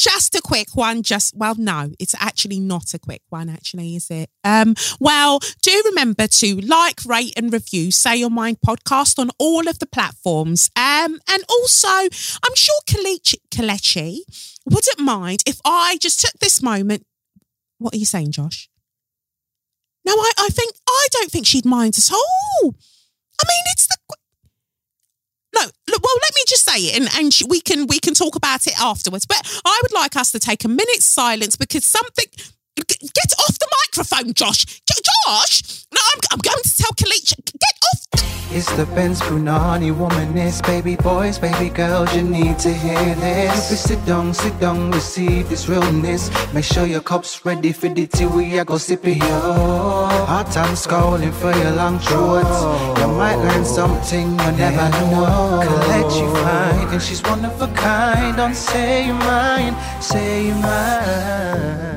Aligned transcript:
just 0.00 0.34
a 0.34 0.40
quick 0.40 0.74
one. 0.74 1.02
Just 1.02 1.36
well, 1.36 1.54
no, 1.56 1.90
it's 1.98 2.14
actually 2.18 2.58
not 2.58 2.94
a 2.94 2.98
quick 2.98 3.22
one. 3.28 3.50
Actually, 3.50 3.96
is 3.96 4.10
it? 4.10 4.30
Um, 4.42 4.74
well, 4.98 5.40
do 5.62 5.82
remember 5.84 6.26
to 6.26 6.60
like, 6.62 7.04
rate, 7.04 7.34
and 7.36 7.52
review 7.52 7.90
"Say 7.90 8.16
Your 8.16 8.30
Mind" 8.30 8.58
podcast 8.66 9.18
on 9.18 9.30
all 9.38 9.68
of 9.68 9.78
the 9.78 9.86
platforms. 9.86 10.70
Um, 10.74 11.20
and 11.28 11.44
also, 11.48 11.88
I'm 11.88 12.54
sure 12.54 12.80
Kelechi, 12.88 13.36
Kelechi 13.50 14.20
wouldn't 14.64 15.00
mind 15.00 15.42
if 15.46 15.60
I 15.64 15.98
just 16.00 16.20
took 16.20 16.32
this 16.40 16.62
moment. 16.62 17.04
What 17.78 17.94
are 17.94 17.98
you 17.98 18.06
saying, 18.06 18.32
Josh? 18.32 18.70
No, 20.06 20.14
I, 20.14 20.32
I 20.38 20.48
think 20.48 20.74
I 20.88 21.06
don't 21.12 21.30
think 21.30 21.46
she'd 21.46 21.66
mind 21.66 21.96
at 21.98 22.10
all. 22.10 22.74
I 23.40 23.44
mean, 23.44 23.64
it's 23.72 23.86
the 23.86 23.96
no. 25.60 25.70
Look, 25.88 26.02
well, 26.02 26.14
let 26.22 26.34
me 26.34 26.42
just 26.46 26.68
say 26.68 26.78
it, 26.78 27.00
and, 27.00 27.08
and 27.16 27.32
we 27.48 27.60
can 27.60 27.86
we 27.86 27.98
can 27.98 28.14
talk 28.14 28.36
about 28.36 28.66
it 28.66 28.80
afterwards. 28.80 29.26
But 29.26 29.60
I 29.64 29.80
would 29.82 29.92
like 29.92 30.16
us 30.16 30.32
to 30.32 30.38
take 30.38 30.64
a 30.64 30.68
minute's 30.68 31.04
silence 31.04 31.56
because 31.56 31.84
something. 31.84 32.26
Get 32.88 33.32
off 33.40 33.58
the 33.58 33.68
microphone, 33.86 34.32
Josh. 34.34 34.64
Josh, 35.26 35.84
no, 35.92 36.00
I'm, 36.12 36.20
I'm 36.32 36.38
going 36.38 36.62
to 36.62 36.76
tell 36.76 36.90
Kelechi. 36.92 37.36
Get 37.44 37.76
off. 37.92 38.00
The- 38.12 38.56
It's 38.56 38.70
the 38.76 38.84
Benz 38.96 39.20
Punani 39.20 39.92
womanist, 39.94 40.66
baby 40.66 40.96
boys, 40.96 41.38
baby 41.38 41.68
girls, 41.70 42.12
you 42.16 42.22
need 42.22 42.58
to 42.60 42.72
hear 42.72 43.14
this. 43.14 43.68
Baby, 43.68 43.76
sit 43.88 44.00
down, 44.06 44.34
sit 44.34 44.58
down, 44.58 44.90
receive 44.90 45.48
this 45.48 45.68
realness. 45.68 46.30
Make 46.52 46.64
sure 46.64 46.84
your 46.86 47.00
cup's 47.00 47.44
ready 47.46 47.72
for 47.72 47.88
the 47.88 48.06
tea, 48.08 48.26
we 48.26 48.58
are 48.58 48.64
go 48.64 48.76
sip 48.78 49.06
it, 49.06 49.18
yo. 49.18 49.40
Hot 50.32 50.50
time 50.50 50.74
scrolling 50.74 51.32
for 51.32 51.52
your 51.62 51.72
long 51.72 51.98
throat. 52.00 52.48
You 52.98 53.06
might 53.22 53.36
learn 53.36 53.64
something 53.64 54.26
you 54.32 54.52
never 54.58 54.88
know. 54.98 55.62
Collect 55.62 56.12
you 56.18 56.28
fine, 56.42 56.88
and 56.94 57.02
she's 57.02 57.22
one 57.22 57.44
of 57.44 57.62
a 57.62 57.68
kind. 57.74 58.36
Don't 58.36 58.54
say 58.56 59.06
you 59.06 59.14
mine, 59.14 59.74
say 60.02 60.46
you 60.48 60.54
mine. 60.54 61.89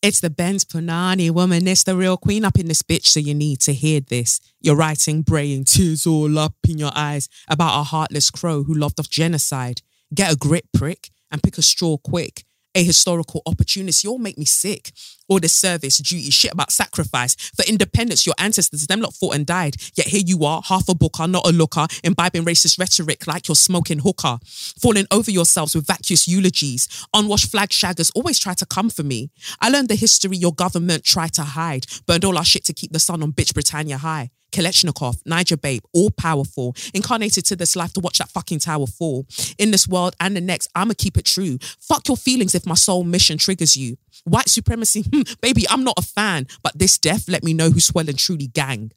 It's 0.00 0.20
the 0.20 0.30
Benz 0.30 0.64
Punani 0.64 1.28
woman. 1.28 1.66
It's 1.66 1.82
the 1.82 1.96
real 1.96 2.16
queen 2.16 2.44
up 2.44 2.56
in 2.56 2.68
this 2.68 2.82
bitch, 2.82 3.06
so 3.06 3.18
you 3.18 3.34
need 3.34 3.60
to 3.62 3.72
hear 3.72 3.98
this. 3.98 4.40
You're 4.60 4.76
writing, 4.76 5.22
braying, 5.22 5.64
tears 5.64 6.06
all 6.06 6.38
up 6.38 6.54
in 6.68 6.78
your 6.78 6.92
eyes 6.94 7.28
about 7.48 7.80
a 7.80 7.82
heartless 7.82 8.30
crow 8.30 8.62
who 8.62 8.74
loved 8.74 9.00
off 9.00 9.10
genocide. 9.10 9.82
Get 10.14 10.32
a 10.32 10.36
grip, 10.36 10.66
prick, 10.72 11.10
and 11.32 11.42
pick 11.42 11.58
a 11.58 11.62
straw 11.62 11.96
quick. 11.96 12.44
A 12.78 12.84
historical 12.84 13.42
opportunist, 13.44 14.04
you'll 14.04 14.20
make 14.20 14.38
me 14.38 14.44
sick. 14.44 14.92
All 15.26 15.40
this 15.40 15.52
service, 15.52 15.98
duty, 15.98 16.30
shit 16.30 16.52
about 16.52 16.70
sacrifice. 16.70 17.34
For 17.34 17.68
independence, 17.68 18.24
your 18.24 18.36
ancestors, 18.38 18.86
them 18.86 19.00
lot 19.00 19.14
fought 19.14 19.34
and 19.34 19.44
died. 19.44 19.74
Yet 19.96 20.06
here 20.06 20.22
you 20.24 20.44
are, 20.44 20.62
half 20.64 20.88
a 20.88 20.94
booker, 20.94 21.26
not 21.26 21.44
a 21.44 21.50
looker, 21.50 21.88
imbibing 22.04 22.44
racist 22.44 22.78
rhetoric 22.78 23.26
like 23.26 23.48
you're 23.48 23.56
smoking 23.56 23.98
hooker. 23.98 24.38
Falling 24.80 25.06
over 25.10 25.28
yourselves 25.28 25.74
with 25.74 25.88
vacuous 25.88 26.28
eulogies. 26.28 26.86
Unwashed 27.12 27.50
flag 27.50 27.70
shaggers 27.70 28.12
always 28.14 28.38
try 28.38 28.54
to 28.54 28.64
come 28.64 28.90
for 28.90 29.02
me. 29.02 29.32
I 29.60 29.70
learned 29.70 29.88
the 29.88 29.96
history 29.96 30.36
your 30.36 30.54
government 30.54 31.02
tried 31.02 31.32
to 31.32 31.42
hide. 31.42 31.84
Burned 32.06 32.24
all 32.24 32.38
our 32.38 32.44
shit 32.44 32.64
to 32.66 32.72
keep 32.72 32.92
the 32.92 33.00
sun 33.00 33.24
on 33.24 33.32
bitch 33.32 33.54
Britannia 33.54 33.98
high. 33.98 34.30
Kalechnikov, 34.52 35.20
Niger 35.26 35.56
Babe, 35.56 35.82
all 35.92 36.10
powerful, 36.10 36.74
incarnated 36.94 37.44
to 37.46 37.56
this 37.56 37.76
life 37.76 37.92
to 37.94 38.00
watch 38.00 38.18
that 38.18 38.30
fucking 38.30 38.60
tower 38.60 38.86
fall. 38.86 39.26
In 39.58 39.70
this 39.70 39.86
world 39.86 40.16
and 40.20 40.36
the 40.36 40.40
next, 40.40 40.68
I'ma 40.74 40.94
keep 40.96 41.16
it 41.16 41.24
true. 41.24 41.58
Fuck 41.80 42.08
your 42.08 42.16
feelings 42.16 42.54
if 42.54 42.66
my 42.66 42.74
soul 42.74 43.04
mission 43.04 43.38
triggers 43.38 43.76
you. 43.76 43.96
White 44.24 44.48
supremacy, 44.48 45.02
hmm, 45.02 45.22
baby, 45.40 45.64
I'm 45.68 45.84
not 45.84 45.98
a 45.98 46.02
fan, 46.02 46.46
but 46.62 46.78
this 46.78 46.98
death 46.98 47.28
let 47.28 47.44
me 47.44 47.54
know 47.54 47.70
who's 47.70 47.92
well 47.92 48.08
and 48.08 48.18
truly 48.18 48.48
gang. 48.48 48.92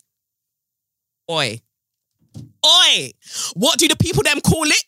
Oi. 1.29 1.61
Oi! 2.65 3.11
What 3.53 3.77
do 3.77 3.87
the 3.87 3.97
people 3.97 4.23
them 4.23 4.41
call 4.41 4.65
it? 4.65 4.83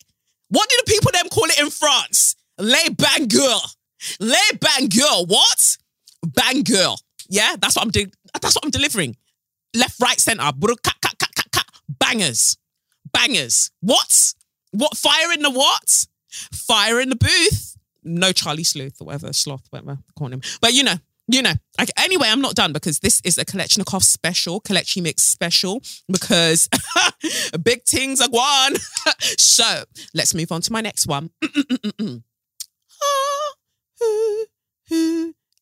What 0.48 0.68
do 0.68 0.76
the 0.84 0.90
people 0.90 1.10
them 1.12 1.28
call 1.28 1.44
it 1.44 1.60
in 1.60 1.70
France? 1.70 2.36
Les 2.58 2.88
bangers. 2.90 3.76
Les 4.20 4.58
bangers. 4.60 5.26
What? 5.26 5.76
Banger. 6.24 6.94
Yeah, 7.28 7.56
that's 7.58 7.76
what 7.76 7.84
I'm 7.84 7.90
doing. 7.90 8.12
That's 8.40 8.54
what 8.54 8.64
I'm 8.64 8.70
delivering 8.70 9.16
left, 9.74 10.00
right, 10.00 10.20
center. 10.20 10.42
Cut, 10.42 10.82
cut, 10.82 11.18
cut, 11.18 11.18
cut, 11.18 11.52
cut. 11.52 11.66
Bangers. 11.88 12.56
Bangers. 13.12 13.70
What? 13.80 14.34
What? 14.72 14.96
Fire 14.96 15.32
in 15.32 15.42
the 15.42 15.50
what? 15.50 16.06
Fire 16.52 17.00
in 17.00 17.10
the 17.10 17.16
booth. 17.16 17.76
No 18.02 18.32
Charlie 18.32 18.64
Sleuth 18.64 19.00
or 19.00 19.06
whatever, 19.06 19.32
Sloth, 19.32 19.66
whatever, 19.70 19.98
call 20.16 20.28
him. 20.28 20.42
But 20.60 20.74
you 20.74 20.82
know, 20.84 20.96
you 21.26 21.42
know. 21.42 21.54
Okay, 21.80 21.92
anyway, 21.96 22.28
I'm 22.28 22.40
not 22.42 22.54
done 22.54 22.72
because 22.72 23.00
this 23.00 23.20
is 23.24 23.38
a 23.38 23.44
Kalechnikov 23.44 24.02
special, 24.02 24.60
Kalechi 24.60 25.02
Mix 25.02 25.22
special, 25.22 25.82
because 26.08 26.68
big 27.62 27.84
things 27.84 28.20
are 28.20 28.28
gone. 28.28 28.74
so 29.38 29.84
let's 30.12 30.34
move 30.34 30.52
on 30.52 30.60
to 30.62 30.72
my 30.72 30.82
next 30.82 31.06
one. 31.06 31.30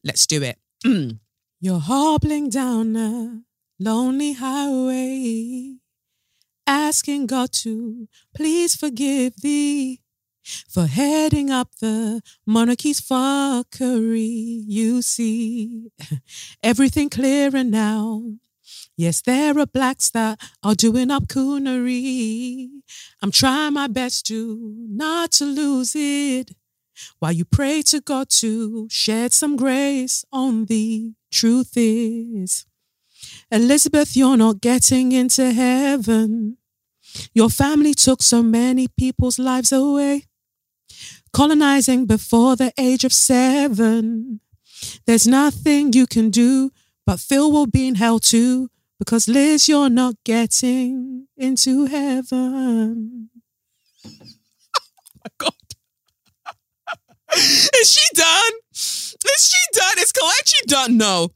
let's 0.05 0.27
do 0.27 0.43
it. 0.43 0.59
You're 1.61 1.79
hobbling 1.79 2.51
down 2.51 2.97
a 2.97 3.43
lonely 3.83 4.35
highway, 4.35 5.77
asking 6.67 7.27
God 7.27 7.53
to 7.53 8.09
please 8.35 8.77
forgive 8.77 9.37
thee 9.43 10.01
for 10.69 10.87
heading 10.87 11.51
up 11.51 11.75
the 11.81 12.21
monarchy's 12.47 13.01
fuckery. 13.01 14.63
You 14.67 15.03
see 15.03 15.91
everything 16.63 17.11
clearer 17.11 17.65
now. 17.65 18.23
Yes, 18.97 19.21
there 19.23 19.59
are 19.59 19.67
blacks 19.67 20.11
that 20.11 20.41
are 20.63 20.75
doing 20.75 21.11
up 21.11 21.25
coonery. 21.25 22.69
I'm 23.21 23.31
trying 23.33 23.75
my 23.75 23.89
best 23.89 24.27
to 24.27 24.75
not 24.89 25.33
to 25.33 25.45
lose 25.45 25.95
it. 25.97 26.53
While 27.19 27.33
you 27.33 27.45
pray 27.45 27.83
to 27.83 28.01
God 28.01 28.29
to 28.41 28.87
shed 28.91 29.33
some 29.33 29.57
grace 29.57 30.25
on 30.31 30.67
thee, 30.67 31.15
truth 31.31 31.73
is. 31.75 32.67
Elizabeth, 33.53 34.17
you're 34.17 34.39
not 34.39 34.63
getting 34.63 35.13
into 35.13 35.53
heaven. 35.53 36.57
Your 37.35 37.51
family 37.51 37.93
took 37.93 38.23
so 38.23 38.43
many 38.43 38.89
people's 38.89 39.39
lives 39.39 39.73
away, 39.73 40.25
colonizing 41.35 42.07
before 42.07 42.57
the 42.57 42.73
age 42.79 43.05
of 43.05 43.13
seven. 43.13 44.41
There's 45.07 45.27
nothing 45.27 45.93
you 45.93 46.07
can 46.07 46.31
do, 46.31 46.71
but 47.05 47.21
Phil 47.21 47.53
will 47.53 47.67
be 47.67 47.87
in 47.87 47.97
hell 47.97 48.19
too, 48.19 48.71
because 48.99 49.29
Liz, 49.29 49.69
you're 49.69 49.91
not 49.91 50.15
getting 50.25 51.27
into 51.37 51.85
heaven. 51.85 53.29
oh 54.07 54.81
my 55.23 55.31
God. 55.37 55.53
Is 57.37 57.93
she 57.93 58.09
done? 58.15 58.53
Is 58.73 59.15
she 59.51 59.79
done? 59.79 59.99
Is 59.99 60.11
Kelechi 60.11 60.67
done? 60.67 60.97
No. 60.97 61.29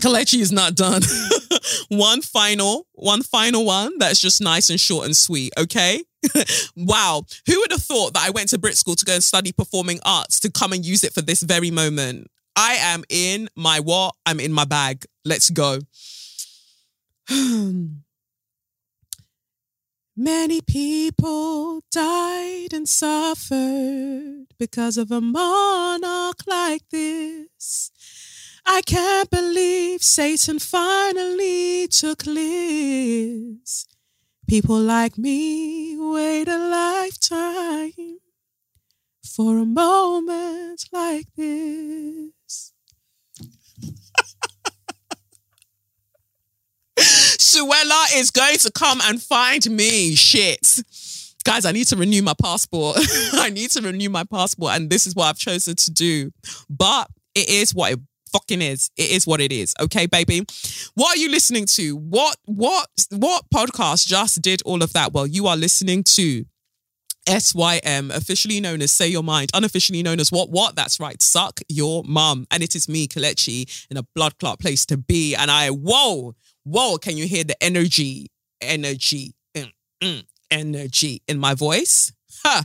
Kelechi 0.00 0.40
is 0.40 0.52
not 0.52 0.74
done. 0.74 1.02
one 1.88 2.20
final, 2.20 2.86
one 2.92 3.22
final 3.22 3.64
one 3.64 3.96
that's 3.98 4.20
just 4.20 4.40
nice 4.40 4.70
and 4.70 4.80
short 4.80 5.06
and 5.06 5.16
sweet, 5.16 5.52
okay? 5.56 6.02
wow. 6.76 7.24
Who 7.46 7.60
would 7.60 7.70
have 7.70 7.82
thought 7.82 8.14
that 8.14 8.26
I 8.26 8.30
went 8.30 8.48
to 8.50 8.58
Brit 8.58 8.76
School 8.76 8.96
to 8.96 9.04
go 9.04 9.14
and 9.14 9.22
study 9.22 9.52
performing 9.52 10.00
arts 10.04 10.40
to 10.40 10.50
come 10.50 10.72
and 10.72 10.84
use 10.84 11.04
it 11.04 11.12
for 11.12 11.22
this 11.22 11.42
very 11.42 11.70
moment? 11.70 12.30
I 12.56 12.74
am 12.74 13.04
in 13.08 13.48
my 13.56 13.80
what? 13.80 14.14
I'm 14.26 14.40
in 14.40 14.52
my 14.52 14.64
bag. 14.64 15.04
Let's 15.24 15.50
go. 15.50 15.80
Many 20.16 20.60
people 20.60 21.82
died 21.90 22.72
and 22.72 22.88
suffered 22.88 24.46
because 24.58 24.96
of 24.96 25.10
a 25.10 25.20
monarch 25.20 26.46
like 26.46 26.82
this. 26.90 27.90
I 28.66 28.82
can't 28.82 29.30
believe 29.30 30.02
Satan 30.02 30.58
finally 30.58 31.86
took 31.88 32.24
Liz. 32.26 33.86
People 34.48 34.80
like 34.80 35.16
me 35.18 35.96
wait 35.98 36.48
a 36.48 36.58
lifetime 36.58 38.18
for 39.24 39.58
a 39.58 39.64
moment 39.64 40.84
like 40.92 41.26
this. 41.36 42.72
Suella 46.98 48.06
is 48.16 48.30
going 48.30 48.58
to 48.58 48.70
come 48.70 49.00
and 49.04 49.22
find 49.22 49.68
me. 49.70 50.14
Shit. 50.14 50.80
Guys, 51.44 51.66
I 51.66 51.72
need 51.72 51.86
to 51.88 51.96
renew 51.96 52.22
my 52.22 52.34
passport. 52.40 52.96
I 53.34 53.50
need 53.50 53.70
to 53.72 53.82
renew 53.82 54.08
my 54.08 54.24
passport, 54.24 54.72
and 54.74 54.88
this 54.88 55.06
is 55.06 55.14
what 55.14 55.26
I've 55.26 55.38
chosen 55.38 55.76
to 55.76 55.90
do. 55.90 56.30
But 56.70 57.08
it 57.34 57.48
is 57.48 57.74
what 57.74 57.92
it 57.92 58.00
fucking 58.34 58.60
is. 58.60 58.90
It 58.96 59.10
is 59.12 59.26
what 59.26 59.40
it 59.40 59.52
is. 59.52 59.74
Okay, 59.80 60.06
baby. 60.06 60.44
What 60.94 61.16
are 61.16 61.20
you 61.20 61.30
listening 61.30 61.66
to? 61.76 61.96
What 61.96 62.36
what 62.44 62.88
what 63.10 63.44
podcast 63.54 64.06
just 64.06 64.42
did 64.42 64.60
all 64.64 64.82
of 64.82 64.92
that? 64.92 65.12
Well, 65.12 65.26
you 65.26 65.46
are 65.46 65.56
listening 65.56 66.02
to 66.14 66.44
SYM, 67.26 68.10
officially 68.10 68.60
known 68.60 68.82
as 68.82 68.90
Say 68.90 69.08
Your 69.08 69.22
Mind, 69.22 69.50
unofficially 69.54 70.02
known 70.02 70.20
as 70.20 70.32
What 70.32 70.50
What? 70.50 70.74
That's 70.74 70.98
right, 70.98 71.22
Suck 71.22 71.60
Your 71.68 72.02
Mum. 72.04 72.46
And 72.50 72.62
it 72.62 72.74
is 72.74 72.88
me, 72.88 73.06
Kelechi, 73.06 73.86
in 73.90 73.96
a 73.96 74.02
blood 74.14 74.38
clot 74.38 74.58
place 74.58 74.84
to 74.86 74.96
be. 74.96 75.34
And 75.34 75.50
I, 75.50 75.68
whoa, 75.68 76.34
whoa, 76.64 76.98
can 76.98 77.16
you 77.16 77.26
hear 77.26 77.44
the 77.44 77.62
energy, 77.62 78.26
energy, 78.60 79.34
mm, 79.54 79.72
mm, 80.02 80.24
energy 80.50 81.22
in 81.28 81.38
my 81.38 81.54
voice? 81.54 82.12
Ha! 82.44 82.64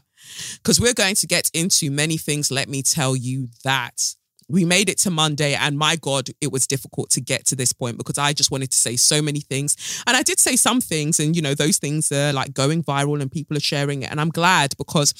because 0.56 0.80
we're 0.80 0.94
going 0.94 1.16
to 1.16 1.28
get 1.28 1.50
into 1.54 1.92
many 1.92 2.18
things. 2.18 2.52
Let 2.52 2.70
me 2.70 2.82
tell 2.82 3.16
you 3.16 3.48
that. 3.64 4.16
We 4.50 4.66
made 4.66 4.90
it 4.90 4.98
to 5.00 5.12
Monday, 5.12 5.54
and 5.54 5.78
my 5.78 5.96
God, 5.96 6.30
it 6.42 6.52
was 6.52 6.68
difficult 6.68 7.12
to 7.12 7.22
get 7.22 7.46
to 7.48 7.56
this 7.56 7.72
point 7.72 7.98
because 7.98 8.18
I 8.18 8.34
just 8.34 8.52
wanted 8.52 8.72
to 8.72 8.78
say 8.78 8.96
so 8.96 9.22
many 9.22 9.42
things. 9.42 10.04
And 10.08 10.18
I 10.18 10.24
did 10.24 10.40
say 10.40 10.56
some 10.56 10.82
things, 10.82 11.20
and 11.20 11.36
you 11.36 11.42
know, 11.42 11.54
those 11.54 11.78
things 11.78 12.12
are 12.12 12.34
like 12.34 12.54
going 12.54 12.84
viral 12.84 13.22
and 13.22 13.32
people 13.32 13.56
are 13.56 13.62
sharing 13.62 14.02
it. 14.02 14.12
And 14.12 14.20
I'm 14.20 14.30
glad 14.30 14.76
because 14.78 15.14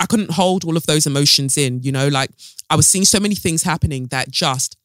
I 0.00 0.06
couldn't 0.06 0.32
hold 0.32 0.64
all 0.64 0.76
of 0.76 0.86
those 0.86 1.06
emotions 1.06 1.56
in, 1.56 1.82
you 1.82 1.92
know, 1.92 2.08
like 2.08 2.30
I 2.70 2.76
was 2.76 2.88
seeing 2.88 3.04
so 3.04 3.20
many 3.20 3.34
things 3.34 3.62
happening 3.62 4.06
that 4.06 4.30
just 4.30 4.76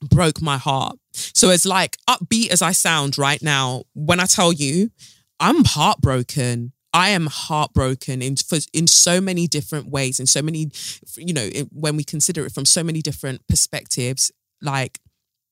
broke 0.00 0.42
my 0.42 0.58
heart. 0.58 0.98
So 1.12 1.50
as 1.50 1.64
like 1.64 1.96
upbeat 2.08 2.50
as 2.50 2.60
I 2.60 2.72
sound 2.72 3.18
right 3.18 3.42
now, 3.42 3.84
when 3.94 4.20
I 4.20 4.26
tell 4.26 4.52
you 4.52 4.90
I'm 5.38 5.64
heartbroken, 5.64 6.71
I 6.94 7.10
am 7.10 7.26
heartbroken 7.26 8.20
in 8.22 8.36
for, 8.36 8.58
in 8.72 8.86
so 8.86 9.20
many 9.20 9.46
different 9.46 9.88
ways, 9.88 10.20
in 10.20 10.26
so 10.26 10.42
many, 10.42 10.70
you 11.16 11.32
know, 11.32 11.48
when 11.70 11.96
we 11.96 12.04
consider 12.04 12.44
it 12.44 12.52
from 12.52 12.64
so 12.64 12.82
many 12.82 13.00
different 13.00 13.46
perspectives. 13.48 14.30
Like 14.60 14.98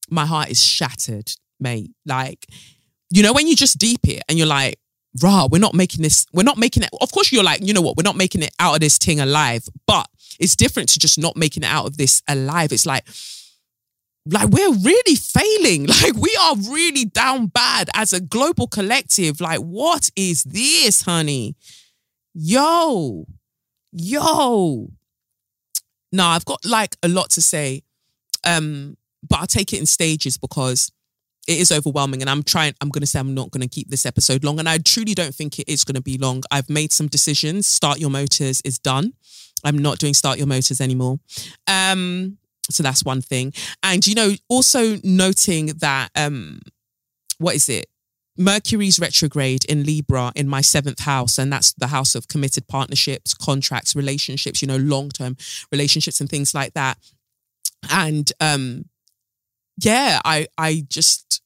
my 0.09 0.27
heart 0.27 0.51
is 0.51 0.63
shattered, 0.63 1.33
mate. 1.59 1.91
Like 2.07 2.47
you 3.11 3.23
know 3.23 3.33
when 3.33 3.47
you 3.47 3.57
just 3.57 3.79
deep 3.79 4.07
it 4.07 4.23
and 4.29 4.39
you're 4.39 4.47
like, 4.47 4.79
rah, 5.23 5.49
we're 5.51 5.59
not 5.59 5.75
making 5.75 6.03
this, 6.03 6.27
we're 6.33 6.43
not 6.43 6.59
making 6.59 6.83
it. 6.83 6.91
Of 7.01 7.13
course, 7.13 7.33
you're 7.33 7.45
like, 7.45 7.61
you 7.67 7.75
know 7.75 7.81
what, 7.81 7.97
we're 7.97 8.03
not 8.03 8.17
making 8.17 8.43
it 8.43 8.55
out 8.59 8.75
of 8.75 8.81
this 8.81 8.99
thing 8.99 9.21
alive, 9.21 9.69
but 9.87 10.09
it's 10.39 10.57
different 10.57 10.89
to 10.91 10.99
just 10.99 11.19
not 11.19 11.37
making 11.37 11.63
it 11.65 11.67
out 11.67 11.87
of 11.87 11.97
this 11.97 12.23
alive. 12.29 12.73
It's 12.73 12.87
like 12.87 13.05
like 14.27 14.49
we're 14.49 14.73
really 14.73 15.17
failing. 15.17 15.87
Like 16.03 16.17
we 16.17 16.37
are 16.41 16.57
really 16.57 17.05
down 17.05 17.47
bad 17.47 17.91
as 17.95 18.13
a 18.13 18.21
global 18.21 18.67
collective. 18.67 19.41
Like, 19.41 19.59
what 19.59 20.11
is 20.17 20.45
this, 20.45 21.03
honey? 21.03 21.57
Yo, 22.33 23.27
yo. 23.93 24.89
No, 26.13 26.27
I've 26.27 26.45
got 26.45 26.65
like 26.65 26.97
a 27.03 27.09
lot 27.09 27.31
to 27.31 27.43
say. 27.43 27.83
Um, 28.45 28.97
but 29.29 29.41
I'll 29.41 29.47
take 29.47 29.73
it 29.73 29.81
in 29.81 29.87
stages 29.87 30.39
because 30.39 30.91
it 31.47 31.59
is 31.59 31.73
overwhelming 31.73 32.21
and 32.21 32.31
I'm 32.31 32.43
trying 32.43 32.75
I'm 32.81 32.89
going 32.89 33.01
to 33.03 33.07
say 33.07 33.19
I'm 33.19 33.35
not 33.35 33.51
going 33.51 33.63
to 33.63 33.69
keep 33.69 33.91
this 33.91 34.07
episode 34.07 34.45
long 34.45 34.59
and 34.59 34.69
I 34.69 34.79
truly 34.79 35.15
don't 35.15 35.35
think 35.35 35.59
it 35.59 35.69
is 35.69 35.85
going 35.85 35.97
to 35.97 36.03
be 36.03 36.17
long. 36.17 36.43
I've 36.51 36.71
made 36.71 36.93
some 36.93 37.09
decisions. 37.09 37.67
Start 37.67 37.99
Your 37.99 38.11
Motors 38.11 38.61
is 38.65 38.79
done. 38.79 39.15
I'm 39.65 39.77
not 39.77 39.99
doing 39.99 40.15
Start 40.15 40.39
Your 40.39 40.47
Motors 40.47 40.81
anymore. 40.81 41.19
Um 41.67 42.39
so 42.73 42.83
that's 42.83 43.05
one 43.05 43.21
thing. 43.21 43.53
And, 43.83 44.07
you 44.07 44.15
know, 44.15 44.33
also 44.49 44.97
noting 45.03 45.67
that, 45.79 46.11
um, 46.17 46.61
what 47.39 47.55
is 47.55 47.69
it? 47.69 47.87
Mercury's 48.37 48.99
retrograde 48.99 49.65
in 49.67 49.85
Libra 49.85 50.33
in 50.35 50.49
my 50.49 50.63
seventh 50.63 51.01
house, 51.01 51.37
and 51.39 51.53
that's 51.53 51.75
the 51.75 51.89
house 51.89 52.15
of 52.15 52.29
committed 52.29 52.67
partnerships, 52.69 53.35
contracts, 53.35 53.95
relationships, 53.95 54.63
you 54.63 54.69
know, 54.69 54.79
long 54.79 55.11
term 55.11 55.37
relationships 55.71 56.21
and 56.21 56.31
things 56.31 56.55
like 56.55 56.73
that. 56.73 56.97
And 57.91 58.33
um, 58.41 58.87
yeah, 59.79 60.21
I 60.25 60.47
I 60.57 60.85
just 60.89 61.43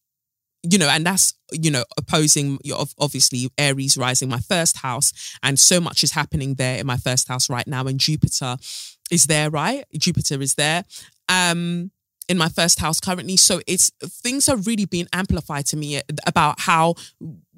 you 0.62 0.78
know, 0.78 0.88
and 0.88 1.04
that's 1.04 1.34
you 1.52 1.70
know 1.70 1.84
opposing 1.98 2.58
obviously 2.98 3.50
Aries 3.58 3.96
rising 3.96 4.28
my 4.28 4.40
first 4.40 4.78
house, 4.78 5.36
and 5.42 5.58
so 5.58 5.80
much 5.80 6.02
is 6.02 6.12
happening 6.12 6.54
there 6.54 6.78
in 6.78 6.86
my 6.86 6.96
first 6.96 7.28
house 7.28 7.50
right 7.50 7.66
now, 7.66 7.86
and 7.86 8.00
Jupiter 8.00 8.56
is 9.10 9.26
there, 9.26 9.50
right? 9.50 9.84
Jupiter 9.98 10.40
is 10.40 10.54
there, 10.54 10.84
um, 11.28 11.90
in 12.28 12.38
my 12.38 12.48
first 12.48 12.78
house 12.78 13.00
currently. 13.00 13.36
So 13.36 13.60
it's 13.66 13.90
things 14.02 14.48
are 14.48 14.56
really 14.56 14.86
being 14.86 15.08
amplified 15.12 15.66
to 15.66 15.76
me 15.76 16.00
about 16.26 16.60
how 16.60 16.94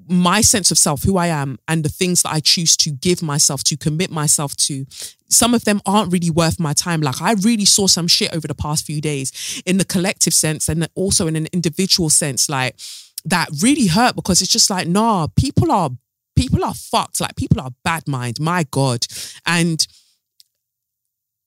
my 0.08 0.40
sense 0.40 0.70
of 0.70 0.78
self, 0.78 1.02
who 1.02 1.16
I 1.16 1.28
am, 1.28 1.58
and 1.66 1.84
the 1.84 1.88
things 1.88 2.22
that 2.22 2.32
I 2.32 2.40
choose 2.40 2.76
to 2.78 2.90
give 2.90 3.22
myself 3.22 3.64
to, 3.64 3.76
commit 3.76 4.10
myself 4.10 4.54
to, 4.56 4.86
some 5.28 5.54
of 5.54 5.64
them 5.64 5.80
aren't 5.84 6.12
really 6.12 6.30
worth 6.30 6.60
my 6.60 6.72
time. 6.72 7.00
Like 7.00 7.20
I 7.20 7.32
really 7.32 7.64
saw 7.64 7.86
some 7.86 8.06
shit 8.06 8.34
over 8.34 8.46
the 8.46 8.54
past 8.54 8.86
few 8.86 9.00
days 9.00 9.62
in 9.66 9.78
the 9.78 9.84
collective 9.84 10.34
sense 10.34 10.68
and 10.68 10.88
also 10.94 11.26
in 11.26 11.34
an 11.34 11.48
individual 11.52 12.08
sense, 12.08 12.48
like 12.48 12.76
that 13.24 13.48
really 13.60 13.88
hurt 13.88 14.14
because 14.14 14.40
it's 14.40 14.52
just 14.52 14.70
like, 14.70 14.86
nah, 14.86 15.26
people 15.34 15.72
are 15.72 15.90
people 16.36 16.64
are 16.64 16.74
fucked. 16.74 17.20
Like 17.20 17.34
people 17.34 17.60
are 17.60 17.70
bad 17.82 18.06
mind. 18.06 18.38
My 18.38 18.64
God. 18.70 19.06
And 19.44 19.84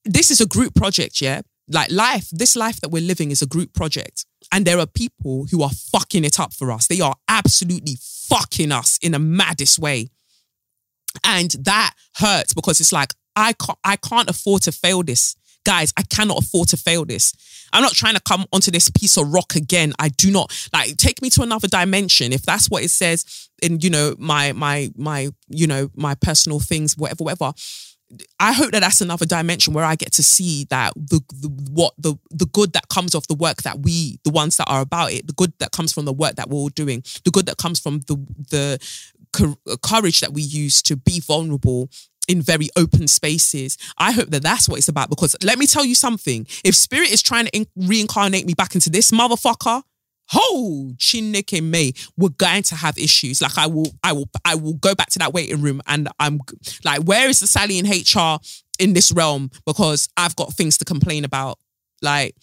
this 0.04 0.32
is 0.32 0.42
a 0.42 0.46
group 0.46 0.76
project, 0.76 1.22
yeah 1.22 1.42
like 1.70 1.92
life, 1.92 2.30
this 2.32 2.56
life 2.56 2.82
that 2.82 2.90
we're 2.90 3.02
living 3.02 3.32
is 3.32 3.42
a 3.42 3.46
group 3.48 3.74
project. 3.74 4.26
And 4.52 4.66
there 4.66 4.80
are 4.80 4.88
people 4.88 5.46
who 5.52 5.62
are 5.62 5.70
fucking 5.70 6.26
it 6.26 6.40
up 6.40 6.54
for 6.54 6.72
us. 6.72 6.88
They 6.88 7.02
are 7.02 7.16
absolutely 7.28 7.98
fucking 8.28 8.72
us 8.72 8.98
in 9.02 9.12
the 9.12 9.20
maddest 9.20 9.80
way. 9.80 10.10
And 11.24 11.52
that 11.62 11.94
hurts 12.16 12.54
because 12.54 12.80
it's 12.80 12.92
like, 12.92 13.14
I 13.36 13.54
can't, 13.54 13.78
I 13.84 13.96
can't 13.96 14.30
afford 14.30 14.64
to 14.64 14.72
fail 14.72 15.04
this. 15.04 15.36
Guys, 15.66 15.94
I 15.98 16.04
cannot 16.04 16.44
afford 16.44 16.70
to 16.70 16.78
fail 16.78 17.06
this. 17.06 17.34
I'm 17.74 17.84
not 17.84 17.94
trying 17.94 18.16
to 18.16 18.22
come 18.22 18.46
onto 18.52 18.72
this 18.72 18.90
piece 18.90 19.18
of 19.18 19.32
rock 19.32 19.56
again. 19.56 19.94
I 20.00 20.10
do 20.10 20.32
not 20.32 20.52
like 20.74 20.98
take 20.98 21.22
me 21.22 21.30
to 21.32 21.44
another 21.44 21.68
dimension. 21.68 22.34
If 22.34 22.44
that's 22.44 22.70
what 22.70 22.84
it 22.84 22.90
says 22.90 23.50
in, 23.62 23.80
you 23.82 23.90
know, 23.90 24.16
my 24.18 24.54
my 24.54 24.90
my, 24.96 25.30
you 25.48 25.68
know, 25.68 25.90
my 25.96 26.16
personal 26.16 26.60
things, 26.60 26.98
whatever, 26.98 27.24
whatever 27.26 27.54
I 28.40 28.54
hope 28.54 28.72
that 28.72 28.80
that's 28.80 29.02
another 29.02 29.26
dimension 29.26 29.74
where 29.74 29.86
I 29.86 29.96
get 29.96 30.14
to 30.14 30.24
see 30.24 30.66
that 30.70 30.94
the, 30.96 31.22
the 31.34 31.48
what 31.72 31.94
the 31.98 32.16
the 32.32 32.48
good 32.48 32.74
that 32.74 32.88
comes 32.88 33.14
off 33.14 33.28
the 33.28 33.36
work 33.36 33.62
that 33.64 33.80
we 33.80 34.20
the 34.24 34.32
ones 34.32 34.58
that 34.58 34.66
are 34.68 34.82
about 34.82 35.12
it 35.12 35.28
the 35.28 35.34
good 35.34 35.54
that 35.60 35.72
comes 35.72 35.94
from 35.94 36.06
the 36.06 36.14
work 36.14 36.36
that 36.36 36.50
we're 36.50 36.58
all 36.58 36.70
doing 36.70 37.04
the 37.24 37.32
good 37.32 37.46
that 37.46 37.58
comes 37.58 37.80
from 37.80 38.00
the 38.08 38.16
the 38.50 38.80
courage 39.84 40.22
that 40.22 40.34
we 40.34 40.42
use 40.42 40.82
to 40.82 40.96
be 40.96 41.20
vulnerable 41.20 41.90
in 42.28 42.42
very 42.42 42.70
open 42.78 43.08
spaces. 43.08 43.78
I 43.98 44.12
hope 44.12 44.30
that 44.30 44.44
that's 44.44 44.70
what 44.70 44.78
it's 44.78 44.88
about 44.88 45.10
because 45.10 45.36
let 45.44 45.58
me 45.58 45.66
tell 45.66 45.84
you 45.84 45.96
something. 45.96 46.46
If 46.64 46.76
spirit 46.76 47.12
is 47.12 47.22
trying 47.22 47.46
to 47.46 47.52
in- 47.58 47.68
reincarnate 47.76 48.46
me 48.46 48.54
back 48.54 48.76
into 48.76 48.90
this 48.90 49.12
motherfucker, 49.12 49.84
oh 50.34 50.94
Chineke 50.98 51.62
May, 51.64 51.94
we're 52.18 52.30
going 52.30 52.64
to 52.64 52.76
have 52.76 52.98
issues. 52.98 53.42
Like 53.42 53.58
I 53.58 53.68
will, 53.68 53.92
I 54.04 54.14
will, 54.14 54.30
I 54.46 54.56
will 54.56 54.74
go 54.76 54.96
back 54.96 55.10
to 55.12 55.20
that 55.20 55.34
waiting 55.34 55.62
room 55.62 55.82
and 55.88 56.08
I'm 56.20 56.40
like, 56.84 57.04
where 57.04 57.30
is 57.30 57.40
the 57.40 57.48
Sally 57.48 57.80
in 57.80 57.86
HR 57.86 58.40
in 58.80 58.94
this 58.94 59.12
realm? 59.12 59.52
Because 59.66 60.10
I've 60.18 60.36
got 60.36 60.54
things 60.54 60.78
to 60.80 60.86
complain 60.86 61.26
about. 61.26 61.58
Like, 62.02 62.36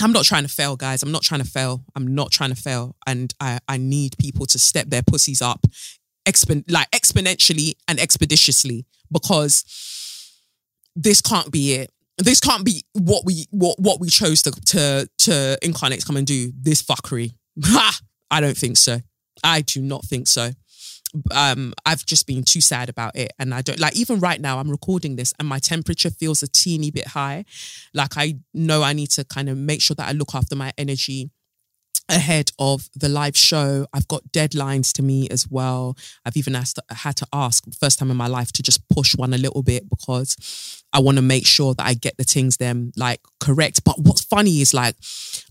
I'm 0.00 0.12
not 0.12 0.24
trying 0.24 0.42
to 0.42 0.48
fail, 0.48 0.76
guys. 0.76 1.02
I'm 1.02 1.12
not 1.12 1.22
trying 1.22 1.42
to 1.42 1.46
fail. 1.48 1.84
I'm 1.94 2.14
not 2.14 2.30
trying 2.30 2.50
to 2.50 2.56
fail. 2.60 2.96
And 3.06 3.32
I, 3.40 3.58
I 3.68 3.76
need 3.76 4.16
people 4.18 4.46
to 4.46 4.58
step 4.58 4.88
their 4.88 5.02
pussies 5.02 5.42
up 5.42 5.66
expo- 6.26 6.64
like 6.70 6.90
exponentially 6.90 7.74
and 7.88 8.00
expeditiously 8.00 8.86
because 9.10 9.64
this 10.94 11.20
can't 11.20 11.50
be 11.50 11.74
it 11.74 11.90
this 12.24 12.40
can't 12.40 12.64
be 12.64 12.84
what 12.92 13.24
we 13.24 13.46
what 13.50 13.78
what 13.78 14.00
we 14.00 14.08
chose 14.08 14.42
to 14.42 14.50
to 14.50 15.08
to 15.18 15.58
incarnate 15.62 16.04
come 16.04 16.16
and 16.16 16.26
do 16.26 16.52
this 16.60 16.82
fuckery. 16.82 17.32
I 18.30 18.40
don't 18.40 18.56
think 18.56 18.76
so. 18.76 18.98
I 19.44 19.60
do 19.60 19.82
not 19.82 20.04
think 20.04 20.26
so. 20.28 20.50
Um, 21.30 21.74
I've 21.84 22.06
just 22.06 22.26
been 22.26 22.42
too 22.42 22.62
sad 22.62 22.88
about 22.88 23.16
it, 23.16 23.32
and 23.38 23.52
I 23.52 23.60
don't 23.60 23.78
like. 23.78 23.96
Even 23.96 24.18
right 24.20 24.40
now, 24.40 24.58
I'm 24.58 24.70
recording 24.70 25.16
this, 25.16 25.34
and 25.38 25.46
my 25.46 25.58
temperature 25.58 26.10
feels 26.10 26.42
a 26.42 26.48
teeny 26.48 26.90
bit 26.90 27.08
high. 27.08 27.44
Like 27.92 28.16
I 28.16 28.36
know 28.54 28.82
I 28.82 28.94
need 28.94 29.10
to 29.10 29.24
kind 29.24 29.48
of 29.48 29.58
make 29.58 29.82
sure 29.82 29.94
that 29.96 30.08
I 30.08 30.12
look 30.12 30.34
after 30.34 30.56
my 30.56 30.72
energy 30.78 31.30
ahead 32.12 32.50
of 32.58 32.88
the 32.94 33.08
live 33.08 33.36
show. 33.36 33.86
I've 33.92 34.06
got 34.06 34.22
deadlines 34.32 34.92
to 34.94 35.02
meet 35.02 35.32
as 35.32 35.48
well. 35.48 35.96
I've 36.24 36.36
even 36.36 36.54
asked, 36.54 36.78
had 36.90 37.16
to 37.16 37.26
ask 37.32 37.64
first 37.80 37.98
time 37.98 38.10
in 38.10 38.16
my 38.16 38.28
life 38.28 38.52
to 38.52 38.62
just 38.62 38.86
push 38.88 39.16
one 39.16 39.34
a 39.34 39.38
little 39.38 39.62
bit 39.62 39.88
because 39.88 40.82
I 40.92 41.00
want 41.00 41.16
to 41.16 41.22
make 41.22 41.46
sure 41.46 41.74
that 41.74 41.86
I 41.86 41.94
get 41.94 42.16
the 42.18 42.24
things 42.24 42.58
them 42.58 42.92
like 42.96 43.20
correct. 43.40 43.82
But 43.84 43.98
what's 43.98 44.24
funny 44.24 44.60
is 44.60 44.74
like, 44.74 44.94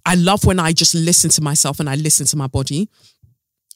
I 0.06 0.16
love 0.16 0.46
when 0.46 0.60
I 0.60 0.72
just 0.72 0.96
listen 0.96 1.30
to 1.32 1.42
myself 1.42 1.80
and 1.80 1.90
I 1.90 1.96
listen 1.96 2.26
to 2.28 2.38
my 2.38 2.48
body 2.48 2.90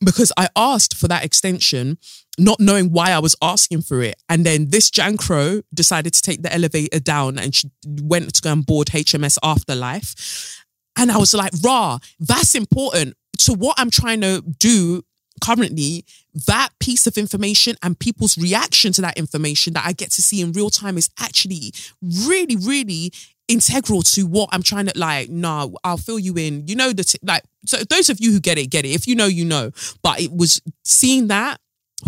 because 0.03 0.31
I 0.37 0.49
asked 0.55 0.95
for 0.95 1.07
that 1.07 1.23
extension, 1.23 1.97
not 2.37 2.59
knowing 2.59 2.91
why 2.91 3.11
I 3.11 3.19
was 3.19 3.35
asking 3.41 3.81
for 3.81 4.01
it. 4.01 4.15
And 4.27 4.45
then 4.45 4.69
this 4.69 4.89
Jan 4.89 5.17
Crow 5.17 5.61
decided 5.73 6.13
to 6.13 6.21
take 6.21 6.41
the 6.41 6.53
elevator 6.53 6.99
down 6.99 7.39
and 7.39 7.55
she 7.55 7.69
went 7.85 8.33
to 8.35 8.41
go 8.41 8.51
and 8.51 8.65
board 8.65 8.87
HMS 8.87 9.37
Afterlife. 9.41 10.54
And 10.97 11.11
I 11.11 11.17
was 11.17 11.33
like, 11.33 11.51
raw, 11.63 11.99
that's 12.19 12.55
important 12.55 13.15
to 13.39 13.53
what 13.53 13.75
I'm 13.77 13.89
trying 13.89 14.21
to 14.21 14.41
do 14.59 15.03
currently. 15.43 16.05
That 16.47 16.69
piece 16.79 17.07
of 17.07 17.17
information 17.17 17.75
and 17.83 17.99
people's 17.99 18.37
reaction 18.37 18.91
to 18.93 19.01
that 19.01 19.17
information 19.17 19.73
that 19.73 19.85
I 19.85 19.93
get 19.93 20.11
to 20.11 20.21
see 20.21 20.41
in 20.41 20.51
real 20.51 20.69
time 20.69 20.97
is 20.97 21.09
actually 21.19 21.73
really, 22.01 22.55
really 22.55 23.11
integral 23.47 24.01
to 24.01 24.25
what 24.25 24.49
I'm 24.51 24.63
trying 24.63 24.87
to 24.87 24.97
like. 24.97 25.29
No, 25.29 25.75
I'll 25.83 25.97
fill 25.97 26.19
you 26.19 26.35
in. 26.37 26.67
You 26.67 26.75
know 26.75 26.93
the 26.93 27.03
t- 27.03 27.19
like. 27.23 27.43
So 27.65 27.77
those 27.89 28.09
of 28.09 28.19
you 28.19 28.31
who 28.31 28.39
get 28.39 28.57
it, 28.57 28.67
get 28.67 28.85
it. 28.85 28.89
If 28.89 29.07
you 29.07 29.15
know, 29.15 29.27
you 29.27 29.45
know. 29.45 29.71
But 30.01 30.21
it 30.21 30.31
was 30.31 30.61
seeing 30.83 31.27
that. 31.27 31.59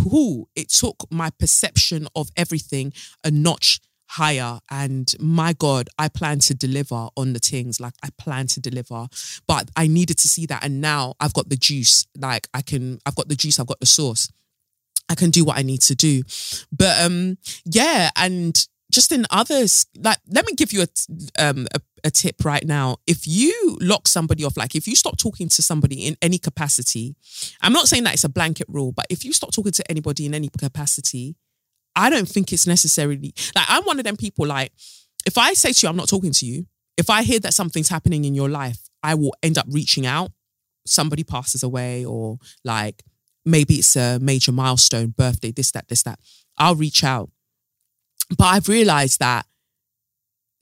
Who 0.03 0.49
it 0.53 0.69
took 0.69 1.05
my 1.09 1.29
perception 1.39 2.07
of 2.13 2.29
everything 2.35 2.91
a 3.23 3.31
notch 3.31 3.79
higher. 4.07 4.59
And 4.69 5.13
my 5.19 5.53
god 5.53 5.89
i 5.99 6.07
plan 6.07 6.39
to 6.39 6.53
deliver 6.53 7.09
on 7.15 7.33
the 7.33 7.39
things. 7.39 7.79
Like 7.79 7.93
i 8.03 8.09
plan 8.17 8.47
to 8.47 8.59
deliver. 8.59 9.07
But 9.47 9.69
i 9.75 9.87
needed 9.87 10.17
to 10.19 10.27
see 10.27 10.45
that. 10.47 10.63
And 10.63 10.81
now 10.81 11.15
i've 11.19 11.33
got 11.33 11.49
the 11.49 11.57
juice. 11.57 12.05
Like 12.17 12.47
i 12.53 12.61
can 12.61 12.99
i've 13.05 13.15
got 13.15 13.27
the 13.29 13.35
juice. 13.35 13.59
I've 13.59 13.67
got 13.67 13.79
the 13.79 13.85
sauce. 13.85 14.31
I 15.09 15.15
can 15.15 15.29
do 15.29 15.45
what 15.45 15.57
I 15.57 15.61
need 15.61 15.81
to 15.83 15.95
do. 15.95 16.23
But 16.71 16.99
um, 17.01 17.37
yeah, 17.65 18.09
and 18.15 18.67
just 18.91 19.11
in 19.11 19.25
others, 19.31 19.85
like 19.97 20.17
let 20.29 20.45
me 20.45 20.53
give 20.53 20.71
you 20.71 20.83
a 20.83 20.87
um 21.41 21.67
a, 21.73 21.81
a 22.05 22.11
tip 22.11 22.43
right 22.45 22.65
now. 22.65 22.97
If 23.05 23.27
you 23.27 23.77
lock 23.81 24.07
somebody 24.07 24.43
off, 24.43 24.57
like 24.57 24.75
if 24.75 24.87
you 24.87 24.95
stop 24.95 25.17
talking 25.17 25.49
to 25.49 25.61
somebody 25.61 26.05
in 26.05 26.15
any 26.21 26.37
capacity, 26.37 27.15
I'm 27.61 27.73
not 27.73 27.87
saying 27.87 28.03
that 28.05 28.13
it's 28.13 28.23
a 28.23 28.29
blanket 28.29 28.67
rule, 28.69 28.91
but 28.91 29.05
if 29.09 29.25
you 29.25 29.33
stop 29.33 29.51
talking 29.51 29.73
to 29.73 29.91
anybody 29.91 30.25
in 30.25 30.33
any 30.33 30.49
capacity, 30.49 31.35
I 31.97 32.09
don't 32.09 32.27
think 32.27 32.53
it's 32.53 32.67
necessarily 32.67 33.33
like 33.55 33.65
I'm 33.67 33.83
one 33.83 33.99
of 33.99 34.05
them 34.05 34.17
people 34.17 34.45
like 34.45 34.71
if 35.25 35.37
I 35.37 35.53
say 35.53 35.73
to 35.73 35.85
you 35.85 35.89
I'm 35.89 35.97
not 35.97 36.07
talking 36.07 36.31
to 36.31 36.45
you, 36.45 36.65
if 36.95 37.09
I 37.09 37.23
hear 37.23 37.39
that 37.39 37.53
something's 37.53 37.89
happening 37.89 38.25
in 38.25 38.33
your 38.33 38.49
life, 38.49 38.79
I 39.03 39.15
will 39.15 39.33
end 39.43 39.57
up 39.57 39.65
reaching 39.69 40.05
out. 40.05 40.31
Somebody 40.85 41.23
passes 41.23 41.63
away 41.63 42.05
or 42.05 42.39
like 42.63 43.03
maybe 43.45 43.75
it's 43.75 43.95
a 43.95 44.19
major 44.19 44.51
milestone, 44.51 45.09
birthday, 45.09 45.51
this, 45.51 45.71
that, 45.71 45.87
this, 45.87 46.03
that. 46.03 46.19
I'll 46.57 46.75
reach 46.75 47.03
out. 47.03 47.29
But 48.37 48.45
I've 48.45 48.67
realized 48.67 49.19
that 49.19 49.45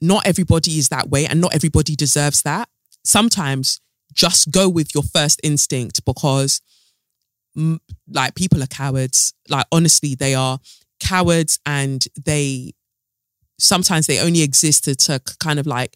not 0.01 0.25
everybody 0.27 0.77
is 0.77 0.89
that 0.89 1.10
way 1.10 1.25
and 1.25 1.42
not 1.42 1.56
everybody 1.56 1.96
deserves 1.96 2.42
that. 2.44 2.70
Sometimes 3.04 3.82
just 4.13 4.51
go 4.51 4.68
with 4.68 4.94
your 4.94 5.04
first 5.04 5.39
instinct 5.44 6.04
because 6.06 6.62
like 8.08 8.36
people 8.36 8.62
are 8.62 8.68
cowards. 8.68 9.34
Like 9.50 9.65
honestly, 9.72 10.15
they 10.15 10.36
are 10.36 10.60
cowards 11.00 11.60
and 11.66 12.06
they 12.24 12.74
sometimes 13.60 14.08
they 14.08 14.20
only 14.20 14.42
exist 14.42 14.86
to, 14.86 15.22
kind 15.40 15.60
of 15.60 15.66
like 15.66 15.96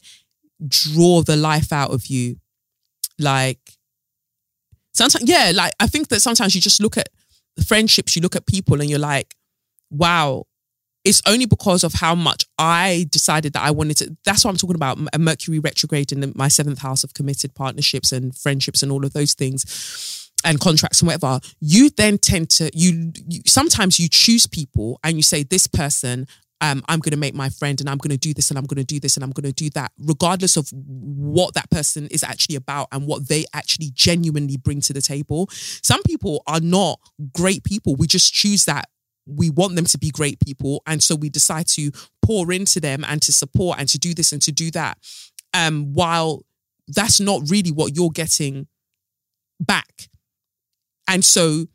draw 0.67 1.21
the 1.21 1.35
life 1.35 1.71
out 1.71 1.91
of 1.91 2.07
you. 2.07 2.37
Like 3.17 3.59
sometimes, 4.93 5.29
yeah, 5.29 5.51
like 5.53 5.73
I 5.79 5.87
think 5.87 6.07
that 6.09 6.21
sometimes 6.21 6.55
you 6.55 6.61
just 6.61 6.81
look 6.81 6.97
at 6.97 7.09
friendships, 7.65 8.15
you 8.15 8.21
look 8.21 8.35
at 8.35 8.45
people 8.45 8.79
and 8.79 8.89
you're 8.89 8.99
like, 8.99 9.35
wow, 9.89 10.45
it's 11.03 11.21
only 11.25 11.45
because 11.45 11.83
of 11.83 11.93
how 11.93 12.13
much 12.15 12.45
I 12.57 13.07
decided 13.09 13.53
that 13.53 13.63
I 13.63 13.71
wanted 13.71 13.97
to. 13.97 14.17
That's 14.25 14.43
what 14.43 14.51
I'm 14.51 14.57
talking 14.57 14.75
about. 14.75 14.97
A 15.13 15.19
Mercury 15.19 15.59
retrograde 15.59 16.11
in 16.11 16.33
my 16.35 16.49
seventh 16.49 16.79
house 16.79 17.03
of 17.03 17.13
committed 17.13 17.55
partnerships 17.55 18.11
and 18.11 18.35
friendships 18.35 18.83
and 18.83 18.91
all 18.91 19.05
of 19.05 19.13
those 19.13 19.33
things 19.33 20.18
and 20.45 20.59
contracts 20.59 21.01
and 21.01 21.07
whatever. 21.07 21.39
You 21.59 21.89
then 21.89 22.17
tend 22.17 22.49
to 22.51 22.69
you, 22.73 23.11
you 23.27 23.41
sometimes 23.45 23.99
you 23.99 24.07
choose 24.09 24.47
people 24.47 24.99
and 25.03 25.15
you 25.15 25.23
say 25.23 25.43
this 25.43 25.67
person 25.67 26.27
um, 26.61 26.83
I'm 26.89 26.99
going 26.99 27.11
to 27.11 27.17
make 27.17 27.33
my 27.33 27.49
friend 27.49 27.79
and 27.79 27.89
I'm 27.89 27.97
going 27.97 28.11
to 28.11 28.17
do 28.17 28.33
this 28.33 28.49
and 28.49 28.57
I'm 28.57 28.65
going 28.65 28.77
to 28.77 28.83
do 28.83 28.99
this 28.99 29.15
and 29.15 29.23
I'm 29.23 29.31
going 29.31 29.45
to 29.45 29.53
do 29.53 29.69
that, 29.71 29.91
regardless 29.97 30.57
of 30.57 30.69
what 30.73 31.53
that 31.53 31.69
person 31.69 32.07
is 32.07 32.23
actually 32.23 32.55
about 32.55 32.89
and 32.91 33.07
what 33.07 33.27
they 33.29 33.45
actually 33.53 33.91
genuinely 33.93 34.57
bring 34.57 34.81
to 34.81 34.93
the 34.93 35.01
table. 35.01 35.47
Some 35.51 36.03
people 36.03 36.43
are 36.47 36.59
not 36.59 36.99
great 37.33 37.63
people. 37.63 37.95
We 37.95 38.07
just 38.07 38.33
choose 38.33 38.65
that 38.65 38.89
we 39.25 39.49
want 39.49 39.75
them 39.75 39.85
to 39.85 39.97
be 39.97 40.09
great 40.09 40.39
people. 40.39 40.81
And 40.85 41.01
so 41.01 41.15
we 41.15 41.29
decide 41.29 41.67
to 41.69 41.91
pour 42.25 42.51
into 42.51 42.79
them 42.79 43.05
and 43.07 43.21
to 43.21 43.31
support 43.31 43.79
and 43.79 43.87
to 43.89 43.97
do 43.97 44.13
this 44.13 44.31
and 44.31 44.41
to 44.41 44.51
do 44.51 44.71
that. 44.71 44.97
Um, 45.53 45.93
while 45.93 46.43
that's 46.87 47.19
not 47.19 47.43
really 47.49 47.71
what 47.71 47.95
you're 47.95 48.09
getting 48.09 48.67
back. 49.59 50.09
And 51.09 51.25
so 51.25 51.65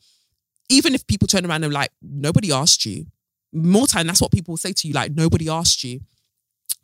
even 0.71 0.95
if 0.95 1.07
people 1.07 1.29
turn 1.29 1.45
around 1.45 1.65
and 1.65 1.73
like, 1.73 1.91
nobody 2.01 2.53
asked 2.53 2.87
you, 2.87 3.07
more 3.53 3.87
time 3.87 4.07
that's 4.07 4.21
what 4.21 4.33
people 4.33 4.57
say 4.57 4.73
to 4.73 4.89
you 4.89 4.95
like 4.95 5.13
nobody 5.13 5.49
asked 5.49 5.85
you. 5.85 6.01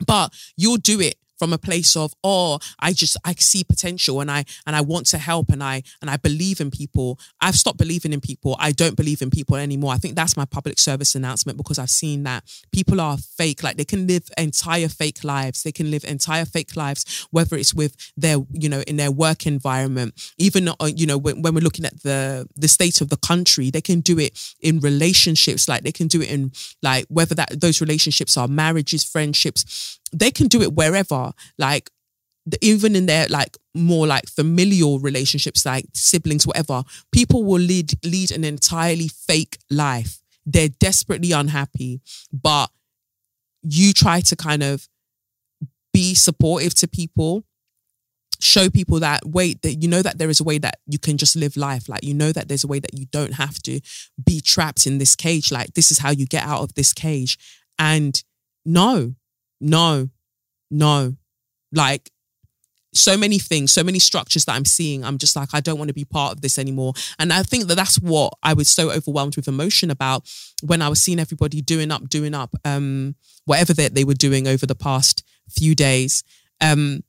But 0.05 0.33
you'll 0.55 0.77
do 0.77 0.99
it 0.99 1.15
from 1.41 1.53
a 1.53 1.57
place 1.57 1.95
of 1.95 2.13
oh 2.23 2.59
i 2.79 2.93
just 2.93 3.17
i 3.25 3.33
see 3.33 3.63
potential 3.63 4.21
and 4.21 4.29
i 4.29 4.45
and 4.67 4.75
i 4.75 4.81
want 4.81 5.05
to 5.07 5.17
help 5.17 5.49
and 5.49 5.63
i 5.63 5.81
and 6.01 6.09
i 6.09 6.17
believe 6.17 6.61
in 6.61 6.71
people. 6.71 7.19
I've 7.39 7.55
stopped 7.55 7.77
believing 7.77 8.13
in 8.13 8.21
people. 8.21 8.55
I 8.59 8.71
don't 8.71 8.95
believe 8.95 9.21
in 9.21 9.29
people 9.29 9.57
anymore. 9.57 9.93
I 9.93 9.97
think 9.97 10.15
that's 10.15 10.37
my 10.37 10.45
public 10.45 10.79
service 10.79 11.15
announcement 11.15 11.57
because 11.57 11.79
i've 11.79 11.89
seen 11.89 12.23
that 12.23 12.43
people 12.71 13.01
are 13.01 13.17
fake. 13.17 13.63
Like 13.63 13.77
they 13.77 13.85
can 13.85 14.07
live 14.07 14.29
entire 14.37 14.87
fake 14.87 15.23
lives. 15.23 15.63
They 15.63 15.71
can 15.71 15.91
live 15.91 16.03
entire 16.03 16.45
fake 16.45 16.75
lives 16.75 17.27
whether 17.31 17.55
it's 17.57 17.73
with 17.73 17.95
their 18.15 18.37
you 18.51 18.69
know 18.69 18.81
in 18.81 18.97
their 18.97 19.11
work 19.11 19.45
environment. 19.45 20.33
Even 20.37 20.69
uh, 20.69 20.75
you 20.95 21.05
know 21.05 21.17
when, 21.17 21.41
when 21.41 21.53
we're 21.53 21.61
looking 21.61 21.85
at 21.85 22.01
the 22.03 22.47
the 22.55 22.67
state 22.67 23.01
of 23.01 23.09
the 23.09 23.17
country 23.17 23.69
they 23.69 23.81
can 23.81 23.99
do 23.99 24.19
it 24.19 24.33
in 24.61 24.79
relationships. 24.79 25.67
Like 25.67 25.83
they 25.83 25.91
can 25.91 26.07
do 26.07 26.21
it 26.21 26.29
in 26.29 26.51
like 26.81 27.05
whether 27.09 27.35
that 27.35 27.59
those 27.59 27.81
relationships 27.81 28.37
are 28.37 28.47
marriages 28.47 29.03
friendships 29.03 29.99
they 30.11 30.31
can 30.31 30.47
do 30.47 30.61
it 30.61 30.73
wherever, 30.73 31.31
like 31.57 31.89
even 32.61 32.95
in 32.95 33.05
their 33.05 33.27
like 33.29 33.55
more 33.73 34.07
like 34.07 34.27
familial 34.27 34.99
relationships, 34.99 35.65
like 35.65 35.85
siblings, 35.93 36.47
whatever. 36.47 36.83
People 37.11 37.43
will 37.43 37.61
lead 37.61 37.93
lead 38.03 38.31
an 38.31 38.43
entirely 38.43 39.07
fake 39.07 39.57
life. 39.69 40.21
They're 40.45 40.69
desperately 40.69 41.31
unhappy, 41.31 42.01
but 42.31 42.69
you 43.63 43.93
try 43.93 44.21
to 44.21 44.35
kind 44.35 44.63
of 44.63 44.87
be 45.93 46.15
supportive 46.15 46.73
to 46.75 46.87
people 46.87 47.43
show 48.39 48.71
people 48.71 48.99
that 48.99 49.23
wait 49.23 49.61
that 49.61 49.75
you 49.75 49.87
know 49.87 50.01
that 50.01 50.17
there 50.17 50.29
is 50.29 50.39
a 50.39 50.43
way 50.43 50.57
that 50.57 50.79
you 50.87 50.97
can 50.97 51.15
just 51.15 51.35
live 51.35 51.55
life 51.55 51.87
like 51.87 52.03
you 52.03 52.13
know 52.13 52.31
that 52.31 52.47
there's 52.47 52.63
a 52.63 52.67
way 52.67 52.79
that 52.79 52.97
you 52.97 53.05
don't 53.11 53.33
have 53.33 53.61
to 53.61 53.79
be 54.25 54.41
trapped 54.41 54.87
in 54.87 54.97
this 54.97 55.15
cage 55.15 55.51
like 55.51 55.73
this 55.75 55.91
is 55.91 55.99
how 55.99 56.09
you 56.09 56.25
get 56.25 56.43
out 56.43 56.61
of 56.61 56.73
this 56.73 56.91
cage 56.91 57.37
and 57.77 58.23
no 58.65 59.13
no, 59.61 60.09
no. 60.69 61.15
Like 61.71 62.11
so 62.93 63.17
many 63.17 63.39
things, 63.39 63.71
so 63.71 63.83
many 63.83 63.99
structures 63.99 64.45
that 64.45 64.55
I'm 64.55 64.65
seeing. 64.65 65.03
I'm 65.03 65.17
just 65.17 65.35
like, 65.35 65.49
I 65.53 65.61
don't 65.61 65.77
want 65.77 65.87
to 65.87 65.93
be 65.93 66.03
part 66.03 66.33
of 66.33 66.41
this 66.41 66.59
anymore. 66.59 66.93
And 67.19 67.31
I 67.31 67.43
think 67.43 67.67
that 67.67 67.75
that's 67.75 67.97
what 67.97 68.33
I 68.43 68.53
was 68.53 68.69
so 68.69 68.91
overwhelmed 68.91 69.35
with 69.35 69.47
emotion 69.47 69.89
about 69.89 70.29
when 70.61 70.81
I 70.81 70.89
was 70.89 70.99
seeing 70.99 71.19
everybody 71.19 71.61
doing 71.61 71.91
up, 71.91 72.09
doing 72.09 72.33
up, 72.33 72.53
um, 72.65 73.15
whatever 73.45 73.73
that 73.73 73.95
they, 73.95 74.03
were 74.03 74.13
doing 74.13 74.47
over 74.47 74.65
the 74.65 74.75
past 74.75 75.23
few 75.49 75.75
days. 75.75 76.23
Um, 76.59 77.03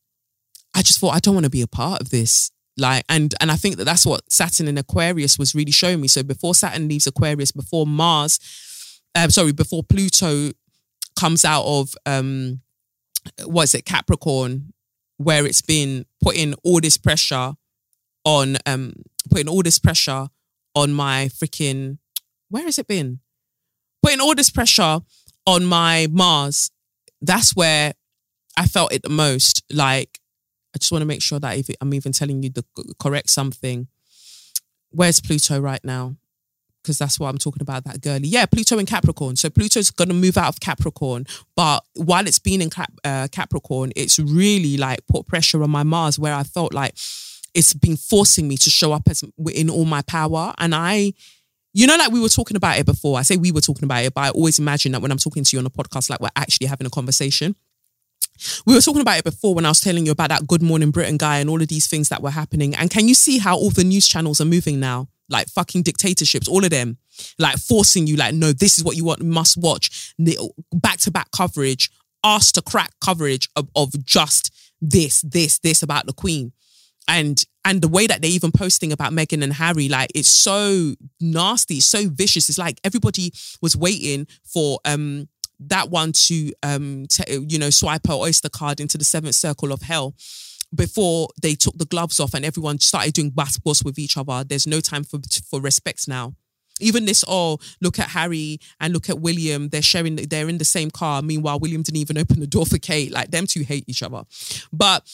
I 0.75 0.83
just 0.83 1.01
thought 1.01 1.15
I 1.15 1.19
don't 1.19 1.35
want 1.35 1.45
to 1.45 1.51
be 1.51 1.63
a 1.63 1.67
part 1.67 2.01
of 2.01 2.11
this. 2.11 2.51
Like, 2.79 3.05
and 3.09 3.35
and 3.41 3.51
I 3.51 3.57
think 3.57 3.77
that 3.77 3.85
that's 3.85 4.07
what 4.07 4.31
Saturn 4.33 4.67
in 4.67 4.79
Aquarius 4.79 5.39
was 5.39 5.55
really 5.55 5.73
showing 5.73 6.01
me. 6.01 6.09
So 6.09 6.23
before 6.23 6.55
Saturn 6.55 6.89
leaves 6.89 7.07
Aquarius, 7.07 7.53
before 7.53 7.87
Mars, 7.87 8.39
um, 9.15 9.31
sorry, 9.31 9.53
before 9.53 9.83
Pluto 9.83 10.53
comes 11.23 11.45
out 11.45 11.65
of 11.65 11.95
um 12.05 12.61
what 13.45 13.63
is 13.63 13.75
it 13.77 13.85
Capricorn 13.85 14.73
where 15.19 15.47
it's 15.47 15.63
been 15.63 16.05
putting 16.21 16.53
all 16.65 16.81
this 16.81 16.97
pressure 16.97 17.53
on 18.25 18.57
um 18.67 18.93
putting 19.31 19.49
all 19.49 19.63
this 19.63 19.79
pressure 19.79 20.27
on 20.75 20.93
my 20.93 21.29
freaking 21.33 21.99
where 22.51 22.65
has 22.65 22.77
it 22.81 22.89
been? 22.89 23.21
Putting 24.03 24.21
all 24.21 24.35
this 24.35 24.51
pressure 24.51 24.99
on 25.47 25.65
my 25.65 26.09
Mars. 26.11 26.73
That's 27.21 27.55
where 27.55 27.93
I 28.57 28.67
felt 28.67 28.93
it 28.93 29.03
the 29.03 29.09
most. 29.09 29.63
Like 29.73 30.19
I 30.75 30.79
just 30.79 30.91
want 30.91 31.03
to 31.03 31.07
make 31.07 31.23
sure 31.23 31.39
that 31.39 31.57
if 31.57 31.71
I'm 31.81 31.95
even 31.95 32.11
telling 32.11 32.43
you 32.43 32.51
the 32.51 32.65
correct 32.99 33.31
something. 33.31 33.87
Where's 34.91 35.21
Pluto 35.21 35.61
right 35.61 35.85
now 35.85 36.17
because 36.83 36.99
that's 36.99 37.19
what 37.21 37.29
I'm 37.29 37.39
talking 37.39 37.63
about, 37.63 37.85
that 37.85 38.01
girly. 38.01 38.29
Yeah, 38.29 38.47
Pluto 38.47 38.79
in 38.79 38.87
Capricorn. 38.87 39.37
So 39.37 39.51
Pluto's 39.51 39.91
going 39.91 40.09
to 40.09 40.15
move 40.15 40.37
out 40.37 40.49
of 40.49 40.61
Capricorn. 40.61 41.27
But 41.55 41.81
while 41.95 42.27
it's 42.27 42.39
been 42.39 42.61
in 42.61 42.71
Cap- 42.71 42.93
uh, 43.05 43.29
Capricorn, 43.31 43.93
it's 43.95 44.19
really 44.19 44.77
like 44.77 45.07
put 45.07 45.27
pressure 45.27 45.63
on 45.63 45.71
my 45.71 45.83
Mars 45.83 46.19
where 46.19 46.35
I 46.35 46.43
felt 46.43 46.75
like 46.75 46.95
it's 47.55 47.75
been 47.75 47.97
forcing 47.97 48.49
me 48.49 48.57
to 48.57 48.71
show 48.71 48.93
up 48.93 49.03
as 49.09 49.23
in 49.53 49.71
all 49.71 49.85
my 49.85 50.03
power. 50.03 50.53
And 50.59 50.75
I, 50.75 51.13
you 51.73 51.87
know, 51.87 51.97
like 51.97 52.11
we 52.11 52.21
were 52.21 52.29
talking 52.29 52.57
about 52.57 52.79
it 52.79 52.87
before. 52.87 53.19
I 53.19 53.23
say 53.23 53.37
we 53.37 53.53
were 53.53 53.61
talking 53.61 53.85
about 53.85 54.05
it, 54.05 54.15
but 54.15 54.23
I 54.23 54.31
always 54.31 54.59
imagine 54.59 54.93
that 54.93 55.03
when 55.03 55.13
I'm 55.13 55.19
talking 55.19 55.45
to 55.45 55.57
you 55.57 55.61
on 55.61 55.67
a 55.67 55.71
podcast, 55.71 56.11
like 56.11 56.21
we're 56.21 56.29
actually 56.37 56.67
having 56.67 56.87
a 56.87 56.91
conversation. 56.91 57.55
We 58.67 58.75
were 58.75 58.81
talking 58.81 59.03
about 59.03 59.19
it 59.19 59.25
before 59.25 59.55
when 59.55 59.67
I 59.67 59.69
was 59.69 59.81
telling 59.81 60.07
you 60.07 60.13
about 60.13 60.31
that 60.31 60.47
Good 60.47 60.63
Morning 60.63 60.91
Britain 60.91 61.17
guy 61.17 61.39
and 61.39 61.49
all 61.49 61.61
of 61.61 61.69
these 61.69 61.87
things 61.87 62.09
that 62.09 62.23
were 62.23 62.31
happening. 62.31 62.75
And 62.75 62.91
can 62.91 63.07
you 63.07 63.15
see 63.15 63.39
how 63.39 63.57
all 63.57 63.71
the 63.71 63.85
news 63.85 64.09
channels 64.09 64.41
are 64.41 64.47
moving 64.47 64.81
now? 64.81 65.09
Like 65.33 65.49
fucking 65.49 65.83
dictatorships, 65.83 66.47
all 66.47 66.65
of 66.65 66.71
them, 66.71 66.99
like 67.39 67.59
forcing 67.59 68.07
you, 68.07 68.17
like, 68.17 68.35
no, 68.35 68.53
this 68.53 68.79
is 68.79 68.85
what 68.85 68.97
you 68.97 69.05
want, 69.05 69.23
must 69.23 69.57
watch. 69.57 70.15
Back 70.73 70.99
to 70.99 71.11
back 71.11 71.31
coverage, 71.33 71.91
asked 72.23 72.55
to 72.55 72.63
crack 72.63 72.93
coverage 73.01 73.49
of, 73.57 73.69
of 73.75 74.05
just 74.05 74.53
this, 74.81 75.23
this, 75.23 75.59
this 75.59 75.83
about 75.83 76.07
the 76.07 76.13
Queen. 76.13 76.53
And 77.09 77.45
and 77.65 77.81
the 77.81 77.89
way 77.89 78.07
that 78.07 78.23
they're 78.23 78.31
even 78.31 78.53
posting 78.53 78.93
about 78.93 79.13
Meghan 79.13 79.43
and 79.43 79.53
Harry, 79.53 79.89
like 79.89 80.11
it's 80.15 80.29
so 80.29 80.95
nasty, 81.21 81.81
so 81.81 82.09
vicious. 82.09 82.49
It's 82.49 82.59
like 82.59 82.81
everybody 82.85 83.33
was 83.61 83.77
waiting 83.77 84.27
for 84.45 84.79
um 84.85 85.29
that 85.61 85.91
one 85.91 86.13
to 86.13 86.53
um 86.63 87.07
t- 87.09 87.45
you 87.49 87.59
know 87.59 87.71
swipe 87.71 88.07
her 88.07 88.15
oyster 88.15 88.49
card 88.49 88.81
into 88.81 88.99
the 88.99 89.05
seventh 89.05 89.35
circle 89.35 89.73
of 89.73 89.83
hell 89.83 90.15
before 90.75 91.29
they 91.41 91.55
took 91.55 91.77
the 91.79 91.85
gloves 91.85 92.19
off 92.19 92.35
and 92.35 92.45
everyone 92.45 92.79
started 92.79 93.13
doing 93.13 93.31
basketballs 93.31 93.85
with 93.85 93.99
each 93.99 94.17
other. 94.17 94.45
There's 94.45 94.67
no 94.67 94.81
time 94.81 95.05
for 95.05 95.21
for 95.49 95.61
respect 95.61 96.09
now. 96.09 96.35
Even 96.81 97.05
this, 97.05 97.25
oh, 97.29 97.59
look 97.81 97.99
at 97.99 98.09
Harry 98.09 98.59
and 98.81 98.93
look 98.93 99.09
at 99.09 99.21
William. 99.21 99.69
They're 99.69 99.83
sharing, 99.83 100.17
they're 100.17 100.49
in 100.49 100.59
the 100.59 100.65
same 100.65 100.91
car. 100.91 101.23
Meanwhile, 101.23 101.61
William 101.61 101.83
didn't 101.83 102.01
even 102.01 102.19
open 102.19 102.41
the 102.41 102.47
door 102.47 102.67
for 102.67 102.79
Kate. 102.79 103.13
Like 103.13 103.31
them 103.31 103.47
two 103.47 103.63
hate 103.63 103.85
each 103.87 104.03
other. 104.03 104.25
But 104.73 105.07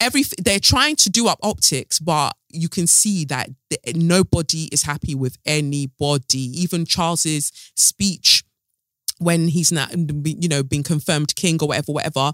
every 0.00 0.22
they're 0.38 0.60
trying 0.60 0.96
to 0.96 1.10
do 1.10 1.28
up 1.28 1.38
optics, 1.42 1.98
but 1.98 2.34
you 2.48 2.68
can 2.68 2.86
see 2.86 3.24
that 3.26 3.50
th- 3.68 3.96
nobody 3.96 4.68
is 4.72 4.84
happy 4.84 5.14
with 5.14 5.36
anybody. 5.44 6.40
Even 6.60 6.86
Charles's 6.86 7.52
speech 7.74 8.44
when 9.18 9.48
he's 9.48 9.70
not, 9.70 9.92
you 10.24 10.48
know, 10.48 10.62
being 10.62 10.82
confirmed 10.82 11.34
king 11.36 11.58
or 11.60 11.68
whatever, 11.68 11.92
whatever. 11.92 12.32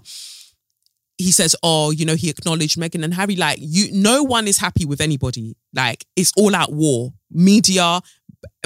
He 1.17 1.31
says, 1.31 1.55
"Oh, 1.63 1.91
you 1.91 2.05
know, 2.05 2.15
he 2.15 2.29
acknowledged 2.29 2.77
Meghan 2.77 3.03
and 3.03 3.13
Harry. 3.13 3.35
Like, 3.35 3.57
you, 3.61 3.91
no 3.91 4.23
one 4.23 4.47
is 4.47 4.57
happy 4.57 4.85
with 4.85 5.01
anybody. 5.01 5.55
Like, 5.73 6.05
it's 6.15 6.31
all 6.37 6.55
out 6.55 6.71
war. 6.71 7.13
Media, 7.31 8.01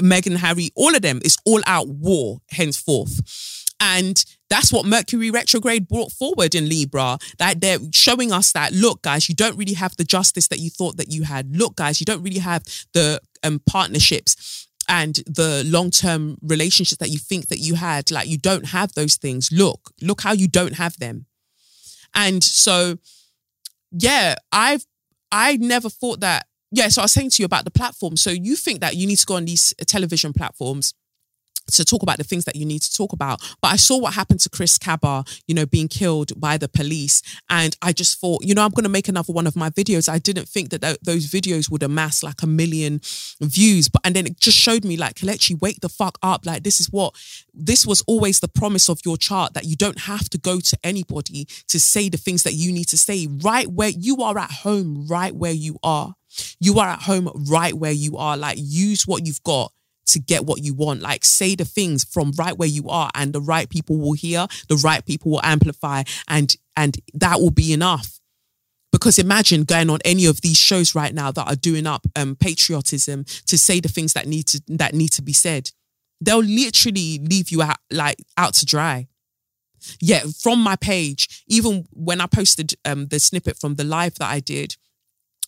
Meghan, 0.00 0.36
Harry, 0.36 0.70
all 0.74 0.94
of 0.94 1.02
them. 1.02 1.20
It's 1.24 1.38
all 1.44 1.62
out 1.66 1.88
war 1.88 2.40
henceforth." 2.50 3.20
And 3.80 4.24
that's 4.48 4.72
what 4.72 4.86
Mercury 4.86 5.32
retrograde 5.32 5.88
brought 5.88 6.12
forward 6.12 6.54
in 6.54 6.68
Libra. 6.68 7.18
That 7.38 7.60
they're 7.60 7.80
showing 7.92 8.30
us 8.30 8.52
that, 8.52 8.72
look, 8.72 9.02
guys, 9.02 9.28
you 9.28 9.34
don't 9.34 9.56
really 9.56 9.72
have 9.72 9.96
the 9.96 10.04
justice 10.04 10.46
that 10.48 10.60
you 10.60 10.70
thought 10.70 10.98
that 10.98 11.10
you 11.10 11.24
had. 11.24 11.56
Look, 11.56 11.74
guys, 11.74 12.00
you 12.00 12.04
don't 12.04 12.22
really 12.22 12.38
have 12.38 12.62
the 12.92 13.20
um, 13.42 13.60
partnerships 13.66 14.68
and 14.88 15.16
the 15.26 15.64
long-term 15.66 16.38
relationships 16.42 16.98
that 16.98 17.10
you 17.10 17.18
think 17.18 17.48
that 17.48 17.58
you 17.58 17.74
had. 17.74 18.10
Like 18.12 18.28
you 18.28 18.38
don't 18.38 18.66
have 18.66 18.92
those 18.92 19.16
things. 19.16 19.50
Look, 19.50 19.90
look 20.00 20.20
how 20.20 20.32
you 20.32 20.46
don't 20.46 20.74
have 20.74 20.96
them. 20.98 21.26
And 22.14 22.42
so, 22.42 22.98
yeah, 23.90 24.36
I've 24.50 24.84
I 25.30 25.56
never 25.56 25.88
thought 25.88 26.20
that. 26.20 26.46
Yeah, 26.70 26.88
so 26.88 27.02
I 27.02 27.04
was 27.04 27.12
saying 27.12 27.30
to 27.30 27.42
you 27.42 27.46
about 27.46 27.64
the 27.64 27.70
platform. 27.70 28.16
So 28.16 28.30
you 28.30 28.56
think 28.56 28.80
that 28.80 28.96
you 28.96 29.06
need 29.06 29.16
to 29.16 29.26
go 29.26 29.36
on 29.36 29.44
these 29.44 29.74
uh, 29.80 29.84
television 29.86 30.32
platforms 30.32 30.94
to 31.72 31.84
talk 31.84 32.02
about 32.02 32.18
the 32.18 32.24
things 32.24 32.44
that 32.44 32.56
you 32.56 32.64
need 32.64 32.82
to 32.82 32.94
talk 32.94 33.12
about. 33.12 33.40
But 33.60 33.72
I 33.72 33.76
saw 33.76 33.98
what 33.98 34.14
happened 34.14 34.40
to 34.40 34.50
Chris 34.50 34.78
Kaba, 34.78 35.24
you 35.46 35.54
know, 35.54 35.66
being 35.66 35.88
killed 35.88 36.38
by 36.40 36.56
the 36.56 36.68
police. 36.68 37.22
And 37.48 37.76
I 37.82 37.92
just 37.92 38.20
thought, 38.20 38.44
you 38.44 38.54
know, 38.54 38.64
I'm 38.64 38.70
going 38.70 38.84
to 38.84 38.90
make 38.90 39.08
another 39.08 39.32
one 39.32 39.46
of 39.46 39.56
my 39.56 39.70
videos. 39.70 40.08
I 40.08 40.18
didn't 40.18 40.48
think 40.48 40.70
that 40.70 40.82
th- 40.82 40.98
those 41.02 41.26
videos 41.26 41.70
would 41.70 41.82
amass 41.82 42.22
like 42.22 42.42
a 42.42 42.46
million 42.46 43.00
views. 43.40 43.88
But, 43.88 44.02
and 44.04 44.14
then 44.14 44.26
it 44.26 44.38
just 44.38 44.58
showed 44.58 44.84
me 44.84 44.96
like, 44.96 45.16
Kelechi, 45.16 45.60
wake 45.60 45.80
the 45.80 45.88
fuck 45.88 46.18
up. 46.22 46.46
Like, 46.46 46.62
this 46.62 46.80
is 46.80 46.86
what, 46.90 47.14
this 47.54 47.86
was 47.86 48.02
always 48.06 48.40
the 48.40 48.48
promise 48.48 48.88
of 48.88 49.00
your 49.04 49.16
chart 49.16 49.54
that 49.54 49.64
you 49.64 49.76
don't 49.76 50.00
have 50.00 50.28
to 50.30 50.38
go 50.38 50.60
to 50.60 50.78
anybody 50.84 51.46
to 51.68 51.80
say 51.80 52.08
the 52.08 52.16
things 52.16 52.42
that 52.42 52.54
you 52.54 52.72
need 52.72 52.88
to 52.88 52.98
say 52.98 53.28
right 53.42 53.68
where 53.68 53.88
you 53.88 54.22
are 54.22 54.38
at 54.38 54.50
home, 54.50 55.06
right 55.08 55.34
where 55.34 55.52
you 55.52 55.78
are. 55.82 56.14
You 56.60 56.78
are 56.78 56.88
at 56.88 57.02
home 57.02 57.30
right 57.50 57.74
where 57.74 57.92
you 57.92 58.16
are. 58.16 58.36
Like, 58.36 58.56
use 58.58 59.06
what 59.06 59.26
you've 59.26 59.42
got 59.42 59.72
to 60.06 60.18
get 60.18 60.44
what 60.44 60.62
you 60.62 60.74
want. 60.74 61.00
Like 61.00 61.24
say 61.24 61.54
the 61.54 61.64
things 61.64 62.04
from 62.04 62.32
right 62.32 62.56
where 62.56 62.68
you 62.68 62.88
are 62.88 63.10
and 63.14 63.32
the 63.32 63.40
right 63.40 63.68
people 63.68 63.98
will 63.98 64.12
hear, 64.12 64.46
the 64.68 64.76
right 64.76 65.04
people 65.04 65.32
will 65.32 65.44
amplify 65.44 66.02
and 66.28 66.54
and 66.76 66.98
that 67.14 67.40
will 67.40 67.50
be 67.50 67.72
enough. 67.72 68.18
Because 68.90 69.18
imagine 69.18 69.64
going 69.64 69.88
on 69.88 70.00
any 70.04 70.26
of 70.26 70.42
these 70.42 70.58
shows 70.58 70.94
right 70.94 71.14
now 71.14 71.30
that 71.32 71.48
are 71.48 71.56
doing 71.56 71.86
up 71.86 72.06
um, 72.14 72.36
patriotism 72.36 73.24
to 73.46 73.56
say 73.56 73.80
the 73.80 73.88
things 73.88 74.12
that 74.12 74.26
need 74.26 74.46
to 74.48 74.62
that 74.68 74.94
need 74.94 75.12
to 75.12 75.22
be 75.22 75.32
said. 75.32 75.70
They'll 76.20 76.42
literally 76.42 77.18
leave 77.18 77.50
you 77.50 77.62
out 77.62 77.78
like 77.90 78.22
out 78.36 78.54
to 78.54 78.66
dry. 78.66 79.08
Yeah, 80.00 80.20
from 80.40 80.60
my 80.60 80.76
page, 80.76 81.42
even 81.48 81.86
when 81.92 82.20
I 82.20 82.26
posted 82.26 82.74
um, 82.84 83.08
the 83.08 83.18
snippet 83.18 83.58
from 83.58 83.74
the 83.74 83.82
live 83.84 84.14
that 84.16 84.30
I 84.30 84.38
did, 84.38 84.76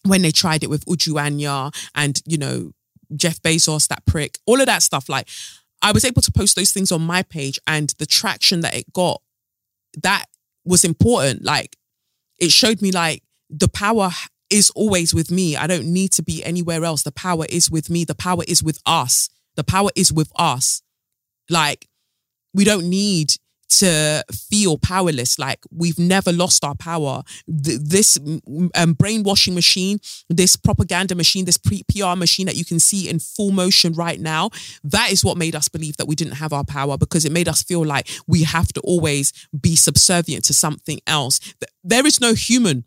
when 0.04 0.22
they 0.22 0.32
tried 0.32 0.64
it 0.64 0.70
with 0.70 0.84
Uju 0.86 1.20
Anya 1.20 1.70
and 1.94 2.20
you 2.26 2.38
know 2.38 2.72
Jeff 3.16 3.40
Bezos, 3.42 3.88
that 3.88 4.04
prick, 4.06 4.38
all 4.46 4.60
of 4.60 4.66
that 4.66 4.82
stuff. 4.82 5.08
Like, 5.08 5.28
I 5.82 5.92
was 5.92 6.04
able 6.04 6.22
to 6.22 6.32
post 6.32 6.56
those 6.56 6.72
things 6.72 6.90
on 6.92 7.02
my 7.02 7.22
page, 7.22 7.58
and 7.66 7.92
the 7.98 8.06
traction 8.06 8.60
that 8.60 8.74
it 8.74 8.92
got, 8.92 9.20
that 10.02 10.26
was 10.64 10.84
important. 10.84 11.44
Like, 11.44 11.76
it 12.40 12.50
showed 12.50 12.82
me 12.82 12.90
like 12.90 13.22
the 13.50 13.68
power 13.68 14.10
is 14.50 14.70
always 14.70 15.14
with 15.14 15.30
me. 15.30 15.56
I 15.56 15.66
don't 15.66 15.86
need 15.86 16.12
to 16.12 16.22
be 16.22 16.44
anywhere 16.44 16.84
else. 16.84 17.02
The 17.02 17.12
power 17.12 17.46
is 17.48 17.70
with 17.70 17.90
me. 17.90 18.04
The 18.04 18.14
power 18.14 18.42
is 18.46 18.62
with 18.62 18.78
us. 18.86 19.28
The 19.56 19.64
power 19.64 19.90
is 19.94 20.12
with 20.12 20.30
us. 20.36 20.82
Like, 21.50 21.88
we 22.52 22.64
don't 22.64 22.88
need 22.88 23.34
to 23.78 24.24
feel 24.32 24.78
powerless. 24.78 25.38
Like 25.38 25.60
we've 25.70 25.98
never 25.98 26.32
lost 26.32 26.64
our 26.64 26.74
power. 26.74 27.22
This 27.46 28.18
um, 28.74 28.92
brainwashing 28.94 29.54
machine, 29.54 29.98
this 30.28 30.56
propaganda 30.56 31.14
machine, 31.14 31.44
this 31.44 31.58
pre- 31.58 31.84
PR 31.90 32.16
machine 32.16 32.46
that 32.46 32.56
you 32.56 32.64
can 32.64 32.78
see 32.78 33.08
in 33.08 33.18
full 33.18 33.50
motion 33.50 33.92
right 33.92 34.20
now, 34.20 34.50
that 34.82 35.12
is 35.12 35.24
what 35.24 35.36
made 35.36 35.54
us 35.54 35.68
believe 35.68 35.96
that 35.96 36.06
we 36.06 36.14
didn't 36.14 36.34
have 36.34 36.52
our 36.52 36.64
power 36.64 36.96
because 36.96 37.24
it 37.24 37.32
made 37.32 37.48
us 37.48 37.62
feel 37.62 37.84
like 37.84 38.08
we 38.26 38.42
have 38.44 38.72
to 38.72 38.80
always 38.80 39.32
be 39.58 39.76
subservient 39.76 40.44
to 40.44 40.54
something 40.54 41.00
else. 41.06 41.40
There 41.82 42.06
is 42.06 42.20
no 42.20 42.34
human 42.34 42.84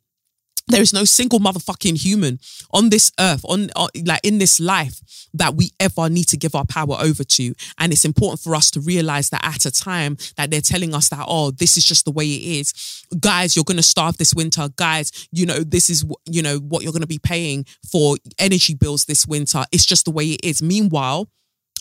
there 0.67 0.81
is 0.81 0.93
no 0.93 1.05
single 1.05 1.39
motherfucking 1.39 1.97
human 1.97 2.39
on 2.71 2.89
this 2.89 3.11
earth, 3.19 3.43
on, 3.45 3.69
like 4.05 4.21
in 4.23 4.37
this 4.37 4.59
life, 4.59 5.01
that 5.33 5.55
we 5.55 5.71
ever 5.79 6.09
need 6.09 6.25
to 6.25 6.37
give 6.37 6.55
our 6.55 6.65
power 6.65 6.97
over 6.99 7.23
to. 7.23 7.53
And 7.77 7.93
it's 7.93 8.05
important 8.05 8.41
for 8.41 8.55
us 8.55 8.71
to 8.71 8.79
realize 8.79 9.29
that 9.29 9.43
at 9.43 9.65
a 9.65 9.71
time 9.71 10.17
that 10.35 10.51
they're 10.51 10.61
telling 10.61 10.93
us 10.93 11.09
that, 11.09 11.25
oh, 11.27 11.51
this 11.51 11.77
is 11.77 11.85
just 11.85 12.05
the 12.05 12.11
way 12.11 12.25
it 12.25 12.59
is. 12.59 13.05
Guys, 13.19 13.55
you're 13.55 13.65
gonna 13.65 13.83
starve 13.83 14.17
this 14.17 14.33
winter. 14.33 14.67
Guys, 14.75 15.27
you 15.31 15.45
know, 15.45 15.59
this 15.59 15.89
is 15.89 16.05
you 16.25 16.41
know 16.41 16.57
what 16.57 16.83
you're 16.83 16.93
gonna 16.93 17.07
be 17.07 17.19
paying 17.19 17.65
for 17.89 18.17
energy 18.39 18.73
bills 18.73 19.05
this 19.05 19.25
winter. 19.25 19.63
It's 19.71 19.85
just 19.85 20.05
the 20.05 20.11
way 20.11 20.25
it 20.31 20.41
is. 20.43 20.61
Meanwhile, 20.61 21.29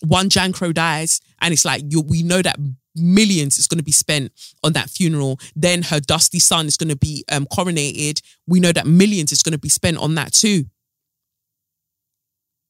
one 0.04 0.28
Jan 0.28 0.52
Crow 0.52 0.72
dies, 0.72 1.20
and 1.40 1.52
it's 1.52 1.64
like 1.64 1.82
you 1.88 2.00
we 2.00 2.22
know 2.22 2.42
that 2.42 2.59
millions 2.94 3.59
is 3.59 3.66
going 3.66 3.78
to 3.78 3.85
be 3.85 3.92
spent 3.92 4.32
on 4.62 4.72
that 4.72 4.90
funeral. 4.90 5.38
Then 5.54 5.82
her 5.82 6.00
dusty 6.00 6.38
son 6.38 6.66
is 6.66 6.76
going 6.76 6.88
to 6.88 6.96
be 6.96 7.24
um, 7.30 7.46
coronated. 7.46 8.22
We 8.46 8.61
know 8.61 8.72
that 8.72 8.87
millions 8.87 9.32
is 9.32 9.42
going 9.42 9.52
to 9.52 9.59
be 9.59 9.68
spent 9.68 9.98
on 9.98 10.14
that 10.14 10.32
too. 10.32 10.64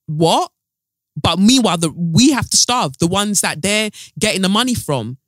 What? 0.07 0.51
But 1.21 1.39
meanwhile, 1.39 1.79
the, 1.79 1.91
we 1.91 2.33
have 2.33 2.51
to 2.51 2.57
starve 2.57 2.99
the 2.99 3.07
ones 3.07 3.41
that 3.41 3.63
they're 3.63 3.91
getting 4.19 4.43
the 4.43 4.49
money 4.49 4.75
from. 4.75 5.19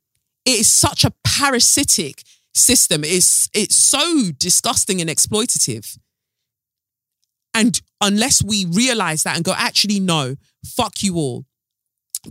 It 0.45 0.59
is 0.59 0.67
such 0.67 1.03
a 1.03 1.13
parasitic 1.25 2.23
system. 2.53 3.03
It's 3.03 3.49
it's 3.53 3.75
so 3.75 4.31
disgusting 4.37 5.01
and 5.01 5.09
exploitative. 5.09 5.97
And 7.53 7.81
unless 7.99 8.43
we 8.43 8.65
realize 8.65 9.23
that 9.23 9.35
and 9.35 9.43
go, 9.43 9.53
actually, 9.55 9.99
no, 9.99 10.35
fuck 10.65 11.01
you 11.03 11.15
all, 11.15 11.45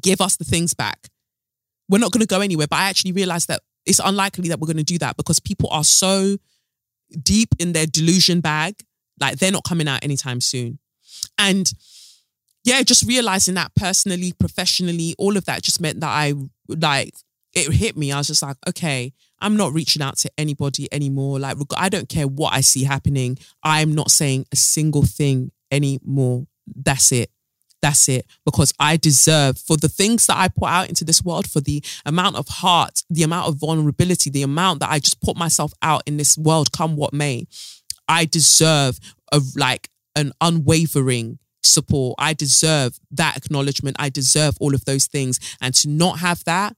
give 0.02 0.20
us 0.20 0.36
the 0.36 0.44
things 0.44 0.74
back 0.74 1.08
we're 1.88 1.98
not 1.98 2.12
going 2.12 2.20
to 2.20 2.26
go 2.26 2.40
anywhere. 2.40 2.66
But 2.66 2.76
I 2.76 2.88
actually 2.88 3.12
realized 3.12 3.48
that 3.48 3.62
it's 3.86 4.00
unlikely 4.02 4.48
that 4.50 4.60
we're 4.60 4.66
going 4.66 4.76
to 4.76 4.84
do 4.84 4.98
that 4.98 5.16
because 5.16 5.40
people 5.40 5.68
are 5.70 5.84
so 5.84 6.36
deep 7.22 7.54
in 7.58 7.72
their 7.72 7.86
delusion 7.86 8.40
bag, 8.40 8.74
like 9.18 9.38
they're 9.38 9.52
not 9.52 9.64
coming 9.64 9.88
out 9.88 10.04
anytime 10.04 10.40
soon. 10.40 10.78
And 11.38 11.72
yeah, 12.64 12.82
just 12.82 13.06
realizing 13.06 13.54
that 13.54 13.74
personally, 13.74 14.32
professionally, 14.38 15.14
all 15.18 15.36
of 15.36 15.46
that 15.46 15.62
just 15.62 15.80
meant 15.80 16.00
that 16.00 16.10
I 16.10 16.34
like 16.68 17.14
it 17.54 17.72
hit 17.72 17.96
me. 17.96 18.12
I 18.12 18.18
was 18.18 18.26
just 18.26 18.42
like, 18.42 18.56
okay, 18.68 19.14
I'm 19.40 19.56
not 19.56 19.72
reaching 19.72 20.02
out 20.02 20.18
to 20.18 20.30
anybody 20.36 20.86
anymore. 20.92 21.38
Like, 21.38 21.56
I 21.76 21.88
don't 21.88 22.08
care 22.08 22.26
what 22.26 22.52
I 22.52 22.60
see 22.60 22.84
happening. 22.84 23.38
I'm 23.62 23.94
not 23.94 24.10
saying 24.10 24.44
a 24.52 24.56
single 24.56 25.02
thing 25.02 25.50
anymore. 25.72 26.46
That's 26.66 27.10
it. 27.10 27.30
That's 27.80 28.08
it. 28.08 28.26
Because 28.44 28.72
I 28.78 28.96
deserve 28.96 29.58
for 29.58 29.76
the 29.76 29.88
things 29.88 30.26
that 30.26 30.36
I 30.36 30.48
put 30.48 30.68
out 30.68 30.88
into 30.88 31.04
this 31.04 31.22
world, 31.22 31.48
for 31.48 31.60
the 31.60 31.82
amount 32.04 32.36
of 32.36 32.48
heart, 32.48 33.02
the 33.08 33.22
amount 33.22 33.48
of 33.48 33.56
vulnerability, 33.56 34.30
the 34.30 34.42
amount 34.42 34.80
that 34.80 34.90
I 34.90 34.98
just 34.98 35.20
put 35.20 35.36
myself 35.36 35.72
out 35.82 36.02
in 36.06 36.16
this 36.16 36.36
world, 36.36 36.72
come 36.72 36.96
what 36.96 37.12
may. 37.12 37.46
I 38.08 38.24
deserve 38.24 38.98
a 39.32 39.40
like 39.56 39.90
an 40.16 40.32
unwavering 40.40 41.38
support. 41.62 42.16
I 42.18 42.32
deserve 42.32 42.98
that 43.12 43.36
acknowledgement. 43.36 43.96
I 43.98 44.08
deserve 44.08 44.56
all 44.60 44.74
of 44.74 44.84
those 44.84 45.06
things. 45.06 45.38
And 45.60 45.74
to 45.74 45.88
not 45.88 46.18
have 46.18 46.42
that, 46.44 46.74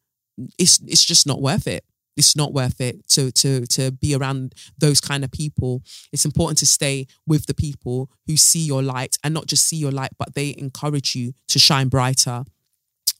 it's 0.58 0.80
it's 0.86 1.04
just 1.04 1.26
not 1.26 1.40
worth 1.40 1.66
it 1.66 1.84
it's 2.16 2.37
not 2.37 2.53
worth 2.53 2.81
it 2.81 3.07
to 3.09 3.31
to 3.33 3.66
to 3.66 3.90
be 3.92 4.14
around 4.14 4.55
those 4.79 5.01
kind 5.01 5.25
of 5.25 5.31
people. 5.31 5.83
It's 6.12 6.25
important 6.25 6.59
to 6.59 6.66
stay 6.66 7.07
with 7.27 7.46
the 7.46 7.55
people 7.55 8.11
who 8.27 8.37
see 8.37 8.61
your 8.61 8.83
light 8.83 9.16
and 9.25 9.33
not 9.35 9.46
just 9.46 9.66
see 9.66 9.77
your 9.77 9.92
light, 9.92 10.11
but 10.18 10.35
they 10.35 10.55
encourage 10.59 11.14
you 11.14 11.35
to 11.49 11.59
shine 11.59 11.88
brighter. 11.88 12.44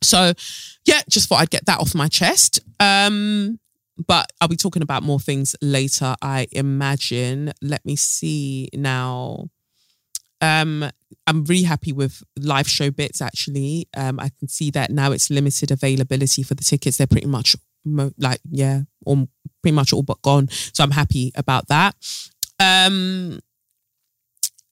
So, 0.03 0.33
yeah, 0.85 1.01
just 1.09 1.29
thought 1.29 1.41
I'd 1.41 1.51
get 1.51 1.67
that 1.67 1.79
off 1.79 1.95
my 1.95 2.09
chest. 2.09 2.61
Um, 2.79 3.59
but 4.07 4.33
I'll 4.41 4.49
be 4.49 4.57
talking 4.57 4.83
about 4.83 5.03
more 5.03 5.21
things 5.21 5.55
later, 5.61 6.17
I 6.23 6.47
imagine. 6.53 7.53
Let 7.61 7.85
me 7.85 7.97
see 7.97 8.71
now. 8.73 9.49
Um, 10.41 10.91
I'm 11.27 11.45
really 11.45 11.65
happy 11.65 11.93
with 11.93 12.23
live 12.39 12.67
show 12.67 12.91
bits 12.91 13.21
actually. 13.21 13.89
Um, 13.95 14.19
I 14.19 14.31
can 14.39 14.49
see 14.49 14.71
that 14.71 14.91
now 14.91 15.13
it's 15.13 15.29
limited 15.29 15.71
availability 15.71 16.43
for 16.43 16.55
the 16.55 16.65
tickets. 16.65 16.97
They're 16.97 17.07
pretty 17.07 17.27
much 17.27 17.57
like 17.85 18.41
yeah, 18.51 18.83
all 19.05 19.29
pretty 19.63 19.75
much 19.75 19.93
all 19.93 20.03
but 20.03 20.23
gone. 20.23 20.49
So 20.49 20.83
I'm 20.85 20.91
happy 20.91 21.33
about 21.35 21.69
that. 21.69 21.95
Um, 22.59 23.41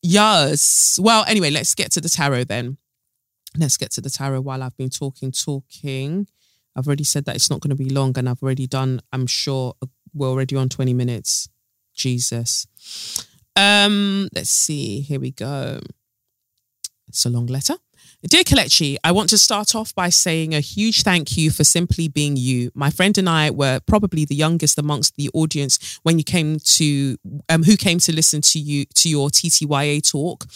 yes. 0.02 0.98
Well, 1.00 1.24
anyway, 1.26 1.50
let's 1.50 1.74
get 1.74 1.92
to 1.92 2.00
the 2.00 2.08
tarot 2.08 2.44
then. 2.44 2.76
Let's 3.56 3.76
get 3.76 3.90
to 3.92 4.00
the 4.00 4.10
tarot 4.10 4.42
while 4.42 4.62
I've 4.62 4.76
been 4.76 4.90
talking, 4.90 5.32
talking. 5.32 6.28
I've 6.76 6.86
already 6.86 7.04
said 7.04 7.24
that 7.24 7.34
it's 7.34 7.50
not 7.50 7.60
going 7.60 7.70
to 7.70 7.82
be 7.82 7.90
long, 7.90 8.16
and 8.18 8.28
I've 8.28 8.42
already 8.42 8.66
done. 8.66 9.00
I'm 9.12 9.26
sure 9.26 9.74
we're 10.14 10.28
already 10.28 10.56
on 10.56 10.68
20 10.68 10.92
minutes. 10.94 11.48
Jesus. 11.94 12.66
Um, 13.56 14.28
let's 14.34 14.50
see. 14.50 15.00
Here 15.00 15.18
we 15.18 15.32
go. 15.32 15.80
It's 17.08 17.24
a 17.26 17.30
long 17.30 17.46
letter. 17.46 17.74
Dear 18.26 18.42
Kelechi, 18.42 18.96
I 19.04 19.12
want 19.12 19.30
to 19.30 19.38
start 19.38 19.76
off 19.76 19.94
by 19.94 20.08
saying 20.08 20.52
a 20.52 20.58
huge 20.58 21.04
thank 21.04 21.36
you 21.36 21.52
for 21.52 21.62
simply 21.62 22.08
being 22.08 22.36
you. 22.36 22.72
My 22.74 22.90
friend 22.90 23.16
and 23.16 23.28
I 23.28 23.50
were 23.50 23.78
probably 23.86 24.24
the 24.24 24.34
youngest 24.34 24.76
amongst 24.76 25.14
the 25.14 25.30
audience 25.34 26.00
when 26.02 26.18
you 26.18 26.24
came 26.24 26.58
to, 26.58 27.16
um, 27.48 27.62
who 27.62 27.76
came 27.76 28.00
to 28.00 28.12
listen 28.12 28.40
to 28.40 28.58
you 28.58 28.86
to 28.86 29.08
your 29.08 29.28
TTYA 29.28 30.10
talk, 30.10 30.46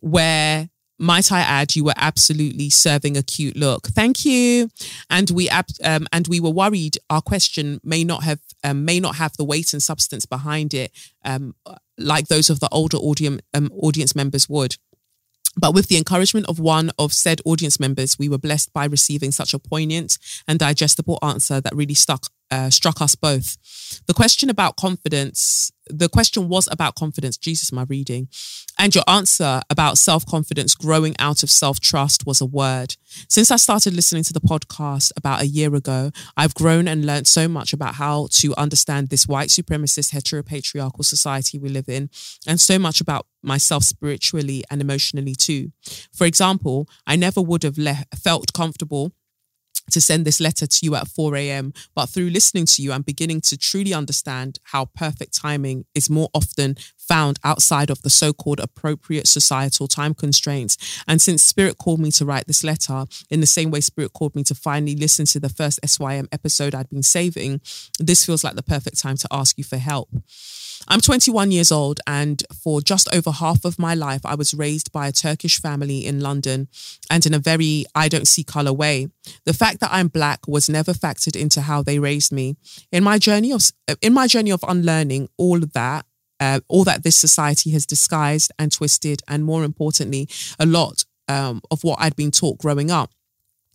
where 0.00 0.68
might 0.98 1.32
I 1.32 1.40
add, 1.40 1.76
you 1.76 1.84
were 1.84 1.94
absolutely 1.96 2.68
serving 2.68 3.16
a 3.16 3.22
cute 3.22 3.56
look. 3.56 3.86
Thank 3.86 4.26
you. 4.26 4.68
And 5.08 5.30
we 5.30 5.48
um, 5.48 6.06
and 6.12 6.28
we 6.28 6.40
were 6.40 6.50
worried 6.50 6.98
our 7.08 7.22
question 7.22 7.80
may 7.82 8.04
not 8.04 8.24
have 8.24 8.40
um, 8.64 8.84
may 8.84 9.00
not 9.00 9.16
have 9.16 9.34
the 9.38 9.44
weight 9.44 9.72
and 9.72 9.82
substance 9.82 10.26
behind 10.26 10.74
it, 10.74 10.92
um, 11.24 11.54
like 11.96 12.26
those 12.26 12.50
of 12.50 12.60
the 12.60 12.68
older 12.70 12.98
audience 12.98 13.40
um, 13.54 13.70
audience 13.72 14.14
members 14.14 14.46
would. 14.48 14.76
But 15.58 15.74
with 15.74 15.88
the 15.88 15.96
encouragement 15.96 16.46
of 16.48 16.60
one 16.60 16.92
of 16.98 17.12
said 17.12 17.40
audience 17.44 17.80
members, 17.80 18.18
we 18.18 18.28
were 18.28 18.38
blessed 18.38 18.72
by 18.72 18.84
receiving 18.84 19.32
such 19.32 19.52
a 19.52 19.58
poignant 19.58 20.16
and 20.46 20.58
digestible 20.58 21.18
answer 21.20 21.60
that 21.60 21.74
really 21.74 21.94
stuck 21.94 22.28
uh, 22.50 22.70
struck 22.70 23.00
us 23.00 23.14
both. 23.14 23.56
The 24.06 24.14
question 24.14 24.50
about 24.50 24.76
confidence, 24.76 25.72
the 25.88 26.08
question 26.08 26.48
was 26.48 26.68
about 26.70 26.94
confidence. 26.94 27.36
Jesus, 27.36 27.72
my 27.72 27.84
reading. 27.88 28.28
And 28.78 28.94
your 28.94 29.04
answer 29.08 29.60
about 29.70 29.98
self 29.98 30.24
confidence 30.24 30.74
growing 30.74 31.16
out 31.18 31.42
of 31.42 31.50
self 31.50 31.80
trust 31.80 32.26
was 32.26 32.40
a 32.40 32.46
word. 32.46 32.96
Since 33.28 33.50
I 33.50 33.56
started 33.56 33.94
listening 33.94 34.22
to 34.24 34.32
the 34.32 34.40
podcast 34.40 35.12
about 35.16 35.42
a 35.42 35.46
year 35.46 35.74
ago, 35.74 36.12
I've 36.36 36.54
grown 36.54 36.86
and 36.86 37.04
learned 37.04 37.26
so 37.26 37.48
much 37.48 37.72
about 37.72 37.94
how 37.94 38.28
to 38.32 38.54
understand 38.56 39.08
this 39.08 39.26
white 39.26 39.48
supremacist 39.48 40.12
heteropatriarchal 40.12 41.04
society 41.04 41.58
we 41.58 41.68
live 41.68 41.88
in, 41.88 42.10
and 42.46 42.60
so 42.60 42.78
much 42.78 43.00
about 43.00 43.26
myself 43.42 43.82
spiritually 43.84 44.64
and 44.70 44.80
emotionally 44.80 45.34
too. 45.34 45.72
For 46.12 46.26
example, 46.26 46.88
I 47.06 47.16
never 47.16 47.40
would 47.40 47.62
have 47.62 47.78
le- 47.78 48.04
felt 48.16 48.52
comfortable 48.52 49.12
to 49.90 50.00
send 50.00 50.24
this 50.24 50.40
letter 50.40 50.66
to 50.66 50.78
you 50.82 50.94
at 50.94 51.08
4 51.08 51.36
a.m. 51.36 51.72
But 51.94 52.06
through 52.06 52.30
listening 52.30 52.66
to 52.66 52.82
you, 52.82 52.92
I'm 52.92 53.02
beginning 53.02 53.40
to 53.42 53.56
truly 53.56 53.94
understand 53.94 54.58
how 54.64 54.86
perfect 54.86 55.34
timing 55.34 55.84
is 55.94 56.10
more 56.10 56.28
often 56.34 56.76
found 57.08 57.38
outside 57.42 57.90
of 57.90 58.02
the 58.02 58.10
so 58.10 58.32
called 58.32 58.60
appropriate 58.60 59.26
societal 59.26 59.88
time 59.88 60.14
constraints. 60.14 61.02
And 61.08 61.20
since 61.20 61.42
Spirit 61.42 61.78
called 61.78 62.00
me 62.00 62.10
to 62.12 62.24
write 62.24 62.46
this 62.46 62.62
letter, 62.62 63.06
in 63.30 63.40
the 63.40 63.46
same 63.46 63.70
way 63.70 63.80
Spirit 63.80 64.12
called 64.12 64.34
me 64.34 64.44
to 64.44 64.54
finally 64.54 64.94
listen 64.94 65.24
to 65.26 65.40
the 65.40 65.48
first 65.48 65.80
SYM 65.84 66.28
episode 66.30 66.74
I'd 66.74 66.90
been 66.90 67.02
saving, 67.02 67.60
this 67.98 68.24
feels 68.24 68.44
like 68.44 68.54
the 68.54 68.62
perfect 68.62 68.98
time 68.98 69.16
to 69.16 69.28
ask 69.30 69.56
you 69.58 69.64
for 69.64 69.78
help. 69.78 70.10
I'm 70.86 71.00
21 71.00 71.50
years 71.50 71.72
old, 71.72 72.00
and 72.06 72.42
for 72.54 72.80
just 72.80 73.12
over 73.14 73.30
half 73.30 73.64
of 73.64 73.78
my 73.78 73.94
life, 73.94 74.20
I 74.24 74.36
was 74.36 74.54
raised 74.54 74.92
by 74.92 75.08
a 75.08 75.12
Turkish 75.12 75.60
family 75.60 76.06
in 76.06 76.20
London 76.20 76.68
and 77.10 77.26
in 77.26 77.34
a 77.34 77.38
very 77.38 77.84
I 77.94 78.08
don't 78.08 78.28
see 78.28 78.44
color 78.44 78.72
way. 78.72 79.08
The 79.44 79.52
fact 79.52 79.80
that 79.80 79.90
I'm 79.92 80.08
black 80.08 80.46
was 80.46 80.68
never 80.68 80.92
factored 80.92 81.36
into 81.40 81.62
how 81.62 81.82
they 81.82 81.98
raised 81.98 82.32
me. 82.32 82.56
In 82.92 83.02
my 83.02 83.18
journey 83.18 83.52
of 83.52 83.70
in 84.00 84.12
my 84.12 84.26
journey 84.26 84.50
of 84.50 84.64
unlearning 84.66 85.28
all 85.36 85.62
of 85.62 85.72
that, 85.72 86.06
uh, 86.40 86.60
all 86.68 86.84
that 86.84 87.02
this 87.02 87.16
society 87.16 87.70
has 87.70 87.86
disguised 87.86 88.52
and 88.58 88.72
twisted, 88.72 89.22
and 89.28 89.44
more 89.44 89.64
importantly, 89.64 90.28
a 90.58 90.66
lot 90.66 91.04
um, 91.28 91.60
of 91.70 91.84
what 91.84 92.00
I'd 92.00 92.16
been 92.16 92.30
taught 92.30 92.58
growing 92.58 92.90
up 92.90 93.10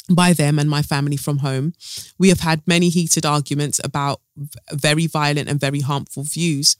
by 0.10 0.34
them 0.34 0.60
and 0.60 0.70
my 0.70 0.82
family 0.82 1.18
from 1.18 1.38
home. 1.38 1.74
We 2.18 2.30
have 2.30 2.42
had 2.42 2.62
many 2.68 2.90
heated 2.90 3.26
arguments 3.26 3.80
about 3.84 4.22
very 4.72 5.08
violent 5.08 5.48
and 5.50 5.60
very 5.60 5.80
harmful 5.80 6.24
views. 6.24 6.76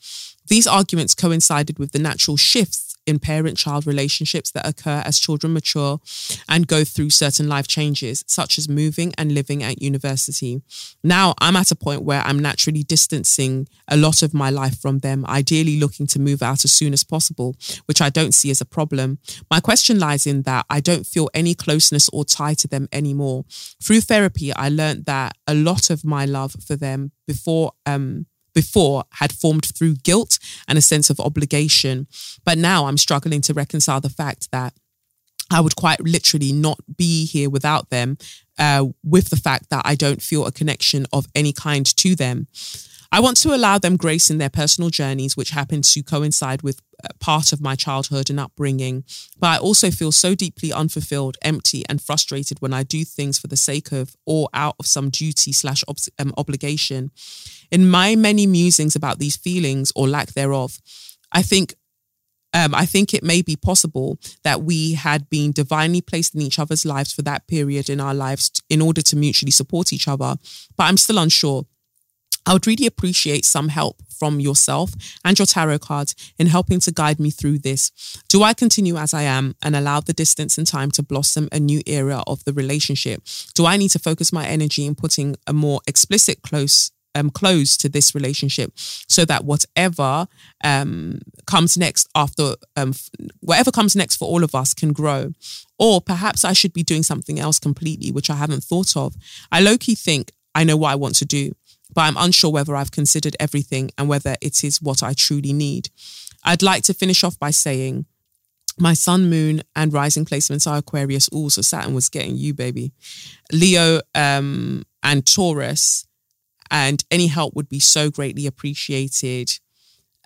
These 0.48 0.68
arguments 0.68 1.16
coincided 1.16 1.80
with 1.80 1.94
the 1.94 2.00
natural 2.00 2.36
shifts 2.36 2.83
in 3.06 3.20
parent 3.20 3.58
child 3.58 3.86
relationships 3.86 4.52
that 4.52 4.68
occur 4.68 5.02
as 5.06 5.20
children 5.20 5.54
mature 5.54 6.00
and 6.48 6.68
go 6.68 6.84
through 6.84 7.10
certain 7.10 7.48
life 7.48 7.68
changes, 7.68 8.24
such 8.28 8.58
as 8.58 8.70
moving 8.70 9.14
and 9.18 9.34
living 9.34 9.64
at 9.64 9.82
university. 9.82 10.62
Now 11.04 11.34
I'm 11.40 11.56
at 11.56 11.72
a 11.72 11.76
point 11.76 12.04
where 12.04 12.22
I'm 12.22 12.40
naturally 12.40 12.84
distancing 12.84 13.68
a 13.88 13.98
lot 13.98 14.22
of 14.22 14.34
my 14.34 14.50
life 14.50 14.80
from 14.80 15.00
them, 15.00 15.26
ideally 15.26 15.80
looking 15.80 16.08
to 16.08 16.20
move 16.20 16.42
out 16.42 16.64
as 16.64 16.72
soon 16.72 16.94
as 16.94 17.04
possible, 17.04 17.56
which 17.86 18.02
I 18.02 18.10
don't 18.10 18.34
see 18.34 18.52
as 18.52 18.62
a 18.62 18.66
problem. 18.66 19.20
My 19.50 19.60
question 19.60 20.00
lies 20.00 20.26
in 20.26 20.44
that 20.44 20.66
I 20.70 20.80
don't 20.80 21.06
feel 21.06 21.30
any 21.34 21.54
closeness 21.54 22.10
or 22.10 22.26
tie 22.26 22.54
to 22.56 22.68
them 22.68 22.88
anymore. 22.92 23.46
Through 23.82 24.02
therapy, 24.02 24.54
I 24.54 24.70
learned 24.70 25.06
that 25.06 25.36
a 25.48 25.54
lot 25.54 25.90
of 25.90 26.06
my 26.06 26.26
love 26.26 26.56
for 26.66 26.76
them 26.76 27.12
before 27.28 27.72
um 27.86 28.26
before 28.54 29.04
had 29.14 29.32
formed 29.32 29.66
through 29.66 29.96
guilt 29.96 30.40
and 30.68 30.78
a 30.78 30.82
sense 30.82 31.10
of 31.10 31.20
obligation. 31.20 32.08
But 32.44 32.58
now 32.58 32.86
I'm 32.86 32.98
struggling 32.98 33.42
to 33.42 33.54
reconcile 33.54 34.02
the 34.02 34.10
fact 34.10 34.52
that 34.52 34.74
I 35.52 35.62
would 35.62 35.76
quite 35.76 36.00
literally 36.00 36.52
not 36.52 36.80
be 36.98 37.26
here 37.26 37.50
without 37.50 37.90
them, 37.90 38.18
uh, 38.58 38.88
with 39.04 39.30
the 39.30 39.36
fact 39.36 39.70
that 39.70 39.84
I 39.86 39.96
don't 39.96 40.22
feel 40.22 40.46
a 40.46 40.52
connection 40.52 41.06
of 41.14 41.28
any 41.36 41.54
kind 41.54 41.86
to 41.98 42.16
them. 42.16 42.48
I 43.12 43.20
want 43.20 43.38
to 43.38 43.54
allow 43.54 43.78
them 43.78 43.96
grace 43.96 44.32
in 44.32 44.40
their 44.40 44.50
personal 44.50 44.90
journeys, 44.90 45.38
which 45.38 45.52
happen 45.52 45.84
to 45.84 46.02
coincide 46.02 46.64
with 46.64 46.82
uh, 47.04 47.10
part 47.20 47.54
of 47.54 47.62
my 47.62 47.76
childhood 47.76 48.32
and 48.32 48.40
upbringing. 48.40 49.04
But 49.38 49.48
I 49.48 49.58
also 49.60 49.92
feel 49.92 50.12
so 50.12 50.34
deeply 50.34 50.74
unfulfilled, 50.74 51.38
empty, 51.44 51.84
and 51.88 52.02
frustrated 52.02 52.60
when 52.60 52.74
I 52.74 52.82
do 52.82 53.06
things 53.06 53.38
for 53.38 53.46
the 53.46 53.56
sake 53.56 53.92
of 53.92 54.16
or 54.26 54.50
out 54.52 54.78
of 54.80 54.88
some 54.88 55.12
duty 55.12 55.52
slash 55.52 55.84
um, 56.18 56.34
obligation. 56.38 57.12
In 57.74 57.90
my 57.90 58.16
many 58.16 58.46
musings 58.46 58.96
about 58.96 59.18
these 59.18 59.36
feelings 59.36 59.92
or 59.96 60.08
lack 60.08 60.34
thereof, 60.34 60.80
I 61.32 61.42
think 61.42 61.74
um, 62.54 62.76
I 62.76 62.86
think 62.86 63.16
it 63.16 63.24
may 63.24 63.42
be 63.42 63.56
possible 63.56 64.20
that 64.44 64.62
we 64.62 64.94
had 64.94 65.28
been 65.28 65.52
divinely 65.52 66.00
placed 66.00 66.36
in 66.36 66.42
each 66.44 66.60
other's 66.60 66.86
lives 66.86 67.12
for 67.12 67.24
that 67.24 67.48
period 67.48 67.90
in 67.90 68.00
our 68.00 68.14
lives 68.14 68.52
in 68.70 68.80
order 68.80 69.02
to 69.02 69.16
mutually 69.16 69.50
support 69.50 69.92
each 69.92 70.08
other. 70.08 70.36
But 70.78 70.84
I'm 70.84 70.98
still 70.98 71.18
unsure. 71.18 71.66
I 72.46 72.54
would 72.54 72.68
really 72.68 72.86
appreciate 72.86 73.44
some 73.44 73.70
help 73.70 74.04
from 74.20 74.40
yourself 74.40 74.92
and 75.26 75.40
your 75.40 75.48
tarot 75.48 75.80
cards 75.80 76.14
in 76.38 76.46
helping 76.46 76.80
to 76.82 76.92
guide 76.92 77.20
me 77.20 77.32
through 77.32 77.58
this. 77.58 77.90
Do 78.30 78.44
I 78.44 78.54
continue 78.54 78.98
as 78.98 79.16
I 79.16 79.24
am 79.24 79.56
and 79.64 79.76
allow 79.76 80.02
the 80.02 80.14
distance 80.14 80.60
and 80.60 80.68
time 80.68 80.92
to 80.92 81.02
blossom 81.02 81.50
a 81.52 81.60
new 81.60 81.82
era 81.88 82.22
of 82.28 82.44
the 82.44 82.54
relationship? 82.54 83.24
Do 83.56 83.66
I 83.66 83.78
need 83.78 83.90
to 83.90 84.00
focus 84.00 84.32
my 84.32 84.46
energy 84.46 84.86
in 84.86 84.94
putting 84.94 85.38
a 85.48 85.54
more 85.54 85.82
explicit 85.88 86.44
close 86.44 86.92
um, 87.16 87.30
close 87.30 87.78
to 87.78 87.90
this 87.90 88.16
relationship 88.16 88.72
so 88.76 89.26
that 89.26 89.46
whatever 89.46 90.28
um, 90.64 91.20
comes 91.46 91.78
next 91.78 92.10
after 92.16 92.56
um, 92.76 92.94
whatever 93.42 93.72
comes 93.72 93.96
next 93.96 94.18
for 94.18 94.26
all 94.26 94.44
of 94.44 94.56
us 94.56 94.74
can 94.74 94.94
grow 94.94 95.32
or 95.80 96.02
perhaps 96.02 96.46
i 96.46 96.54
should 96.54 96.74
be 96.74 96.84
doing 96.84 97.04
something 97.04 97.40
else 97.40 97.60
completely 97.60 98.12
which 98.12 98.30
i 98.30 98.36
haven't 98.36 98.64
thought 98.64 98.96
of 98.96 99.16
i 99.52 99.60
low-key 99.60 99.96
think 99.96 100.32
i 100.56 100.64
know 100.64 100.78
what 100.78 100.92
i 100.92 100.96
want 100.96 101.16
to 101.16 101.26
do 101.26 101.54
but 101.94 102.02
I'm 102.02 102.18
unsure 102.18 102.52
whether 102.52 102.76
I've 102.76 102.92
considered 102.92 103.36
everything 103.40 103.92
and 103.98 104.10
whether 104.10 104.36
it 104.42 104.64
is 104.64 104.82
what 104.82 105.04
I 105.04 105.14
truly 105.14 105.54
need. 105.54 105.90
I'd 106.44 106.64
like 106.64 106.84
to 106.84 106.94
finish 106.94 107.24
off 107.24 107.38
by 107.40 107.52
saying 107.52 108.06
my 108.80 108.94
sun, 108.94 109.30
moon, 109.30 109.62
and 109.76 109.94
rising 109.94 110.26
placements 110.26 110.70
are 110.70 110.78
Aquarius. 110.78 111.30
Also, 111.30 111.62
Saturn 111.62 111.94
was 111.94 112.10
getting 112.10 112.36
you, 112.36 112.54
baby. 112.54 112.92
Leo 113.52 114.02
um, 114.16 114.84
and 115.04 115.26
Taurus, 115.26 116.08
and 116.72 117.04
any 117.12 117.28
help 117.28 117.56
would 117.56 117.70
be 117.70 117.80
so 117.80 118.10
greatly 118.10 118.48
appreciated. 118.48 119.52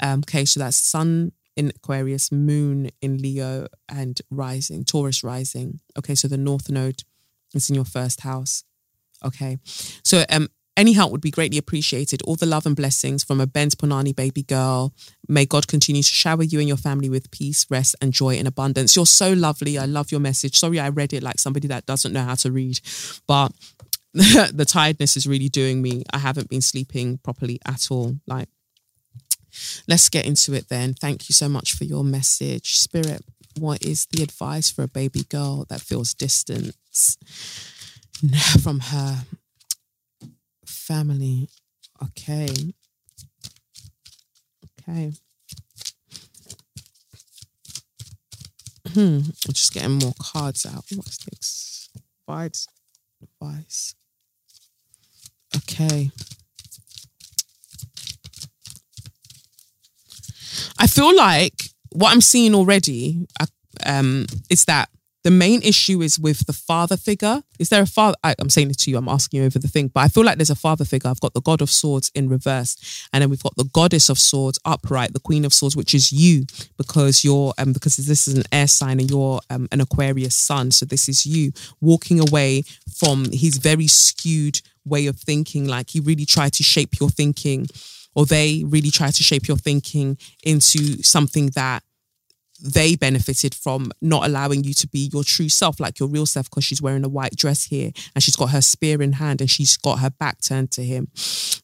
Um, 0.02 0.20
okay, 0.20 0.46
so 0.46 0.60
that's 0.60 0.78
sun 0.78 1.32
in 1.56 1.70
Aquarius, 1.70 2.32
moon 2.32 2.92
in 3.02 3.18
Leo, 3.18 3.68
and 3.90 4.22
rising, 4.30 4.86
Taurus 4.86 5.24
rising. 5.24 5.80
Okay, 5.98 6.16
so 6.16 6.28
the 6.28 6.38
North 6.38 6.70
Node 6.70 7.04
is 7.54 7.70
in 7.70 7.76
your 7.76 7.86
first 7.86 8.22
house. 8.22 8.64
Okay, 9.26 9.58
so 10.04 10.24
um, 10.30 10.48
any 10.78 10.94
help 10.94 11.12
would 11.12 11.22
be 11.22 11.32
greatly 11.32 11.58
appreciated. 11.58 12.22
All 12.22 12.36
the 12.36 12.46
love 12.46 12.68
and 12.68 12.76
blessings 12.76 13.24
from 13.24 13.42
a 13.42 13.48
Benz 13.48 13.74
Punani 13.74 14.16
baby 14.16 14.44
girl. 14.44 14.94
May 15.28 15.48
God 15.48 15.68
continue 15.68 16.04
to 16.04 16.08
shower 16.08 16.44
you 16.44 16.60
and 16.60 16.68
your 16.68 16.78
family 16.78 17.10
with 17.10 17.32
peace, 17.32 17.66
rest, 17.72 17.96
and 18.00 18.14
joy 18.14 18.36
in 18.36 18.46
abundance. 18.46 18.96
You're 18.96 19.08
so 19.08 19.34
lovely. 19.34 19.80
I 19.80 19.86
love 19.86 20.12
your 20.12 20.22
message. 20.22 20.60
Sorry, 20.60 20.80
I 20.80 20.90
read 20.90 21.14
it 21.14 21.24
like 21.24 21.40
somebody 21.40 21.68
that 21.70 21.88
doesn't 21.88 22.14
know 22.14 22.24
how 22.24 22.36
to 22.36 22.52
read, 22.52 22.80
but 23.28 23.52
the 24.54 24.66
tiredness 24.68 25.16
is 25.16 25.28
really 25.28 25.50
doing 25.50 25.82
me. 25.82 26.04
I 26.12 26.18
haven't 26.18 26.50
been 26.50 26.62
sleeping 26.62 27.20
properly 27.20 27.60
at 27.66 27.92
all. 27.92 28.16
Like, 28.26 28.50
let's 29.88 30.10
get 30.10 30.26
into 30.26 30.54
it 30.54 30.70
then. 30.70 30.94
Thank 30.94 31.30
you 31.30 31.34
so 31.34 31.48
much 31.48 31.74
for 31.74 31.84
your 31.84 32.04
message. 32.04 32.78
Spirit, 32.78 33.24
what 33.60 33.84
is 33.84 34.08
the 34.08 34.24
advice 34.24 34.72
for 34.72 34.84
a 34.84 34.88
baby 34.88 35.24
girl 35.30 35.66
that 35.70 35.82
feels 35.82 36.14
distance 36.16 37.18
from 38.64 38.80
her 38.80 39.26
family. 40.88 41.50
Okay. 42.02 42.48
Okay. 44.80 45.12
Hmm. 48.94 49.20
I'm 49.46 49.54
just 49.54 49.74
getting 49.74 50.00
more 50.00 50.14
cards 50.20 50.66
out. 50.66 50.86
What's 50.96 51.18
this? 51.26 51.90
Advice. 52.28 52.68
Advice. 53.22 53.97
Okay. 55.58 56.12
I 60.80 60.88
feel 60.88 61.16
like 61.16 61.54
what 61.92 62.12
I'm 62.12 62.22
seeing 62.22 62.54
already 62.54 63.26
uh, 63.40 63.46
um, 63.86 64.26
is 64.50 64.66
that 64.66 64.90
the 65.24 65.32
main 65.32 65.62
issue 65.62 66.02
is 66.02 66.18
with 66.18 66.46
the 66.46 66.54
father 66.54 66.96
figure. 66.96 67.44
Is 67.60 67.68
there 67.68 67.82
a 67.82 67.86
father? 67.86 68.16
I, 68.24 68.34
am 68.40 68.50
saying 68.50 68.70
it 68.70 68.80
to 68.80 68.92
you, 68.92 68.98
I'm 68.98 69.10
asking 69.10 69.42
you 69.42 69.46
over 69.46 69.60
the 69.60 69.68
thing, 69.68 69.90
but 69.90 70.02
I 70.02 70.08
feel 70.08 70.24
like 70.24 70.38
there's 70.38 70.50
a 70.50 70.56
father 70.56 70.86
figure. 70.86 71.10
I've 71.10 71.20
got 71.20 71.34
the 71.34 71.42
God 71.42 71.62
of 71.62 71.70
Swords 71.70 72.10
in 72.16 72.30
reverse, 72.30 73.10
and 73.12 73.22
then 73.22 73.30
we've 73.30 73.44
got 73.44 73.56
the 73.58 73.66
Goddess 73.66 74.08
of 74.08 74.18
Swords 74.18 74.58
upright, 74.64 75.12
the 75.12 75.20
Queen 75.20 75.44
of 75.44 75.54
Swords, 75.54 75.76
which 75.76 75.94
is 75.94 76.14
you, 76.14 76.46
because 76.78 77.26
you're 77.26 77.54
um 77.58 77.74
because 77.74 77.98
this 77.98 78.28
is 78.28 78.38
an 78.38 78.46
air 78.54 78.68
sign 78.68 79.02
and 79.02 79.12
you're 79.12 79.42
um, 79.50 79.68
an 79.74 79.82
Aquarius 79.82 80.36
sun, 80.36 80.72
so 80.72 80.86
this 80.86 81.10
is 81.10 81.26
you 81.26 81.52
walking 81.82 82.22
away 82.22 82.64
from 82.96 83.26
his 83.34 83.58
very 83.58 83.88
skewed 83.88 84.62
way 84.88 85.08
of 85.08 85.18
thinking. 85.18 85.68
Like 85.68 85.90
he 85.90 86.00
really 86.00 86.26
tried 86.26 86.54
to 86.54 86.64
shape 86.64 87.00
your 87.00 87.10
thinking, 87.10 87.68
or 88.16 88.26
they 88.26 88.64
really 88.66 88.92
tried 88.92 89.14
to 89.16 89.24
shape 89.24 89.48
your 89.48 89.58
thinking 89.58 90.18
into 90.44 91.04
something 91.04 91.48
that 91.56 91.84
they 92.62 92.96
benefited 92.96 93.54
from 93.54 93.92
not 94.02 94.26
allowing 94.26 94.64
you 94.64 94.74
to 94.74 94.88
be 94.88 95.10
your 95.14 95.24
true 95.24 95.50
self, 95.50 95.80
like 95.80 96.00
your 96.00 96.10
real 96.10 96.26
self, 96.26 96.50
because 96.50 96.64
she's 96.64 96.82
wearing 96.82 97.06
a 97.06 97.10
white 97.10 97.36
dress 97.36 97.66
here 97.66 97.92
and 98.16 98.24
she's 98.24 98.36
got 98.36 98.52
her 98.52 98.62
spear 98.62 99.02
in 99.02 99.14
hand 99.14 99.42
and 99.42 99.50
she's 99.50 99.78
got 99.78 100.00
her 100.00 100.10
back 100.10 100.42
turned 100.42 100.72
to 100.72 100.84
him. 100.84 101.08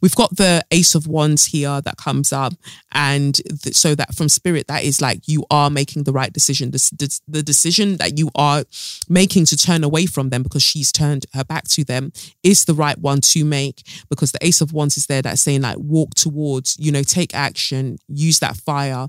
We've 0.02 0.16
got 0.16 0.36
the 0.36 0.64
Ace 0.72 0.96
of 0.96 1.08
Wands 1.08 1.46
here 1.46 1.82
that 1.82 1.98
comes 1.98 2.34
up, 2.34 2.54
and 2.92 3.36
th- 3.36 3.76
so 3.76 3.96
that 3.96 4.16
from 4.16 4.30
spirit, 4.30 4.68
that 4.68 4.84
is 4.84 5.02
like 5.02 5.28
you 5.28 5.46
are 5.50 5.70
making 5.70 6.04
the 6.04 6.12
right 6.12 6.32
decision. 6.32 6.72
The, 6.72 6.92
the, 6.98 7.20
the 7.28 7.44
decision 7.44 7.98
that 7.98 8.18
you 8.18 8.30
are 8.36 8.64
making 9.08 9.46
to 9.46 9.58
turn 9.58 9.84
away 9.84 10.06
from 10.06 10.30
them 10.30 10.44
because 10.44 10.64
she's 10.64 10.92
turned 10.92 11.26
her 11.34 11.44
back 11.44 11.66
to 11.70 11.84
them 11.84 12.12
is 12.44 12.66
the 12.66 12.74
right 12.74 12.98
one 12.98 13.22
to 13.22 13.46
make 13.46 13.84
because 14.10 14.32
the 14.32 14.46
Ace 14.46 14.62
of 14.62 14.74
Wands 14.74 14.98
is 14.98 15.08
there 15.08 15.22
that's 15.22 15.42
saying 15.42 15.62
like 15.62 15.78
walk 15.78 16.16
towards, 16.16 16.78
you 16.80 16.92
know, 16.92 17.04
take 17.04 17.34
action, 17.34 17.98
use 18.08 18.40
that 18.40 18.58
fire 18.58 19.08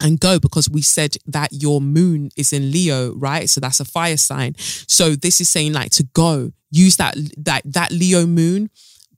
and 0.00 0.18
go 0.18 0.38
because 0.38 0.68
we 0.68 0.82
said 0.82 1.16
that 1.26 1.52
your 1.52 1.80
moon 1.80 2.30
is 2.36 2.52
in 2.52 2.70
Leo, 2.70 3.14
right? 3.14 3.48
So 3.48 3.60
that's 3.60 3.80
a 3.80 3.84
fire 3.84 4.16
sign. 4.16 4.54
So 4.58 5.14
this 5.14 5.40
is 5.40 5.48
saying 5.48 5.72
like 5.72 5.90
to 5.92 6.04
go, 6.14 6.52
use 6.70 6.96
that 6.96 7.16
that 7.36 7.62
that 7.64 7.92
Leo 7.92 8.26
moon 8.26 8.70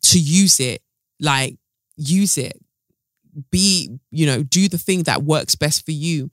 to 0.02 0.18
use 0.18 0.60
it, 0.60 0.82
like 1.20 1.56
use 1.96 2.36
it. 2.38 2.61
Be, 3.50 3.98
you 4.10 4.26
know, 4.26 4.42
do 4.42 4.68
the 4.68 4.78
thing 4.78 5.04
that 5.04 5.22
works 5.22 5.54
best 5.54 5.84
for 5.84 5.92
you. 5.92 6.30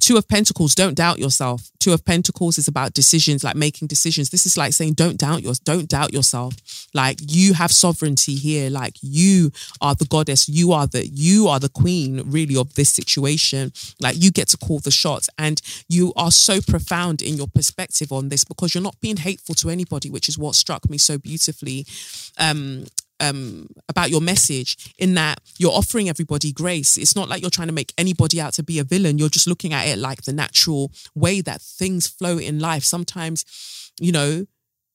Two 0.00 0.16
of 0.16 0.26
Pentacles, 0.26 0.74
don't 0.74 0.94
doubt 0.96 1.20
yourself. 1.20 1.70
Two 1.78 1.92
of 1.92 2.04
Pentacles 2.04 2.58
is 2.58 2.66
about 2.66 2.92
decisions, 2.92 3.44
like 3.44 3.54
making 3.54 3.86
decisions. 3.86 4.30
This 4.30 4.46
is 4.46 4.56
like 4.56 4.72
saying, 4.72 4.94
don't 4.94 5.16
doubt 5.16 5.42
yours, 5.42 5.60
don't 5.60 5.88
doubt 5.88 6.12
yourself. 6.12 6.54
Like 6.92 7.18
you 7.20 7.54
have 7.54 7.70
sovereignty 7.70 8.34
here. 8.34 8.68
Like 8.68 8.96
you 9.00 9.52
are 9.80 9.94
the 9.94 10.04
goddess. 10.04 10.48
You 10.48 10.72
are 10.72 10.86
the 10.86 11.06
you 11.06 11.46
are 11.48 11.60
the 11.60 11.68
queen, 11.68 12.22
really, 12.26 12.56
of 12.56 12.74
this 12.74 12.90
situation. 12.90 13.72
Like 14.00 14.16
you 14.20 14.30
get 14.30 14.48
to 14.48 14.56
call 14.56 14.80
the 14.80 14.90
shots, 14.90 15.30
and 15.38 15.62
you 15.88 16.12
are 16.16 16.32
so 16.32 16.60
profound 16.60 17.22
in 17.22 17.36
your 17.36 17.46
perspective 17.46 18.12
on 18.12 18.28
this 18.28 18.44
because 18.44 18.74
you're 18.74 18.82
not 18.82 19.00
being 19.00 19.18
hateful 19.18 19.54
to 19.56 19.70
anybody, 19.70 20.10
which 20.10 20.28
is 20.28 20.36
what 20.36 20.54
struck 20.54 20.90
me 20.90 20.98
so 20.98 21.16
beautifully. 21.16 21.86
Um, 22.38 22.86
um, 23.22 23.68
about 23.88 24.10
your 24.10 24.20
message 24.20 24.92
in 24.98 25.14
that 25.14 25.40
you're 25.58 25.72
offering 25.72 26.08
everybody 26.08 26.52
grace. 26.52 26.96
It's 26.96 27.16
not 27.16 27.28
like 27.28 27.40
you're 27.40 27.50
trying 27.50 27.68
to 27.68 27.74
make 27.74 27.94
anybody 27.96 28.40
out 28.40 28.52
to 28.54 28.62
be 28.62 28.78
a 28.78 28.84
villain. 28.84 29.16
You're 29.16 29.28
just 29.28 29.46
looking 29.46 29.72
at 29.72 29.86
it 29.86 29.96
like 29.96 30.22
the 30.22 30.32
natural 30.32 30.92
way 31.14 31.40
that 31.40 31.62
things 31.62 32.06
flow 32.06 32.36
in 32.36 32.58
life. 32.58 32.82
Sometimes, 32.84 33.92
you 34.00 34.12
know, 34.12 34.46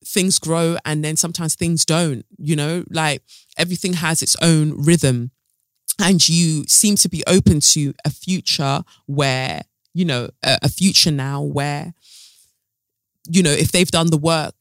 things 0.06 0.40
grow 0.40 0.78
and 0.86 1.04
then 1.04 1.16
sometimes 1.16 1.56
things 1.56 1.86
don't, 1.86 2.26
you 2.38 2.56
know, 2.56 2.84
like 2.90 3.24
everything 3.58 3.94
has 3.94 4.22
its 4.22 4.36
own 4.42 4.84
rhythm. 4.84 5.32
And 6.00 6.28
you 6.28 6.66
seem 6.68 6.96
to 6.98 7.10
be 7.10 7.24
open 7.26 7.60
to 7.62 7.94
a 8.06 8.10
future 8.10 8.84
where, 9.08 9.62
you 9.94 10.06
know, 10.06 10.30
a, 10.44 10.60
a 10.64 10.70
future 10.70 11.12
now 11.12 11.42
where, 11.42 11.94
you 13.30 13.42
know, 13.42 13.52
if 13.52 13.72
they've 13.72 13.90
done 13.90 14.12
the 14.12 14.18
work, 14.18 14.54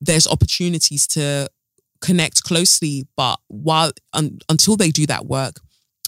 there's 0.00 0.26
opportunities 0.26 1.06
to 1.06 1.48
connect 2.02 2.42
closely. 2.42 3.06
But 3.16 3.38
while 3.48 3.92
un, 4.12 4.38
until 4.48 4.76
they 4.76 4.90
do 4.90 5.06
that 5.06 5.26
work, 5.26 5.60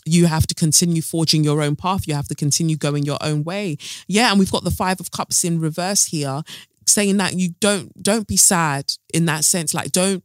you 0.04 0.26
have 0.26 0.46
to 0.48 0.54
continue 0.54 1.00
forging 1.00 1.44
your 1.44 1.62
own 1.62 1.76
path. 1.76 2.06
You 2.06 2.14
have 2.14 2.28
to 2.28 2.34
continue 2.34 2.76
going 2.76 3.04
your 3.04 3.18
own 3.22 3.44
way. 3.44 3.78
Yeah, 4.06 4.30
and 4.30 4.38
we've 4.38 4.52
got 4.52 4.64
the 4.64 4.70
five 4.70 5.00
of 5.00 5.10
cups 5.10 5.44
in 5.44 5.60
reverse 5.60 6.06
here, 6.06 6.42
saying 6.86 7.16
that 7.16 7.34
you 7.34 7.50
don't 7.60 8.02
don't 8.02 8.26
be 8.26 8.36
sad 8.36 8.92
in 9.14 9.24
that 9.26 9.44
sense. 9.44 9.72
Like 9.72 9.92
don't 9.92 10.22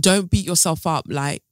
don't 0.00 0.30
beat 0.30 0.46
yourself 0.46 0.86
up. 0.86 1.04
Like 1.08 1.42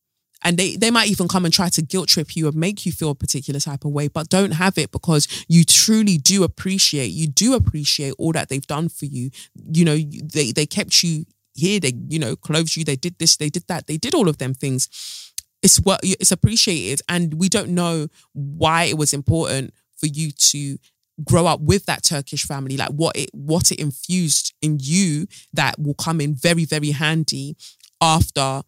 and 0.42 0.58
they, 0.58 0.76
they 0.76 0.90
might 0.90 1.08
even 1.08 1.28
come 1.28 1.44
and 1.44 1.52
try 1.52 1.68
to 1.70 1.82
guilt 1.82 2.08
trip 2.08 2.36
you 2.36 2.46
and 2.46 2.56
make 2.56 2.86
you 2.86 2.92
feel 2.92 3.10
a 3.10 3.14
particular 3.14 3.58
type 3.58 3.84
of 3.84 3.90
way, 3.90 4.06
but 4.06 4.28
don't 4.28 4.52
have 4.52 4.78
it 4.78 4.92
because 4.92 5.26
you 5.48 5.64
truly 5.64 6.18
do 6.18 6.44
appreciate, 6.44 7.08
you 7.08 7.26
do 7.26 7.54
appreciate 7.54 8.14
all 8.18 8.32
that 8.32 8.48
they've 8.48 8.66
done 8.66 8.88
for 8.88 9.06
you. 9.06 9.30
You 9.72 9.84
know, 9.84 9.96
they, 9.96 10.52
they 10.52 10.66
kept 10.66 11.02
you 11.02 11.24
here 11.56 11.80
they 11.80 11.92
you 12.08 12.18
know 12.18 12.36
clothed 12.36 12.76
you 12.76 12.84
they 12.84 12.96
did 12.96 13.18
this 13.18 13.36
they 13.36 13.48
did 13.48 13.64
that 13.68 13.86
they 13.86 13.96
did 13.96 14.14
all 14.14 14.28
of 14.28 14.38
them 14.38 14.54
things 14.54 15.32
it's 15.62 15.78
what 15.80 16.00
it's 16.02 16.30
appreciated 16.30 17.00
and 17.08 17.34
we 17.34 17.48
don't 17.48 17.70
know 17.70 18.08
why 18.32 18.84
it 18.84 18.96
was 18.96 19.12
important 19.12 19.72
for 19.96 20.06
you 20.06 20.30
to 20.30 20.78
grow 21.24 21.46
up 21.46 21.60
with 21.60 21.86
that 21.86 22.04
Turkish 22.04 22.44
family 22.44 22.76
like 22.76 22.90
what 22.90 23.16
it 23.16 23.30
what 23.32 23.72
it 23.72 23.80
infused 23.80 24.54
in 24.60 24.78
you 24.80 25.26
that 25.54 25.78
will 25.78 25.94
come 25.94 26.20
in 26.20 26.34
very 26.34 26.64
very 26.64 26.90
handy 26.90 27.56
after 28.00 28.62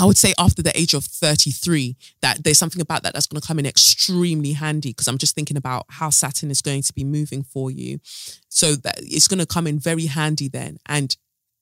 I 0.00 0.06
would 0.06 0.16
say 0.16 0.32
after 0.38 0.62
the 0.62 0.76
age 0.78 0.94
of 0.94 1.04
33, 1.04 1.94
that 2.22 2.42
there's 2.42 2.56
something 2.56 2.80
about 2.80 3.02
that 3.02 3.12
that's 3.12 3.26
going 3.26 3.38
to 3.40 3.46
come 3.46 3.58
in 3.58 3.66
extremely 3.66 4.52
handy 4.52 4.90
because 4.90 5.06
I'm 5.08 5.18
just 5.18 5.34
thinking 5.34 5.58
about 5.58 5.84
how 5.90 6.08
Saturn 6.08 6.50
is 6.50 6.62
going 6.62 6.82
to 6.82 6.92
be 6.94 7.04
moving 7.04 7.42
for 7.42 7.70
you. 7.70 8.00
So 8.48 8.76
that 8.76 8.94
it's 8.98 9.28
going 9.28 9.40
to 9.40 9.46
come 9.46 9.66
in 9.66 9.78
very 9.78 10.06
handy 10.06 10.48
then. 10.48 10.78
And 10.86 11.14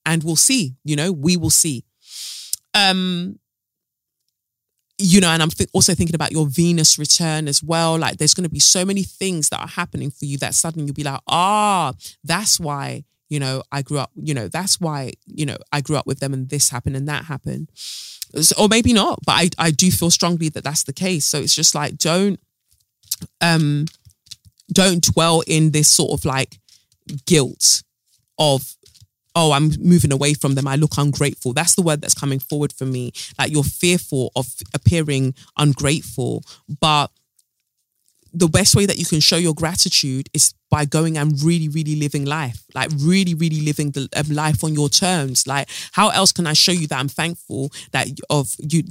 and 0.09 0.25
we'll 0.25 0.37
see, 0.37 0.75
you 0.85 0.97
know, 0.97 1.13
we 1.13 1.37
will 1.37 1.51
see. 1.51 1.85
Um, 2.75 3.39
you 4.97 5.21
know, 5.21 5.29
and 5.29 5.43
I'm 5.43 5.51
th- 5.51 5.71
also 5.73 5.95
thinking 5.95 6.17
about 6.17 6.33
your 6.33 6.47
Venus 6.47 6.99
return 6.99 7.47
as 7.47 7.63
well. 7.63 7.99
Like, 7.99 8.17
there's 8.17 8.35
going 8.35 8.49
to 8.49 8.51
be 8.51 8.59
so 8.59 8.85
many 8.85 9.03
things 9.03 9.51
that 9.51 9.61
are 9.61 9.69
happening 9.69 10.11
for 10.11 10.25
you 10.25 10.39
that 10.39 10.55
suddenly 10.55 10.87
you'll 10.87 10.95
be 10.95 11.05
like, 11.05 11.21
ah, 11.29 11.93
that's 12.25 12.59
why, 12.59 13.05
you 13.29 13.39
know, 13.39 13.63
I 13.71 13.83
grew 13.83 13.99
up, 13.99 14.11
you 14.17 14.35
know, 14.35 14.49
that's 14.49 14.81
why, 14.81 15.13
you 15.27 15.47
know, 15.47 15.59
I 15.73 15.83
grew 15.83 15.97
up 15.97 16.07
with 16.07 16.21
them 16.21 16.33
and 16.33 16.49
this 16.49 16.71
happened 16.71 16.97
and 16.97 17.07
that 17.07 17.27
happened. 17.27 17.71
So, 18.41 18.57
or 18.59 18.69
maybe 18.69 18.93
not, 18.93 19.21
but 19.25 19.33
I, 19.33 19.51
I 19.59 19.71
do 19.71 19.91
feel 19.91 20.11
strongly 20.11 20.49
that 20.49 20.65
that's 20.65 20.85
the 20.85 20.93
case. 20.93 21.27
So 21.27 21.39
it's 21.39 21.55
just 21.55 21.75
like, 21.75 21.99
don't, 21.99 22.41
um, 23.41 23.85
don't 24.73 25.05
dwell 25.05 25.43
in 25.47 25.71
this 25.71 25.89
sort 25.89 26.19
of 26.19 26.25
like 26.25 26.59
guilt 27.27 27.83
of 28.39 28.75
oh, 29.35 29.53
I'm 29.53 29.71
moving 29.79 30.13
away 30.13 30.35
from 30.35 30.55
them. 30.55 30.67
I 30.67 30.77
look 30.77 30.97
ungrateful. 30.99 31.53
That's 31.53 31.75
the 31.75 31.83
word 31.83 32.01
that's 32.01 32.15
coming 32.15 32.39
forward 32.39 32.73
for 32.73 32.85
me. 32.85 33.13
Like 33.39 33.53
you're 33.53 33.63
fearful 33.63 34.33
of 34.35 34.47
appearing 34.75 35.35
ungrateful. 35.57 36.43
But 36.81 37.11
the 38.33 38.49
best 38.49 38.77
way 38.77 38.87
that 38.87 38.99
you 38.99 39.07
can 39.07 39.21
show 39.21 39.37
your 39.37 39.55
gratitude 39.55 40.29
is 40.35 40.55
by 40.71 40.85
going 40.85 41.17
and 41.17 41.41
really, 41.43 41.69
really 41.69 41.97
living 41.97 42.27
life, 42.27 42.65
like 42.75 42.91
really, 42.99 43.35
really 43.35 43.63
living 43.63 43.91
the 43.93 44.09
um, 44.17 44.35
life 44.35 44.63
on 44.63 44.75
your 44.75 44.89
terms. 44.89 45.47
Like, 45.47 45.69
how 45.93 46.11
else 46.11 46.33
can 46.33 46.47
I 46.47 46.53
show 46.53 46.73
you 46.73 46.87
that 46.89 46.99
I'm 46.99 47.09
thankful 47.09 47.71
that 47.93 48.09
of 48.29 48.55
you, 48.59 48.83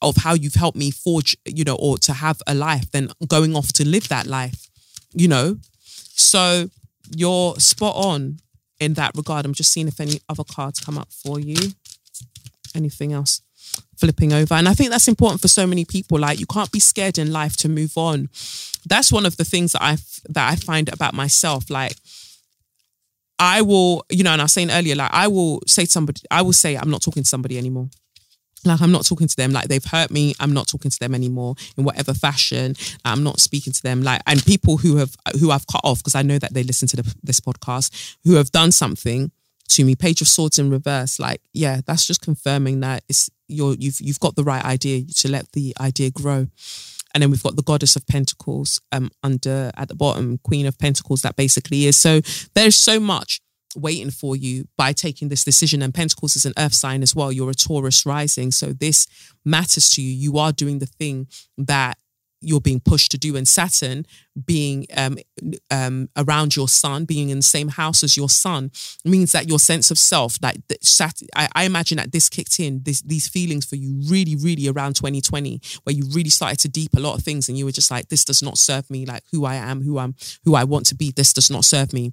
of 0.00 0.16
how 0.16 0.34
you've 0.34 0.54
helped 0.54 0.78
me 0.78 0.90
forge, 0.90 1.36
you 1.44 1.64
know, 1.64 1.76
or 1.76 1.98
to 1.98 2.14
have 2.14 2.40
a 2.46 2.54
life 2.54 2.90
than 2.92 3.10
going 3.26 3.54
off 3.54 3.72
to 3.74 3.86
live 3.86 4.08
that 4.08 4.26
life, 4.26 4.68
you 5.12 5.28
know? 5.28 5.58
So 5.82 6.70
you're 7.14 7.56
spot 7.56 7.94
on 7.96 8.38
in 8.80 8.94
that 8.94 9.12
regard. 9.16 9.44
I'm 9.44 9.54
just 9.54 9.72
seeing 9.72 9.88
if 9.88 10.00
any 10.00 10.20
other 10.28 10.44
cards 10.44 10.80
come 10.80 10.98
up 10.98 11.12
for 11.12 11.40
you. 11.40 11.72
Anything 12.74 13.12
else? 13.12 13.42
Flipping 13.96 14.32
over. 14.32 14.54
And 14.54 14.68
I 14.68 14.74
think 14.74 14.90
that's 14.90 15.08
important 15.08 15.40
for 15.40 15.48
so 15.48 15.66
many 15.66 15.84
people. 15.84 16.18
Like 16.18 16.38
you 16.38 16.46
can't 16.46 16.70
be 16.70 16.80
scared 16.80 17.18
in 17.18 17.32
life 17.32 17.56
to 17.58 17.68
move 17.68 17.96
on. 17.96 18.28
That's 18.86 19.12
one 19.12 19.26
of 19.26 19.36
the 19.36 19.44
things 19.44 19.72
that 19.72 19.82
I 19.82 19.96
that 20.28 20.52
I 20.52 20.56
find 20.56 20.88
about 20.92 21.14
myself. 21.14 21.68
Like 21.68 21.96
I 23.38 23.62
will, 23.62 24.04
you 24.10 24.24
know, 24.24 24.32
and 24.32 24.40
I 24.40 24.44
was 24.44 24.52
saying 24.52 24.70
earlier, 24.70 24.94
like 24.94 25.12
I 25.12 25.28
will 25.28 25.62
say 25.66 25.84
to 25.84 25.90
somebody, 25.90 26.22
I 26.30 26.42
will 26.42 26.52
say 26.52 26.76
I'm 26.76 26.90
not 26.90 27.02
talking 27.02 27.22
to 27.22 27.28
somebody 27.28 27.58
anymore. 27.58 27.88
Like 28.64 28.80
I'm 28.80 28.92
not 28.92 29.06
talking 29.06 29.28
to 29.28 29.36
them. 29.36 29.52
Like 29.52 29.68
they've 29.68 29.84
hurt 29.84 30.10
me. 30.10 30.34
I'm 30.40 30.52
not 30.52 30.66
talking 30.66 30.90
to 30.90 30.98
them 30.98 31.14
anymore 31.14 31.54
in 31.76 31.84
whatever 31.84 32.14
fashion. 32.14 32.74
I'm 33.04 33.22
not 33.22 33.40
speaking 33.40 33.72
to 33.72 33.82
them. 33.82 34.02
Like 34.02 34.22
and 34.26 34.44
people 34.44 34.78
who 34.78 34.96
have 34.96 35.14
who 35.40 35.50
I've 35.50 35.66
cut 35.66 35.80
off 35.84 35.98
because 35.98 36.14
I 36.14 36.22
know 36.22 36.38
that 36.38 36.54
they 36.54 36.62
listen 36.62 36.88
to 36.88 36.96
the, 36.96 37.14
this 37.22 37.40
podcast 37.40 38.16
who 38.24 38.34
have 38.34 38.50
done 38.50 38.72
something 38.72 39.30
to 39.70 39.84
me. 39.84 39.94
Page 39.94 40.20
of 40.20 40.28
Swords 40.28 40.58
in 40.58 40.70
reverse. 40.70 41.18
Like 41.18 41.40
yeah, 41.52 41.80
that's 41.86 42.06
just 42.06 42.20
confirming 42.22 42.80
that 42.80 43.04
it's 43.08 43.30
you're 43.48 43.74
you've 43.74 44.00
you've 44.00 44.20
got 44.20 44.36
the 44.36 44.44
right 44.44 44.64
idea 44.64 45.04
to 45.04 45.30
let 45.30 45.52
the 45.52 45.74
idea 45.80 46.10
grow. 46.10 46.48
And 47.14 47.22
then 47.22 47.30
we've 47.30 47.42
got 47.42 47.56
the 47.56 47.62
Goddess 47.62 47.96
of 47.96 48.06
Pentacles 48.06 48.80
um 48.92 49.10
under 49.22 49.70
at 49.76 49.88
the 49.88 49.94
bottom, 49.94 50.38
Queen 50.38 50.66
of 50.66 50.78
Pentacles. 50.78 51.22
That 51.22 51.36
basically 51.36 51.86
is 51.86 51.96
so. 51.96 52.20
There's 52.54 52.76
so 52.76 53.00
much 53.00 53.40
waiting 53.76 54.10
for 54.10 54.36
you 54.36 54.66
by 54.76 54.92
taking 54.92 55.28
this 55.28 55.44
decision. 55.44 55.82
And 55.82 55.94
Pentacles 55.94 56.36
is 56.36 56.46
an 56.46 56.54
earth 56.58 56.74
sign 56.74 57.02
as 57.02 57.14
well. 57.14 57.32
You're 57.32 57.50
a 57.50 57.54
Taurus 57.54 58.06
rising. 58.06 58.50
So 58.50 58.72
this 58.72 59.06
matters 59.44 59.90
to 59.90 60.02
you. 60.02 60.10
You 60.10 60.38
are 60.38 60.52
doing 60.52 60.78
the 60.78 60.86
thing 60.86 61.28
that 61.56 61.98
you're 62.40 62.60
being 62.60 62.80
pushed 62.80 63.10
to 63.10 63.18
do 63.18 63.36
and 63.36 63.46
saturn 63.48 64.06
being 64.46 64.86
um, 64.96 65.18
um, 65.70 66.08
around 66.16 66.54
your 66.54 66.68
sun 66.68 67.04
being 67.04 67.30
in 67.30 67.38
the 67.38 67.42
same 67.42 67.68
house 67.68 68.04
as 68.04 68.16
your 68.16 68.28
sun 68.28 68.70
means 69.04 69.32
that 69.32 69.48
your 69.48 69.58
sense 69.58 69.90
of 69.90 69.98
self 69.98 70.38
that 70.38 70.56
sat, 70.82 71.20
I, 71.34 71.48
I, 71.54 71.64
imagine 71.64 71.96
that 71.96 72.12
this 72.12 72.28
kicked 72.28 72.60
in 72.60 72.82
this, 72.84 73.02
these 73.02 73.26
feelings 73.26 73.64
for 73.64 73.76
you 73.76 74.00
really 74.08 74.36
really 74.36 74.68
around 74.68 74.94
2020 74.94 75.60
where 75.82 75.94
you 75.94 76.04
really 76.12 76.30
started 76.30 76.58
to 76.60 76.68
deep 76.68 76.94
a 76.96 77.00
lot 77.00 77.16
of 77.16 77.24
things 77.24 77.48
and 77.48 77.58
you 77.58 77.64
were 77.64 77.72
just 77.72 77.90
like 77.90 78.08
this 78.08 78.24
does 78.24 78.42
not 78.42 78.56
serve 78.56 78.88
me 78.88 79.04
like 79.04 79.24
who 79.32 79.44
i 79.44 79.56
am 79.56 79.82
who 79.82 79.98
i'm 79.98 80.14
who 80.44 80.54
i 80.54 80.64
want 80.64 80.86
to 80.86 80.94
be 80.94 81.10
this 81.10 81.32
does 81.32 81.50
not 81.50 81.64
serve 81.64 81.92
me 81.92 82.12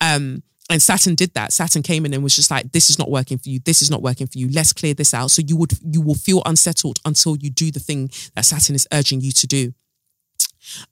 um 0.00 0.42
and 0.70 0.82
Saturn 0.82 1.14
did 1.14 1.32
that. 1.34 1.52
Saturn 1.52 1.82
came 1.82 2.04
in 2.04 2.12
and 2.12 2.22
was 2.22 2.36
just 2.36 2.50
like, 2.50 2.72
"This 2.72 2.90
is 2.90 2.98
not 2.98 3.10
working 3.10 3.38
for 3.38 3.48
you. 3.48 3.60
This 3.60 3.80
is 3.80 3.90
not 3.90 4.02
working 4.02 4.26
for 4.26 4.38
you. 4.38 4.48
Let's 4.50 4.72
clear 4.72 4.94
this 4.94 5.14
out." 5.14 5.30
So 5.30 5.42
you 5.46 5.56
would 5.56 5.72
you 5.82 6.00
will 6.00 6.14
feel 6.14 6.42
unsettled 6.44 7.00
until 7.04 7.36
you 7.36 7.50
do 7.50 7.70
the 7.70 7.80
thing 7.80 8.10
that 8.34 8.44
Saturn 8.44 8.74
is 8.76 8.86
urging 8.92 9.20
you 9.20 9.32
to 9.32 9.46
do. 9.46 9.74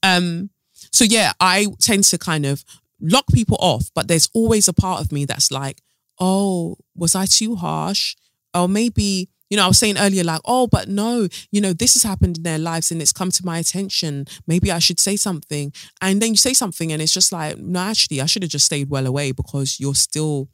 Um. 0.02 0.50
So 0.92 1.04
yeah, 1.04 1.32
I 1.40 1.66
tend 1.80 2.04
to 2.04 2.18
kind 2.18 2.46
of 2.46 2.64
lock 3.00 3.26
people 3.32 3.58
off, 3.60 3.90
but 3.94 4.08
there's 4.08 4.28
always 4.32 4.68
a 4.68 4.72
part 4.72 5.00
of 5.00 5.12
me 5.12 5.24
that's 5.26 5.50
like, 5.50 5.82
"Oh, 6.18 6.76
was 6.94 7.14
I 7.14 7.26
too 7.26 7.56
harsh? 7.56 8.16
Or 8.54 8.68
maybe 8.68 9.28
you 9.50 9.56
know, 9.56 9.64
I 9.64 9.68
was 9.68 9.78
saying 9.78 9.96
earlier, 9.98 10.24
like, 10.24 10.40
oh, 10.44 10.66
but 10.66 10.88
no, 10.88 11.28
you 11.52 11.60
know, 11.60 11.72
this 11.72 11.94
has 11.94 12.02
happened 12.02 12.38
in 12.38 12.42
their 12.42 12.58
lives 12.58 12.90
and 12.90 13.00
it's 13.00 13.12
come 13.12 13.30
to 13.30 13.46
my 13.46 13.58
attention. 13.58 14.26
Maybe 14.46 14.72
I 14.72 14.78
should 14.78 14.98
say 14.98 15.16
something. 15.16 15.72
And 16.00 16.20
then 16.20 16.30
you 16.30 16.36
say 16.36 16.52
something 16.52 16.92
and 16.92 17.00
it's 17.00 17.12
just 17.12 17.32
like, 17.32 17.58
no, 17.58 17.80
actually, 17.80 18.20
I 18.20 18.26
should 18.26 18.42
have 18.42 18.50
just 18.50 18.66
stayed 18.66 18.90
well 18.90 19.06
away 19.06 19.32
because 19.32 19.78
you're 19.78 19.94
still, 19.94 20.48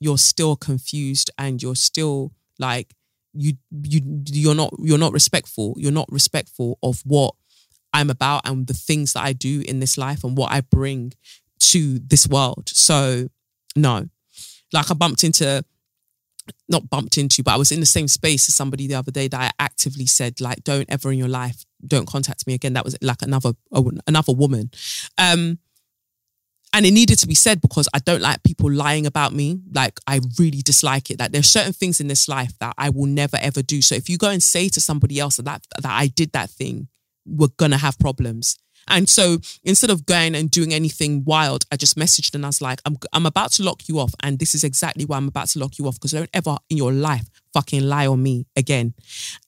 you're 0.00 0.18
still 0.18 0.56
confused 0.56 1.30
and 1.38 1.62
you're 1.62 1.76
still 1.76 2.32
like, 2.58 2.94
you 3.34 3.54
you 3.70 4.00
you're 4.26 4.54
not 4.54 4.74
you're 4.78 4.98
not 4.98 5.12
respectful. 5.12 5.74
You're 5.78 5.92
not 5.92 6.10
respectful 6.10 6.78
of 6.82 7.00
what 7.04 7.34
I'm 7.92 8.10
about 8.10 8.46
and 8.46 8.66
the 8.66 8.74
things 8.74 9.14
that 9.14 9.22
I 9.22 9.32
do 9.32 9.62
in 9.66 9.80
this 9.80 9.96
life 9.96 10.24
and 10.24 10.36
what 10.36 10.52
I 10.52 10.60
bring 10.60 11.14
to 11.70 11.98
this 11.98 12.28
world. 12.28 12.68
So 12.68 13.28
no. 13.76 14.08
Like 14.72 14.90
I 14.90 14.94
bumped 14.94 15.24
into 15.24 15.64
not 16.68 16.90
bumped 16.90 17.18
into, 17.18 17.42
but 17.42 17.52
I 17.52 17.56
was 17.56 17.72
in 17.72 17.80
the 17.80 17.86
same 17.86 18.08
space 18.08 18.48
as 18.48 18.54
somebody 18.54 18.86
the 18.86 18.94
other 18.94 19.12
day 19.12 19.28
that 19.28 19.40
I 19.40 19.50
actively 19.58 20.06
said, 20.06 20.40
like, 20.40 20.64
don't 20.64 20.90
ever 20.90 21.12
in 21.12 21.18
your 21.18 21.28
life, 21.28 21.64
don't 21.86 22.06
contact 22.06 22.46
me 22.46 22.54
again. 22.54 22.72
That 22.72 22.84
was 22.84 22.96
like 23.02 23.22
another 23.22 23.52
another 24.06 24.32
woman. 24.32 24.70
Um, 25.18 25.58
and 26.74 26.86
it 26.86 26.92
needed 26.92 27.18
to 27.18 27.26
be 27.26 27.34
said 27.34 27.60
because 27.60 27.88
I 27.92 27.98
don't 27.98 28.22
like 28.22 28.42
people 28.42 28.70
lying 28.70 29.04
about 29.04 29.34
me. 29.34 29.60
Like 29.74 30.00
I 30.06 30.20
really 30.38 30.62
dislike 30.62 31.10
it. 31.10 31.18
Like 31.18 31.32
there's 31.32 31.48
certain 31.50 31.72
things 31.72 32.00
in 32.00 32.08
this 32.08 32.28
life 32.28 32.58
that 32.60 32.74
I 32.78 32.88
will 32.88 33.06
never 33.06 33.36
ever 33.40 33.62
do. 33.62 33.82
So 33.82 33.94
if 33.94 34.08
you 34.08 34.16
go 34.16 34.30
and 34.30 34.42
say 34.42 34.68
to 34.70 34.80
somebody 34.80 35.20
else 35.20 35.36
that 35.36 35.44
that, 35.44 35.66
that 35.82 35.92
I 35.92 36.06
did 36.06 36.32
that 36.32 36.50
thing, 36.50 36.88
we're 37.26 37.48
gonna 37.58 37.76
have 37.76 37.98
problems. 37.98 38.58
And 38.88 39.08
so 39.08 39.38
instead 39.64 39.90
of 39.90 40.06
going 40.06 40.34
and 40.34 40.50
doing 40.50 40.72
anything 40.72 41.24
wild, 41.24 41.64
I 41.70 41.76
just 41.76 41.96
messaged 41.96 42.34
and 42.34 42.44
I 42.44 42.48
was 42.48 42.60
like, 42.60 42.80
I'm, 42.84 42.96
I'm 43.12 43.26
about 43.26 43.52
to 43.52 43.62
lock 43.62 43.88
you 43.88 43.98
off. 43.98 44.14
And 44.22 44.38
this 44.38 44.54
is 44.54 44.64
exactly 44.64 45.04
why 45.04 45.16
I'm 45.16 45.28
about 45.28 45.48
to 45.48 45.58
lock 45.58 45.78
you 45.78 45.86
off 45.86 45.94
because 45.94 46.12
don't 46.12 46.30
ever 46.34 46.56
in 46.68 46.76
your 46.76 46.92
life 46.92 47.28
fucking 47.52 47.82
lie 47.82 48.06
on 48.06 48.22
me 48.22 48.46
again. 48.56 48.94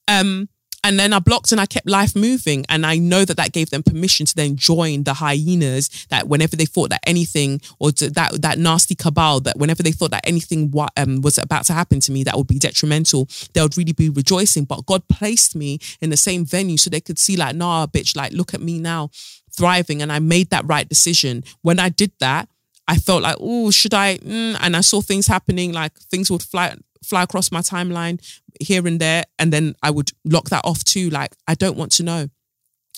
Um, 0.07 0.49
and 0.85 0.99
then 0.99 1.13
I 1.13 1.19
blocked 1.19 1.51
and 1.51 1.59
I 1.59 1.65
kept 1.65 1.89
life 1.89 2.15
moving. 2.15 2.63
And 2.69 2.85
I 2.85 2.97
know 2.97 3.25
that 3.25 3.37
that 3.37 3.53
gave 3.53 3.71
them 3.71 3.81
permission 3.81 4.27
to 4.27 4.35
then 4.35 4.55
join 4.55 5.03
the 5.03 5.15
hyenas 5.15 6.05
that 6.11 6.27
whenever 6.27 6.55
they 6.55 6.65
thought 6.65 6.91
that 6.91 7.01
anything 7.07 7.59
or 7.79 7.91
that 7.91 8.37
that 8.39 8.59
nasty 8.59 8.93
cabal, 8.93 9.39
that 9.41 9.57
whenever 9.57 9.81
they 9.81 9.91
thought 9.91 10.11
that 10.11 10.27
anything 10.27 10.71
um, 10.95 11.21
was 11.21 11.39
about 11.39 11.65
to 11.65 11.73
happen 11.73 11.99
to 12.01 12.11
me 12.11 12.23
that 12.23 12.37
would 12.37 12.45
be 12.45 12.59
detrimental, 12.59 13.27
they 13.55 13.63
would 13.63 13.75
really 13.75 13.93
be 13.93 14.09
rejoicing. 14.09 14.65
But 14.65 14.85
God 14.85 15.07
placed 15.07 15.55
me 15.55 15.79
in 16.01 16.11
the 16.11 16.17
same 16.17 16.45
venue 16.45 16.77
so 16.77 16.91
they 16.91 17.01
could 17.01 17.17
see 17.17 17.35
like, 17.35 17.55
nah, 17.55 17.87
bitch, 17.87 18.15
like 18.15 18.31
look 18.33 18.53
at 18.53 18.61
me 18.61 18.77
now 18.77 19.09
thriving. 19.51 20.03
And 20.03 20.11
I 20.11 20.19
made 20.19 20.51
that 20.51 20.67
right 20.67 20.87
decision. 20.87 21.43
When 21.63 21.79
I 21.79 21.89
did 21.89 22.11
that, 22.19 22.47
I 22.87 22.97
felt 22.97 23.23
like, 23.23 23.37
oh, 23.39 23.71
should 23.71 23.95
I? 23.95 24.17
Mm, 24.17 24.57
and 24.61 24.77
I 24.77 24.81
saw 24.81 25.01
things 25.01 25.25
happening, 25.25 25.73
like 25.73 25.93
things 26.11 26.29
would 26.29 26.43
fly 26.43 26.75
fly 27.05 27.23
across 27.23 27.51
my 27.51 27.61
timeline 27.61 28.19
here 28.59 28.85
and 28.87 28.99
there. 28.99 29.23
And 29.39 29.51
then 29.51 29.75
I 29.81 29.91
would 29.91 30.11
lock 30.23 30.49
that 30.49 30.65
off 30.65 30.83
too. 30.83 31.09
Like, 31.09 31.35
I 31.47 31.55
don't 31.55 31.77
want 31.77 31.91
to 31.93 32.03
know. 32.03 32.29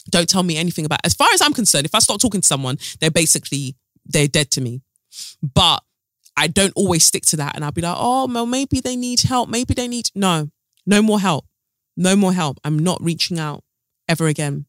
Don't 0.10 0.30
tell 0.30 0.44
me 0.44 0.58
anything 0.58 0.86
about. 0.86 1.00
As 1.04 1.14
far 1.14 1.28
as 1.34 1.42
I'm 1.42 1.54
concerned, 1.54 1.86
if 1.86 1.94
I 1.94 2.00
start 2.00 2.22
talking 2.22 2.42
to 2.42 2.48
someone, 2.48 2.78
they're 3.00 3.12
basically 3.12 3.76
they're 4.06 4.28
dead 4.28 4.52
to 4.52 4.62
me. 4.62 4.82
But 5.42 5.84
I 6.38 6.48
don't 6.48 6.74
always 6.76 7.04
stick 7.04 7.24
to 7.28 7.38
that, 7.38 7.56
and 7.56 7.66
I'll 7.66 7.72
be 7.72 7.82
like, 7.82 7.96
oh, 7.98 8.28
well, 8.32 8.46
maybe 8.46 8.80
they 8.80 8.96
need 8.96 9.22
help. 9.22 9.50
Maybe 9.50 9.74
they 9.74 9.88
need 9.88 10.10
no, 10.16 10.50
no 10.86 11.02
more 11.02 11.20
help, 11.20 11.46
no 11.98 12.16
more 12.16 12.32
help. 12.32 12.60
I'm 12.64 12.80
not 12.80 13.04
reaching 13.04 13.40
out 13.40 13.64
ever 14.08 14.28
again. 14.28 14.66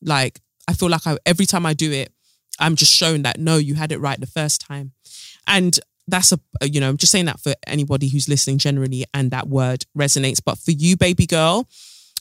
Like 0.00 0.40
I 0.68 0.74
feel 0.74 0.88
like 0.88 1.06
I, 1.06 1.18
every 1.26 1.46
time 1.46 1.66
I 1.66 1.74
do 1.74 1.90
it, 1.92 2.12
I'm 2.58 2.76
just 2.76 2.92
shown 2.92 3.22
that 3.22 3.38
no, 3.38 3.56
you 3.56 3.74
had 3.74 3.92
it 3.92 3.98
right 3.98 4.18
the 4.18 4.26
first 4.26 4.60
time. 4.60 4.92
And 5.46 5.78
that's 6.12 6.30
a 6.32 6.38
you 6.62 6.78
know 6.78 6.88
i'm 6.88 6.96
just 6.98 7.10
saying 7.10 7.24
that 7.24 7.40
for 7.40 7.54
anybody 7.66 8.08
who's 8.08 8.28
listening 8.28 8.58
generally 8.58 9.04
and 9.14 9.30
that 9.30 9.48
word 9.48 9.84
resonates. 9.96 10.40
But 10.44 10.58
for 10.58 10.70
you 10.70 10.96
baby 10.96 11.26
girl 11.26 11.66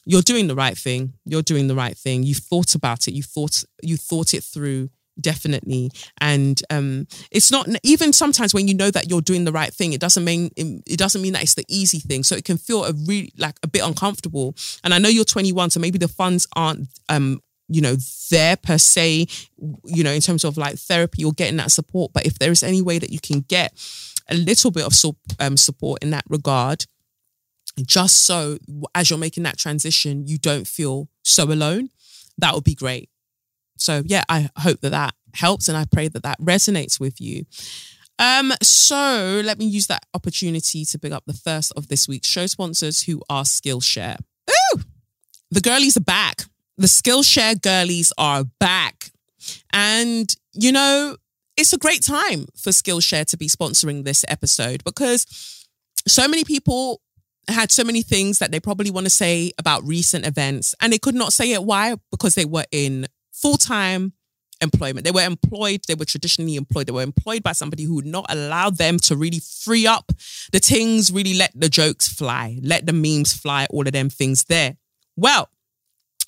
you're 0.06 0.22
doing 0.24 0.48
the 0.48 0.56
right 0.56 0.78
thing. 0.78 1.14
You're 1.26 1.44
doing 1.44 1.68
the 1.68 1.76
right 1.76 1.96
thing. 1.96 2.24
You've 2.24 2.40
thought 2.40 2.74
about 2.74 3.08
it. 3.08 3.14
You 3.14 3.24
thought 3.24 3.64
you 3.84 3.98
thought 3.98 4.34
it 4.34 4.44
through 4.44 4.90
definitely. 5.20 5.92
And 6.20 6.60
um 6.70 7.08
it's 7.32 7.52
not 7.52 7.68
even 7.84 8.14
sometimes 8.14 8.54
when 8.54 8.68
you 8.68 8.74
know 8.74 8.90
that 8.92 9.10
you're 9.10 9.22
doing 9.22 9.46
the 9.46 9.52
right 9.52 9.74
thing 9.74 9.94
it 9.94 10.02
doesn't 10.02 10.24
mean 10.24 10.50
it 10.56 10.98
doesn't 10.98 11.22
mean 11.22 11.34
that 11.34 11.44
it's 11.44 11.56
the 11.56 11.66
easy 11.68 12.00
thing. 12.00 12.24
So 12.24 12.36
it 12.36 12.46
can 12.46 12.58
feel 12.58 12.86
a 12.86 12.94
really 12.94 13.32
like 13.38 13.58
a 13.62 13.68
bit 13.68 13.86
uncomfortable. 13.86 14.56
And 14.84 14.94
i 14.94 14.98
know 14.98 15.10
you're 15.10 15.26
21 15.26 15.70
so 15.70 15.80
maybe 15.80 16.00
the 16.00 16.08
funds 16.08 16.48
aren't 16.56 16.88
um 17.10 17.42
you 17.72 17.82
know, 17.82 17.96
there 18.30 18.58
per 18.58 18.78
se, 18.78 19.28
you 19.86 20.04
know, 20.04 20.12
in 20.12 20.22
terms 20.22 20.44
of 20.44 20.58
like 20.58 20.78
therapy 20.78 21.24
or 21.24 21.32
getting 21.32 21.58
that 21.58 21.72
support. 21.72 22.12
But 22.14 22.26
if 22.26 22.38
there 22.38 22.52
is 22.52 22.64
any 22.64 22.82
way 22.82 23.00
that 23.00 23.12
you 23.12 23.20
can 23.20 23.42
get 23.42 23.74
a 24.30 24.36
little 24.36 24.72
bit 24.72 24.86
of 24.86 24.94
um, 25.40 25.58
support 25.58 26.04
in 26.04 26.12
that 26.12 26.26
regard, 26.30 26.86
just 27.86 28.26
so 28.26 28.58
as 28.94 29.10
you're 29.10 29.20
making 29.20 29.44
that 29.44 29.58
transition, 29.58 30.28
you 30.28 30.38
don't 30.38 30.68
feel 30.68 31.08
so 31.24 31.46
alone, 31.46 31.90
that 32.38 32.54
would 32.54 32.66
be 32.66 32.76
great. 32.76 33.10
So, 33.78 34.04
yeah, 34.06 34.24
I 34.28 34.50
hope 34.58 34.82
that 34.82 34.90
that 34.90 35.16
helps 35.34 35.70
and 35.70 35.78
I 35.78 35.86
pray 35.86 36.10
that 36.10 36.24
that 36.24 36.40
resonates 36.40 37.00
with 37.00 37.22
you. 37.22 37.46
Um, 38.20 38.54
so 38.62 39.42
let 39.44 39.58
me 39.58 39.66
use 39.66 39.88
that 39.88 40.06
opportunity 40.14 40.86
to 40.86 41.00
pick 41.00 41.12
up 41.12 41.24
the 41.26 41.34
first 41.34 41.72
of 41.76 41.88
this 41.88 42.08
week's 42.08 42.28
show 42.28 42.46
sponsors 42.46 43.04
who 43.04 43.22
are 43.30 43.44
Skillshare. 43.44 44.18
Ooh, 44.50 44.82
the 45.50 45.62
girlies 45.62 45.98
are 45.98 46.02
back 46.02 46.44
the 46.78 46.88
Skillshare 46.88 47.62
girlies 47.62 48.12
are 48.18 48.46
back. 48.60 49.12
And, 49.74 50.34
you 50.54 50.72
know, 50.72 51.18
it's 51.58 51.74
a 51.74 51.78
great 51.78 52.04
time 52.04 52.48
for 52.58 52.72
Skillshare 52.72 53.26
to 53.28 53.38
be 53.38 53.48
sponsoring 53.48 54.04
this 54.04 54.26
episode 54.28 54.84
because 54.84 55.68
so 56.08 56.28
many 56.28 56.44
people 56.44 57.02
had 57.48 57.72
so 57.72 57.84
many 57.84 58.02
things 58.02 58.40
that 58.40 58.52
they 58.52 58.60
probably 58.60 58.92
want 58.92 59.06
to 59.06 59.10
say 59.10 59.52
about 59.58 59.84
recent 59.84 60.26
events 60.26 60.76
and 60.82 60.94
they 60.94 61.00
could 61.00 61.16
not 61.16 61.34
say 61.34 61.52
it. 61.52 61.64
Why? 61.64 61.96
Because 62.12 62.36
they 62.36 62.46
were 62.46 62.66
in 62.72 63.08
full 63.32 63.58
time 63.58 64.14
employment. 64.62 65.06
They 65.06 65.12
were 65.12 65.26
employed, 65.26 65.82
they 65.88 65.96
were 65.96 66.06
traditionally 66.06 66.56
employed. 66.56 66.88
They 66.88 66.92
were 66.92 67.02
employed 67.02 67.44
by 67.44 67.54
somebody 67.54 67.84
who 67.84 67.96
would 67.96 68.06
not 68.06 68.28
allow 68.30 68.70
them 68.70 68.98
to 69.00 69.16
really 69.16 69.40
free 69.40 69.88
up 69.88 70.12
the 70.52 70.60
things, 70.60 71.12
really 71.12 71.34
let 71.34 71.52
the 71.56 71.70
jokes 71.70 72.08
fly, 72.08 72.60
let 72.62 72.86
the 72.86 72.94
memes 72.94 73.34
fly, 73.34 73.68
all 73.72 73.86
of 73.86 73.94
them 73.94 74.10
things 74.10 74.46
there. 74.46 74.78
Well, 75.18 75.50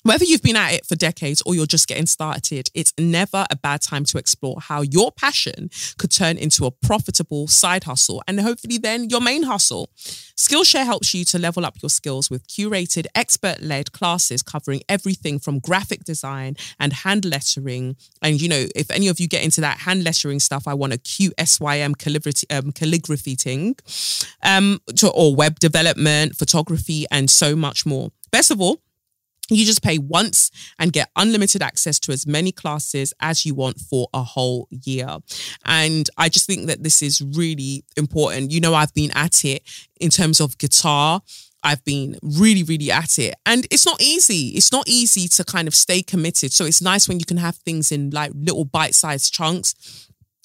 whether 0.04 0.24
you've 0.24 0.42
been 0.42 0.54
at 0.56 0.74
it 0.74 0.86
for 0.86 0.94
decades 0.96 1.42
or 1.46 1.54
you're 1.54 1.66
just 1.66 1.88
getting 1.88 2.04
started, 2.04 2.68
it's 2.74 2.92
never 2.98 3.46
a 3.50 3.56
bad 3.56 3.80
time 3.80 4.04
to 4.04 4.18
explore 4.18 4.56
how 4.60 4.82
your 4.82 5.10
passion 5.10 5.70
could 5.96 6.10
turn 6.10 6.36
into 6.36 6.66
a 6.66 6.70
profitable 6.70 7.48
side 7.48 7.84
hustle 7.84 8.22
and 8.28 8.38
hopefully 8.40 8.76
then 8.76 9.08
your 9.08 9.22
main 9.22 9.44
hustle. 9.44 9.88
Skillshare 10.36 10.84
helps 10.84 11.14
you 11.14 11.24
to 11.24 11.38
level 11.38 11.64
up 11.64 11.76
your 11.82 11.88
skills 11.88 12.30
with 12.30 12.46
curated, 12.46 13.06
expert 13.14 13.62
led 13.62 13.92
classes 13.92 14.42
covering 14.42 14.82
everything 14.90 15.38
from 15.38 15.58
graphic 15.58 16.04
design 16.04 16.54
and 16.78 16.92
hand 16.92 17.24
lettering. 17.24 17.96
And, 18.20 18.42
you 18.42 18.48
know, 18.48 18.66
if 18.76 18.90
any 18.90 19.08
of 19.08 19.18
you 19.18 19.26
get 19.26 19.42
into 19.42 19.62
that 19.62 19.78
hand 19.78 20.04
lettering 20.04 20.38
stuff, 20.38 20.68
I 20.68 20.74
want 20.74 20.92
a 20.92 20.98
cute 20.98 21.32
SYM 21.42 21.94
calligraphy, 21.94 22.46
um, 22.50 22.72
calligraphy 22.72 23.36
thing, 23.36 23.76
um, 24.42 24.80
to, 24.96 25.08
or 25.08 25.34
web 25.34 25.60
development, 25.60 26.36
photography, 26.36 27.06
and 27.10 27.30
so 27.30 27.56
much 27.56 27.86
more. 27.86 28.10
Best 28.30 28.50
of 28.50 28.60
all, 28.60 28.80
you 29.50 29.64
just 29.64 29.82
pay 29.82 29.98
once 29.98 30.50
and 30.78 30.92
get 30.92 31.10
unlimited 31.16 31.62
access 31.62 31.98
to 32.00 32.12
as 32.12 32.26
many 32.26 32.52
classes 32.52 33.12
as 33.20 33.44
you 33.44 33.54
want 33.54 33.80
for 33.80 34.08
a 34.14 34.22
whole 34.22 34.68
year. 34.70 35.18
And 35.64 36.08
I 36.16 36.28
just 36.28 36.46
think 36.46 36.66
that 36.66 36.82
this 36.82 37.02
is 37.02 37.22
really 37.22 37.84
important. 37.96 38.52
You 38.52 38.60
know, 38.60 38.74
I've 38.74 38.94
been 38.94 39.10
at 39.14 39.44
it 39.44 39.62
in 40.00 40.10
terms 40.10 40.40
of 40.40 40.58
guitar. 40.58 41.20
I've 41.62 41.84
been 41.84 42.18
really, 42.22 42.62
really 42.62 42.90
at 42.90 43.18
it. 43.18 43.34
And 43.46 43.66
it's 43.70 43.86
not 43.86 44.00
easy. 44.00 44.48
It's 44.48 44.70
not 44.70 44.86
easy 44.86 45.28
to 45.28 45.44
kind 45.44 45.66
of 45.66 45.74
stay 45.74 46.02
committed. 46.02 46.52
So 46.52 46.66
it's 46.66 46.82
nice 46.82 47.08
when 47.08 47.18
you 47.18 47.24
can 47.24 47.38
have 47.38 47.56
things 47.56 47.90
in 47.90 48.10
like 48.10 48.32
little 48.34 48.66
bite 48.66 48.94
sized 48.94 49.32
chunks 49.32 49.74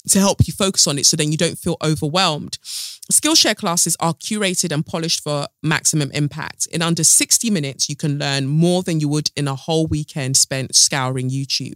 to 0.08 0.18
help 0.18 0.46
you 0.46 0.52
focus 0.52 0.86
on 0.86 0.98
it 0.98 1.06
so 1.06 1.16
then 1.16 1.30
you 1.30 1.38
don't 1.38 1.58
feel 1.58 1.76
overwhelmed. 1.82 2.58
Skillshare 3.10 3.56
classes 3.56 3.96
are 3.98 4.14
curated 4.14 4.72
and 4.72 4.86
polished 4.86 5.22
for 5.22 5.46
maximum 5.62 6.10
impact. 6.12 6.66
In 6.66 6.80
under 6.80 7.02
60 7.02 7.50
minutes, 7.50 7.88
you 7.88 7.96
can 7.96 8.18
learn 8.18 8.46
more 8.46 8.82
than 8.82 9.00
you 9.00 9.08
would 9.08 9.30
in 9.36 9.48
a 9.48 9.54
whole 9.54 9.86
weekend 9.86 10.36
spent 10.36 10.76
scouring 10.76 11.28
YouTube. 11.28 11.74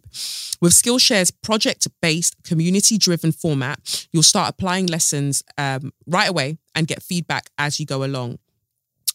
With 0.60 0.72
Skillshare's 0.72 1.32
project 1.32 1.88
based, 2.00 2.36
community 2.44 2.98
driven 2.98 3.32
format, 3.32 4.06
you'll 4.12 4.22
start 4.22 4.50
applying 4.50 4.86
lessons 4.86 5.42
um, 5.58 5.92
right 6.06 6.30
away 6.30 6.58
and 6.74 6.86
get 6.86 7.02
feedback 7.02 7.50
as 7.58 7.80
you 7.80 7.86
go 7.86 8.04
along. 8.04 8.38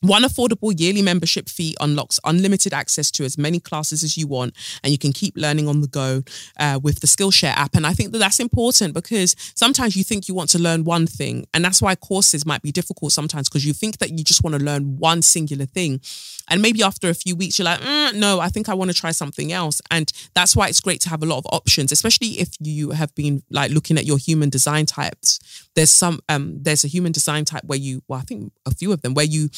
One 0.02 0.24
affordable 0.24 0.74
yearly 0.80 1.02
membership 1.02 1.50
fee 1.50 1.76
unlocks 1.82 2.22
unlimited 2.24 2.74
access 2.74 3.12
to 3.12 3.26
as 3.26 3.38
many 3.38 3.60
classes 3.60 4.02
as 4.02 4.16
you 4.18 4.28
want, 4.28 4.56
and 4.82 4.94
you 4.94 4.98
can 4.98 5.12
keep 5.12 5.36
learning 5.36 5.68
on 5.68 5.82
the 5.82 5.88
go 5.88 6.24
uh, 6.58 6.80
with 6.82 7.02
the 7.02 7.08
Skillshare 7.08 7.54
app. 7.54 7.76
And 7.76 7.86
I 7.86 7.92
think 7.92 8.14
that 8.14 8.20
that's 8.20 8.40
important 8.40 8.94
because 8.94 9.36
sometimes 9.56 9.98
you 9.98 10.06
think 10.06 10.30
you 10.30 10.34
want 10.34 10.52
to 10.52 10.60
learn 10.60 10.86
one 10.86 11.06
thing, 11.06 11.46
and 11.54 11.66
that's 11.66 11.82
why 11.82 11.96
courses 11.96 12.46
might 12.46 12.62
be 12.62 12.72
difficult 12.72 13.12
sometimes 13.12 13.50
because 13.50 13.66
you 13.66 13.74
think 13.74 13.98
that 13.98 14.12
you 14.12 14.24
just 14.24 14.42
want 14.42 14.56
to 14.56 14.64
learn 14.64 14.98
one 14.98 15.22
singular 15.22 15.66
thing. 15.66 16.00
And 16.48 16.62
maybe 16.62 16.82
after 16.82 17.10
a 17.10 17.14
few 17.14 17.36
weeks, 17.36 17.60
you're 17.60 17.66
like, 17.66 17.82
mm, 17.82 18.16
no, 18.16 18.40
I 18.40 18.48
think 18.48 18.70
I 18.70 18.74
want 18.74 18.90
to 18.92 18.98
try 18.98 19.12
something 19.12 19.52
else. 19.52 19.82
And 19.92 20.12
that's 20.34 20.56
why 20.56 20.68
it's 20.68 20.80
great 20.80 21.02
to 21.02 21.10
have 21.10 21.22
a 21.22 21.26
lot 21.26 21.40
of 21.40 21.46
options, 21.52 21.92
especially 21.92 22.40
if 22.40 22.50
you 22.60 22.92
have 22.92 23.14
been 23.16 23.44
like 23.52 23.72
looking 23.72 23.98
at 23.98 24.06
your 24.06 24.18
human 24.18 24.50
design 24.50 24.86
types. 24.86 25.40
There's 25.76 25.92
some, 25.92 26.22
um, 26.30 26.58
there's 26.62 26.84
a 26.84 26.88
human 26.88 27.12
design 27.12 27.46
type 27.46 27.66
where 27.66 27.78
you, 27.78 28.02
well, 28.08 28.20
I 28.20 28.24
think 28.24 28.52
a 28.66 28.74
few 28.74 28.92
of 28.92 29.02
them 29.02 29.14
where 29.14 29.26
you 29.26 29.50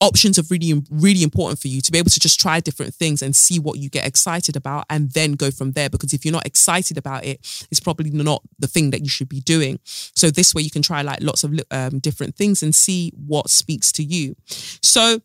options 0.00 0.38
are 0.38 0.44
really 0.50 0.82
really 0.90 1.22
important 1.22 1.58
for 1.58 1.68
you 1.68 1.80
to 1.80 1.92
be 1.92 1.98
able 1.98 2.10
to 2.10 2.20
just 2.20 2.40
try 2.40 2.60
different 2.60 2.94
things 2.94 3.22
and 3.22 3.36
see 3.36 3.58
what 3.58 3.78
you 3.78 3.88
get 3.88 4.06
excited 4.06 4.56
about 4.56 4.84
and 4.88 5.12
then 5.12 5.32
go 5.32 5.50
from 5.50 5.72
there 5.72 5.90
because 5.90 6.12
if 6.12 6.24
you're 6.24 6.32
not 6.32 6.46
excited 6.46 6.96
about 6.96 7.24
it 7.24 7.38
it's 7.70 7.80
probably 7.80 8.10
not 8.10 8.42
the 8.58 8.66
thing 8.66 8.90
that 8.90 9.02
you 9.02 9.08
should 9.08 9.28
be 9.28 9.40
doing 9.40 9.78
so 9.84 10.30
this 10.30 10.54
way 10.54 10.62
you 10.62 10.70
can 10.70 10.82
try 10.82 11.02
like 11.02 11.18
lots 11.20 11.44
of 11.44 11.58
um, 11.70 11.98
different 11.98 12.34
things 12.34 12.62
and 12.62 12.74
see 12.74 13.12
what 13.14 13.50
speaks 13.50 13.92
to 13.92 14.02
you 14.02 14.34
so 14.82 15.20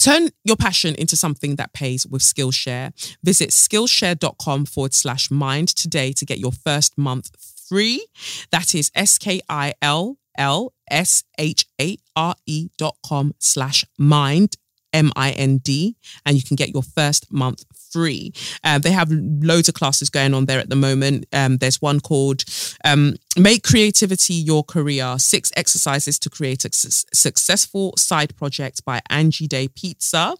Turn 0.00 0.30
your 0.44 0.56
passion 0.56 0.94
into 0.94 1.16
something 1.16 1.56
that 1.56 1.74
pays 1.74 2.06
with 2.06 2.22
Skillshare. 2.22 2.92
Visit 3.22 3.50
skillshare.com 3.50 4.64
forward 4.64 4.94
slash 4.94 5.30
mind 5.30 5.68
today 5.68 6.12
to 6.12 6.24
get 6.24 6.38
your 6.38 6.52
first 6.52 6.96
month 6.96 7.30
free. 7.68 8.06
That 8.50 8.74
is 8.74 8.90
S 8.94 9.18
K 9.18 9.42
I 9.48 9.74
L 9.82 10.16
L 10.36 10.72
S 10.90 11.24
H 11.38 11.66
A 11.80 11.96
R 12.16 12.34
E 12.46 12.68
dot 12.78 12.96
com 13.04 13.34
slash 13.38 13.84
mind, 13.98 14.56
M 14.92 15.12
I 15.16 15.30
N 15.30 15.58
D, 15.58 15.96
and 16.24 16.36
you 16.36 16.42
can 16.42 16.56
get 16.56 16.70
your 16.70 16.82
first 16.82 17.32
month 17.32 17.64
free. 17.92 18.32
Uh, 18.64 18.78
they 18.78 18.92
have 18.92 19.10
loads 19.10 19.68
of 19.68 19.74
classes 19.74 20.10
going 20.10 20.34
on 20.34 20.46
there 20.46 20.58
at 20.58 20.68
the 20.68 20.76
moment. 20.76 21.26
Um, 21.32 21.58
there's 21.58 21.80
one 21.80 22.00
called 22.00 22.44
um, 22.84 23.14
Make 23.36 23.62
Creativity 23.62 24.34
Your 24.34 24.64
Career 24.64 25.18
Six 25.18 25.52
Exercises 25.56 26.18
to 26.20 26.30
Create 26.30 26.64
a 26.64 26.72
su- 26.72 27.06
Successful 27.12 27.94
Side 27.96 28.36
Project 28.36 28.84
by 28.84 29.00
Angie 29.10 29.46
Day 29.46 29.68
Pizza. 29.68 30.34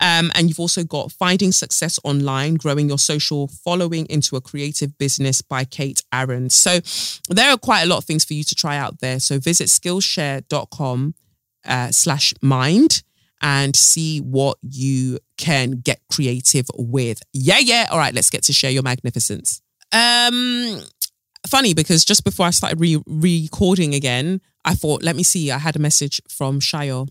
Um, 0.00 0.30
and 0.34 0.48
you've 0.48 0.60
also 0.60 0.84
got 0.84 1.12
Finding 1.12 1.52
Success 1.52 1.98
Online, 2.04 2.54
Growing 2.54 2.88
Your 2.88 2.98
Social 2.98 3.48
Following 3.48 4.06
into 4.06 4.36
a 4.36 4.40
Creative 4.40 4.96
Business 4.98 5.42
by 5.42 5.64
Kate 5.64 6.02
Aaron. 6.12 6.50
So 6.50 6.80
there 7.28 7.50
are 7.50 7.58
quite 7.58 7.82
a 7.82 7.86
lot 7.86 7.98
of 7.98 8.04
things 8.04 8.24
for 8.24 8.34
you 8.34 8.44
to 8.44 8.54
try 8.54 8.76
out 8.76 9.00
there. 9.00 9.20
So 9.20 9.38
visit 9.38 9.68
skillshare.com 9.68 11.14
uh, 11.66 11.90
slash 11.90 12.34
mind 12.42 13.02
and 13.40 13.74
see 13.76 14.18
what 14.20 14.58
you 14.62 15.18
can 15.36 15.72
get 15.72 16.00
creative 16.10 16.66
with. 16.76 17.20
Yeah, 17.32 17.58
yeah. 17.58 17.88
All 17.90 17.98
right, 17.98 18.14
let's 18.14 18.30
get 18.30 18.42
to 18.44 18.52
share 18.52 18.70
your 18.70 18.82
magnificence. 18.82 19.60
Um, 19.92 20.80
funny 21.46 21.74
because 21.74 22.04
just 22.04 22.24
before 22.24 22.46
I 22.46 22.50
started 22.50 22.80
re- 22.80 23.02
recording 23.06 23.94
again, 23.94 24.40
I 24.64 24.74
thought, 24.74 25.02
let 25.02 25.16
me 25.16 25.22
see. 25.22 25.50
I 25.50 25.58
had 25.58 25.76
a 25.76 25.78
message 25.78 26.20
from 26.28 26.60
Shayo. 26.60 27.08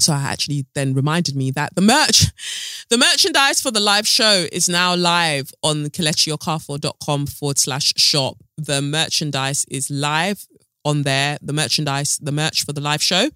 So 0.00 0.12
I 0.12 0.22
actually 0.22 0.66
then 0.74 0.92
reminded 0.92 1.36
me 1.36 1.52
that 1.52 1.76
the 1.76 1.80
merch, 1.80 2.26
the 2.90 2.98
merchandise 2.98 3.60
for 3.60 3.70
the 3.70 3.78
live 3.78 4.08
show 4.08 4.46
is 4.50 4.68
now 4.68 4.96
live 4.96 5.52
on 5.62 5.86
kelechiokafor.com 5.86 7.26
forward 7.26 7.58
slash 7.58 7.92
shop. 7.96 8.38
The 8.56 8.82
merchandise 8.82 9.64
is 9.70 9.90
live 9.90 10.46
on 10.84 11.02
there. 11.02 11.38
The 11.40 11.52
merchandise, 11.52 12.18
the 12.18 12.32
merch 12.32 12.64
for 12.64 12.72
the 12.72 12.80
live 12.80 13.02
show 13.02 13.30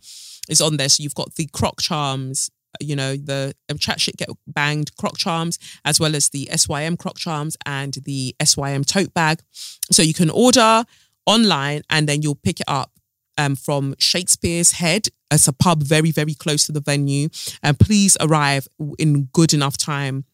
is 0.49 0.61
on 0.61 0.77
there. 0.77 0.89
So 0.89 1.03
you've 1.03 1.15
got 1.15 1.35
the 1.35 1.47
croc 1.47 1.81
charms, 1.81 2.51
you 2.81 2.97
know, 2.97 3.17
the 3.17 3.55
um, 3.69 3.79
chat 3.79 4.01
shit 4.01 4.17
get 4.17 4.29
banged 4.47 4.95
croc 4.97 5.17
charms, 5.17 5.59
as 5.85 5.99
well 5.99 6.15
as 6.15 6.31
the 6.31 6.49
SYM 6.55 6.97
croc 6.97 7.17
charms 7.17 7.57
and 7.67 7.95
the 8.05 8.35
SYM 8.43 8.85
tote 8.85 9.15
bag. 9.15 9.41
So 9.91 10.03
you 10.03 10.15
can 10.15 10.31
order 10.31 10.85
online 11.27 11.83
and 11.91 12.09
then 12.09 12.23
you'll 12.23 12.35
pick 12.35 12.61
it 12.61 12.69
up 12.69 12.93
um, 13.37 13.57
from 13.57 13.95
Shakespeare's 13.99 14.73
Head. 14.73 15.09
It's 15.31 15.49
a 15.49 15.53
pub 15.53 15.83
very, 15.83 16.11
very 16.11 16.35
close 16.35 16.67
to 16.67 16.73
the 16.73 16.81
venue. 16.81 17.29
And 17.63 17.79
please 17.79 18.17
arrive 18.21 18.67
in 18.99 19.29
good 19.33 19.53
enough 19.53 19.77
time 19.77 20.25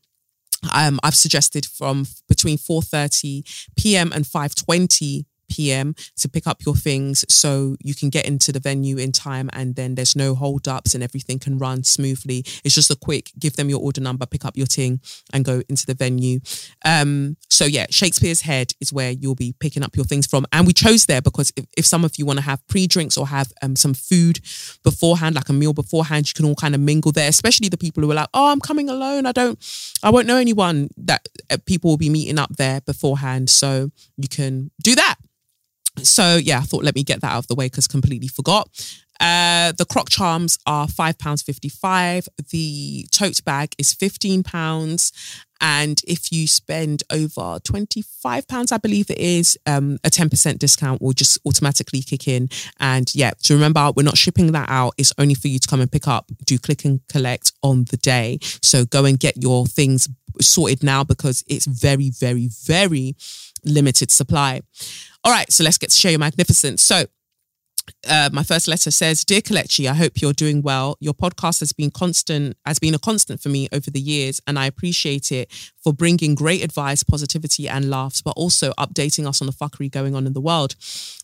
um, 0.72 0.98
I've 1.02 1.14
suggested 1.14 1.66
from 1.66 2.06
between 2.28 2.58
4:30 2.58 3.68
p.m. 3.76 4.12
and 4.12 4.24
5:20 4.24 5.24
p.m. 5.48 5.94
to 6.16 6.28
pick 6.28 6.46
up 6.46 6.64
your 6.64 6.74
things 6.74 7.24
so 7.28 7.76
you 7.80 7.94
can 7.94 8.10
get 8.10 8.26
into 8.26 8.52
the 8.52 8.60
venue 8.60 8.96
in 8.96 9.12
time 9.12 9.50
and 9.52 9.76
then 9.76 9.94
there's 9.94 10.16
no 10.16 10.34
holdups 10.34 10.94
and 10.94 11.02
everything 11.02 11.38
can 11.38 11.58
run 11.58 11.84
smoothly. 11.84 12.44
It's 12.64 12.74
just 12.74 12.90
a 12.90 12.96
quick 12.96 13.30
give 13.38 13.56
them 13.56 13.68
your 13.68 13.80
order 13.80 14.00
number, 14.00 14.26
pick 14.26 14.44
up 14.44 14.56
your 14.56 14.66
ting 14.66 15.00
and 15.32 15.44
go 15.44 15.62
into 15.68 15.86
the 15.86 15.94
venue. 15.94 16.40
Um, 16.84 17.36
so 17.48 17.64
yeah, 17.64 17.86
Shakespeare's 17.90 18.42
Head 18.42 18.72
is 18.80 18.92
where 18.92 19.10
you'll 19.10 19.34
be 19.34 19.54
picking 19.58 19.82
up 19.82 19.96
your 19.96 20.04
things 20.04 20.26
from. 20.26 20.46
And 20.52 20.66
we 20.66 20.72
chose 20.72 21.06
there 21.06 21.22
because 21.22 21.52
if, 21.56 21.66
if 21.76 21.86
some 21.86 22.04
of 22.04 22.16
you 22.16 22.26
want 22.26 22.38
to 22.38 22.44
have 22.44 22.66
pre-drinks 22.66 23.16
or 23.16 23.26
have 23.28 23.52
um, 23.62 23.76
some 23.76 23.94
food 23.94 24.40
beforehand, 24.82 25.34
like 25.34 25.48
a 25.48 25.52
meal 25.52 25.72
beforehand, 25.72 26.28
you 26.28 26.34
can 26.34 26.44
all 26.44 26.54
kind 26.54 26.74
of 26.74 26.80
mingle 26.80 27.12
there, 27.12 27.28
especially 27.28 27.68
the 27.68 27.76
people 27.76 28.02
who 28.02 28.10
are 28.10 28.14
like, 28.14 28.28
oh, 28.34 28.50
I'm 28.50 28.60
coming 28.60 28.88
alone. 28.88 29.26
I 29.26 29.32
don't, 29.32 29.58
I 30.02 30.10
won't 30.10 30.26
know 30.26 30.36
anyone 30.36 30.88
that 30.96 31.26
uh, 31.50 31.56
people 31.66 31.90
will 31.90 31.96
be 31.96 32.10
meeting 32.10 32.38
up 32.38 32.56
there 32.56 32.80
beforehand. 32.80 33.50
So 33.50 33.90
you 34.16 34.28
can 34.28 34.70
do 34.82 34.94
that. 34.94 35.16
So 36.02 36.36
yeah, 36.36 36.58
I 36.58 36.62
thought 36.62 36.84
let 36.84 36.94
me 36.94 37.04
get 37.04 37.20
that 37.20 37.32
out 37.32 37.38
of 37.38 37.46
the 37.46 37.54
way 37.54 37.66
because 37.66 37.86
completely 37.86 38.28
forgot. 38.28 38.68
Uh, 39.20 39.70
the 39.78 39.86
croc 39.88 40.10
charms 40.10 40.58
are 40.66 40.88
five 40.88 41.16
pounds 41.18 41.40
fifty 41.40 41.68
five. 41.68 42.28
The 42.50 43.06
tote 43.12 43.44
bag 43.44 43.72
is 43.78 43.92
fifteen 43.92 44.42
pounds, 44.42 45.12
and 45.60 46.00
if 46.06 46.32
you 46.32 46.48
spend 46.48 47.04
over 47.12 47.60
twenty 47.62 48.02
five 48.02 48.48
pounds, 48.48 48.72
I 48.72 48.78
believe 48.78 49.10
it 49.10 49.18
is, 49.18 49.56
um, 49.66 49.98
a 50.02 50.10
ten 50.10 50.28
percent 50.28 50.58
discount 50.58 51.00
will 51.00 51.12
just 51.12 51.38
automatically 51.46 52.02
kick 52.02 52.26
in. 52.26 52.48
And 52.80 53.14
yeah, 53.14 53.30
to 53.44 53.54
remember, 53.54 53.92
we're 53.94 54.02
not 54.02 54.18
shipping 54.18 54.50
that 54.50 54.68
out. 54.68 54.94
It's 54.98 55.12
only 55.16 55.34
for 55.34 55.46
you 55.46 55.60
to 55.60 55.68
come 55.68 55.80
and 55.80 55.90
pick 55.90 56.08
up. 56.08 56.30
Do 56.44 56.58
click 56.58 56.84
and 56.84 57.00
collect 57.08 57.52
on 57.62 57.84
the 57.90 57.96
day. 57.98 58.40
So 58.62 58.84
go 58.84 59.04
and 59.04 59.18
get 59.18 59.36
your 59.36 59.66
things 59.66 60.08
sorted 60.40 60.82
now 60.82 61.04
because 61.04 61.44
it's 61.46 61.66
very, 61.66 62.10
very, 62.10 62.48
very 62.66 63.14
limited 63.64 64.10
supply. 64.10 64.62
All 65.24 65.32
right, 65.32 65.50
so 65.50 65.64
let's 65.64 65.78
get 65.78 65.90
to 65.90 65.96
share 65.96 66.12
your 66.12 66.20
magnificence. 66.20 66.82
So 66.82 67.06
uh, 68.08 68.30
my 68.32 68.42
first 68.42 68.68
letter 68.68 68.90
says, 68.90 69.24
"Dear 69.24 69.40
Kelechi, 69.40 69.88
I 69.88 69.94
hope 69.94 70.20
you're 70.20 70.32
doing 70.32 70.62
well. 70.62 70.96
Your 71.00 71.14
podcast 71.14 71.60
has 71.60 71.72
been 71.72 71.90
constant, 71.90 72.56
has 72.64 72.78
been 72.78 72.94
a 72.94 72.98
constant 72.98 73.40
for 73.42 73.48
me 73.48 73.68
over 73.72 73.90
the 73.90 74.00
years, 74.00 74.40
and 74.46 74.58
I 74.58 74.66
appreciate 74.66 75.30
it 75.32 75.50
for 75.82 75.92
bringing 75.92 76.34
great 76.34 76.64
advice, 76.64 77.02
positivity, 77.02 77.68
and 77.68 77.90
laughs, 77.90 78.22
but 78.22 78.32
also 78.36 78.72
updating 78.72 79.26
us 79.26 79.40
on 79.40 79.46
the 79.46 79.52
fuckery 79.52 79.90
going 79.90 80.14
on 80.14 80.26
in 80.26 80.32
the 80.32 80.40
world. 80.40 80.76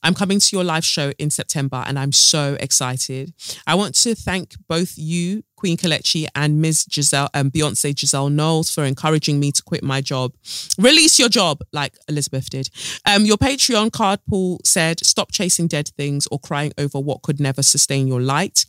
I'm 0.03 0.15
coming 0.15 0.39
to 0.39 0.57
your 0.57 0.65
live 0.65 0.85
show 0.85 1.13
in 1.19 1.31
September, 1.31 1.83
and 1.87 1.99
I'm 1.99 2.13
so 2.13 2.57
excited. 2.61 3.33
I 3.67 3.75
want 3.75 3.95
to 3.97 4.15
thank 4.15 4.55
both 4.69 4.95
you, 4.97 5.43
Queen 5.61 5.77
Kelechi, 5.77 6.27
and 6.35 6.59
Ms. 6.59 6.87
Giselle 6.91 7.29
and 7.35 7.49
um, 7.49 7.51
Beyonce 7.51 7.97
Giselle 7.97 8.31
Knowles 8.31 8.71
for 8.71 8.83
encouraging 8.83 9.39
me 9.39 9.53
to 9.53 9.63
quit 9.63 9.85
my 9.85 10.01
job. 10.01 10.33
Release 10.79 11.19
your 11.19 11.29
job, 11.29 11.61
like 11.71 11.93
Elizabeth 12.09 12.49
did. 12.49 12.71
Um, 13.05 13.27
your 13.27 13.37
Patreon 13.37 13.93
card 13.93 14.21
pool 14.27 14.61
said, 14.65 15.05
"Stop 15.05 15.33
chasing 15.33 15.67
dead 15.67 15.89
things 15.99 16.27
or 16.31 16.39
crying 16.39 16.73
over 16.79 16.99
what 16.99 17.21
could 17.21 17.41
never 17.41 17.63
sustain 17.63 18.09
your 18.09 18.23
light." 18.23 18.65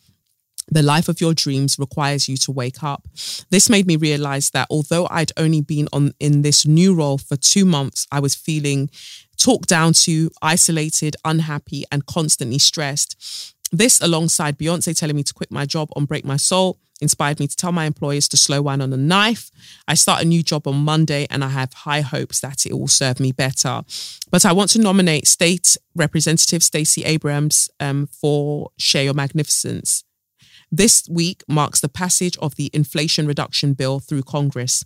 The 0.67 0.83
life 0.83 1.07
of 1.07 1.21
your 1.21 1.33
dreams 1.33 1.79
requires 1.79 2.27
you 2.27 2.35
to 2.37 2.51
wake 2.51 2.83
up. 2.83 3.07
This 3.49 3.69
made 3.69 3.87
me 3.87 3.95
realize 3.95 4.49
that 4.51 4.67
although 4.69 5.07
I'd 5.09 5.31
only 5.37 5.61
been 5.61 5.87
on 5.93 6.13
in 6.19 6.41
this 6.41 6.65
new 6.65 6.93
role 6.93 7.17
for 7.17 7.37
2 7.37 7.63
months, 7.65 8.05
I 8.11 8.19
was 8.19 8.35
feeling 8.35 8.89
talked 9.37 9.69
down 9.69 9.93
to, 9.93 10.29
isolated, 10.41 11.15
unhappy 11.25 11.83
and 11.91 12.05
constantly 12.05 12.59
stressed. 12.59 13.55
This 13.71 14.01
alongside 14.01 14.57
Beyonce 14.57 14.97
telling 14.97 15.15
me 15.15 15.23
to 15.23 15.33
quit 15.33 15.51
my 15.51 15.65
job 15.65 15.89
on 15.95 16.05
Break 16.05 16.25
My 16.25 16.37
Soul 16.37 16.77
inspired 17.01 17.39
me 17.39 17.47
to 17.47 17.55
tell 17.55 17.71
my 17.71 17.85
employers 17.85 18.27
to 18.29 18.37
slow 18.37 18.61
wine 18.61 18.79
on 18.79 18.93
a 18.93 18.97
knife. 18.97 19.51
I 19.87 19.95
start 19.95 20.21
a 20.21 20.25
new 20.25 20.43
job 20.43 20.67
on 20.67 20.75
Monday 20.75 21.27
and 21.29 21.43
I 21.43 21.49
have 21.49 21.73
high 21.73 22.01
hopes 22.01 22.39
that 22.41 22.65
it 22.65 22.73
will 22.73 22.87
serve 22.87 23.19
me 23.19 23.31
better. 23.31 23.81
But 24.29 24.45
I 24.45 24.53
want 24.53 24.69
to 24.71 24.81
nominate 24.81 25.27
State 25.27 25.77
Representative 25.95 26.63
Stacey 26.63 27.03
Abrams 27.03 27.69
um, 27.79 28.07
for 28.07 28.69
Share 28.77 29.03
Your 29.03 29.13
Magnificence. 29.13 30.03
This 30.71 31.09
week 31.09 31.43
marks 31.49 31.81
the 31.81 31.89
passage 31.89 32.37
of 32.37 32.55
the 32.55 32.69
Inflation 32.73 33.27
Reduction 33.27 33.73
Bill 33.73 33.99
through 33.99 34.23
Congress. 34.23 34.85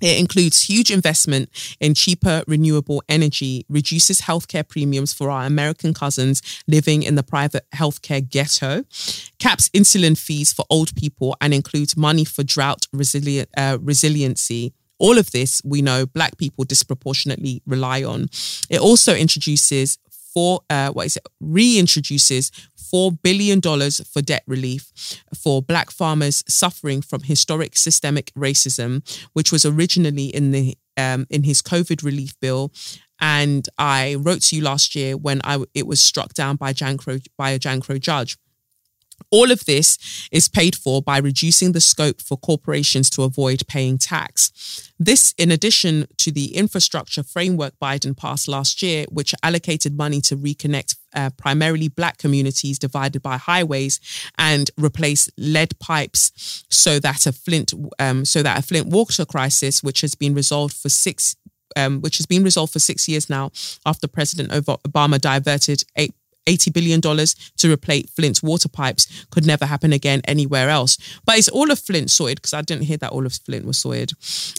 It 0.00 0.18
includes 0.18 0.62
huge 0.62 0.90
investment 0.90 1.48
in 1.78 1.94
cheaper 1.94 2.42
renewable 2.48 3.02
energy, 3.08 3.64
reduces 3.68 4.22
healthcare 4.22 4.66
premiums 4.66 5.12
for 5.12 5.30
our 5.30 5.44
American 5.44 5.94
cousins 5.94 6.42
living 6.66 7.04
in 7.04 7.14
the 7.14 7.22
private 7.22 7.66
healthcare 7.74 8.28
ghetto, 8.28 8.84
caps 9.38 9.68
insulin 9.68 10.18
fees 10.18 10.52
for 10.52 10.64
old 10.70 10.94
people, 10.96 11.36
and 11.40 11.54
includes 11.54 11.96
money 11.96 12.24
for 12.24 12.42
drought 12.42 12.86
resilient, 12.92 13.48
uh, 13.56 13.78
resiliency. 13.80 14.72
All 14.98 15.18
of 15.18 15.30
this 15.30 15.62
we 15.64 15.82
know 15.82 16.06
black 16.06 16.36
people 16.36 16.64
disproportionately 16.64 17.62
rely 17.66 18.02
on. 18.02 18.28
It 18.68 18.80
also 18.80 19.14
introduces 19.14 19.98
for 20.32 20.60
uh, 20.70 20.90
what 20.90 21.06
is 21.06 21.16
it, 21.16 21.26
reintroduces 21.42 22.50
$4 22.92 23.18
billion 23.22 23.60
for 23.60 24.22
debt 24.22 24.42
relief 24.46 24.92
for 25.34 25.62
black 25.62 25.90
farmers 25.90 26.42
suffering 26.48 27.02
from 27.02 27.22
historic 27.22 27.76
systemic 27.76 28.32
racism, 28.34 29.02
which 29.32 29.52
was 29.52 29.64
originally 29.64 30.26
in 30.26 30.52
the 30.52 30.76
um, 30.96 31.26
in 31.30 31.44
his 31.44 31.62
COVID 31.62 32.04
relief 32.04 32.38
bill. 32.40 32.72
And 33.20 33.68
I 33.78 34.16
wrote 34.16 34.42
to 34.42 34.56
you 34.56 34.62
last 34.62 34.94
year 34.94 35.16
when 35.16 35.40
I 35.44 35.62
it 35.74 35.86
was 35.86 36.00
struck 36.00 36.34
down 36.34 36.56
by 36.56 36.72
Jim 36.72 36.98
Crow 36.98 37.18
by 37.38 37.50
a 37.50 37.58
Jim 37.58 37.80
Crow 37.80 37.98
judge. 37.98 38.36
All 39.30 39.50
of 39.50 39.64
this 39.64 40.28
is 40.30 40.48
paid 40.48 40.76
for 40.76 41.02
by 41.02 41.18
reducing 41.18 41.72
the 41.72 41.80
scope 41.80 42.20
for 42.20 42.36
corporations 42.36 43.10
to 43.10 43.22
avoid 43.22 43.66
paying 43.66 43.98
tax. 43.98 44.92
This, 44.98 45.34
in 45.38 45.50
addition 45.50 46.06
to 46.18 46.30
the 46.30 46.56
infrastructure 46.56 47.22
framework 47.22 47.74
Biden 47.80 48.16
passed 48.16 48.48
last 48.48 48.82
year, 48.82 49.04
which 49.10 49.34
allocated 49.42 49.96
money 49.96 50.20
to 50.22 50.36
reconnect 50.36 50.96
uh, 51.14 51.30
primarily 51.36 51.88
black 51.88 52.18
communities 52.18 52.78
divided 52.78 53.22
by 53.22 53.36
highways 53.36 54.00
and 54.38 54.70
replace 54.78 55.28
lead 55.36 55.78
pipes 55.78 56.64
so 56.70 56.98
that 56.98 57.26
a 57.26 57.32
Flint 57.32 57.74
um, 57.98 58.24
so 58.24 58.42
that 58.42 58.58
a 58.58 58.62
Flint 58.62 58.86
water 58.86 59.24
crisis, 59.24 59.82
which 59.82 60.00
has 60.00 60.14
been 60.14 60.34
resolved 60.34 60.74
for 60.74 60.88
six 60.88 61.36
um, 61.76 62.00
which 62.00 62.18
has 62.18 62.26
been 62.26 62.44
resolved 62.44 62.72
for 62.72 62.78
six 62.78 63.08
years 63.08 63.30
now 63.30 63.50
after 63.86 64.06
President 64.06 64.50
Obama 64.50 65.20
diverted 65.20 65.84
eight 65.96 66.14
$80 66.46 66.72
billion 66.72 67.00
to 67.00 67.72
replace 67.72 68.10
Flint's 68.10 68.42
water 68.42 68.68
pipes 68.68 69.26
could 69.30 69.46
never 69.46 69.66
happen 69.66 69.92
again 69.92 70.20
anywhere 70.24 70.68
else. 70.68 70.98
But 71.24 71.38
it's 71.38 71.48
all 71.48 71.70
of 71.70 71.78
Flint 71.78 72.10
sorted 72.10 72.38
because 72.38 72.54
I 72.54 72.62
didn't 72.62 72.84
hear 72.84 72.96
that 72.98 73.12
all 73.12 73.26
of 73.26 73.32
Flint 73.32 73.64
was 73.64 73.78
sorted. 73.78 74.12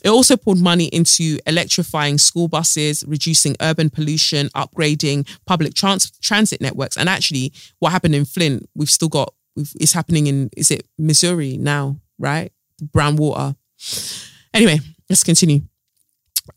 It 0.04 0.10
also 0.10 0.38
poured 0.38 0.60
money 0.60 0.86
into 0.86 1.40
electrifying 1.46 2.18
school 2.18 2.48
buses, 2.48 3.04
reducing 3.08 3.56
urban 3.62 3.90
pollution, 3.90 4.50
upgrading 4.50 5.28
public 5.46 5.74
trans- 5.74 6.12
transit 6.20 6.62
networks. 6.62 6.98
And 6.98 7.10
actually, 7.10 7.54
what 7.80 7.92
happened 7.92 8.16
in 8.16 8.26
Flint, 8.26 8.70
we've 8.76 8.90
still 8.90 9.10
got, 9.10 9.34
it's 9.56 9.94
happening 9.94 10.28
in, 10.28 10.50
is 10.56 10.72
it 10.72 10.88
Missouri 10.98 11.58
now, 11.58 11.98
right? 12.18 12.52
Brown 12.82 13.16
water. 13.16 13.56
Anyway, 14.54 14.80
let's 15.10 15.24
continue. 15.24 15.62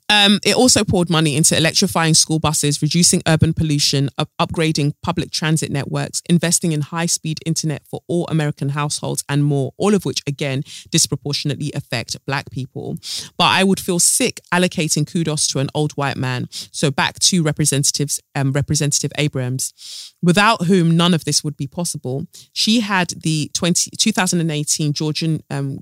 Um, 0.09 0.41
it 0.45 0.57
also 0.57 0.85
poured 0.85 1.11
money 1.11 1.37
into 1.37 1.57
electrifying 1.57 2.15
school 2.15 2.39
buses, 2.39 2.83
reducing 2.83 3.23
urban 3.27 3.55
pollution, 3.55 4.09
up- 4.19 4.31
upgrading 4.41 4.95
public 5.03 5.31
transit 5.31 5.71
networks, 5.71 6.23
investing 6.29 6.73
in 6.73 6.81
high 6.81 7.07
speed 7.07 7.39
internet 7.45 7.83
for 7.89 8.01
all 8.07 8.27
American 8.29 8.71
households, 8.71 9.25
and 9.29 9.45
more, 9.45 9.73
all 9.77 9.95
of 9.95 10.05
which, 10.05 10.23
again, 10.27 10.63
disproportionately 10.91 11.73
affect 11.75 12.17
Black 12.27 12.51
people. 12.51 12.97
But 13.37 13.47
I 13.47 13.65
would 13.65 13.81
feel 13.81 13.99
sick 13.99 14.41
allocating 14.53 15.11
kudos 15.11 15.47
to 15.49 15.59
an 15.59 15.69
old 15.75 15.93
white 15.93 16.17
man. 16.17 16.49
So 16.51 16.91
back 16.91 17.19
to 17.21 17.43
Representatives, 17.43 18.21
um, 18.35 18.53
Representative 18.53 19.13
Abrams, 19.19 20.15
without 20.23 20.67
whom 20.67 20.97
none 20.97 21.15
of 21.15 21.25
this 21.25 21.43
would 21.45 21.57
be 21.57 21.67
possible. 21.67 22.27
She 22.53 22.81
had 22.81 23.11
the 23.11 23.51
20, 23.55 23.91
2018 23.97 24.93
Georgian 24.93 25.43
um, 25.51 25.81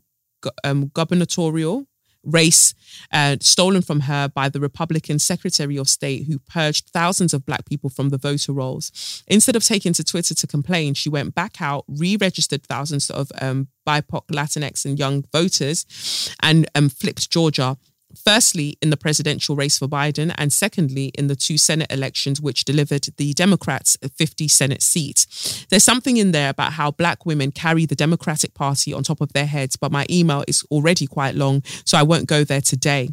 um, 0.62 0.90
gubernatorial 0.94 1.86
race 2.24 2.74
uh, 3.12 3.36
stolen 3.40 3.82
from 3.82 4.00
her 4.00 4.28
by 4.28 4.48
the 4.48 4.60
Republican 4.60 5.18
Secretary 5.18 5.76
of 5.76 5.88
State 5.88 6.26
who 6.26 6.38
purged 6.38 6.88
thousands 6.90 7.34
of 7.34 7.46
black 7.46 7.66
people 7.66 7.90
from 7.90 8.10
the 8.10 8.18
voter 8.18 8.52
rolls. 8.52 9.22
Instead 9.26 9.56
of 9.56 9.64
taking 9.64 9.92
to 9.94 10.04
Twitter 10.04 10.34
to 10.34 10.46
complain, 10.46 10.94
she 10.94 11.08
went 11.08 11.34
back 11.34 11.60
out, 11.60 11.84
re-registered 11.88 12.64
thousands 12.64 13.10
of 13.10 13.30
um, 13.40 13.68
BIPOC, 13.86 14.26
Latinx, 14.28 14.84
and 14.84 14.98
young 14.98 15.24
voters, 15.32 16.34
and 16.42 16.68
um, 16.74 16.88
flipped 16.88 17.30
Georgia 17.30 17.76
firstly 18.14 18.76
in 18.80 18.90
the 18.90 18.96
presidential 18.96 19.56
race 19.56 19.78
for 19.78 19.86
Biden, 19.86 20.34
and 20.36 20.52
secondly 20.52 21.06
in 21.16 21.26
the 21.26 21.36
two 21.36 21.58
Senate 21.58 21.90
elections, 21.90 22.40
which 22.40 22.64
delivered 22.64 23.08
the 23.16 23.32
Democrats 23.34 23.96
50 24.16 24.48
Senate 24.48 24.82
seats. 24.82 25.66
There's 25.70 25.84
something 25.84 26.16
in 26.16 26.32
there 26.32 26.50
about 26.50 26.74
how 26.74 26.90
Black 26.90 27.26
women 27.26 27.50
carry 27.50 27.86
the 27.86 27.94
Democratic 27.94 28.54
Party 28.54 28.92
on 28.92 29.02
top 29.02 29.20
of 29.20 29.32
their 29.32 29.46
heads, 29.46 29.76
but 29.76 29.92
my 29.92 30.06
email 30.10 30.44
is 30.46 30.64
already 30.70 31.06
quite 31.06 31.34
long, 31.34 31.62
so 31.84 31.98
I 31.98 32.02
won't 32.02 32.26
go 32.26 32.44
there 32.44 32.60
today. 32.60 33.10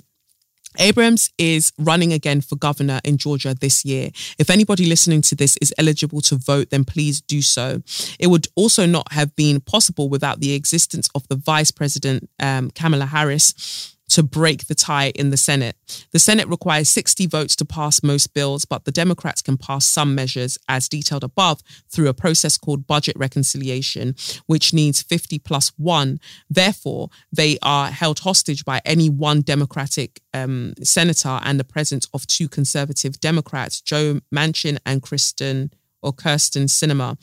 Abrams 0.80 1.30
is 1.38 1.74
running 1.78 2.14
again 2.14 2.42
for 2.42 2.56
governor 2.56 3.02
in 3.04 3.18
Georgia 3.18 3.54
this 3.54 3.84
year. 3.84 4.10
If 4.38 4.50
anybody 4.50 4.86
listening 4.86 5.22
to 5.24 5.36
this 5.36 5.58
is 5.58 5.74
eligible 5.78 6.22
to 6.22 6.38
vote, 6.38 6.70
then 6.70 6.86
please 6.86 7.20
do 7.22 7.42
so. 7.42 7.82
It 8.20 8.28
would 8.28 8.48
also 8.56 8.86
not 8.86 9.12
have 9.12 9.36
been 9.36 9.60
possible 9.60 10.08
without 10.08 10.40
the 10.40 10.54
existence 10.54 11.10
of 11.14 11.28
the 11.28 11.36
vice 11.36 11.72
president, 11.72 12.30
um, 12.40 12.72
Kamala 12.72 13.06
Harris, 13.08 13.91
to 14.12 14.24
break 14.24 14.68
the 14.68 14.76
tie 14.76 15.12
in 15.16 15.30
the 15.30 15.38
Senate. 15.38 15.76
The 16.12 16.20
Senate 16.20 16.48
requires 16.48 16.90
60 16.90 17.28
votes 17.28 17.56
to 17.56 17.66
pass 17.66 18.04
most 18.04 18.34
bills, 18.34 18.66
but 18.66 18.86
the 18.86 18.92
Democrats 18.92 19.42
can 19.42 19.58
pass 19.58 19.86
some 19.86 20.14
measures, 20.14 20.58
as 20.68 20.90
detailed 20.90 21.24
above, 21.24 21.62
through 21.90 22.10
a 22.10 22.14
process 22.14 22.58
called 22.58 22.88
budget 22.88 23.16
reconciliation, 23.18 24.16
which 24.48 24.74
needs 24.74 25.02
50 25.02 25.40
plus 25.40 25.72
one. 25.78 26.20
Therefore, 26.50 27.10
they 27.32 27.58
are 27.62 27.88
held 27.90 28.20
hostage 28.20 28.66
by 28.66 28.82
any 28.86 29.10
one 29.10 29.42
Democratic 29.42 30.22
um, 30.34 30.74
senator 30.84 31.40
and 31.44 31.60
the 31.60 31.64
presence 31.64 32.08
of 32.14 32.28
two 32.28 32.50
conservative 32.50 33.20
Democrats, 33.20 33.82
Joe 33.82 34.20
Manchin 34.34 34.78
and 34.86 35.02
Kristen 35.02 35.72
or 36.02 36.14
Kirsten 36.14 36.66
Sinema, 36.66 37.18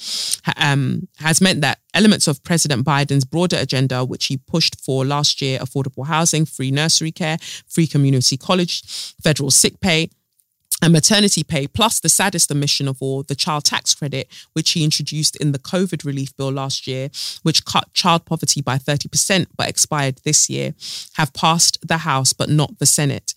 um, 0.57 1.09
has 1.17 1.41
meant 1.41 1.61
that 1.61 1.79
elements 1.95 2.29
of 2.29 2.43
President 2.45 2.85
Biden's 2.85 3.25
broader 3.25 3.57
agenda, 3.57 4.05
which 4.05 4.27
he 4.27 4.37
pushed 4.37 4.81
for 4.81 5.05
last 5.05 5.43
year 5.43 5.59
affordable 5.59 6.07
housing, 6.07 6.45
free 6.45 6.71
nursery 6.71 7.13
care, 7.13 7.39
free 7.67 7.87
community 7.87 8.37
college, 8.37 8.83
federal 9.23 9.51
sick 9.51 9.81
pay, 9.81 10.09
and 10.81 10.93
maternity 10.93 11.43
pay, 11.43 11.67
plus 11.67 12.01
the 12.01 12.09
saddest 12.09 12.53
omission 12.53 12.87
of 12.87 12.99
all, 13.01 13.23
the 13.23 13.35
child 13.35 13.65
tax 13.65 13.95
credit, 13.95 14.29
which 14.53 14.71
he 14.71 14.85
introduced 14.85 15.37
in 15.37 15.53
the 15.53 15.59
COVID 15.59 16.05
relief 16.05 16.37
bill 16.37 16.53
last 16.53 16.87
year, 16.87 17.11
which 17.43 17.65
cut 17.65 17.93
child 17.95 18.25
poverty 18.25 18.61
by 18.61 18.77
30% 18.77 19.47
but 19.57 19.69
expired 19.69 20.21
this 20.25 20.49
year, 20.49 20.75
have 21.15 21.33
passed 21.33 21.79
the 21.87 21.99
House 21.99 22.33
but 22.33 22.49
not 22.49 22.79
the 22.79 22.87
Senate. 22.87 23.35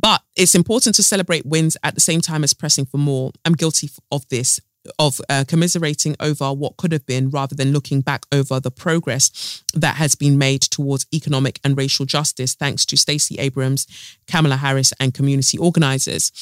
But 0.00 0.22
it's 0.36 0.54
important 0.54 0.94
to 0.96 1.02
celebrate 1.02 1.44
wins 1.44 1.76
at 1.82 1.94
the 1.94 2.00
same 2.00 2.20
time 2.20 2.44
as 2.44 2.54
pressing 2.54 2.86
for 2.86 2.98
more. 2.98 3.32
I'm 3.44 3.54
guilty 3.54 3.90
of 4.12 4.28
this 4.28 4.60
of 4.98 5.20
uh, 5.28 5.44
commiserating 5.46 6.16
over 6.20 6.52
what 6.52 6.76
could 6.76 6.92
have 6.92 7.06
been 7.06 7.30
rather 7.30 7.54
than 7.54 7.72
looking 7.72 8.00
back 8.00 8.26
over 8.32 8.60
the 8.60 8.70
progress 8.70 9.62
that 9.74 9.96
has 9.96 10.14
been 10.14 10.38
made 10.38 10.62
towards 10.62 11.06
economic 11.12 11.60
and 11.64 11.76
racial 11.76 12.06
justice 12.06 12.54
thanks 12.54 12.84
to 12.86 12.96
Stacey 12.96 13.36
Abrams, 13.38 13.86
Kamala 14.26 14.56
Harris, 14.56 14.92
and 15.00 15.14
community 15.14 15.58
organizers. 15.58 16.32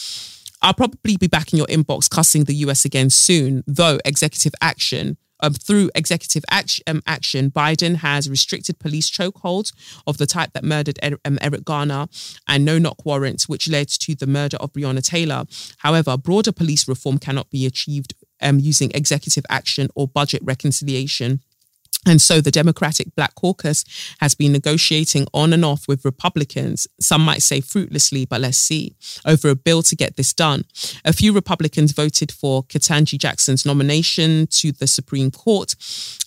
I'll 0.63 0.75
probably 0.75 1.17
be 1.17 1.27
back 1.27 1.53
in 1.53 1.59
your 1.59 1.67
inbox 1.67 2.09
cussing 2.09 2.45
the 2.45 2.55
US 2.55 2.85
again 2.85 3.11
soon, 3.11 3.63
though 3.67 3.99
executive 4.05 4.55
action. 4.63 5.19
Um, 5.41 5.53
through 5.53 5.91
executive 5.95 6.45
action, 6.51 6.85
um, 6.87 7.03
action, 7.07 7.51
Biden 7.51 7.97
has 7.97 8.31
restricted 8.31 8.79
police 8.79 9.11
chokeholds 9.11 9.73
of 10.07 10.17
the 10.19 10.27
type 10.27 10.53
that 10.53 10.65
murdered 10.65 10.99
Ed, 11.03 11.17
um, 11.25 11.39
Eric 11.41 11.65
Garner 11.65 12.07
and 12.49 12.65
no 12.65 12.79
knock 12.79 13.05
warrants, 13.05 13.49
which 13.49 13.69
led 13.69 13.89
to 13.89 14.15
the 14.15 14.27
murder 14.27 14.57
of 14.59 14.73
Breonna 14.73 15.03
Taylor. 15.03 15.45
However, 15.79 16.17
broader 16.17 16.53
police 16.53 16.89
reform 16.89 17.19
cannot 17.19 17.51
be 17.51 17.67
achieved 17.67 18.15
um, 18.41 18.59
using 18.59 18.91
executive 18.95 19.45
action 19.51 19.89
or 19.95 20.07
budget 20.07 20.43
reconciliation. 20.45 21.41
And 22.07 22.21
so 22.21 22.41
the 22.41 22.51
Democratic 22.51 23.15
Black 23.15 23.35
Caucus 23.35 23.85
has 24.21 24.35
been 24.35 24.53
negotiating 24.53 25.27
on 25.33 25.53
and 25.53 25.65
off 25.65 25.89
with 25.89 26.05
Republicans, 26.05 26.87
some 27.01 27.25
might 27.25 27.43
say 27.43 27.61
fruitlessly, 27.61 28.27
but 28.27 28.41
let's 28.41 28.59
see, 28.59 28.95
over 29.25 29.49
a 29.49 29.57
bill 29.57 29.83
to 29.85 29.97
get 29.97 30.17
this 30.17 30.33
done. 30.33 30.65
A 31.05 31.13
few 31.13 31.33
Republicans 31.33 31.93
voted 31.93 32.31
for 32.31 32.63
Ketanji 32.65 33.19
Jackson's 33.19 33.65
nomination 33.65 34.47
to 34.49 34.73
the 34.73 34.87
Supreme 34.87 35.31
Court, 35.31 35.75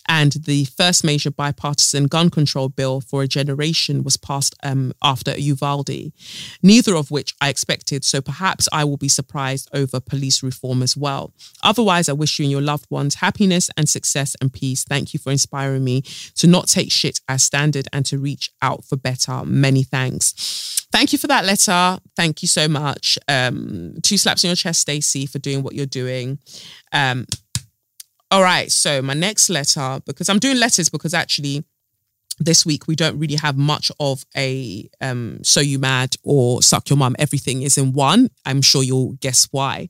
and 0.08 0.32
the 0.32 0.64
first 0.64 1.04
major 1.04 1.30
bipartisan 1.30 2.06
gun 2.06 2.30
control 2.30 2.70
bill 2.70 3.00
for 3.00 3.22
a 3.22 3.28
generation 3.28 4.02
was 4.02 4.16
passed 4.16 4.56
um, 4.62 4.92
after 5.02 5.38
Uvalde, 5.38 6.12
neither 6.62 6.96
of 6.96 7.10
which 7.10 7.34
I 7.40 7.50
expected. 7.50 8.04
So 8.04 8.22
perhaps 8.22 8.68
I 8.72 8.84
will 8.84 8.96
be 8.96 9.08
surprised 9.08 9.68
over 9.74 10.00
police 10.00 10.42
reform 10.42 10.82
as 10.82 10.96
well. 10.96 11.34
Otherwise, 11.62 12.08
I 12.08 12.14
wish 12.14 12.38
you 12.38 12.46
and 12.46 12.50
your 12.50 12.62
loved 12.62 12.86
ones 12.90 13.16
happiness 13.16 13.68
and 13.76 13.86
success 13.88 14.34
and 14.40 14.50
peace. 14.50 14.82
Thank 14.82 15.12
you 15.12 15.20
for 15.20 15.30
inspiring 15.30 15.67
me 15.72 16.02
to 16.36 16.46
not 16.46 16.68
take 16.68 16.90
shit 16.92 17.20
as 17.28 17.42
standard 17.42 17.88
and 17.92 18.04
to 18.06 18.18
reach 18.18 18.50
out 18.62 18.84
for 18.84 18.96
better. 18.96 19.44
Many 19.44 19.82
thanks. 19.82 20.86
Thank 20.90 21.12
you 21.12 21.18
for 21.18 21.26
that 21.26 21.44
letter. 21.44 21.98
Thank 22.16 22.42
you 22.42 22.48
so 22.48 22.68
much. 22.68 23.18
Um, 23.28 23.94
two 24.02 24.16
slaps 24.16 24.44
on 24.44 24.48
your 24.48 24.56
chest, 24.56 24.80
Stacey, 24.80 25.26
for 25.26 25.38
doing 25.38 25.62
what 25.62 25.74
you're 25.74 25.86
doing. 25.86 26.38
Um, 26.92 27.26
all 28.30 28.42
right. 28.42 28.70
So 28.70 29.02
my 29.02 29.14
next 29.14 29.50
letter, 29.50 30.00
because 30.06 30.28
I'm 30.28 30.38
doing 30.38 30.58
letters 30.58 30.88
because 30.88 31.14
actually 31.14 31.64
this 32.40 32.64
week 32.64 32.86
we 32.86 32.94
don't 32.94 33.18
really 33.18 33.34
have 33.34 33.56
much 33.56 33.90
of 33.98 34.24
a 34.36 34.88
um 35.00 35.40
so 35.42 35.60
you 35.60 35.78
mad 35.78 36.14
or 36.22 36.62
suck 36.62 36.88
your 36.88 36.96
mum 36.96 37.16
everything 37.18 37.62
is 37.62 37.76
in 37.76 37.92
one 37.92 38.28
i'm 38.46 38.62
sure 38.62 38.82
you'll 38.82 39.14
guess 39.14 39.48
why 39.50 39.88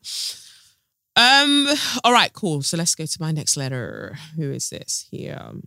um 1.18 1.68
all 2.04 2.12
right 2.12 2.32
cool. 2.32 2.62
So 2.62 2.76
let's 2.76 2.94
go 2.94 3.04
to 3.04 3.16
my 3.20 3.32
next 3.32 3.56
letter. 3.56 4.16
Who 4.36 4.52
is 4.52 4.70
this 4.70 5.06
here 5.10 5.60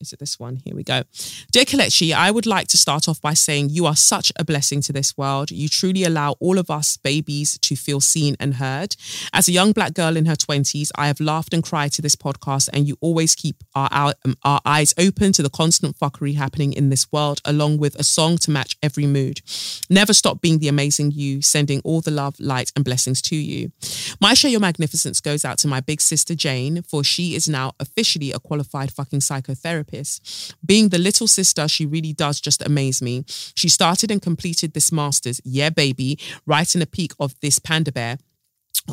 is 0.00 0.12
it 0.12 0.18
this 0.18 0.38
one? 0.38 0.56
Here 0.56 0.74
we 0.74 0.82
go. 0.82 1.02
Dear 1.50 1.64
Kelechi, 1.64 2.12
I 2.12 2.30
would 2.30 2.46
like 2.46 2.68
to 2.68 2.76
start 2.76 3.08
off 3.08 3.20
by 3.20 3.34
saying 3.34 3.70
you 3.70 3.86
are 3.86 3.96
such 3.96 4.30
a 4.36 4.44
blessing 4.44 4.80
to 4.82 4.92
this 4.92 5.16
world. 5.16 5.50
You 5.50 5.68
truly 5.68 6.04
allow 6.04 6.36
all 6.38 6.58
of 6.58 6.70
us 6.70 6.96
babies 6.96 7.58
to 7.58 7.76
feel 7.76 8.00
seen 8.00 8.36
and 8.38 8.54
heard. 8.54 8.94
As 9.32 9.48
a 9.48 9.52
young 9.52 9.72
black 9.72 9.94
girl 9.94 10.16
in 10.16 10.26
her 10.26 10.34
20s, 10.34 10.90
I 10.96 11.06
have 11.06 11.20
laughed 11.20 11.54
and 11.54 11.62
cried 11.62 11.92
to 11.92 12.02
this 12.02 12.16
podcast, 12.16 12.68
and 12.72 12.86
you 12.86 12.96
always 13.00 13.34
keep 13.34 13.64
our, 13.74 13.88
our, 13.90 14.14
um, 14.24 14.36
our 14.44 14.60
eyes 14.64 14.92
open 14.98 15.32
to 15.32 15.42
the 15.42 15.50
constant 15.50 15.98
fuckery 15.98 16.34
happening 16.34 16.72
in 16.72 16.90
this 16.90 17.10
world, 17.10 17.40
along 17.44 17.78
with 17.78 17.94
a 17.96 18.04
song 18.04 18.36
to 18.38 18.50
match 18.50 18.76
every 18.82 19.06
mood. 19.06 19.40
Never 19.88 20.12
stop 20.12 20.40
being 20.42 20.58
the 20.58 20.68
amazing 20.68 21.12
you, 21.12 21.40
sending 21.40 21.80
all 21.84 22.00
the 22.00 22.10
love, 22.10 22.38
light, 22.38 22.70
and 22.76 22.84
blessings 22.84 23.22
to 23.22 23.36
you. 23.36 23.72
My 24.20 24.34
share 24.34 24.50
your 24.50 24.60
magnificence 24.60 25.20
goes 25.20 25.44
out 25.44 25.58
to 25.58 25.68
my 25.68 25.80
big 25.80 26.00
sister 26.00 26.34
Jane, 26.34 26.82
for 26.82 27.02
she 27.02 27.34
is 27.34 27.48
now 27.48 27.72
officially 27.80 28.32
a 28.32 28.38
qualified 28.38 28.92
fucking 28.92 29.20
psychotherapist 29.20 29.85
therapist. 29.86 30.54
Being 30.64 30.88
the 30.90 30.98
little 30.98 31.26
sister, 31.26 31.68
she 31.68 31.86
really 31.86 32.12
does 32.12 32.40
just 32.40 32.64
amaze 32.64 33.02
me. 33.02 33.24
She 33.54 33.68
started 33.68 34.10
and 34.10 34.20
completed 34.20 34.72
this 34.72 34.92
master's, 34.92 35.40
yeah, 35.44 35.70
baby, 35.70 36.18
right 36.46 36.72
in 36.74 36.80
the 36.80 36.86
peak 36.86 37.12
of 37.18 37.34
this 37.40 37.58
panda 37.58 37.92
bear 37.92 38.18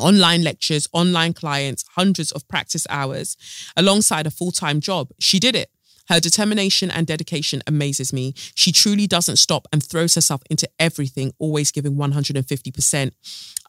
online 0.00 0.42
lectures, 0.42 0.88
online 0.92 1.32
clients, 1.32 1.84
hundreds 1.94 2.32
of 2.32 2.48
practice 2.48 2.84
hours 2.90 3.36
alongside 3.76 4.26
a 4.26 4.30
full 4.30 4.50
time 4.50 4.80
job. 4.80 5.10
She 5.20 5.38
did 5.38 5.54
it. 5.54 5.70
Her 6.08 6.20
determination 6.20 6.90
and 6.90 7.06
dedication 7.06 7.62
amazes 7.66 8.12
me. 8.12 8.34
She 8.54 8.72
truly 8.72 9.06
doesn't 9.06 9.36
stop 9.36 9.66
and 9.72 9.82
throws 9.82 10.14
herself 10.14 10.42
into 10.50 10.68
everything, 10.78 11.32
always 11.38 11.72
giving 11.72 11.96
150%. 11.96 13.12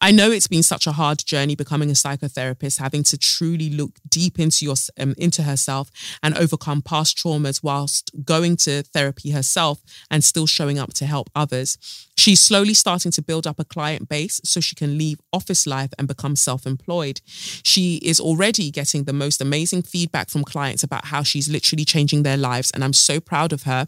I 0.02 0.10
know 0.12 0.30
it's 0.30 0.46
been 0.46 0.62
such 0.62 0.86
a 0.86 0.92
hard 0.92 1.24
journey 1.24 1.54
becoming 1.54 1.88
a 1.88 1.94
psychotherapist, 1.94 2.78
having 2.78 3.02
to 3.04 3.16
truly 3.16 3.70
look 3.70 3.92
deep 4.06 4.38
into 4.38 4.64
your 4.66 4.74
um, 5.00 5.14
into 5.16 5.42
herself 5.44 5.90
and 6.22 6.36
overcome 6.36 6.82
past 6.82 7.16
traumas 7.16 7.62
whilst 7.62 8.10
going 8.24 8.56
to 8.58 8.82
therapy 8.82 9.30
herself 9.30 9.82
and 10.10 10.22
still 10.22 10.46
showing 10.46 10.78
up 10.78 10.92
to 10.94 11.06
help 11.06 11.30
others. 11.34 11.78
She's 12.18 12.40
slowly 12.40 12.74
starting 12.74 13.10
to 13.12 13.22
build 13.22 13.46
up 13.46 13.58
a 13.58 13.64
client 13.64 14.08
base 14.08 14.40
so 14.44 14.60
she 14.60 14.74
can 14.74 14.98
leave 14.98 15.18
office 15.32 15.66
life 15.66 15.92
and 15.98 16.08
become 16.08 16.36
self-employed. 16.36 17.20
She 17.62 17.96
is 17.96 18.20
already 18.20 18.70
getting 18.70 19.04
the 19.04 19.12
most 19.12 19.40
amazing 19.40 19.82
feedback 19.82 20.28
from 20.28 20.44
clients 20.44 20.82
about 20.82 21.06
how 21.06 21.22
she's 21.22 21.48
literally 21.48 21.84
changing 21.84 22.22
their 22.26 22.36
lives 22.36 22.70
and 22.72 22.84
I'm 22.84 22.92
so 22.92 23.20
proud 23.20 23.52
of 23.52 23.62
her 23.62 23.86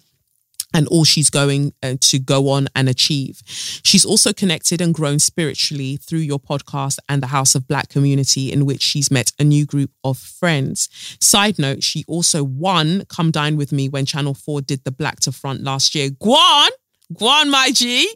and 0.74 0.86
all 0.89 1.05
she's 1.05 1.30
going 1.30 1.72
uh, 1.82 1.95
to 2.01 2.18
go 2.18 2.51
on 2.51 2.68
and 2.74 2.89
achieve. 2.89 3.43
She's 3.82 4.05
also 4.05 4.32
connected 4.32 4.80
and 4.80 4.93
grown 4.93 5.18
spiritually 5.18 5.97
through 5.97 6.20
your 6.20 6.39
podcast 6.39 6.99
and 7.09 7.22
the 7.22 7.28
House 7.28 7.55
of 7.55 7.66
Black 7.66 7.89
community, 7.89 8.53
in 8.53 8.66
which 8.66 8.82
she's 8.82 9.11
met 9.11 9.32
a 9.39 9.45
new 9.45 9.64
group 9.64 9.91
of 10.05 10.18
friends. 10.18 10.89
Side 11.20 11.59
note, 11.59 11.82
she 11.82 12.05
also 12.07 12.45
won 12.45 13.05
Come 13.09 13.30
Dine 13.30 13.57
With 13.57 13.72
Me 13.72 13.89
when 13.89 14.05
Channel 14.05 14.34
4 14.34 14.61
did 14.61 14.84
the 14.84 14.93
Black 14.93 15.20
to 15.20 15.32
Front 15.32 15.62
last 15.62 15.95
year. 15.95 16.11
Guan, 16.11 16.68
Guan, 17.14 17.49
my 17.51 17.70
G. 17.72 18.09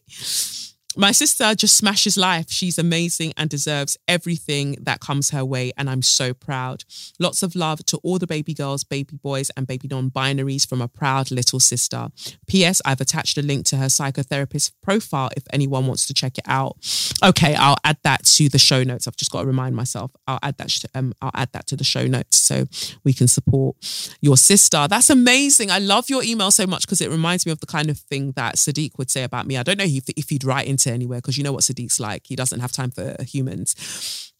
My 0.96 1.12
sister 1.12 1.54
just 1.54 1.76
smashes 1.76 2.16
life. 2.16 2.50
She's 2.50 2.78
amazing 2.78 3.32
and 3.36 3.48
deserves 3.48 3.96
everything 4.06 4.76
that 4.82 5.00
comes 5.00 5.30
her 5.30 5.44
way. 5.44 5.72
And 5.76 5.88
I'm 5.88 6.02
so 6.02 6.34
proud. 6.34 6.84
Lots 7.18 7.42
of 7.42 7.54
love 7.54 7.84
to 7.86 7.98
all 7.98 8.18
the 8.18 8.26
baby 8.26 8.54
girls, 8.54 8.84
baby 8.84 9.16
boys, 9.22 9.50
and 9.56 9.66
baby 9.66 9.88
non 9.88 10.10
binaries 10.10 10.68
from 10.68 10.80
a 10.80 10.88
proud 10.88 11.30
little 11.30 11.60
sister. 11.60 12.08
P.S. 12.46 12.82
I've 12.84 13.00
attached 13.00 13.38
a 13.38 13.42
link 13.42 13.66
to 13.66 13.76
her 13.76 13.86
psychotherapist 13.86 14.72
profile 14.82 15.30
if 15.36 15.44
anyone 15.52 15.86
wants 15.86 16.06
to 16.06 16.14
check 16.14 16.38
it 16.38 16.44
out. 16.46 16.76
Okay, 17.24 17.54
I'll 17.54 17.76
add 17.84 17.98
that 18.04 18.24
to 18.24 18.48
the 18.48 18.58
show 18.58 18.82
notes. 18.82 19.06
I've 19.06 19.16
just 19.16 19.30
got 19.30 19.42
to 19.42 19.46
remind 19.46 19.76
myself. 19.76 20.10
I'll 20.26 20.40
add 20.42 20.58
that. 20.58 20.68
To, 20.68 20.88
um, 20.94 21.14
I'll 21.22 21.30
add 21.34 21.52
that 21.52 21.66
to 21.68 21.76
the 21.76 21.84
show 21.84 22.06
notes 22.06 22.36
so 22.36 22.66
we 23.04 23.12
can 23.12 23.28
support 23.28 23.76
your 24.20 24.36
sister. 24.36 24.86
That's 24.88 25.10
amazing. 25.10 25.70
I 25.70 25.78
love 25.78 26.10
your 26.10 26.22
email 26.22 26.50
so 26.50 26.66
much 26.66 26.82
because 26.82 27.00
it 27.00 27.10
reminds 27.10 27.46
me 27.46 27.52
of 27.52 27.60
the 27.60 27.66
kind 27.66 27.88
of 27.90 27.98
thing 27.98 28.32
that 28.32 28.56
Sadiq 28.56 28.98
would 28.98 29.10
say 29.10 29.22
about 29.22 29.46
me. 29.46 29.56
I 29.56 29.62
don't 29.62 29.78
know 29.78 29.84
if, 29.84 30.08
if 30.16 30.28
he'd 30.30 30.44
write 30.44 30.66
into 30.66 30.81
to 30.82 30.92
anywhere 30.92 31.18
because 31.18 31.36
you 31.36 31.44
know 31.44 31.52
what 31.52 31.62
Sadiq's 31.62 32.00
like. 32.00 32.26
He 32.26 32.36
doesn't 32.36 32.60
have 32.60 32.72
time 32.72 32.90
for 32.90 33.16
humans. 33.22 34.32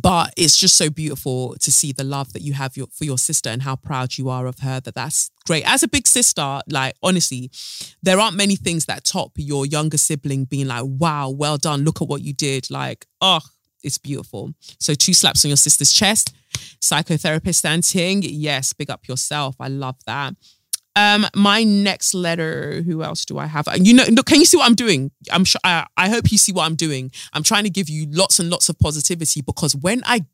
But 0.00 0.32
it's 0.36 0.56
just 0.56 0.76
so 0.76 0.88
beautiful 0.88 1.56
to 1.58 1.72
see 1.72 1.90
the 1.90 2.04
love 2.04 2.32
that 2.32 2.42
you 2.42 2.52
have 2.52 2.76
your, 2.76 2.86
for 2.92 3.04
your 3.04 3.18
sister 3.18 3.50
and 3.50 3.62
how 3.62 3.74
proud 3.74 4.18
you 4.18 4.28
are 4.28 4.46
of 4.46 4.60
her. 4.60 4.78
That 4.78 4.94
that's 4.94 5.30
great. 5.46 5.64
As 5.66 5.82
a 5.82 5.88
big 5.88 6.06
sister, 6.06 6.60
like 6.68 6.94
honestly, 7.02 7.50
there 8.00 8.20
aren't 8.20 8.36
many 8.36 8.54
things 8.54 8.86
that 8.86 9.02
top 9.04 9.32
your 9.34 9.66
younger 9.66 9.98
sibling 9.98 10.44
being 10.44 10.68
like, 10.68 10.84
"Wow, 10.86 11.30
well 11.30 11.56
done! 11.56 11.82
Look 11.82 12.00
at 12.00 12.06
what 12.06 12.22
you 12.22 12.32
did!" 12.32 12.70
Like, 12.70 13.06
oh, 13.20 13.40
it's 13.82 13.98
beautiful. 13.98 14.52
So 14.78 14.94
two 14.94 15.14
slaps 15.14 15.44
on 15.44 15.48
your 15.48 15.56
sister's 15.56 15.92
chest. 15.92 16.34
Psychotherapist 16.80 17.56
standing, 17.56 18.22
yes, 18.22 18.72
big 18.72 18.90
up 18.90 19.08
yourself. 19.08 19.56
I 19.60 19.68
love 19.68 19.96
that. 20.06 20.34
Um, 21.00 21.26
my 21.34 21.62
next 21.64 22.12
letter. 22.14 22.82
Who 22.82 23.02
else 23.02 23.24
do 23.24 23.38
I 23.38 23.46
have? 23.46 23.68
You 23.76 23.94
know, 23.94 24.04
look, 24.10 24.26
can 24.26 24.38
you 24.38 24.44
see 24.44 24.56
what 24.56 24.66
I'm 24.66 24.74
doing? 24.74 25.10
I'm 25.32 25.44
sure. 25.44 25.60
I, 25.64 25.86
I 25.96 26.08
hope 26.08 26.30
you 26.30 26.38
see 26.38 26.52
what 26.52 26.64
I'm 26.66 26.74
doing. 26.74 27.10
I'm 27.32 27.42
trying 27.42 27.64
to 27.64 27.70
give 27.70 27.88
you 27.88 28.06
lots 28.10 28.38
and 28.38 28.50
lots 28.50 28.68
of 28.68 28.78
positivity 28.78 29.40
because 29.40 29.74
when 29.74 30.02
I, 30.04 30.26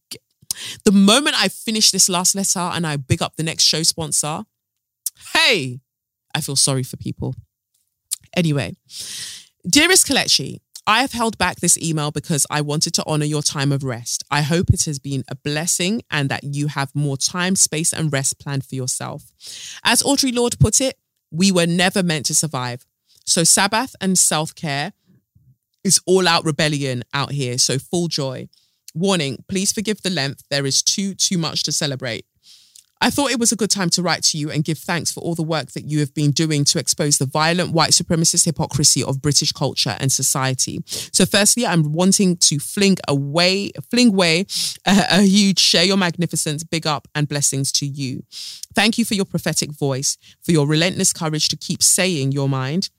the 0.84 0.92
moment 0.92 1.40
I 1.40 1.48
finish 1.48 1.90
this 1.90 2.08
last 2.08 2.34
letter 2.34 2.58
and 2.58 2.86
I 2.86 2.96
big 2.96 3.22
up 3.22 3.36
the 3.36 3.42
next 3.42 3.62
show 3.64 3.82
sponsor, 3.82 4.44
hey, 5.34 5.80
I 6.34 6.40
feel 6.40 6.56
sorry 6.56 6.82
for 6.82 6.96
people. 6.96 7.34
Anyway, 8.34 8.74
dearest 9.68 10.06
Kelechi, 10.06 10.60
I 10.88 11.00
have 11.00 11.12
held 11.12 11.36
back 11.36 11.56
this 11.56 11.76
email 11.78 12.12
because 12.12 12.46
I 12.48 12.60
wanted 12.60 12.94
to 12.94 13.04
honor 13.06 13.24
your 13.24 13.42
time 13.42 13.72
of 13.72 13.82
rest. 13.82 14.22
I 14.30 14.42
hope 14.42 14.70
it 14.70 14.84
has 14.84 15.00
been 15.00 15.24
a 15.28 15.34
blessing 15.34 16.02
and 16.10 16.28
that 16.28 16.44
you 16.44 16.68
have 16.68 16.94
more 16.94 17.16
time, 17.16 17.56
space, 17.56 17.92
and 17.92 18.12
rest 18.12 18.38
planned 18.38 18.64
for 18.64 18.76
yourself. 18.76 19.24
As 19.82 20.02
Audre 20.02 20.32
Lorde 20.32 20.58
put 20.60 20.80
it, 20.80 20.96
we 21.32 21.50
were 21.50 21.66
never 21.66 22.04
meant 22.04 22.26
to 22.26 22.34
survive. 22.34 22.86
So, 23.24 23.42
Sabbath 23.42 23.96
and 24.00 24.16
self 24.16 24.54
care 24.54 24.92
is 25.82 26.00
all 26.06 26.28
out 26.28 26.44
rebellion 26.44 27.02
out 27.12 27.32
here. 27.32 27.58
So, 27.58 27.78
full 27.78 28.06
joy. 28.06 28.48
Warning, 28.94 29.44
please 29.48 29.72
forgive 29.72 30.02
the 30.02 30.10
length. 30.10 30.44
There 30.50 30.66
is 30.66 30.82
too, 30.82 31.14
too 31.14 31.36
much 31.36 31.64
to 31.64 31.72
celebrate. 31.72 32.26
I 33.00 33.10
thought 33.10 33.30
it 33.30 33.38
was 33.38 33.52
a 33.52 33.56
good 33.56 33.70
time 33.70 33.90
to 33.90 34.02
write 34.02 34.22
to 34.24 34.38
you 34.38 34.50
and 34.50 34.64
give 34.64 34.78
thanks 34.78 35.12
for 35.12 35.20
all 35.20 35.34
the 35.34 35.42
work 35.42 35.72
that 35.72 35.84
you 35.84 36.00
have 36.00 36.14
been 36.14 36.30
doing 36.30 36.64
to 36.64 36.78
expose 36.78 37.18
the 37.18 37.26
violent 37.26 37.72
white 37.72 37.90
supremacist 37.90 38.46
hypocrisy 38.46 39.02
of 39.02 39.20
British 39.20 39.52
culture 39.52 39.96
and 40.00 40.10
society. 40.10 40.80
So, 40.86 41.26
firstly, 41.26 41.66
I'm 41.66 41.92
wanting 41.92 42.38
to 42.38 42.58
fling 42.58 42.96
away, 43.06 43.72
fling 43.90 44.08
away 44.08 44.46
a, 44.86 45.04
a 45.10 45.22
huge 45.22 45.58
share 45.58 45.84
your 45.84 45.98
magnificence, 45.98 46.64
big 46.64 46.86
up, 46.86 47.06
and 47.14 47.28
blessings 47.28 47.70
to 47.72 47.86
you. 47.86 48.22
Thank 48.74 48.98
you 48.98 49.04
for 49.04 49.14
your 49.14 49.26
prophetic 49.26 49.72
voice, 49.72 50.16
for 50.42 50.52
your 50.52 50.66
relentless 50.66 51.12
courage 51.12 51.48
to 51.48 51.56
keep 51.56 51.82
saying 51.82 52.32
your 52.32 52.48
mind 52.48 52.90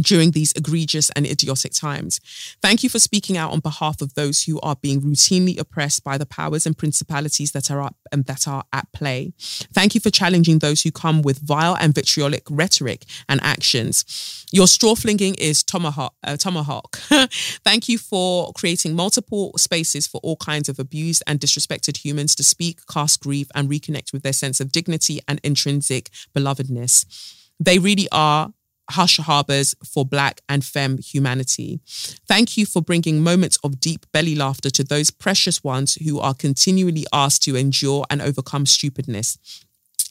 during 0.00 0.32
these 0.32 0.52
egregious 0.52 1.10
and 1.10 1.26
idiotic 1.26 1.72
times. 1.72 2.20
Thank 2.62 2.82
you 2.82 2.88
for 2.88 2.98
speaking 2.98 3.36
out 3.36 3.52
on 3.52 3.60
behalf 3.60 4.00
of 4.00 4.14
those 4.14 4.44
who 4.44 4.60
are 4.60 4.76
being 4.76 5.00
routinely 5.00 5.58
oppressed 5.58 6.04
by 6.04 6.18
the 6.18 6.26
powers 6.26 6.66
and 6.66 6.76
principalities 6.76 7.52
that 7.52 7.70
are 7.70 7.82
up 7.82 7.96
and 8.12 8.24
that 8.26 8.48
are 8.48 8.64
at 8.72 8.90
play. 8.92 9.32
Thank 9.72 9.94
you 9.94 10.00
for 10.00 10.10
challenging 10.10 10.58
those 10.58 10.82
who 10.82 10.90
come 10.90 11.22
with 11.22 11.38
vile 11.38 11.76
and 11.76 11.94
vitriolic 11.94 12.44
rhetoric 12.50 13.04
and 13.28 13.40
actions. 13.42 14.46
Your 14.52 14.66
straw 14.66 14.94
flinging 14.94 15.34
is 15.36 15.62
tomahawk. 15.62 16.14
Uh, 16.24 16.36
tomahawk. 16.36 16.96
Thank 17.64 17.88
you 17.88 17.98
for 17.98 18.52
creating 18.52 18.94
multiple 18.94 19.52
spaces 19.56 20.06
for 20.06 20.20
all 20.22 20.36
kinds 20.36 20.68
of 20.68 20.78
abused 20.78 21.22
and 21.26 21.40
disrespected 21.40 22.04
humans 22.04 22.34
to 22.36 22.42
speak, 22.42 22.80
cast 22.90 23.20
grief, 23.20 23.48
and 23.54 23.68
reconnect 23.68 24.12
with 24.12 24.22
their 24.22 24.32
sense 24.32 24.60
of 24.60 24.72
dignity 24.72 25.20
and 25.28 25.40
intrinsic 25.42 26.10
belovedness. 26.34 27.36
They 27.58 27.78
really 27.78 28.08
are 28.10 28.52
hush 28.90 29.18
harbors 29.18 29.74
for 29.84 30.04
Black 30.04 30.40
and 30.48 30.64
femme 30.64 30.98
humanity. 30.98 31.80
Thank 32.28 32.56
you 32.56 32.66
for 32.66 32.82
bringing 32.82 33.22
moments 33.22 33.58
of 33.64 33.80
deep 33.80 34.06
belly 34.12 34.34
laughter 34.34 34.70
to 34.70 34.84
those 34.84 35.10
precious 35.10 35.62
ones 35.64 35.94
who 35.94 36.18
are 36.20 36.34
continually 36.34 37.06
asked 37.12 37.42
to 37.44 37.56
endure 37.56 38.04
and 38.10 38.20
overcome 38.20 38.66
stupidness. 38.66 39.38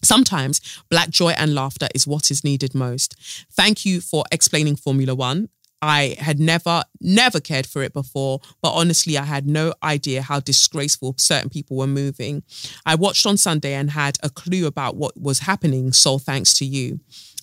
Sometimes 0.01 0.61
black 0.89 1.09
joy 1.09 1.31
and 1.31 1.53
laughter 1.53 1.87
is 1.93 2.07
what 2.07 2.31
is 2.31 2.43
needed 2.43 2.73
most. 2.73 3.15
Thank 3.51 3.85
you 3.85 3.99
for 3.99 4.23
explaining 4.31 4.77
Formula 4.77 5.13
One. 5.13 5.49
I 5.81 6.17
had 6.19 6.39
never, 6.39 6.83
never 6.99 7.39
cared 7.39 7.65
for 7.65 7.81
it 7.83 7.93
before, 7.93 8.41
but 8.61 8.71
honestly, 8.71 9.17
I 9.17 9.23
had 9.23 9.47
no 9.47 9.73
idea 9.81 10.21
how 10.21 10.41
disgraceful 10.41 11.15
certain 11.17 11.49
people 11.49 11.77
were 11.77 11.87
moving. 11.87 12.43
I 12.85 12.95
watched 12.95 13.25
on 13.25 13.37
Sunday 13.37 13.73
and 13.73 13.91
had 13.91 14.17
a 14.21 14.29
clue 14.29 14.67
about 14.67 14.97
what 14.97 15.19
was 15.19 15.39
happening, 15.39 15.93
so 15.93 16.17
thanks 16.17 16.53
to 16.55 16.65
you. 16.65 16.99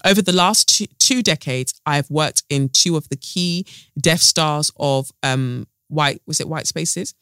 Over 0.06 0.22
the 0.22 0.32
last 0.32 0.68
two, 0.68 0.86
two 1.00 1.20
decades, 1.20 1.74
I've 1.84 2.08
worked 2.08 2.44
in 2.48 2.68
two 2.68 2.96
of 2.96 3.08
the 3.08 3.16
key 3.16 3.66
Death 4.00 4.20
Stars 4.20 4.70
of 4.76 5.10
um, 5.24 5.66
white, 5.88 6.22
was 6.28 6.38
it 6.38 6.48
white 6.48 6.68
spaces? 6.68 7.12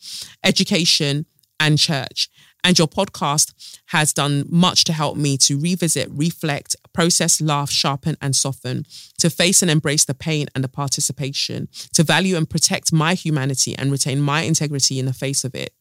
Education 0.44 1.24
and 1.58 1.78
church. 1.78 2.28
And 2.62 2.78
your 2.78 2.88
podcast 2.88 3.78
has 3.86 4.12
done 4.12 4.44
much 4.50 4.84
to 4.84 4.92
help 4.92 5.16
me 5.16 5.38
to 5.38 5.58
revisit, 5.58 6.08
reflect, 6.10 6.76
process, 6.92 7.40
laugh, 7.40 7.70
sharpen, 7.70 8.18
and 8.20 8.36
soften, 8.36 8.84
to 9.18 9.30
face 9.30 9.62
and 9.62 9.70
embrace 9.70 10.04
the 10.04 10.14
pain 10.14 10.48
and 10.54 10.62
the 10.62 10.68
participation, 10.68 11.68
to 11.94 12.02
value 12.02 12.36
and 12.36 12.48
protect 12.48 12.92
my 12.92 13.14
humanity 13.14 13.76
and 13.78 13.92
retain 13.92 14.20
my 14.20 14.42
integrity 14.42 14.98
in 14.98 15.06
the 15.06 15.12
face 15.14 15.42
of 15.42 15.54
it. 15.54 15.72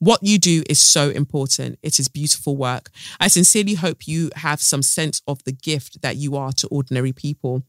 What 0.00 0.22
you 0.22 0.38
do 0.38 0.62
is 0.68 0.80
so 0.80 1.10
important. 1.10 1.78
It 1.82 1.98
is 1.98 2.08
beautiful 2.08 2.56
work. 2.56 2.90
I 3.20 3.28
sincerely 3.28 3.74
hope 3.74 4.08
you 4.08 4.30
have 4.36 4.60
some 4.60 4.82
sense 4.82 5.20
of 5.28 5.44
the 5.44 5.52
gift 5.52 6.00
that 6.00 6.16
you 6.16 6.36
are 6.36 6.52
to 6.52 6.66
ordinary 6.68 7.12
people. 7.12 7.62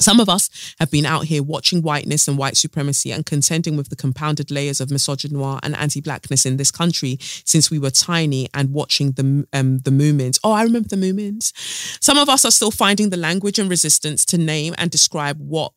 Some 0.00 0.20
of 0.20 0.28
us 0.28 0.74
have 0.78 0.90
been 0.90 1.04
out 1.04 1.24
here 1.24 1.42
watching 1.42 1.82
whiteness 1.82 2.28
and 2.28 2.38
white 2.38 2.56
supremacy 2.56 3.10
and 3.12 3.26
contending 3.26 3.76
with 3.76 3.88
the 3.88 3.96
compounded 3.96 4.50
layers 4.50 4.80
of 4.80 4.88
misogynoir 4.88 5.58
and 5.62 5.76
anti-blackness 5.76 6.46
in 6.46 6.56
this 6.56 6.70
country 6.70 7.18
since 7.20 7.70
we 7.70 7.78
were 7.78 7.90
tiny 7.90 8.48
and 8.54 8.72
watching 8.72 9.12
the 9.12 9.46
um, 9.52 9.78
the 9.80 9.90
movements. 9.90 10.38
Oh, 10.44 10.52
I 10.52 10.62
remember 10.62 10.88
the 10.88 10.96
movements. 10.96 11.52
Some 12.00 12.16
of 12.16 12.28
us 12.28 12.44
are 12.44 12.52
still 12.52 12.70
finding 12.70 13.10
the 13.10 13.16
language 13.16 13.58
and 13.58 13.68
resistance 13.68 14.24
to 14.26 14.38
name 14.38 14.74
and 14.78 14.90
describe 14.90 15.38
what 15.38 15.72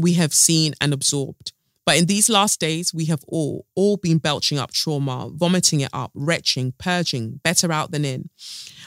we 0.00 0.14
have 0.14 0.32
seen 0.32 0.74
and 0.80 0.94
absorbed. 0.94 1.52
But 1.86 1.98
in 1.98 2.06
these 2.06 2.30
last 2.30 2.60
days, 2.60 2.94
we 2.94 3.06
have 3.06 3.22
all, 3.28 3.66
all 3.74 3.96
been 3.96 4.18
belching 4.18 4.58
up 4.58 4.72
trauma, 4.72 5.30
vomiting 5.32 5.80
it 5.80 5.90
up, 5.92 6.10
retching, 6.14 6.72
purging, 6.78 7.40
better 7.44 7.70
out 7.70 7.90
than 7.90 8.04
in. 8.04 8.30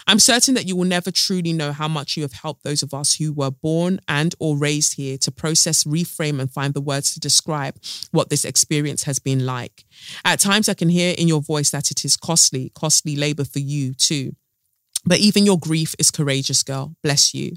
I'm 0.07 0.19
certain 0.19 0.55
that 0.55 0.67
you 0.67 0.75
will 0.75 0.85
never 0.85 1.11
truly 1.11 1.53
know 1.53 1.71
how 1.71 1.87
much 1.87 2.15
you 2.15 2.23
have 2.23 2.33
helped 2.33 2.63
those 2.63 2.81
of 2.81 2.93
us 2.93 3.15
who 3.15 3.33
were 3.33 3.51
born 3.51 3.99
and 4.07 4.33
or 4.39 4.57
raised 4.57 4.95
here 4.95 5.17
to 5.19 5.31
process, 5.31 5.83
reframe, 5.83 6.39
and 6.39 6.51
find 6.51 6.73
the 6.73 6.81
words 6.81 7.13
to 7.13 7.19
describe 7.19 7.77
what 8.11 8.29
this 8.29 8.45
experience 8.45 9.03
has 9.03 9.19
been 9.19 9.45
like. 9.45 9.85
At 10.25 10.39
times, 10.39 10.69
I 10.69 10.73
can 10.73 10.89
hear 10.89 11.13
in 11.17 11.27
your 11.27 11.41
voice 11.41 11.69
that 11.71 11.91
it 11.91 12.03
is 12.03 12.17
costly, 12.17 12.71
costly 12.73 13.15
labor 13.15 13.43
for 13.43 13.59
you 13.59 13.93
too. 13.93 14.35
But 15.05 15.19
even 15.19 15.45
your 15.45 15.59
grief 15.59 15.93
is 15.99 16.11
courageous, 16.11 16.63
girl. 16.63 16.95
Bless 17.03 17.33
you. 17.33 17.55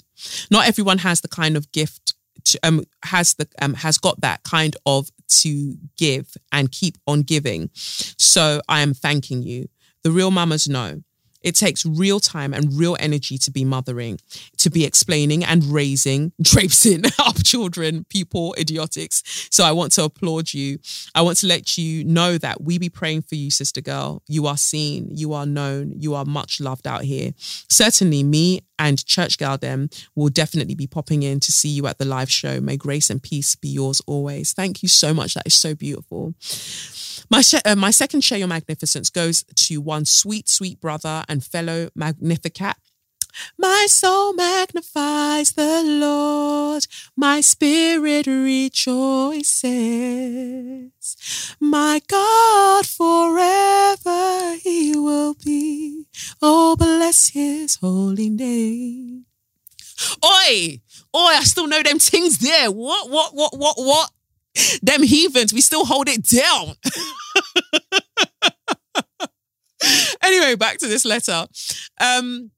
Not 0.51 0.69
everyone 0.69 0.99
has 0.99 1.21
the 1.21 1.29
kind 1.29 1.57
of 1.57 1.73
gift 1.73 2.15
um, 2.63 2.85
has 3.05 3.35
the 3.35 3.49
um, 3.61 3.75
has 3.75 3.99
got 3.99 4.21
that 4.21 4.43
kind 4.43 4.77
of 4.87 5.11
to 5.43 5.77
give 5.97 6.37
and 6.53 6.71
keep 6.71 6.97
on 7.07 7.23
giving. 7.23 7.71
So 7.75 8.61
I 8.69 8.81
am 8.81 8.95
thanking 8.95 9.43
you. 9.43 9.69
The 10.03 10.11
real 10.11 10.31
mamas 10.31 10.69
know. 10.69 11.03
It 11.43 11.55
takes 11.55 11.87
real 11.87 12.21
time 12.21 12.53
and 12.53 12.73
real 12.73 12.97
energy 13.01 13.39
to 13.39 13.51
be 13.51 13.65
mothering, 13.65 14.19
to 14.59 14.71
be 14.71 14.85
explaining 14.85 15.45
and 15.45 15.65
raising, 15.65 16.33
traipsing 16.45 17.05
up 17.19 17.43
children, 17.43 18.05
people, 18.09 18.55
idiotics. 18.59 19.49
So 19.51 19.65
I 19.65 19.73
want 19.73 19.93
to 19.93 20.05
applaud 20.05 20.53
you. 20.53 20.79
I 21.15 21.23
want 21.23 21.39
to 21.39 21.47
let 21.47 21.79
you 21.79 22.05
know 22.05 22.39
that 22.39 22.63
we 22.63 22.79
be 22.79 22.89
praying 22.89 23.23
for 23.23 23.35
you, 23.35 23.51
sister 23.51 23.81
girl. 23.81 24.23
You 24.27 24.47
are 24.47 24.57
seen, 24.57 25.09
you 25.11 25.33
are 25.33 25.47
known, 25.47 25.93
you 25.97 26.15
are 26.15 26.25
much 26.25 26.61
loved 26.61 26.87
out 26.87 27.03
here. 27.03 27.33
Certainly, 27.37 28.23
me 28.25 28.63
and 28.79 29.05
Church 29.05 29.37
Gal 29.37 29.59
Dem 29.59 29.91
will 30.15 30.31
definitely 30.31 30.75
be 30.75 30.87
popping 30.87 31.23
in 31.23 31.39
to 31.41 31.53
see 31.53 31.69
you 31.69 31.87
at 31.87 31.99
the 31.99 32.05
live 32.05 32.31
show. 32.31 32.61
May 32.61 32.77
grace 32.79 33.11
and 33.11 33.23
peace 33.23 33.55
be 33.55 33.69
yours 33.69 34.01
always. 34.07 34.53
Thank 34.55 34.83
you 34.83 34.89
so 34.89 35.13
much. 35.13 35.35
That 35.35 35.47
is 35.47 35.55
so 35.55 35.75
beautiful. 35.75 36.35
My, 37.29 37.43
sh- 37.43 37.63
uh, 37.65 37.77
my 37.77 37.91
second 37.91 38.23
share 38.23 38.39
your 38.39 38.49
magnificence 38.49 39.11
goes 39.11 39.45
to 39.45 39.81
one 39.81 40.05
sweet, 40.05 40.49
sweet 40.49 40.81
brother 40.81 41.25
and 41.31 41.45
fellow 41.45 41.89
Magnificat. 41.95 42.77
My 43.57 43.87
soul 43.89 44.35
magnifies 44.35 45.53
the 45.53 45.83
Lord, 45.83 46.87
my 47.17 47.41
spirit 47.41 48.27
rejoices. 48.27 49.63
My 51.61 52.03
God, 52.09 52.87
forever 52.87 54.57
he 54.57 54.99
will 54.99 55.35
be. 55.35 56.07
Oh, 56.43 56.75
bless 56.77 57.29
his 57.29 57.77
holy 57.77 58.29
name. 58.31 59.27
Oi, 60.25 60.81
oi, 61.15 61.33
I 61.37 61.43
still 61.45 61.69
know 61.69 61.83
them 61.83 61.99
things 61.99 62.39
there. 62.39 62.71
What, 62.71 63.11
what, 63.11 63.35
what, 63.35 63.57
what, 63.57 63.77
what? 63.79 64.11
Them 64.83 65.03
heathens, 65.05 65.53
we 65.53 65.61
still 65.61 65.85
hold 65.85 66.09
it 66.09 66.25
down. 66.25 66.75
anyway, 70.23 70.55
back 70.55 70.79
to 70.79 70.87
this 70.87 71.05
letter. 71.05 71.47
Um, 72.01 72.51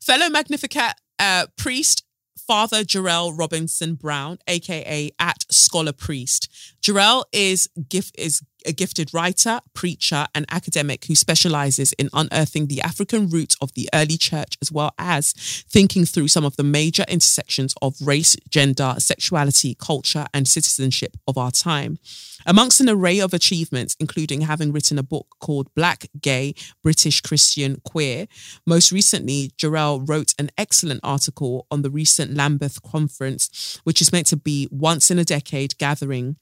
fellow 0.00 0.28
Magnificat 0.28 0.94
uh, 1.18 1.46
priest 1.56 2.04
Father 2.50 2.82
Jarel 2.82 3.32
Robinson 3.36 3.94
Brown, 3.94 4.38
aka 4.48 5.10
at 5.20 5.44
Scholar 5.52 5.92
Priest. 5.92 6.69
Jarel 6.82 7.24
is 7.32 7.68
gift 7.88 8.14
is 8.18 8.42
a 8.66 8.72
gifted 8.72 9.12
writer, 9.14 9.60
preacher, 9.74 10.26
and 10.34 10.44
academic 10.50 11.06
who 11.06 11.14
specializes 11.14 11.92
in 11.94 12.10
unearthing 12.12 12.66
the 12.66 12.82
African 12.82 13.28
roots 13.28 13.56
of 13.60 13.72
the 13.72 13.88
early 13.94 14.16
church, 14.16 14.56
as 14.60 14.70
well 14.70 14.92
as 14.98 15.32
thinking 15.68 16.04
through 16.04 16.28
some 16.28 16.44
of 16.44 16.56
the 16.56 16.62
major 16.62 17.04
intersections 17.08 17.74
of 17.80 17.96
race, 18.02 18.36
gender, 18.48 18.94
sexuality, 18.98 19.74
culture, 19.74 20.26
and 20.34 20.46
citizenship 20.46 21.16
of 21.26 21.38
our 21.38 21.50
time. 21.50 21.98
Amongst 22.46 22.80
an 22.80 22.88
array 22.88 23.18
of 23.18 23.34
achievements, 23.34 23.96
including 24.00 24.42
having 24.42 24.72
written 24.72 24.98
a 24.98 25.02
book 25.02 25.26
called 25.40 25.72
Black, 25.74 26.08
Gay, 26.20 26.54
British 26.82 27.20
Christian, 27.20 27.80
Queer, 27.84 28.26
most 28.66 28.92
recently, 28.92 29.52
Jarel 29.58 30.06
wrote 30.06 30.34
an 30.38 30.50
excellent 30.56 31.00
article 31.02 31.66
on 31.70 31.82
the 31.82 31.90
recent 31.90 32.34
Lambeth 32.34 32.82
conference, 32.82 33.80
which 33.84 34.00
is 34.00 34.12
meant 34.12 34.26
to 34.28 34.36
be 34.36 34.68
once 34.70 35.10
in 35.10 35.18
a 35.18 35.24
decade 35.24 35.76
gathering 35.78 36.36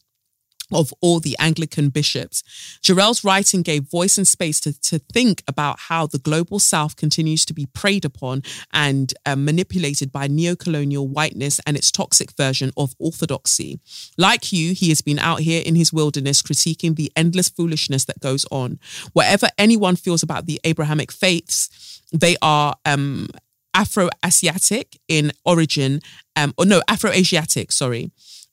of 0.72 0.92
all 1.00 1.20
the 1.20 1.36
Anglican 1.38 1.88
bishops. 1.88 2.42
Jarel's 2.82 3.24
writing 3.24 3.62
gave 3.62 3.84
voice 3.84 4.18
and 4.18 4.26
space 4.26 4.60
to, 4.60 4.78
to 4.80 4.98
think 4.98 5.42
about 5.48 5.78
how 5.80 6.06
the 6.06 6.18
global 6.18 6.58
South 6.58 6.96
continues 6.96 7.44
to 7.46 7.54
be 7.54 7.66
preyed 7.66 8.04
upon 8.04 8.42
and 8.72 9.14
uh, 9.24 9.36
manipulated 9.36 10.12
by 10.12 10.26
neo-colonial 10.26 11.08
whiteness 11.08 11.60
and 11.66 11.76
its 11.76 11.90
toxic 11.90 12.32
version 12.32 12.70
of 12.76 12.94
orthodoxy. 12.98 13.80
Like 14.16 14.52
you, 14.52 14.74
he 14.74 14.88
has 14.90 15.00
been 15.00 15.18
out 15.18 15.40
here 15.40 15.62
in 15.64 15.74
his 15.74 15.92
wilderness 15.92 16.42
critiquing 16.42 16.96
the 16.96 17.10
endless 17.16 17.48
foolishness 17.48 18.04
that 18.06 18.20
goes 18.20 18.46
on. 18.50 18.78
Whatever 19.12 19.48
anyone 19.56 19.96
feels 19.96 20.22
about 20.22 20.46
the 20.46 20.60
Abrahamic 20.64 21.10
faiths, 21.10 22.02
they 22.12 22.36
are 22.42 22.74
um, 22.84 23.28
Afro-Asiatic 23.74 24.98
in 25.08 25.32
origin, 25.44 26.00
um, 26.36 26.54
or 26.58 26.66
no, 26.66 26.82
Afro-Asiatic, 26.88 27.72
sorry 27.72 28.10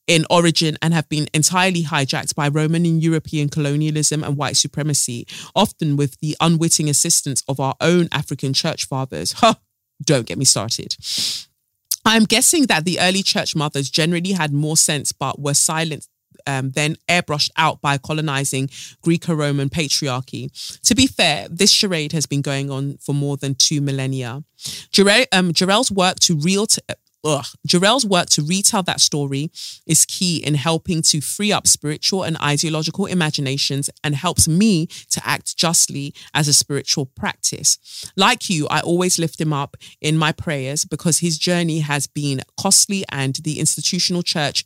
in 0.07 0.25
origin 0.29 0.77
and 0.81 0.93
have 0.93 1.09
been 1.09 1.27
entirely 1.33 1.83
hijacked 1.83 2.35
by 2.35 2.47
Roman 2.47 2.85
and 2.85 3.01
European 3.01 3.49
colonialism 3.49 4.23
and 4.23 4.37
white 4.37 4.57
supremacy, 4.57 5.27
often 5.55 5.97
with 5.97 6.19
the 6.19 6.35
unwitting 6.39 6.89
assistance 6.89 7.43
of 7.47 7.59
our 7.59 7.75
own 7.81 8.07
African 8.11 8.53
church 8.53 8.85
fathers. 8.85 9.33
Huh, 9.33 9.55
don't 10.03 10.27
get 10.27 10.37
me 10.37 10.45
started. 10.45 10.95
I'm 12.05 12.25
guessing 12.25 12.67
that 12.67 12.85
the 12.85 12.99
early 12.99 13.23
church 13.23 13.55
mothers 13.55 13.89
generally 13.89 14.33
had 14.33 14.53
more 14.53 14.77
sense 14.77 15.11
but 15.11 15.39
were 15.39 15.55
silent 15.55 16.07
um, 16.47 16.71
then 16.71 16.95
airbrushed 17.09 17.51
out 17.57 17.81
by 17.81 17.97
colonizing 17.97 18.69
Greco-Roman 19.01 19.69
patriarchy. 19.69 20.51
To 20.81 20.95
be 20.95 21.07
fair, 21.07 21.47
this 21.49 21.71
charade 21.71 22.11
has 22.11 22.25
been 22.25 22.41
going 22.41 22.69
on 22.69 22.97
for 22.97 23.13
more 23.13 23.37
than 23.37 23.55
two 23.55 23.81
millennia. 23.81 24.43
Jarel, 24.91 25.25
um, 25.31 25.51
Jarel's 25.53 25.91
work 25.91 26.19
to 26.21 26.35
real 26.35 26.67
t- 26.67 26.81
ugh, 27.25 27.45
Jarel's 27.65 28.05
work 28.05 28.29
to 28.29 28.43
retell 28.43 28.83
that 28.83 29.01
story 29.01 29.51
is 29.85 30.05
key 30.05 30.37
in 30.37 30.55
helping 30.55 31.01
to 31.01 31.19
free 31.19 31.51
up 31.51 31.67
spiritual 31.67 32.23
and 32.23 32.37
ideological 32.41 33.07
imaginations 33.07 33.89
and 34.03 34.15
helps 34.15 34.47
me 34.47 34.87
to 35.09 35.21
act 35.25 35.57
justly 35.57 36.13
as 36.33 36.47
a 36.47 36.53
spiritual 36.53 37.07
practice. 37.07 38.11
Like 38.15 38.49
you, 38.49 38.67
I 38.69 38.81
always 38.81 39.17
lift 39.17 39.41
him 39.41 39.51
up 39.51 39.75
in 39.99 40.17
my 40.17 40.31
prayers 40.31 40.85
because 40.85 41.19
his 41.19 41.37
journey 41.37 41.79
has 41.79 42.07
been 42.07 42.41
costly 42.57 43.03
and 43.09 43.35
the 43.43 43.59
institutional 43.59 44.21
church 44.21 44.65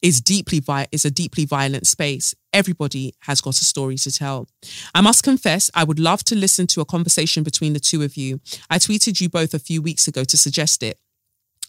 is 0.00 0.20
deeply 0.20 0.62
is 0.92 1.04
a 1.04 1.10
deeply 1.10 1.44
violent 1.44 1.86
space. 1.86 2.34
Everybody 2.52 3.14
has 3.20 3.40
got 3.40 3.60
a 3.60 3.64
story 3.64 3.96
to 3.96 4.12
tell. 4.12 4.48
I 4.94 5.00
must 5.00 5.24
confess, 5.24 5.70
I 5.74 5.82
would 5.82 5.98
love 5.98 6.22
to 6.24 6.36
listen 6.36 6.68
to 6.68 6.80
a 6.80 6.84
conversation 6.84 7.42
between 7.42 7.72
the 7.72 7.80
two 7.80 8.02
of 8.02 8.16
you. 8.16 8.40
I 8.70 8.78
tweeted 8.78 9.20
you 9.20 9.28
both 9.28 9.54
a 9.54 9.58
few 9.58 9.82
weeks 9.82 10.06
ago 10.06 10.22
to 10.22 10.36
suggest 10.36 10.84
it. 10.84 10.98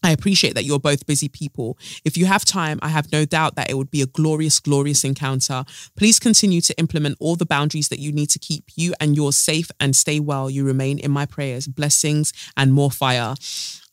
I 0.03 0.11
appreciate 0.11 0.55
that 0.55 0.63
you're 0.63 0.79
both 0.79 1.05
busy 1.05 1.27
people. 1.27 1.77
If 2.05 2.17
you 2.17 2.25
have 2.25 2.45
time, 2.45 2.79
I 2.81 2.89
have 2.89 3.11
no 3.11 3.25
doubt 3.25 3.55
that 3.55 3.69
it 3.69 3.75
would 3.75 3.91
be 3.91 4.01
a 4.01 4.05
glorious, 4.05 4.59
glorious 4.59 5.03
encounter. 5.03 5.65
Please 5.97 6.19
continue 6.19 6.61
to 6.61 6.77
implement 6.79 7.17
all 7.19 7.35
the 7.35 7.45
boundaries 7.45 7.89
that 7.89 7.99
you 7.99 8.11
need 8.11 8.29
to 8.31 8.39
keep 8.39 8.63
you 8.75 8.93
and 8.99 9.15
yours 9.15 9.35
safe 9.35 9.69
and 9.79 9.95
stay 9.95 10.19
well. 10.19 10.49
You 10.49 10.63
remain 10.65 10.99
in 10.99 11.11
my 11.11 11.25
prayers. 11.25 11.67
Blessings 11.67 12.33
and 12.55 12.73
more 12.73 12.91
fire. 12.91 13.35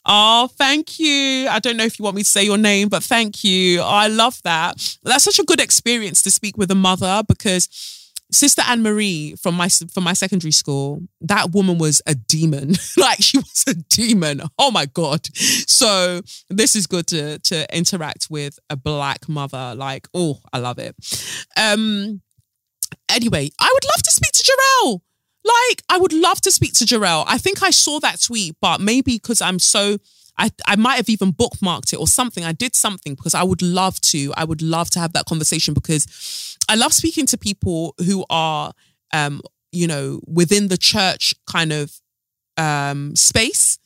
Oh, 0.09 0.47
thank 0.57 0.99
you. 0.99 1.49
I 1.49 1.59
don't 1.59 1.75
know 1.75 1.83
if 1.83 1.99
you 1.99 2.03
want 2.03 2.15
me 2.15 2.23
to 2.23 2.29
say 2.29 2.45
your 2.45 2.57
name, 2.57 2.87
but 2.87 3.03
thank 3.03 3.43
you. 3.43 3.81
Oh, 3.81 3.83
I 3.83 4.07
love 4.07 4.41
that. 4.43 4.97
That's 5.03 5.25
such 5.25 5.39
a 5.39 5.43
good 5.43 5.59
experience 5.59 6.21
to 6.23 6.31
speak 6.31 6.57
with 6.57 6.71
a 6.71 6.75
mother 6.75 7.23
because 7.27 7.67
Sister 8.31 8.61
Anne 8.67 8.83
Marie 8.83 9.35
from 9.35 9.55
my 9.55 9.69
from 9.69 10.03
my 10.03 10.13
secondary 10.13 10.51
school, 10.51 11.01
that 11.21 11.51
woman 11.51 11.77
was 11.77 12.01
a 12.05 12.15
demon. 12.15 12.73
like 12.97 13.21
she 13.21 13.37
was 13.37 13.63
a 13.67 13.73
demon. 13.73 14.41
Oh 14.59 14.71
my 14.71 14.85
god. 14.85 15.27
So 15.35 16.21
this 16.49 16.75
is 16.75 16.87
good 16.87 17.07
to 17.07 17.39
to 17.39 17.75
interact 17.75 18.27
with 18.29 18.59
a 18.69 18.75
black 18.75 19.29
mother. 19.29 19.73
Like, 19.75 20.07
oh, 20.13 20.39
I 20.51 20.59
love 20.59 20.79
it. 20.79 20.95
Um 21.55 22.21
anyway, 23.09 23.49
I 23.59 23.71
would 23.73 23.85
love 23.85 24.03
to 24.03 24.11
speak 24.11 24.31
to 24.33 24.43
Jarel. 24.43 25.01
Like, 25.45 25.81
I 25.89 25.97
would 25.97 26.11
love 26.11 26.41
to 26.41 26.51
speak 26.51 26.73
to 26.73 26.85
Jarel. 26.85 27.23
I 27.25 27.37
think 27.37 27.63
I 27.63 27.69
saw 27.69 27.99
that 28.01 28.21
tweet, 28.21 28.55
but 28.61 28.81
maybe 28.81 29.15
because 29.15 29.41
I'm 29.41 29.59
so 29.59 29.97
I, 30.37 30.51
I 30.65 30.75
might 30.75 30.95
have 30.95 31.09
even 31.09 31.33
bookmarked 31.33 31.93
it 31.93 31.97
or 31.97 32.07
something. 32.07 32.43
I 32.43 32.51
did 32.51 32.75
something 32.75 33.15
because 33.15 33.33
I 33.33 33.43
would 33.43 33.61
love 33.61 33.99
to. 34.01 34.33
I 34.37 34.43
would 34.43 34.61
love 34.61 34.89
to 34.91 34.99
have 34.99 35.13
that 35.13 35.25
conversation 35.25 35.73
because 35.73 36.57
I 36.69 36.75
love 36.75 36.93
speaking 36.93 37.25
to 37.27 37.37
people 37.37 37.95
who 38.05 38.25
are 38.29 38.73
um, 39.13 39.41
you 39.71 39.87
know, 39.87 40.19
within 40.27 40.67
the 40.67 40.77
church 40.77 41.35
kind 41.45 41.71
of 41.71 41.91
um 42.57 43.15
space 43.15 43.77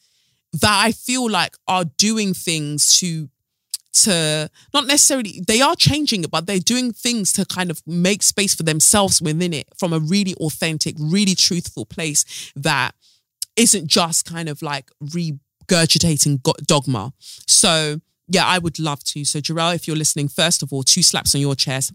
that 0.53 0.81
I 0.85 0.93
feel 0.93 1.29
like 1.29 1.57
are 1.67 1.85
doing 1.97 2.33
things 2.33 2.97
to 2.99 3.29
to 3.93 4.49
not 4.73 4.87
necessarily 4.87 5.41
they 5.45 5.59
are 5.59 5.75
changing 5.75 6.23
it 6.23 6.31
but 6.31 6.47
they're 6.47 6.59
doing 6.59 6.93
things 6.93 7.33
to 7.33 7.45
kind 7.45 7.69
of 7.69 7.81
make 7.85 8.23
space 8.23 8.55
for 8.55 8.63
themselves 8.63 9.21
within 9.21 9.51
it 9.51 9.67
from 9.77 9.91
a 9.91 9.99
really 9.99 10.33
authentic 10.35 10.95
really 10.97 11.35
truthful 11.35 11.85
place 11.85 12.53
that 12.55 12.95
isn't 13.57 13.87
just 13.87 14.23
kind 14.23 14.47
of 14.47 14.61
like 14.61 14.89
regurgitating 15.71 16.41
dogma 16.65 17.13
so 17.47 17.99
yeah 18.27 18.45
i 18.45 18.57
would 18.57 18.79
love 18.79 19.03
to 19.03 19.23
so 19.25 19.39
Jarel 19.39 19.75
if 19.75 19.87
you're 19.87 19.97
listening 19.97 20.27
first 20.27 20.61
of 20.63 20.71
all 20.73 20.83
two 20.83 21.01
slaps 21.01 21.33
on 21.35 21.41
your 21.41 21.55
chest 21.55 21.93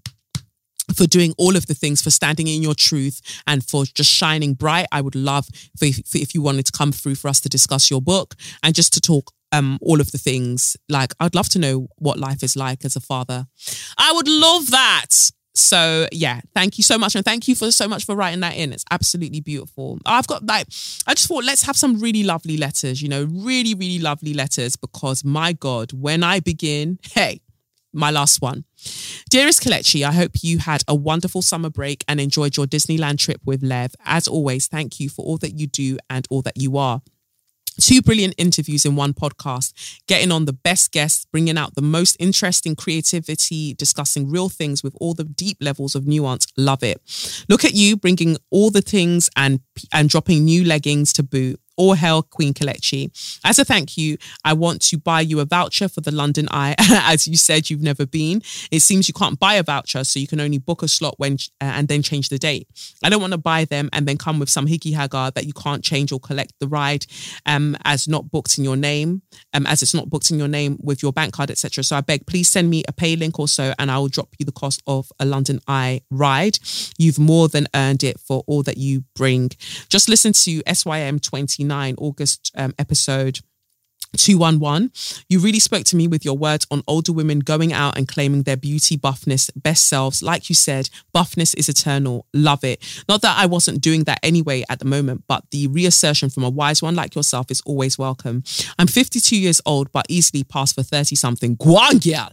for 0.95 1.07
doing 1.07 1.35
all 1.37 1.57
of 1.57 1.67
the 1.67 1.75
things, 1.75 2.01
for 2.01 2.11
standing 2.11 2.47
in 2.47 2.63
your 2.63 2.75
truth, 2.75 3.21
and 3.47 3.65
for 3.65 3.85
just 3.85 4.11
shining 4.11 4.55
bright. 4.55 4.87
I 4.93 5.01
would 5.01 5.15
love 5.15 5.47
for 5.79 5.87
for 5.93 6.19
if 6.19 6.35
you 6.35 6.43
wanted 6.43 6.67
to 6.67 6.73
come 6.73 6.93
through 6.93 7.17
for 7.17 7.29
us 7.29 7.41
to 7.41 7.49
discuss 7.49 7.91
your 7.91 8.01
book 8.01 8.35
and 8.63 8.75
just 8.75 8.93
to 8.95 9.01
talk 9.01 9.33
um 9.53 9.79
all 9.83 10.01
of 10.01 10.13
the 10.13 10.19
things. 10.19 10.77
Like 10.89 11.13
I'd 11.21 11.35
love 11.35 11.49
to 11.51 11.59
know 11.59 11.89
what 11.97 12.19
life 12.19 12.43
is 12.43 12.57
like 12.57 12.85
as 12.85 12.97
a 12.97 13.01
father. 13.01 13.47
I 13.99 14.13
would 14.13 14.29
love 14.29 14.71
that. 14.71 15.31
So 15.57 16.07
yeah, 16.13 16.43
thank 16.55 16.77
you 16.77 16.85
so 16.85 16.99
much, 16.99 17.15
and 17.15 17.25
thank 17.25 17.49
you 17.49 17.55
for 17.55 17.71
so 17.71 17.89
much 17.89 18.05
for 18.05 18.15
writing 18.15 18.41
that 18.41 18.57
in. 18.57 18.73
It's 18.73 18.85
absolutely 18.91 19.41
beautiful. 19.41 19.99
I've 20.05 20.27
got 20.27 20.45
like, 20.45 20.67
I 21.07 21.15
just 21.15 21.29
thought 21.29 21.45
let's 21.45 21.63
have 21.63 21.77
some 21.77 21.99
really 21.99 22.23
lovely 22.23 22.57
letters. 22.59 23.01
You 23.01 23.09
know, 23.09 23.25
really, 23.25 23.75
really 23.75 23.99
lovely 23.99 24.35
letters 24.35 24.77
because 24.77 25.25
my 25.25 25.55
God, 25.55 25.93
when 25.93 26.23
I 26.23 26.41
begin, 26.41 26.99
hey, 27.13 27.41
my 27.97 28.11
last 28.11 28.43
one. 28.43 28.65
Dearest 29.31 29.63
Kelechi, 29.63 30.07
I 30.07 30.13
hope 30.13 30.43
you 30.43 30.59
had 30.59 30.83
a 30.87 30.95
wonderful 30.95 31.41
summer 31.41 31.71
break 31.71 32.05
and 32.07 32.21
enjoyed 32.21 32.57
your 32.57 32.67
Disneyland 32.67 33.19
trip 33.19 33.41
with 33.45 33.63
Lev. 33.63 33.95
As 34.05 34.29
always, 34.29 34.67
thank 34.67 35.01
you 35.01 35.09
for 35.09 35.25
all 35.25 35.39
that 35.39 35.59
you 35.59 35.67
do 35.67 35.97
and 36.11 36.27
all 36.31 36.43
that 36.43 36.59
you 36.59 36.77
are. 36.77 37.01
Two 37.81 38.03
brilliant 38.03 38.35
interviews 38.39 38.85
in 38.85 38.97
one 38.97 39.13
podcast, 39.15 39.73
getting 40.07 40.33
on 40.33 40.45
the 40.47 40.53
best 40.53 40.93
guests, 40.93 41.27
bringing 41.27 41.59
out 41.59 41.75
the 41.75 41.83
most 41.83 42.17
interesting 42.19 42.75
creativity, 42.75 43.75
discussing 43.75 44.31
real 44.31 44.49
things 44.49 44.83
with 44.83 44.95
all 45.01 45.15
the 45.15 45.25
deep 45.25 45.59
levels 45.61 45.95
of 45.95 46.07
nuance. 46.07 46.47
Love 46.57 46.83
it. 46.83 47.01
Look 47.49 47.65
at 47.65 47.75
you 47.75 47.97
bringing 47.97 48.37
all 48.51 48.71
the 48.71 48.83
things 48.83 49.29
and 49.37 49.61
and 49.93 50.09
dropping 50.09 50.45
new 50.45 50.65
leggings 50.65 51.13
to 51.15 51.23
boot. 51.23 51.61
All 51.77 51.95
hail 51.95 52.23
Queen 52.23 52.55
Kelechi. 52.55 53.11
As 53.45 53.59
a 53.59 53.65
thank 53.65 53.97
you, 53.97 54.17
I 54.45 54.53
want 54.53 54.83
to 54.83 54.99
buy 54.99 55.21
you 55.21 55.41
a 55.41 55.45
voucher 55.45 55.89
for 55.89 56.01
the 56.01 56.13
London 56.13 56.49
Eye. 56.51 56.75
As 56.81 57.27
you 57.27 57.37
said, 57.37 57.71
you've 57.71 57.83
never 57.83 58.07
been. 58.07 58.43
It 58.71 58.81
seems 58.81 59.09
you 59.09 59.15
can't 59.15 59.39
buy 59.39 59.55
a 59.55 59.63
voucher, 59.63 60.05
so 60.05 60.19
you 60.19 60.27
can 60.27 60.41
only 60.41 60.59
book 60.59 60.83
a 60.83 60.89
slot 60.89 61.15
when 61.19 61.35
uh, 61.61 61.65
and 61.77 61.89
then 61.89 62.03
change 62.03 62.29
the 62.29 62.39
date. 62.39 62.69
I 63.03 63.09
don't 63.09 63.21
want 63.21 63.33
to 63.33 63.39
buy 63.39 63.65
them 63.65 63.89
and 63.93 64.07
then 64.07 64.17
come 64.17 64.39
with 64.39 64.49
some 64.49 64.67
higgy 64.67 64.95
hagar 64.95 65.31
that 65.33 65.47
you 65.47 65.53
can't 65.53 65.85
change 65.85 66.13
or 66.13 66.21
collect 66.21 66.53
the 66.61 66.69
ride 66.69 67.07
um, 67.45 67.77
as 67.85 68.09
not 68.09 68.31
booked 68.31 68.59
in 68.59 68.65
your 68.65 68.77
name, 68.77 69.23
um, 69.55 69.67
as 69.67 69.83
it's 69.83 69.95
not 69.95 70.11
booked 70.11 70.31
in 70.31 70.39
your 70.39 70.49
name 70.49 70.79
with 70.83 71.03
your 71.03 71.13
bank 71.13 71.33
card, 71.33 71.51
etc. 71.51 71.85
So 71.85 71.97
I 71.97 72.01
beg, 72.01 72.27
please 72.27 72.49
send 72.49 72.71
me 72.71 72.83
a 72.89 72.93
pay 72.93 73.17
link 73.17 73.39
or 73.39 73.49
so, 73.49 73.73
and 73.79 73.91
I 73.91 73.99
will 73.99 74.09
drop 74.09 74.29
you 74.39 74.47
the 74.47 74.53
cost 74.53 74.83
of 74.87 75.11
a 75.19 75.25
London 75.25 75.61
Eye 75.69 76.03
ride. 76.11 76.59
You've 76.99 77.19
more 77.19 77.49
than 77.49 77.67
earned 77.75 78.03
it 78.03 78.19
for 78.21 78.43
all 78.47 78.63
that 78.65 78.79
you 78.79 79.05
bring. 79.15 79.51
Just 79.89 80.09
listen 80.09 80.33
to 80.33 80.63
SYM 80.73 81.19
20 81.69 81.95
August 81.99 82.53
um, 82.57 82.75
episode 82.79 83.41
211. 84.17 84.93
You 85.29 85.41
really 85.41 85.59
spoke 85.59 85.85
to 85.85 85.97
me 85.97 86.09
with 86.09 86.25
your 86.25 86.37
words 86.37 86.67
on 86.71 86.83
older 86.87 87.13
women 87.13 87.41
going 87.41 87.73
out 87.73 87.99
and 87.99 88.09
claiming 88.09 88.45
their 88.45 88.57
beauty, 88.57 88.97
buffness, 88.97 89.51
best 89.57 89.89
selves. 89.89 90.23
Like 90.23 90.49
you 90.49 90.55
said, 90.55 90.89
buffness 91.15 91.55
is 91.55 91.69
eternal. 91.69 92.27
Love 92.33 92.65
it. 92.65 92.83
Not 93.09 93.23
that 93.23 93.37
I 93.39 93.47
wasn't 93.47 93.81
doing 93.81 94.05
that 94.05 94.21
anyway 94.23 94.65
at 94.69 94.79
the 94.79 94.85
moment, 94.85 95.25
but 95.29 95.45
the 95.51 95.67
reassertion 95.69 96.31
from 96.31 96.45
a 96.45 96.51
wise 96.51 96.83
one 96.83 96.95
like 96.95 97.15
yourself 97.15 97.51
is 97.51 97.61
always 97.67 97.99
welcome. 97.99 98.43
I'm 98.79 98.87
52 98.87 99.37
years 99.37 99.61
old, 99.67 99.93
but 99.93 100.07
easily 100.09 100.45
past 100.45 100.75
for 100.75 100.83
30 100.83 101.15
something. 101.17 101.57
Guangyal. 101.57 102.33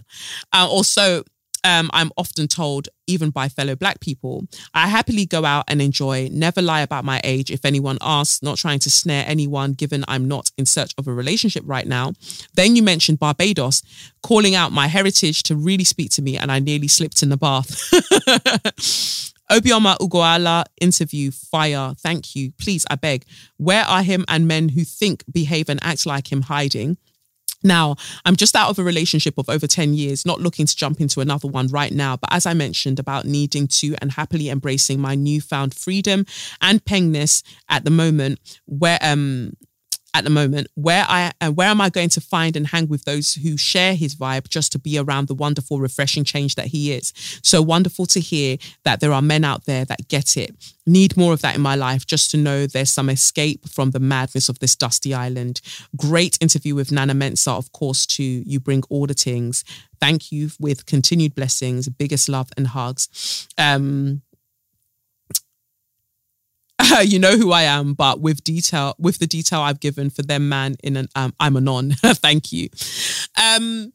Uh, 0.54 0.68
also, 0.70 1.24
um, 1.64 1.90
I'm 1.94 2.12
often 2.18 2.48
told, 2.48 2.90
even 3.08 3.30
by 3.30 3.50
fellow 3.50 3.76
black 3.76 4.00
people, 4.00 4.48
I 4.74 4.88
happily 4.88 5.26
go 5.26 5.46
out 5.46 5.66
and 5.68 5.82
enjoy, 5.82 6.30
never 6.32 6.62
lie 6.62 6.82
about 6.82 7.06
my 7.06 7.22
age 7.24 7.52
if 7.52 7.66
anyone 7.66 7.98
asks, 8.02 8.42
not 8.44 8.58
trying 8.58 8.80
to 8.80 8.90
snare 8.90 9.24
anyone, 9.28 9.74
given 9.74 10.04
I'm 10.08 10.28
not 10.28 10.52
in 10.58 10.66
search 10.66 10.94
of 10.98 11.08
a 11.08 11.14
relationship 11.14 11.64
right 11.66 11.88
now. 11.88 12.14
Then 12.56 12.76
you 12.76 12.84
mentioned 12.84 13.20
Barbados, 13.20 13.82
calling 14.22 14.56
out 14.56 14.72
my 14.72 14.88
heritage 14.88 15.44
to 15.44 15.56
really 15.56 15.84
speak 15.84 16.12
to 16.12 16.22
me, 16.22 16.38
and 16.38 16.52
I 16.52 16.60
nearly 16.60 16.88
slipped 16.88 17.24
in 17.24 17.30
the 17.30 17.38
bath. 17.38 17.70
Obioma 19.52 19.98
Ugoala 20.00 20.64
interview, 20.82 21.30
fire. 21.30 21.94
Thank 22.00 22.36
you. 22.36 22.54
Please, 22.60 22.86
I 22.90 22.96
beg. 22.96 23.26
Where 23.58 23.84
are 23.84 24.02
him 24.02 24.26
and 24.28 24.48
men 24.48 24.70
who 24.70 24.84
think, 24.84 25.24
behave, 25.32 25.70
and 25.70 25.80
act 25.84 26.06
like 26.06 26.32
him 26.32 26.44
hiding? 26.44 26.98
Now, 27.64 27.96
I'm 28.26 28.36
just 28.36 28.56
out 28.56 28.70
of 28.70 28.80
a 28.80 28.84
relationship 28.84 29.38
of 29.38 29.50
over 29.50 29.68
10 29.68 29.94
years, 29.94 30.26
not 30.26 30.42
looking 30.42 30.66
to 30.66 30.76
jump 30.76 31.00
into 31.00 31.22
another 31.22 31.48
one 31.48 31.68
right 31.68 31.92
now. 31.92 32.18
But 32.18 32.34
as 32.34 32.46
I 32.46 32.54
mentioned 32.54 33.00
about 33.00 33.26
needing 33.26 33.68
to 33.68 33.96
and 34.02 34.12
happily 34.12 34.50
embracing 34.50 35.00
my 35.00 35.16
newfound 35.16 35.74
freedom 35.74 36.26
and 36.62 36.84
pengness 36.84 37.44
at 37.70 37.86
the 37.86 37.92
moment, 37.92 38.40
where 38.66 39.00
um 39.02 39.54
at 40.14 40.24
the 40.24 40.30
moment 40.30 40.68
where 40.76 41.06
i 41.08 41.32
uh, 41.42 41.50
where 41.50 41.68
am 41.68 41.82
i 41.82 41.90
going 41.90 42.10
to 42.10 42.22
find 42.22 42.56
and 42.56 42.68
hang 42.68 42.88
with 42.88 43.04
those 43.06 43.34
who 43.36 43.58
share 43.58 43.96
his 43.96 44.16
vibe 44.16 44.48
just 44.48 44.72
to 44.72 44.80
be 44.80 44.98
around 44.98 45.28
the 45.28 45.34
wonderful 45.34 45.80
refreshing 45.80 46.24
change 46.24 46.56
that 46.56 46.68
he 46.68 46.92
is? 46.92 47.14
So 47.44 47.62
wonderful 47.62 48.06
to 48.08 48.20
hear 48.20 48.58
that 48.84 49.00
there 49.00 49.14
are 49.14 49.22
men 49.22 49.44
out 49.44 49.66
there 49.66 49.86
that 49.86 50.08
get 50.08 50.38
it. 50.38 50.56
Need 50.86 51.16
more 51.16 51.34
of 51.34 51.42
that 51.42 51.56
in 51.56 51.62
my 51.62 51.76
life 51.76 52.06
just 52.06 52.32
to 52.32 52.38
know 52.38 52.66
there's 52.66 52.92
some 52.92 53.10
escape 53.10 53.68
from 53.70 53.92
the 53.92 54.00
madness 54.00 54.50
of 54.50 54.60
this 54.60 54.76
dusty 54.76 55.14
island. 55.14 55.62
Great 55.96 56.38
interview 56.42 56.76
with 56.76 56.92
nana 56.92 57.14
mensa 57.14 57.52
of 57.52 57.72
course 57.72 58.06
too. 58.06 58.44
You 58.46 58.60
bring 58.60 58.84
things. 58.84 59.64
Thank 60.00 60.32
you 60.32 60.50
with 60.60 60.86
continued 60.86 61.36
blessings 61.36 61.88
biggest 61.90 62.30
love 62.30 62.50
and 62.58 62.68
hugs. 62.68 63.48
Um 63.58 64.22
you 67.04 67.20
know 67.20 67.38
who 67.38 67.52
I 67.52 67.64
am, 67.64 67.94
but 67.94 68.20
with 68.20 68.44
detail, 68.44 68.96
with 68.98 69.20
the 69.20 69.28
detail 69.28 69.62
I've 69.62 69.80
given 69.80 70.10
for 70.10 70.22
them, 70.22 70.50
man, 70.50 70.76
in 70.84 70.98
an 70.98 71.08
um, 71.16 71.34
I'm 71.40 71.56
a 71.56 71.62
non. 71.62 71.92
Thank 72.02 72.52
you. 72.52 72.70
Um, 73.42 73.94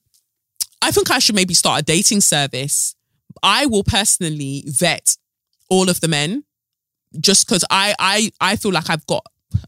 I 0.81 0.91
think 0.91 1.11
I 1.11 1.19
should 1.19 1.35
maybe 1.35 1.55
start 1.55 1.81
a 1.81 1.85
dating 1.85 2.21
service. 2.21 2.95
I 3.43 3.67
will 3.67 3.85
personally 3.85 4.65
vet 4.67 5.17
all 5.71 5.89
of 5.89 6.01
the 6.01 6.09
men, 6.09 6.45
just 7.21 7.47
because 7.47 7.65
I 7.71 7.95
I 7.99 8.31
I 8.41 8.57
feel 8.57 8.73
like 8.73 8.91
I've 8.91 9.07
got 9.07 9.25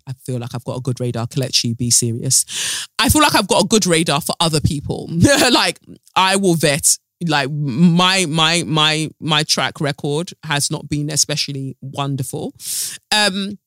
I 0.06 0.12
feel 0.24 0.38
like 0.38 0.54
I've 0.54 0.64
got 0.64 0.76
a 0.76 0.80
good 0.80 1.00
radar. 1.00 1.26
Kelechi, 1.26 1.76
be 1.76 1.90
serious. 1.90 2.86
I 2.98 3.08
feel 3.08 3.22
like 3.22 3.34
I've 3.34 3.48
got 3.48 3.64
a 3.64 3.68
good 3.68 3.86
radar 3.86 4.20
for 4.20 4.34
other 4.40 4.60
people. 4.60 5.08
like 5.52 5.80
I 6.16 6.36
will 6.36 6.54
vet 6.54 6.98
like 7.28 7.50
my 7.50 8.26
my 8.26 8.62
my 8.66 9.08
my 9.20 9.42
track 9.42 9.80
record 9.80 10.32
has 10.44 10.70
not 10.70 10.88
been 10.88 11.10
especially 11.10 11.76
wonderful 11.80 12.54
um 13.12 13.58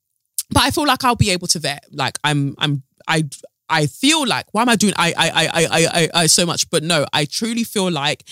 but 0.49 0.63
i 0.63 0.71
feel 0.71 0.85
like 0.85 1.03
i'll 1.03 1.15
be 1.15 1.29
able 1.29 1.47
to 1.47 1.59
vet 1.59 1.85
like 1.91 2.17
i'm 2.23 2.55
i'm 2.57 2.83
i 3.07 3.23
I 3.69 3.87
feel 3.87 4.27
like 4.27 4.45
why 4.51 4.61
am 4.61 4.69
I 4.69 4.75
doing 4.75 4.93
I 4.97 5.13
I 5.17 5.29
I 5.29 5.47
I 5.53 5.87
I 5.87 6.09
I 6.13 6.27
so 6.27 6.45
much? 6.45 6.69
But 6.69 6.83
no, 6.83 7.05
I 7.13 7.25
truly 7.25 7.63
feel 7.63 7.89
like 7.89 8.23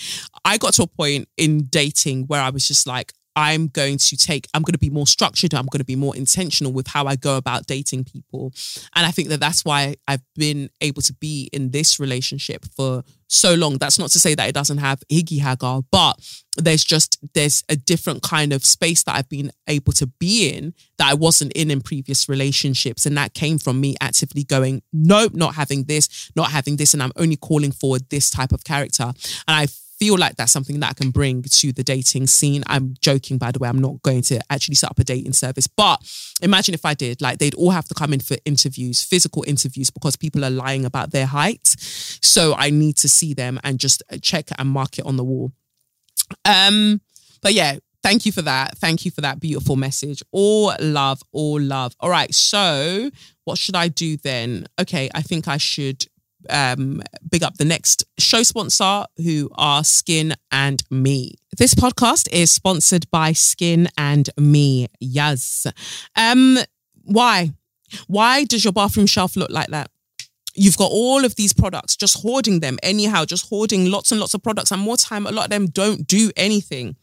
I 0.44 0.56
got 0.58 0.74
to 0.74 0.82
a 0.82 0.86
point 0.86 1.26
in 1.36 1.64
dating 1.64 2.26
where 2.26 2.40
I 2.40 2.50
was 2.50 2.68
just 2.68 2.86
like, 2.86 3.12
I'm 3.34 3.68
going 3.68 3.98
to 3.98 4.16
take, 4.16 4.46
I'm 4.52 4.62
going 4.62 4.74
to 4.74 4.78
be 4.78 4.90
more 4.90 5.06
structured. 5.06 5.54
I'm 5.54 5.66
going 5.66 5.80
to 5.80 5.84
be 5.84 5.96
more 5.96 6.14
intentional 6.14 6.72
with 6.72 6.86
how 6.86 7.06
I 7.06 7.16
go 7.16 7.36
about 7.36 7.66
dating 7.66 8.04
people. 8.04 8.52
And 8.94 9.06
I 9.06 9.10
think 9.10 9.28
that 9.28 9.40
that's 9.40 9.64
why 9.64 9.96
I've 10.06 10.22
been 10.34 10.68
able 10.80 11.02
to 11.02 11.14
be 11.14 11.48
in 11.52 11.70
this 11.70 11.98
relationship 11.98 12.66
for 12.76 13.02
so 13.32 13.54
long. 13.54 13.78
That's 13.78 13.98
not 13.98 14.10
to 14.10 14.18
say 14.18 14.34
that 14.34 14.48
it 14.48 14.54
doesn't 14.54 14.78
have 14.78 15.02
Higgy 15.10 15.40
Hagar, 15.40 15.82
but 15.90 16.14
there's 16.56 16.84
just, 16.84 17.18
there's 17.34 17.64
a 17.68 17.76
different 17.76 18.22
kind 18.22 18.52
of 18.52 18.64
space 18.64 19.02
that 19.04 19.16
I've 19.16 19.28
been 19.28 19.50
able 19.66 19.92
to 19.94 20.06
be 20.06 20.50
in 20.50 20.74
that 20.98 21.10
I 21.10 21.14
wasn't 21.14 21.52
in 21.52 21.70
in 21.70 21.80
previous 21.80 22.28
relationships. 22.28 23.06
And 23.06 23.16
that 23.16 23.34
came 23.34 23.58
from 23.58 23.80
me 23.80 23.96
actively 24.00 24.44
going, 24.44 24.82
nope, 24.92 25.32
not 25.34 25.54
having 25.54 25.84
this, 25.84 26.30
not 26.36 26.50
having 26.50 26.76
this. 26.76 26.92
And 26.92 27.02
I'm 27.02 27.12
only 27.16 27.36
calling 27.36 27.72
forward 27.72 28.08
this 28.10 28.30
type 28.30 28.52
of 28.52 28.64
character. 28.64 29.04
And 29.04 29.14
I 29.56 29.66
feel 30.02 30.18
like 30.18 30.34
that's 30.34 30.50
something 30.50 30.80
that 30.80 30.90
I 30.90 30.94
can 30.94 31.10
bring 31.10 31.44
to 31.44 31.72
the 31.72 31.84
dating 31.84 32.26
scene. 32.26 32.64
I'm 32.66 32.96
joking, 33.00 33.38
by 33.38 33.52
the 33.52 33.60
way. 33.60 33.68
I'm 33.68 33.78
not 33.78 34.02
going 34.02 34.22
to 34.22 34.40
actually 34.50 34.74
set 34.74 34.90
up 34.90 34.98
a 34.98 35.04
dating 35.04 35.32
service. 35.32 35.68
But 35.68 36.02
imagine 36.42 36.74
if 36.74 36.84
I 36.84 36.92
did, 36.92 37.20
like 37.20 37.38
they'd 37.38 37.54
all 37.54 37.70
have 37.70 37.86
to 37.86 37.94
come 37.94 38.12
in 38.12 38.18
for 38.18 38.36
interviews, 38.44 39.00
physical 39.00 39.44
interviews, 39.46 39.90
because 39.90 40.16
people 40.16 40.44
are 40.44 40.50
lying 40.50 40.84
about 40.84 41.12
their 41.12 41.26
height. 41.26 41.68
So 41.68 42.52
I 42.58 42.70
need 42.70 42.96
to 42.96 43.08
see 43.08 43.32
them 43.32 43.60
and 43.62 43.78
just 43.78 44.02
check 44.22 44.48
and 44.58 44.68
mark 44.68 44.98
it 44.98 45.06
on 45.06 45.16
the 45.16 45.22
wall. 45.22 45.52
Um, 46.44 47.00
but 47.40 47.52
yeah, 47.52 47.76
Thank 48.02 48.26
you 48.26 48.32
for 48.32 48.42
that. 48.42 48.76
Thank 48.78 49.04
you 49.04 49.12
for 49.12 49.20
that 49.20 49.38
beautiful 49.38 49.76
message. 49.76 50.24
All 50.32 50.74
love, 50.80 51.22
all 51.30 51.60
love. 51.60 51.94
All 52.00 52.10
right. 52.10 52.34
So, 52.34 53.12
what 53.44 53.58
should 53.58 53.76
I 53.76 53.86
do 53.86 54.16
then? 54.16 54.66
Okay, 54.80 55.08
I 55.14 55.22
think 55.22 55.46
I 55.46 55.56
should 55.56 56.04
um 56.50 57.02
big 57.30 57.42
up 57.42 57.56
the 57.56 57.64
next 57.64 58.04
show 58.18 58.42
sponsor 58.42 59.04
who 59.16 59.50
are 59.54 59.84
Skin 59.84 60.34
and 60.50 60.82
Me. 60.90 61.34
This 61.58 61.74
podcast 61.74 62.28
is 62.32 62.50
sponsored 62.50 63.10
by 63.10 63.32
Skin 63.32 63.88
and 63.96 64.28
Me. 64.36 64.88
Yes. 65.00 65.66
Um 66.16 66.58
why? 67.04 67.52
Why 68.06 68.44
does 68.44 68.64
your 68.64 68.72
bathroom 68.72 69.06
shelf 69.06 69.36
look 69.36 69.50
like 69.50 69.68
that? 69.68 69.90
You've 70.54 70.76
got 70.76 70.90
all 70.90 71.24
of 71.24 71.36
these 71.36 71.52
products, 71.52 71.96
just 71.96 72.20
hoarding 72.20 72.60
them 72.60 72.78
anyhow, 72.82 73.24
just 73.24 73.48
hoarding 73.48 73.90
lots 73.90 74.10
and 74.10 74.20
lots 74.20 74.34
of 74.34 74.42
products. 74.42 74.70
And 74.70 74.82
more 74.82 74.98
time, 74.98 75.26
a 75.26 75.30
lot 75.32 75.44
of 75.44 75.50
them 75.50 75.66
don't 75.66 76.06
do 76.06 76.30
anything. 76.36 76.96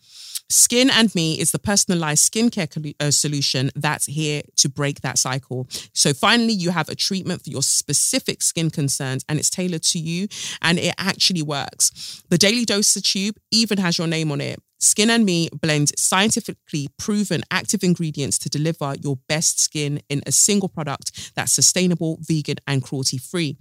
Skin 0.50 0.90
and 0.90 1.14
Me 1.14 1.40
is 1.40 1.52
the 1.52 1.60
personalized 1.60 2.32
skincare 2.32 2.96
uh, 3.00 3.12
solution 3.12 3.70
that's 3.76 4.08
here 4.08 4.42
to 4.58 4.68
break 4.68 5.02
that 5.02 5.20
cycle. 5.20 5.68
So 5.94 6.12
finally, 6.12 6.54
you 6.54 6.72
have 6.72 6.90
a 6.90 6.96
treatment 6.96 7.44
for 7.44 7.52
your 7.52 7.62
specific 7.62 8.42
skin 8.42 8.72
concerns 8.72 9.24
and 9.30 9.38
it's 9.38 9.52
tailored 9.52 9.84
to 9.84 10.00
you 10.00 10.28
and 10.62 10.80
it 10.80 10.96
actually 10.98 11.44
works. 11.44 12.24
The 12.30 12.38
Daily 12.38 12.66
Doser 12.66 13.04
tube 13.04 13.38
even 13.52 13.78
has 13.78 13.98
your 14.00 14.08
name 14.08 14.32
on 14.32 14.42
it. 14.42 14.60
Skin 14.80 15.10
and 15.10 15.26
Me 15.26 15.50
blends 15.54 15.94
scientifically 16.02 16.88
proven 16.98 17.44
active 17.52 17.84
ingredients 17.84 18.40
to 18.40 18.50
deliver 18.50 18.96
your 19.04 19.18
best 19.28 19.60
skin 19.60 20.02
in 20.10 20.24
a 20.26 20.32
single 20.32 20.70
product 20.70 21.36
that's 21.36 21.52
sustainable, 21.52 22.18
vegan, 22.22 22.58
and 22.66 22.82
cruelty 22.82 23.18
free. 23.18 23.58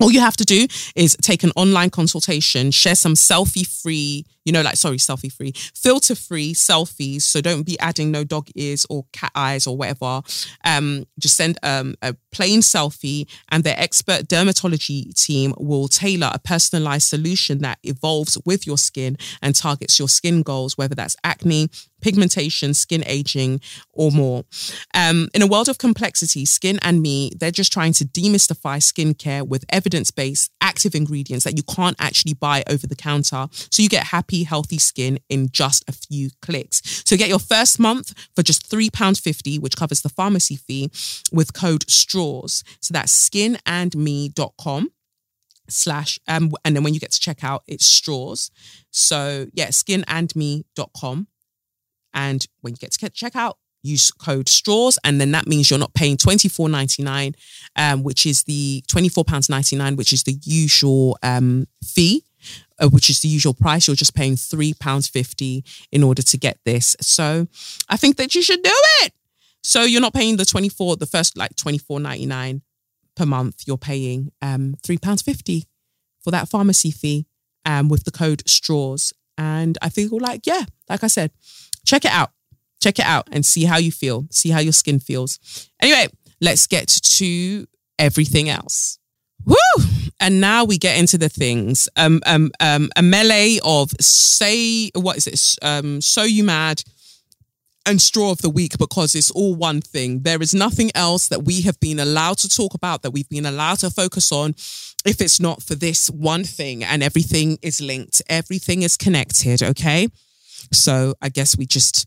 All 0.00 0.12
you 0.12 0.20
have 0.20 0.36
to 0.36 0.44
do 0.44 0.68
is 0.94 1.16
take 1.20 1.42
an 1.42 1.50
online 1.56 1.90
consultation, 1.90 2.70
share 2.70 2.94
some 2.94 3.14
selfie 3.14 3.66
free, 3.66 4.24
you 4.48 4.52
know, 4.52 4.62
like, 4.62 4.76
sorry, 4.76 4.96
selfie 4.96 5.30
free, 5.30 5.52
filter 5.74 6.14
free 6.14 6.54
selfies. 6.54 7.20
So 7.20 7.42
don't 7.42 7.64
be 7.64 7.78
adding 7.80 8.10
no 8.10 8.24
dog 8.24 8.48
ears 8.54 8.86
or 8.88 9.04
cat 9.12 9.30
eyes 9.34 9.66
or 9.66 9.76
whatever. 9.76 10.22
Um, 10.64 11.04
just 11.18 11.36
send 11.36 11.58
um, 11.62 11.96
a 12.00 12.16
plain 12.32 12.60
selfie, 12.60 13.28
and 13.50 13.62
their 13.62 13.78
expert 13.78 14.22
dermatology 14.26 15.12
team 15.22 15.52
will 15.58 15.86
tailor 15.86 16.30
a 16.32 16.38
personalized 16.38 17.08
solution 17.08 17.58
that 17.58 17.78
evolves 17.82 18.38
with 18.46 18.66
your 18.66 18.78
skin 18.78 19.18
and 19.42 19.54
targets 19.54 19.98
your 19.98 20.08
skin 20.08 20.40
goals, 20.40 20.78
whether 20.78 20.94
that's 20.94 21.16
acne, 21.24 21.68
pigmentation, 22.00 22.74
skin 22.74 23.02
aging, 23.06 23.60
or 23.92 24.10
more. 24.10 24.44
Um, 24.94 25.28
in 25.34 25.42
a 25.42 25.46
world 25.46 25.68
of 25.68 25.78
complexity, 25.78 26.44
Skin 26.44 26.78
and 26.82 27.02
Me, 27.02 27.32
they're 27.38 27.50
just 27.50 27.72
trying 27.72 27.92
to 27.94 28.04
demystify 28.04 28.78
skincare 28.78 29.46
with 29.46 29.64
evidence 29.68 30.10
based 30.10 30.50
active 30.60 30.94
ingredients 30.94 31.44
that 31.44 31.56
you 31.56 31.62
can't 31.62 31.96
actually 31.98 32.34
buy 32.34 32.62
over 32.68 32.86
the 32.86 32.96
counter. 32.96 33.48
So 33.52 33.82
you 33.82 33.88
get 33.88 34.04
happy, 34.04 34.37
healthy 34.44 34.78
skin 34.78 35.18
in 35.28 35.50
just 35.50 35.88
a 35.88 35.92
few 35.92 36.30
clicks. 36.42 37.02
So 37.04 37.16
get 37.16 37.28
your 37.28 37.38
first 37.38 37.78
month 37.78 38.14
for 38.34 38.42
just 38.42 38.70
£3.50, 38.70 39.60
which 39.60 39.76
covers 39.76 40.02
the 40.02 40.08
pharmacy 40.08 40.56
fee 40.56 40.90
with 41.32 41.54
code 41.54 41.84
STRAWS. 41.88 42.64
So 42.80 42.92
that's 42.92 43.28
skinandme.com 43.28 44.92
slash 45.70 46.18
um 46.26 46.50
and 46.64 46.74
then 46.74 46.82
when 46.82 46.94
you 46.94 47.00
get 47.00 47.12
to 47.12 47.20
check 47.20 47.44
out 47.44 47.62
it's 47.66 47.84
straws 47.84 48.50
so 48.90 49.48
yeah 49.52 49.66
skinandme.com 49.66 51.26
and 52.14 52.46
when 52.62 52.72
you 52.72 52.78
get 52.78 52.92
to 52.92 53.10
check 53.12 53.36
out, 53.36 53.58
use 53.82 54.10
code 54.10 54.48
straws, 54.48 54.98
and 55.04 55.20
then 55.20 55.30
that 55.32 55.46
means 55.46 55.70
you're 55.70 55.78
not 55.78 55.94
paying 55.94 56.16
twenty 56.16 56.48
four 56.48 56.68
ninety 56.68 57.02
nine, 57.02 57.34
um, 57.76 58.02
which 58.02 58.26
is 58.26 58.44
the 58.44 58.82
twenty 58.88 59.08
four 59.08 59.24
pounds 59.24 59.48
ninety 59.48 59.76
nine, 59.76 59.96
which 59.96 60.12
is 60.12 60.24
the 60.24 60.36
usual 60.44 61.16
um, 61.22 61.66
fee. 61.84 62.24
Uh, 62.80 62.88
which 62.88 63.10
is 63.10 63.20
the 63.20 63.28
usual 63.28 63.54
price. 63.54 63.86
You're 63.86 63.96
just 63.96 64.14
paying 64.14 64.36
three 64.36 64.74
pounds 64.74 65.08
fifty 65.08 65.64
in 65.90 66.02
order 66.02 66.22
to 66.22 66.36
get 66.38 66.58
this. 66.64 66.96
So, 67.00 67.48
I 67.88 67.96
think 67.96 68.16
that 68.16 68.34
you 68.34 68.42
should 68.42 68.62
do 68.62 68.78
it. 69.02 69.12
So 69.62 69.82
you're 69.82 70.00
not 70.00 70.14
paying 70.14 70.36
the 70.36 70.44
twenty 70.44 70.68
four, 70.68 70.96
the 70.96 71.06
first 71.06 71.36
like 71.36 71.56
twenty 71.56 71.78
four 71.78 72.00
ninety 72.00 72.26
nine 72.26 72.62
per 73.16 73.26
month. 73.26 73.64
You're 73.66 73.78
paying 73.78 74.30
um, 74.40 74.76
three 74.82 74.98
pounds 74.98 75.22
fifty 75.22 75.66
for 76.20 76.30
that 76.30 76.48
pharmacy 76.48 76.90
fee 76.90 77.26
um, 77.64 77.88
with 77.88 78.04
the 78.04 78.10
code 78.10 78.42
straws. 78.48 79.12
And 79.36 79.78
I 79.82 79.90
we're 79.96 80.20
like, 80.20 80.46
yeah, 80.46 80.64
like 80.88 81.04
I 81.04 81.06
said, 81.06 81.30
check 81.84 82.04
it 82.04 82.10
out. 82.10 82.30
Check 82.82 82.98
it 82.98 83.04
out 83.04 83.28
and 83.32 83.44
see 83.44 83.64
how 83.64 83.78
you 83.78 83.90
feel. 83.90 84.26
See 84.30 84.50
how 84.50 84.60
your 84.60 84.72
skin 84.72 85.00
feels. 85.00 85.68
Anyway, 85.80 86.08
let's 86.40 86.66
get 86.66 86.88
to 86.88 87.66
everything 87.98 88.48
else. 88.48 88.98
Woo! 89.44 89.56
And 90.20 90.40
now 90.40 90.64
we 90.64 90.78
get 90.78 90.98
into 90.98 91.16
the 91.16 91.28
things. 91.28 91.88
Um, 91.96 92.20
um, 92.26 92.50
um, 92.60 92.90
a 92.96 93.02
melee 93.02 93.58
of 93.64 93.90
say, 94.00 94.90
what 94.94 95.16
is 95.16 95.26
it? 95.26 95.64
Um, 95.64 96.00
so 96.00 96.22
you 96.24 96.44
mad 96.44 96.82
and 97.86 98.02
straw 98.02 98.30
of 98.30 98.42
the 98.42 98.50
week 98.50 98.76
because 98.78 99.14
it's 99.14 99.30
all 99.30 99.54
one 99.54 99.80
thing. 99.80 100.20
There 100.20 100.42
is 100.42 100.52
nothing 100.52 100.90
else 100.94 101.28
that 101.28 101.44
we 101.44 101.62
have 101.62 101.80
been 101.80 101.98
allowed 101.98 102.38
to 102.38 102.48
talk 102.48 102.74
about, 102.74 103.02
that 103.02 103.12
we've 103.12 103.28
been 103.28 103.46
allowed 103.46 103.78
to 103.78 103.90
focus 103.90 104.30
on 104.30 104.50
if 105.04 105.20
it's 105.20 105.40
not 105.40 105.62
for 105.62 105.74
this 105.74 106.10
one 106.10 106.44
thing 106.44 106.84
and 106.84 107.02
everything 107.02 107.58
is 107.62 107.80
linked. 107.80 108.20
Everything 108.28 108.82
is 108.82 108.96
connected, 108.96 109.62
okay? 109.62 110.08
So 110.72 111.14
I 111.22 111.30
guess 111.30 111.56
we 111.56 111.64
just 111.64 112.06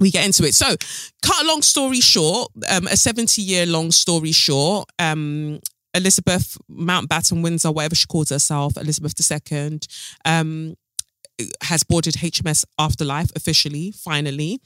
we 0.00 0.10
get 0.10 0.24
into 0.24 0.44
it. 0.44 0.54
So, 0.54 0.76
cut 1.22 1.44
a 1.44 1.46
long 1.46 1.62
story 1.62 2.00
short, 2.00 2.50
um, 2.68 2.86
a 2.88 2.96
70 2.96 3.40
year 3.40 3.66
long 3.66 3.90
story 3.90 4.32
short, 4.32 4.88
um, 4.98 5.60
Elizabeth 5.94 6.58
Mountbatten 6.70 7.42
Windsor, 7.42 7.70
whatever 7.70 7.94
she 7.94 8.06
calls 8.06 8.30
herself, 8.30 8.76
Elizabeth 8.76 9.14
II, 9.18 9.78
um, 10.24 10.74
has 11.62 11.84
boarded 11.84 12.14
HMS 12.14 12.64
Afterlife 12.78 13.30
officially, 13.36 13.92
finally. 13.92 14.60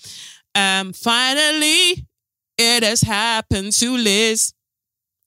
Um, 0.54 0.92
finally, 0.92 2.06
it 2.56 2.82
has 2.82 3.02
happened 3.02 3.72
to 3.72 3.96
Liz. 3.96 4.52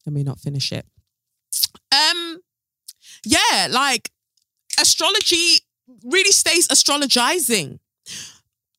Let 0.05 0.13
me 0.13 0.23
not 0.23 0.39
finish 0.39 0.71
it. 0.71 0.85
Um, 1.91 2.39
yeah, 3.25 3.67
like 3.69 4.09
astrology 4.79 5.59
really 6.03 6.31
stays 6.31 6.67
astrologizing. 6.71 7.79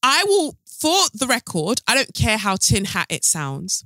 I 0.02 0.24
will, 0.26 0.56
for 0.66 0.98
the 1.14 1.26
record, 1.26 1.80
I 1.86 1.94
don't 1.94 2.14
care 2.14 2.38
how 2.38 2.56
tin 2.56 2.86
hat 2.86 3.06
it 3.08 3.24
sounds. 3.24 3.84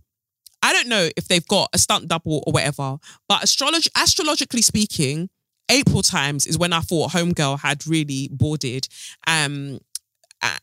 I 0.66 0.72
don't 0.72 0.88
know 0.88 1.08
if 1.16 1.28
they've 1.28 1.46
got 1.46 1.68
a 1.72 1.78
stunt 1.78 2.08
double 2.08 2.42
or 2.44 2.52
whatever, 2.52 2.98
but 3.28 3.42
astrolog- 3.42 3.88
astrologically 3.96 4.62
speaking, 4.62 5.30
April 5.70 6.02
times 6.02 6.44
is 6.44 6.58
when 6.58 6.72
I 6.72 6.80
thought 6.80 7.12
Homegirl 7.12 7.60
had 7.60 7.86
really 7.86 8.28
boarded. 8.32 8.88
Um, 9.28 9.78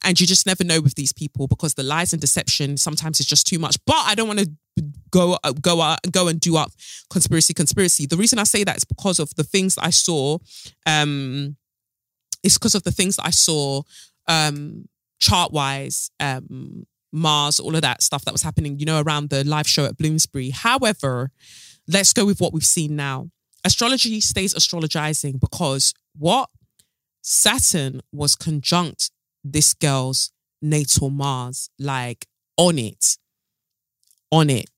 and 0.04 0.20
you 0.20 0.28
just 0.28 0.46
never 0.46 0.66
know 0.66 0.82
with 0.82 0.96
these 0.96 1.14
people 1.14 1.48
because 1.48 1.76
the 1.76 1.84
lies 1.84 2.12
and 2.12 2.22
deception 2.22 2.76
sometimes 2.76 3.22
is 3.22 3.26
just 3.26 3.48
too 3.48 3.60
much. 3.60 3.78
But 3.86 4.04
I 4.06 4.14
don't 4.14 4.28
want 4.28 4.40
to 4.40 4.52
go 5.10 5.38
go 5.62 5.96
go 6.12 6.28
and 6.28 6.40
do 6.40 6.58
up 6.58 6.72
conspiracy 7.10 7.54
conspiracy. 7.54 8.06
The 8.06 8.18
reason 8.18 8.40
I 8.40 8.44
say 8.44 8.66
that 8.66 8.76
is 8.76 8.84
because 8.84 9.20
of 9.20 9.34
the 9.36 9.44
things 9.44 9.78
I 9.78 9.90
saw. 9.90 10.38
Um, 10.86 11.56
it's 12.44 12.58
because 12.58 12.76
of 12.76 12.84
the 12.84 12.92
things 12.92 13.18
I 13.20 13.30
saw 13.30 13.84
um, 14.28 14.90
chart 15.20 15.54
wise, 15.54 16.12
um, 16.20 16.86
Mars, 17.14 17.60
all 17.60 17.76
of 17.76 17.82
that 17.84 18.02
stuff 18.02 18.26
that 18.26 18.34
was 18.34 18.42
happening, 18.42 18.80
you 18.80 18.86
know, 18.86 19.02
around 19.02 19.30
the 19.30 19.44
live 19.44 19.68
show 19.68 19.86
at 19.86 19.98
Bloomsbury. 19.98 20.50
However, 20.50 21.32
let's 21.88 22.12
go 22.12 22.26
with 22.26 22.42
what 22.42 22.52
we've 22.52 22.66
seen 22.66 22.96
now. 22.96 23.30
Astrology 23.64 24.20
stays 24.20 24.54
astrologizing 24.54 25.38
because 25.40 25.94
what? 26.18 26.50
Saturn 27.22 28.02
was 28.12 28.36
conjunct 28.36 29.12
this 29.44 29.74
girl's 29.74 30.32
natal 30.62 31.10
Mars, 31.10 31.70
like 31.80 32.28
on 32.58 32.78
it, 32.78 33.18
on 34.32 34.50
it. 34.50 34.70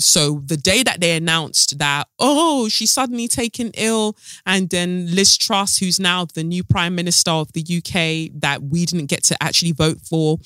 So 0.00 0.42
the 0.44 0.56
day 0.56 0.82
that 0.82 1.00
they 1.00 1.16
announced 1.16 1.78
that, 1.78 2.08
oh, 2.18 2.68
she's 2.68 2.90
suddenly 2.90 3.28
taken 3.28 3.70
ill, 3.74 4.16
and 4.44 4.68
then 4.70 5.14
Liz 5.14 5.36
Truss, 5.36 5.78
who's 5.78 6.00
now 6.00 6.24
the 6.24 6.42
new 6.42 6.64
prime 6.64 6.94
minister 6.94 7.30
of 7.30 7.52
the 7.52 7.60
UK, 7.60 8.40
that 8.40 8.62
we 8.62 8.84
didn't 8.84 9.06
get 9.06 9.22
to 9.24 9.40
actually 9.40 9.72
vote 9.72 10.00
for, 10.00 10.38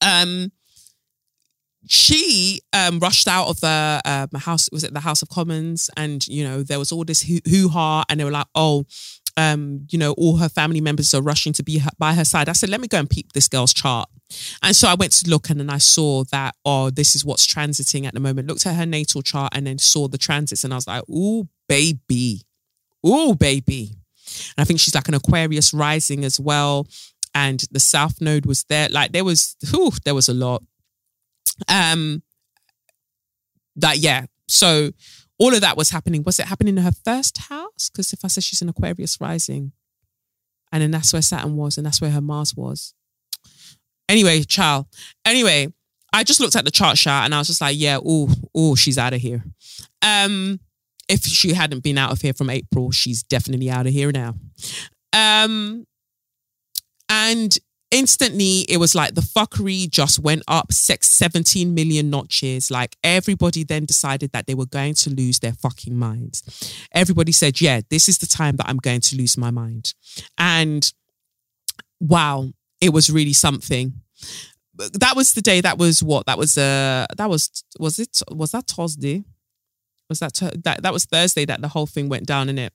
um, 0.00 0.52
she 1.86 2.60
um, 2.72 2.98
rushed 2.98 3.26
out 3.26 3.48
of 3.48 3.60
the 3.60 4.00
um, 4.04 4.40
house. 4.40 4.68
Was 4.70 4.84
it 4.84 4.94
the 4.94 5.00
House 5.00 5.22
of 5.22 5.28
Commons? 5.28 5.90
And 5.96 6.26
you 6.28 6.44
know 6.44 6.62
there 6.62 6.78
was 6.78 6.92
all 6.92 7.04
this 7.04 7.22
hoo 7.22 7.68
ha, 7.68 8.04
and 8.08 8.20
they 8.20 8.24
were 8.24 8.30
like, 8.30 8.48
oh. 8.54 8.84
Um, 9.36 9.86
you 9.90 9.98
know, 9.98 10.12
all 10.18 10.36
her 10.36 10.50
family 10.50 10.82
members 10.82 11.14
are 11.14 11.22
rushing 11.22 11.54
to 11.54 11.62
be 11.62 11.78
her, 11.78 11.88
by 11.98 12.12
her 12.12 12.24
side. 12.24 12.48
I 12.48 12.52
said, 12.52 12.68
let 12.68 12.80
me 12.80 12.88
go 12.88 12.98
and 12.98 13.08
peep 13.08 13.32
this 13.32 13.48
girl's 13.48 13.72
chart. 13.72 14.08
And 14.62 14.76
so 14.76 14.88
I 14.88 14.94
went 14.94 15.12
to 15.12 15.30
look 15.30 15.48
and 15.48 15.60
then 15.60 15.70
I 15.70 15.78
saw 15.78 16.24
that, 16.24 16.56
oh, 16.64 16.90
this 16.90 17.14
is 17.14 17.24
what's 17.24 17.46
transiting 17.46 18.06
at 18.06 18.12
the 18.12 18.20
moment. 18.20 18.48
Looked 18.48 18.66
at 18.66 18.74
her 18.74 18.84
natal 18.84 19.22
chart 19.22 19.52
and 19.54 19.66
then 19.66 19.78
saw 19.78 20.08
the 20.08 20.18
transits 20.18 20.64
and 20.64 20.74
I 20.74 20.76
was 20.76 20.86
like, 20.86 21.04
oh, 21.10 21.48
baby. 21.68 22.42
Oh, 23.02 23.34
baby. 23.34 23.92
And 24.56 24.62
I 24.62 24.64
think 24.64 24.80
she's 24.80 24.94
like 24.94 25.08
an 25.08 25.14
Aquarius 25.14 25.72
rising 25.72 26.24
as 26.24 26.38
well. 26.38 26.86
And 27.34 27.62
the 27.70 27.80
South 27.80 28.20
Node 28.20 28.46
was 28.46 28.64
there. 28.64 28.88
Like 28.88 29.12
there 29.12 29.24
was, 29.24 29.56
whew, 29.70 29.92
there 30.04 30.14
was 30.14 30.28
a 30.28 30.34
lot. 30.34 30.62
Um, 31.68 32.22
that 33.76 33.98
yeah. 33.98 34.26
So 34.48 34.90
all 35.38 35.54
of 35.54 35.60
that 35.60 35.76
was 35.76 35.90
happening. 35.90 36.22
Was 36.24 36.38
it 36.38 36.46
happening 36.46 36.76
in 36.76 36.84
her 36.84 36.92
first 37.04 37.38
house? 37.38 37.88
Because 37.90 38.12
if 38.12 38.24
I 38.24 38.28
said 38.28 38.44
she's 38.44 38.62
an 38.62 38.68
Aquarius 38.68 39.20
rising, 39.20 39.72
and 40.72 40.82
then 40.82 40.90
that's 40.90 41.12
where 41.12 41.22
Saturn 41.22 41.56
was, 41.56 41.76
and 41.76 41.86
that's 41.86 42.00
where 42.00 42.10
her 42.10 42.20
Mars 42.20 42.54
was. 42.54 42.94
Anyway, 44.08 44.42
child. 44.42 44.86
Anyway, 45.24 45.72
I 46.12 46.24
just 46.24 46.40
looked 46.40 46.56
at 46.56 46.64
the 46.64 46.70
chart 46.70 46.96
chart 46.96 47.24
and 47.24 47.34
I 47.34 47.38
was 47.38 47.46
just 47.46 47.60
like, 47.60 47.76
yeah, 47.78 47.98
oh, 48.04 48.28
oh, 48.54 48.74
she's 48.74 48.98
out 48.98 49.14
of 49.14 49.20
here. 49.20 49.44
Um, 50.02 50.58
if 51.08 51.24
she 51.24 51.52
hadn't 51.52 51.82
been 51.82 51.98
out 51.98 52.12
of 52.12 52.20
here 52.20 52.32
from 52.32 52.50
April, 52.50 52.90
she's 52.90 53.22
definitely 53.22 53.70
out 53.70 53.86
of 53.86 53.92
here 53.92 54.10
now. 54.12 54.34
Um, 55.12 55.86
and 57.10 57.58
instantly 57.90 58.60
it 58.68 58.76
was 58.76 58.94
like 58.94 59.14
the 59.14 59.20
fuckery 59.20 59.90
just 59.90 60.20
went 60.20 60.42
up 60.46 60.72
six, 60.72 61.08
17 61.08 61.74
million 61.74 62.08
notches. 62.08 62.70
Like 62.70 62.96
everybody 63.02 63.64
then 63.64 63.84
decided 63.84 64.32
that 64.32 64.46
they 64.46 64.54
were 64.54 64.66
going 64.66 64.94
to 64.94 65.10
lose 65.10 65.40
their 65.40 65.52
fucking 65.52 65.94
minds. 65.94 66.78
Everybody 66.92 67.32
said, 67.32 67.60
yeah, 67.60 67.80
this 67.90 68.08
is 68.08 68.18
the 68.18 68.26
time 68.26 68.56
that 68.56 68.68
I'm 68.68 68.78
going 68.78 69.00
to 69.02 69.16
lose 69.16 69.36
my 69.36 69.50
mind. 69.50 69.94
And 70.38 70.90
wow, 71.98 72.52
it 72.80 72.92
was 72.92 73.10
really 73.10 73.32
something. 73.32 73.94
That 74.76 75.14
was 75.16 75.34
the 75.34 75.42
day. 75.42 75.60
That 75.60 75.76
was 75.76 76.02
what? 76.02 76.26
That 76.26 76.38
was 76.38 76.56
uh 76.56 77.06
that 77.16 77.28
was 77.28 77.64
was 77.78 77.98
it 77.98 78.22
was 78.30 78.52
that 78.52 78.66
Thursday? 78.68 79.24
Was 80.08 80.20
that 80.20 80.32
that 80.64 80.82
that 80.82 80.92
was 80.92 81.04
Thursday 81.04 81.44
that 81.44 81.60
the 81.60 81.68
whole 81.68 81.86
thing 81.86 82.08
went 82.08 82.26
down 82.26 82.48
in 82.48 82.58
it? 82.58 82.72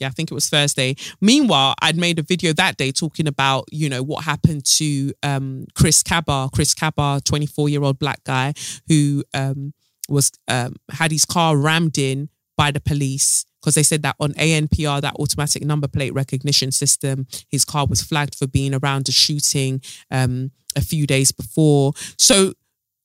Yeah, 0.00 0.08
I 0.08 0.10
think 0.10 0.30
it 0.30 0.34
was 0.34 0.48
Thursday. 0.48 0.96
Meanwhile, 1.20 1.74
I'd 1.80 1.96
made 1.96 2.18
a 2.18 2.22
video 2.22 2.52
that 2.54 2.76
day 2.76 2.92
talking 2.92 3.26
about, 3.26 3.64
you 3.70 3.88
know, 3.88 4.02
what 4.02 4.24
happened 4.24 4.64
to 4.76 5.12
um, 5.22 5.66
Chris 5.74 6.02
Kaba, 6.02 6.48
Chris 6.52 6.74
Kaba, 6.74 7.20
24 7.24 7.68
year 7.68 7.82
old 7.82 7.98
black 7.98 8.24
guy 8.24 8.54
who 8.88 9.22
um, 9.34 9.74
was 10.08 10.32
um, 10.48 10.76
had 10.90 11.10
his 11.10 11.24
car 11.24 11.56
rammed 11.56 11.98
in 11.98 12.28
by 12.56 12.70
the 12.70 12.80
police 12.80 13.44
because 13.60 13.74
they 13.76 13.82
said 13.82 14.02
that 14.02 14.16
on 14.18 14.32
ANPR, 14.32 15.00
that 15.00 15.14
automatic 15.20 15.64
number 15.64 15.86
plate 15.86 16.12
recognition 16.12 16.72
system, 16.72 17.26
his 17.48 17.64
car 17.64 17.86
was 17.86 18.02
flagged 18.02 18.34
for 18.34 18.48
being 18.48 18.74
around 18.74 19.08
a 19.08 19.12
shooting 19.12 19.80
um, 20.10 20.50
a 20.74 20.80
few 20.80 21.06
days 21.06 21.30
before. 21.30 21.92
So, 22.18 22.54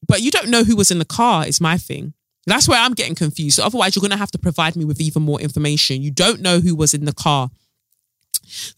but 0.08 0.22
you 0.22 0.32
don't 0.32 0.50
know 0.50 0.64
who 0.64 0.76
was 0.76 0.90
in 0.90 0.98
the 0.98 1.06
car, 1.06 1.46
is 1.46 1.62
my 1.62 1.78
thing. 1.78 2.14
That's 2.48 2.68
where 2.68 2.80
I'm 2.80 2.94
getting 2.94 3.16
confused. 3.16 3.58
So 3.58 3.66
otherwise, 3.66 3.96
you're 3.96 4.02
going 4.02 4.12
to 4.12 4.18
have 4.18 4.32
to 4.32 4.40
provide 4.40 4.76
me 4.76 4.86
with 4.86 5.02
even 5.02 5.22
more 5.22 5.40
information. 5.40 6.02
You 6.02 6.12
don't 6.12 6.42
know 6.42 6.60
who 6.60 6.76
was 6.76 6.94
in 6.94 7.06
the 7.06 7.14
car 7.14 7.50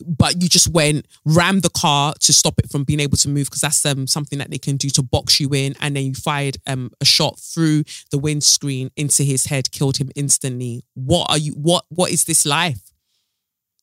but 0.05 0.41
you 0.41 0.49
just 0.49 0.69
went 0.69 1.05
rammed 1.25 1.61
the 1.61 1.69
car 1.69 2.13
to 2.19 2.33
stop 2.33 2.59
it 2.59 2.71
from 2.71 2.83
being 2.83 2.99
able 2.99 3.17
to 3.17 3.29
move 3.29 3.45
because 3.47 3.61
that's 3.61 3.85
um, 3.85 4.07
something 4.07 4.39
that 4.39 4.49
they 4.49 4.57
can 4.57 4.77
do 4.77 4.89
to 4.89 5.01
box 5.03 5.39
you 5.39 5.49
in 5.53 5.75
and 5.79 5.95
then 5.95 6.05
you 6.05 6.13
fired 6.13 6.57
um, 6.67 6.91
a 7.01 7.05
shot 7.05 7.39
through 7.39 7.83
the 8.11 8.17
windscreen 8.17 8.89
into 8.95 9.23
his 9.23 9.45
head 9.45 9.71
killed 9.71 9.97
him 9.97 10.09
instantly 10.15 10.83
what 10.95 11.29
are 11.29 11.37
you 11.37 11.53
what 11.53 11.85
what 11.89 12.11
is 12.11 12.25
this 12.25 12.45
life 12.45 12.81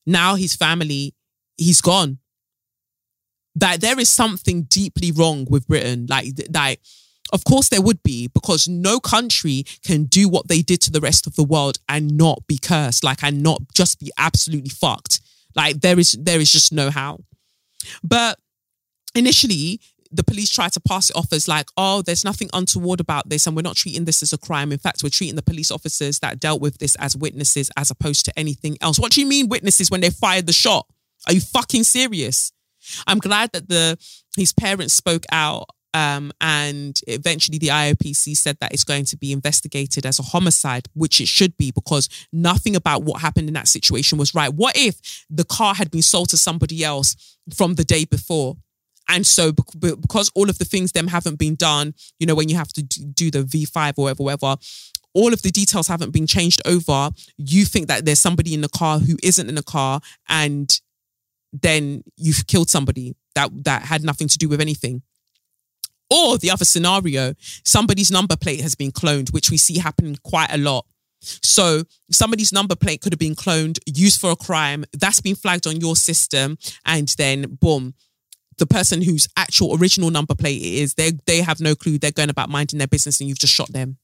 now 0.05 0.35
his 0.35 0.55
family 0.55 1.13
he's 1.57 1.81
gone 1.81 2.19
that 3.55 3.81
there 3.81 3.99
is 3.99 4.09
something 4.09 4.63
deeply 4.63 5.11
wrong 5.11 5.45
with 5.49 5.67
britain 5.67 6.05
like 6.09 6.27
like 6.53 6.81
of 7.33 7.43
course, 7.43 7.69
there 7.69 7.81
would 7.81 8.01
be 8.03 8.27
because 8.27 8.67
no 8.67 8.99
country 8.99 9.63
can 9.83 10.05
do 10.05 10.29
what 10.29 10.47
they 10.47 10.61
did 10.61 10.81
to 10.81 10.91
the 10.91 11.01
rest 11.01 11.27
of 11.27 11.35
the 11.35 11.43
world 11.43 11.79
and 11.89 12.17
not 12.17 12.45
be 12.47 12.57
cursed, 12.57 13.03
like, 13.03 13.23
and 13.23 13.43
not 13.43 13.61
just 13.73 13.99
be 13.99 14.11
absolutely 14.17 14.69
fucked. 14.69 15.21
Like, 15.55 15.81
there 15.81 15.99
is 15.99 16.17
there 16.19 16.39
is 16.39 16.51
just 16.51 16.71
no 16.71 16.89
how. 16.89 17.19
But 18.03 18.39
initially, 19.15 19.79
the 20.11 20.23
police 20.23 20.49
tried 20.49 20.71
to 20.73 20.79
pass 20.79 21.09
it 21.09 21.15
off 21.15 21.33
as 21.33 21.47
like, 21.47 21.67
oh, 21.75 22.01
there's 22.01 22.23
nothing 22.23 22.49
untoward 22.53 22.99
about 22.99 23.29
this, 23.29 23.47
and 23.47 23.55
we're 23.55 23.61
not 23.61 23.75
treating 23.75 24.05
this 24.05 24.23
as 24.23 24.33
a 24.33 24.37
crime. 24.37 24.71
In 24.71 24.77
fact, 24.77 25.03
we're 25.03 25.09
treating 25.09 25.35
the 25.35 25.41
police 25.41 25.71
officers 25.71 26.19
that 26.19 26.39
dealt 26.39 26.61
with 26.61 26.77
this 26.77 26.95
as 26.95 27.15
witnesses 27.15 27.69
as 27.77 27.91
opposed 27.91 28.25
to 28.25 28.39
anything 28.39 28.77
else. 28.81 28.99
What 28.99 29.11
do 29.11 29.21
you 29.21 29.27
mean 29.27 29.49
witnesses 29.49 29.91
when 29.91 30.01
they 30.01 30.09
fired 30.09 30.47
the 30.47 30.53
shot? 30.53 30.87
Are 31.27 31.33
you 31.33 31.41
fucking 31.41 31.83
serious? 31.83 32.51
I'm 33.05 33.19
glad 33.19 33.51
that 33.53 33.67
the 33.67 33.97
his 34.37 34.53
parents 34.53 34.93
spoke 34.93 35.25
out 35.31 35.65
um, 35.97 36.31
and 36.39 36.99
eventually 37.07 37.57
the 37.57 37.69
IOPC 37.69 38.37
said 38.37 38.57
that 38.61 38.71
it's 38.71 38.83
going 38.83 39.05
to 39.05 39.17
be 39.17 39.31
investigated 39.31 40.05
as 40.05 40.19
a 40.19 40.23
homicide, 40.23 40.87
which 40.93 41.19
it 41.19 41.27
should 41.27 41.57
be 41.57 41.71
because 41.71 42.07
nothing 42.31 42.75
about 42.75 43.01
what 43.01 43.21
happened 43.21 43.47
in 43.47 43.55
that 43.55 43.67
situation 43.67 44.19
was 44.19 44.35
right. 44.35 44.53
What 44.53 44.77
if 44.77 45.25
the 45.27 45.43
car 45.43 45.73
had 45.73 45.89
been 45.89 46.03
sold 46.03 46.29
to 46.29 46.37
somebody 46.37 46.83
else 46.83 47.15
from 47.55 47.73
the 47.73 47.83
day 47.83 48.05
before? 48.05 48.57
And 49.09 49.25
so, 49.25 49.53
because 49.53 50.29
all 50.35 50.51
of 50.51 50.59
the 50.59 50.65
things 50.65 50.91
them 50.91 51.07
haven't 51.07 51.39
been 51.39 51.55
done, 51.55 51.95
you 52.19 52.27
know, 52.27 52.35
when 52.35 52.49
you 52.49 52.57
have 52.57 52.73
to 52.73 52.83
do 52.83 53.31
the 53.31 53.39
V5 53.39 53.93
or 53.97 54.03
whatever, 54.03 54.23
whatever, 54.23 54.55
all 55.15 55.33
of 55.33 55.41
the 55.41 55.49
details 55.49 55.87
haven't 55.87 56.11
been 56.11 56.27
changed 56.27 56.61
over. 56.65 57.09
You 57.37 57.65
think 57.65 57.87
that 57.87 58.05
there's 58.05 58.19
somebody 58.19 58.53
in 58.53 58.61
the 58.61 58.69
car 58.69 58.99
who 58.99 59.17
isn't 59.23 59.49
in 59.49 59.55
the 59.55 59.63
car, 59.63 60.01
and 60.29 60.79
then 61.51 62.03
you've 62.17 62.45
killed 62.45 62.69
somebody 62.69 63.15
that 63.33 63.49
that 63.63 63.83
had 63.83 64.03
nothing 64.03 64.27
to 64.27 64.37
do 64.37 64.47
with 64.47 64.61
anything. 64.61 65.01
Or 66.09 66.37
the 66.37 66.51
other 66.51 66.65
scenario, 66.65 67.33
somebody's 67.65 68.11
number 68.11 68.35
plate 68.35 68.61
has 68.61 68.75
been 68.75 68.91
cloned, 68.91 69.33
which 69.33 69.51
we 69.51 69.57
see 69.57 69.77
happening 69.77 70.17
quite 70.23 70.53
a 70.53 70.57
lot. 70.57 70.85
So 71.19 71.83
somebody's 72.11 72.53
number 72.53 72.75
plate 72.75 73.01
could 73.01 73.11
have 73.11 73.19
been 73.19 73.35
cloned, 73.35 73.79
used 73.85 74.21
for 74.21 74.31
a 74.31 74.35
crime, 74.35 74.85
that's 74.93 75.19
been 75.19 75.35
flagged 75.35 75.67
on 75.67 75.81
your 75.81 75.95
system, 75.95 76.57
and 76.85 77.07
then 77.17 77.57
boom, 77.59 77.95
the 78.57 78.67
person 78.67 79.01
whose 79.01 79.27
actual 79.35 79.77
original 79.77 80.09
number 80.09 80.35
plate 80.35 80.61
is, 80.61 80.93
they 80.93 81.11
they 81.25 81.41
have 81.41 81.59
no 81.59 81.75
clue. 81.75 81.97
They're 81.97 82.11
going 82.11 82.29
about 82.29 82.49
minding 82.49 82.77
their 82.77 82.87
business, 82.87 83.19
and 83.19 83.27
you've 83.29 83.39
just 83.39 83.53
shot 83.53 83.71
them. 83.71 83.97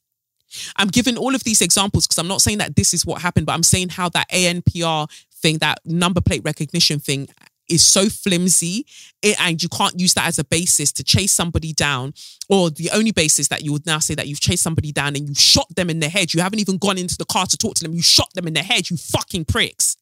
I'm 0.76 0.90
giving 0.90 1.18
all 1.18 1.34
of 1.34 1.44
these 1.44 1.62
examples 1.62 2.06
because 2.06 2.20
I'm 2.20 2.28
not 2.28 2.42
saying 2.42 2.60
that 2.60 2.76
this 2.76 2.94
is 2.94 3.06
what 3.06 3.22
happened, 3.22 3.46
but 3.46 3.54
I'm 3.54 3.64
saying 3.64 3.90
how 3.90 4.10
that 4.10 4.30
ANPR 4.30 5.10
thing, 5.34 5.58
that 5.60 5.80
number 5.84 6.22
plate 6.22 6.44
recognition 6.44 7.00
thing, 7.00 7.28
is 7.70 7.84
so 7.84 8.10
flimsy 8.10 8.86
eh, 9.24 9.34
and 9.40 9.62
you 9.62 9.70
can't 9.70 10.00
use 10.00 10.14
that 10.14 10.28
as 10.28 10.40
a 10.40 10.44
basis 10.44 10.92
to 10.92 11.04
chase 11.04 11.32
somebody 11.32 11.74
down 11.74 12.14
or 12.50 12.70
the 12.70 12.90
only 12.92 13.12
basis 13.12 13.48
that 13.48 13.64
you 13.64 13.72
would 13.72 13.86
now 13.86 14.00
say 14.00 14.16
that 14.16 14.28
you've 14.28 14.40
chased 14.40 14.64
somebody 14.64 14.92
down 14.92 15.16
and 15.16 15.30
you 15.30 15.36
shot 15.36 15.68
them 15.76 15.90
in 15.90 16.00
the 16.00 16.10
head. 16.10 16.34
You 16.34 16.42
haven't 16.42 16.60
even 16.60 16.78
gone 16.78 16.98
into 16.98 17.18
the 17.18 17.26
car 17.26 17.46
to 17.46 17.58
talk 17.58 17.76
to 17.76 17.84
them. 17.84 17.94
You 17.94 18.02
shot 18.02 18.34
them 18.34 18.48
in 18.48 18.54
the 18.54 18.64
head 18.64 18.90
you 18.90 18.98
fucking 18.98 19.46
pricks. 19.46 19.98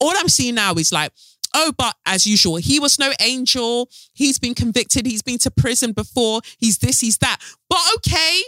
All 0.00 0.12
i'm 0.18 0.28
seeing 0.28 0.56
now 0.56 0.74
is 0.74 0.92
like 0.92 1.12
oh 1.54 1.72
but 1.78 1.94
as 2.04 2.26
usual 2.26 2.56
he 2.56 2.80
was 2.80 2.98
no 2.98 3.12
angel. 3.20 3.88
He's 4.12 4.38
been 4.38 4.54
convicted. 4.54 5.06
He's 5.06 5.22
been 5.22 5.38
to 5.38 5.50
prison 5.50 5.92
before. 5.92 6.40
He's 6.58 6.78
this 6.78 7.00
he's 7.00 7.18
that. 7.18 7.38
But 7.68 7.80
okay 7.96 8.42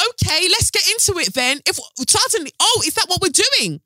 okay 0.00 0.48
let's 0.48 0.70
get 0.70 0.86
into 0.88 1.18
it 1.20 1.34
then. 1.34 1.60
If 1.66 1.78
suddenly 2.08 2.52
oh 2.60 2.82
is 2.84 2.94
that 2.94 3.06
what 3.08 3.20
we're 3.22 3.28
doing 3.28 3.80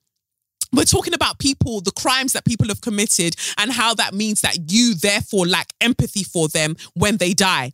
we're 0.77 0.85
talking 0.85 1.15
about 1.15 1.39
people, 1.39 1.81
the 1.81 1.93
crimes 1.93 2.33
that 2.33 2.45
people 2.45 2.69
have 2.69 2.81
committed, 2.81 3.37
and 3.59 3.73
how 3.73 3.95
that 3.95 4.15
means 4.15 4.41
that 4.43 4.71
you 4.71 4.95
therefore 4.95 5.47
lack 5.47 5.73
empathy 5.81 6.25
for 6.25 6.49
them 6.49 6.77
when 6.95 7.17
they 7.17 7.33
die. 7.33 7.73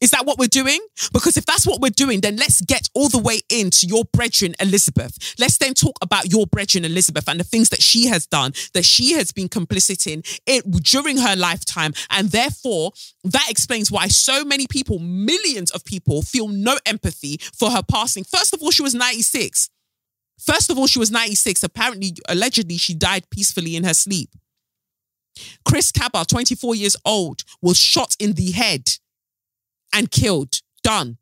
Is 0.00 0.10
that 0.10 0.26
what 0.26 0.38
we're 0.38 0.46
doing? 0.46 0.80
Because 1.12 1.38
if 1.38 1.46
that's 1.46 1.66
what 1.66 1.80
we're 1.80 1.88
doing, 1.88 2.20
then 2.20 2.36
let's 2.36 2.60
get 2.60 2.88
all 2.94 3.08
the 3.08 3.18
way 3.18 3.40
into 3.50 3.86
your 3.86 4.04
brethren 4.04 4.54
Elizabeth. 4.60 5.34
Let's 5.38 5.56
then 5.56 5.72
talk 5.72 5.96
about 6.02 6.30
your 6.30 6.46
brethren 6.46 6.84
Elizabeth 6.84 7.28
and 7.28 7.40
the 7.40 7.44
things 7.44 7.70
that 7.70 7.82
she 7.82 8.06
has 8.06 8.26
done, 8.26 8.52
that 8.74 8.84
she 8.84 9.12
has 9.14 9.32
been 9.32 9.48
complicit 9.48 10.06
in 10.06 10.22
it 10.46 10.70
during 10.82 11.16
her 11.16 11.34
lifetime. 11.34 11.94
And 12.10 12.28
therefore, 12.28 12.92
that 13.24 13.46
explains 13.48 13.90
why 13.90 14.08
so 14.08 14.44
many 14.44 14.66
people, 14.66 14.98
millions 14.98 15.70
of 15.70 15.84
people, 15.84 16.20
feel 16.20 16.48
no 16.48 16.76
empathy 16.84 17.38
for 17.58 17.70
her 17.70 17.82
passing. 17.82 18.24
First 18.24 18.52
of 18.52 18.62
all, 18.62 18.70
she 18.70 18.82
was 18.82 18.94
96. 18.94 19.70
First 20.38 20.70
of 20.70 20.78
all, 20.78 20.86
she 20.86 20.98
was 20.98 21.10
96. 21.10 21.62
Apparently, 21.62 22.12
allegedly, 22.28 22.76
she 22.76 22.94
died 22.94 23.28
peacefully 23.30 23.76
in 23.76 23.84
her 23.84 23.94
sleep. 23.94 24.30
Chris 25.64 25.92
Kaba, 25.92 26.24
24 26.24 26.74
years 26.74 26.96
old, 27.04 27.42
was 27.60 27.78
shot 27.78 28.16
in 28.18 28.32
the 28.34 28.52
head 28.52 28.90
and 29.94 30.10
killed. 30.10 30.60
Done. 30.82 31.18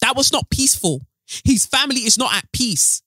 That 0.00 0.16
was 0.16 0.32
not 0.32 0.50
peaceful. 0.50 1.02
His 1.44 1.66
family 1.66 2.00
is 2.00 2.16
not 2.18 2.34
at 2.34 2.50
peace. 2.52 3.02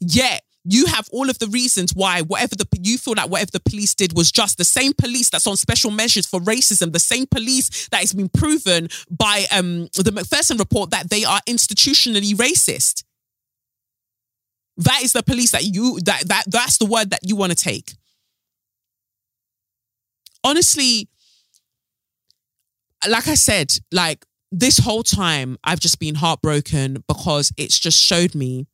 Yet, 0.00 0.42
you 0.64 0.86
have 0.86 1.08
all 1.12 1.28
of 1.28 1.38
the 1.38 1.46
reasons 1.48 1.94
why 1.94 2.22
whatever 2.22 2.54
the 2.56 2.66
you 2.80 2.96
feel 2.98 3.14
that 3.14 3.28
whatever 3.28 3.50
the 3.52 3.60
police 3.60 3.94
did 3.94 4.16
was 4.16 4.32
just 4.32 4.56
the 4.56 4.64
same 4.64 4.92
police 4.96 5.28
that's 5.28 5.46
on 5.46 5.56
special 5.56 5.90
measures 5.90 6.26
for 6.26 6.40
racism, 6.40 6.92
the 6.92 6.98
same 6.98 7.26
police 7.26 7.88
that 7.88 8.00
has 8.00 8.12
been 8.12 8.30
proven 8.30 8.88
by 9.10 9.44
um, 9.50 9.88
the 9.94 10.12
Macpherson 10.12 10.56
report 10.56 10.90
that 10.90 11.10
they 11.10 11.24
are 11.24 11.40
institutionally 11.46 12.34
racist. 12.34 13.04
That 14.76 15.02
is 15.02 15.12
the 15.12 15.22
police 15.22 15.52
that 15.52 15.64
you 15.64 16.00
that 16.04 16.28
that 16.28 16.44
that's 16.48 16.78
the 16.78 16.86
word 16.86 17.10
that 17.10 17.20
you 17.22 17.36
want 17.36 17.52
to 17.52 17.56
take. 17.56 17.92
Honestly, 20.42 21.08
like 23.08 23.28
I 23.28 23.34
said, 23.34 23.72
like 23.92 24.26
this 24.50 24.78
whole 24.78 25.02
time 25.02 25.58
I've 25.64 25.80
just 25.80 25.98
been 25.98 26.16
heartbroken 26.16 27.04
because 27.08 27.52
it's 27.56 27.78
just 27.78 28.02
showed 28.02 28.34
me 28.34 28.66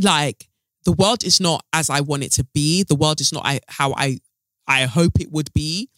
like 0.00 0.48
the 0.84 0.92
world 0.92 1.24
is 1.24 1.40
not 1.40 1.64
as 1.72 1.90
I 1.90 2.00
want 2.00 2.22
it 2.22 2.32
to 2.32 2.44
be. 2.54 2.82
The 2.82 2.94
world 2.94 3.20
is 3.20 3.32
not 3.32 3.44
I, 3.44 3.60
how 3.68 3.92
I 3.94 4.20
I 4.66 4.84
hope 4.84 5.20
it 5.20 5.30
would 5.30 5.52
be. 5.52 5.90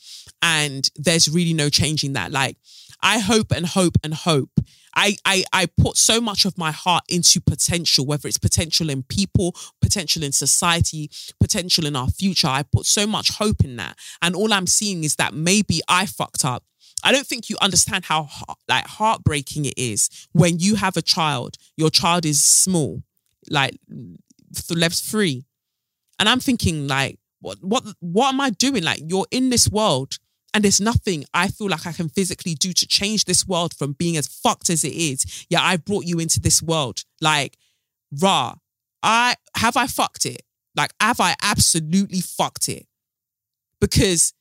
And 0.42 0.88
there's 0.96 1.28
really 1.28 1.54
no 1.54 1.68
changing 1.68 2.14
that. 2.14 2.32
Like 2.32 2.56
I 3.02 3.18
hope 3.18 3.52
and 3.52 3.66
hope 3.66 3.96
and 4.02 4.14
hope 4.14 4.50
I, 4.98 5.16
I 5.24 5.44
I 5.52 5.66
put 5.66 5.96
so 5.96 6.20
much 6.20 6.44
of 6.44 6.58
my 6.58 6.72
heart 6.72 7.04
into 7.08 7.40
potential, 7.40 8.04
whether 8.04 8.26
it's 8.26 8.36
potential 8.36 8.90
in 8.90 9.04
people, 9.04 9.54
potential 9.80 10.24
in 10.24 10.32
society, 10.32 11.08
potential 11.38 11.86
in 11.86 11.94
our 11.94 12.08
future. 12.08 12.48
I 12.48 12.64
put 12.64 12.84
so 12.84 13.06
much 13.06 13.30
hope 13.38 13.62
in 13.62 13.76
that. 13.76 13.96
And 14.20 14.34
all 14.34 14.52
I'm 14.52 14.66
seeing 14.66 15.04
is 15.04 15.14
that 15.14 15.34
maybe 15.34 15.80
I 15.88 16.06
fucked 16.06 16.44
up. 16.44 16.64
I 17.04 17.12
don't 17.12 17.28
think 17.28 17.48
you 17.48 17.56
understand 17.60 18.06
how 18.06 18.28
like 18.68 18.88
heartbreaking 18.88 19.66
it 19.66 19.74
is 19.76 20.10
when 20.32 20.58
you 20.58 20.74
have 20.74 20.96
a 20.96 21.02
child, 21.02 21.58
your 21.76 21.90
child 21.90 22.26
is 22.26 22.42
small, 22.42 23.04
like 23.48 23.78
left 24.68 25.00
free. 25.00 25.44
And 26.18 26.28
I'm 26.28 26.40
thinking 26.40 26.88
like 26.88 27.20
what 27.40 27.58
what 27.62 27.84
what 28.00 28.34
am 28.34 28.40
I 28.40 28.50
doing? 28.50 28.82
Like 28.82 29.00
you're 29.06 29.28
in 29.30 29.50
this 29.50 29.68
world 29.68 30.18
and 30.58 30.64
there's 30.64 30.80
nothing 30.80 31.24
I 31.32 31.46
feel 31.46 31.68
like 31.68 31.86
I 31.86 31.92
can 31.92 32.08
physically 32.08 32.56
do 32.56 32.72
to 32.72 32.84
change 32.84 33.26
this 33.26 33.46
world 33.46 33.72
from 33.72 33.92
being 33.92 34.16
as 34.16 34.26
fucked 34.26 34.70
as 34.70 34.82
it 34.82 34.92
is. 34.92 35.46
Yeah, 35.48 35.62
I 35.62 35.76
brought 35.76 36.04
you 36.04 36.18
into 36.18 36.40
this 36.40 36.60
world. 36.60 37.04
Like, 37.20 37.56
rah, 38.20 38.56
I 39.00 39.36
have 39.56 39.76
I 39.76 39.86
fucked 39.86 40.26
it? 40.26 40.42
Like, 40.74 40.90
have 41.00 41.20
I 41.20 41.36
absolutely 41.40 42.20
fucked 42.20 42.68
it? 42.68 42.88
Because 43.80 44.34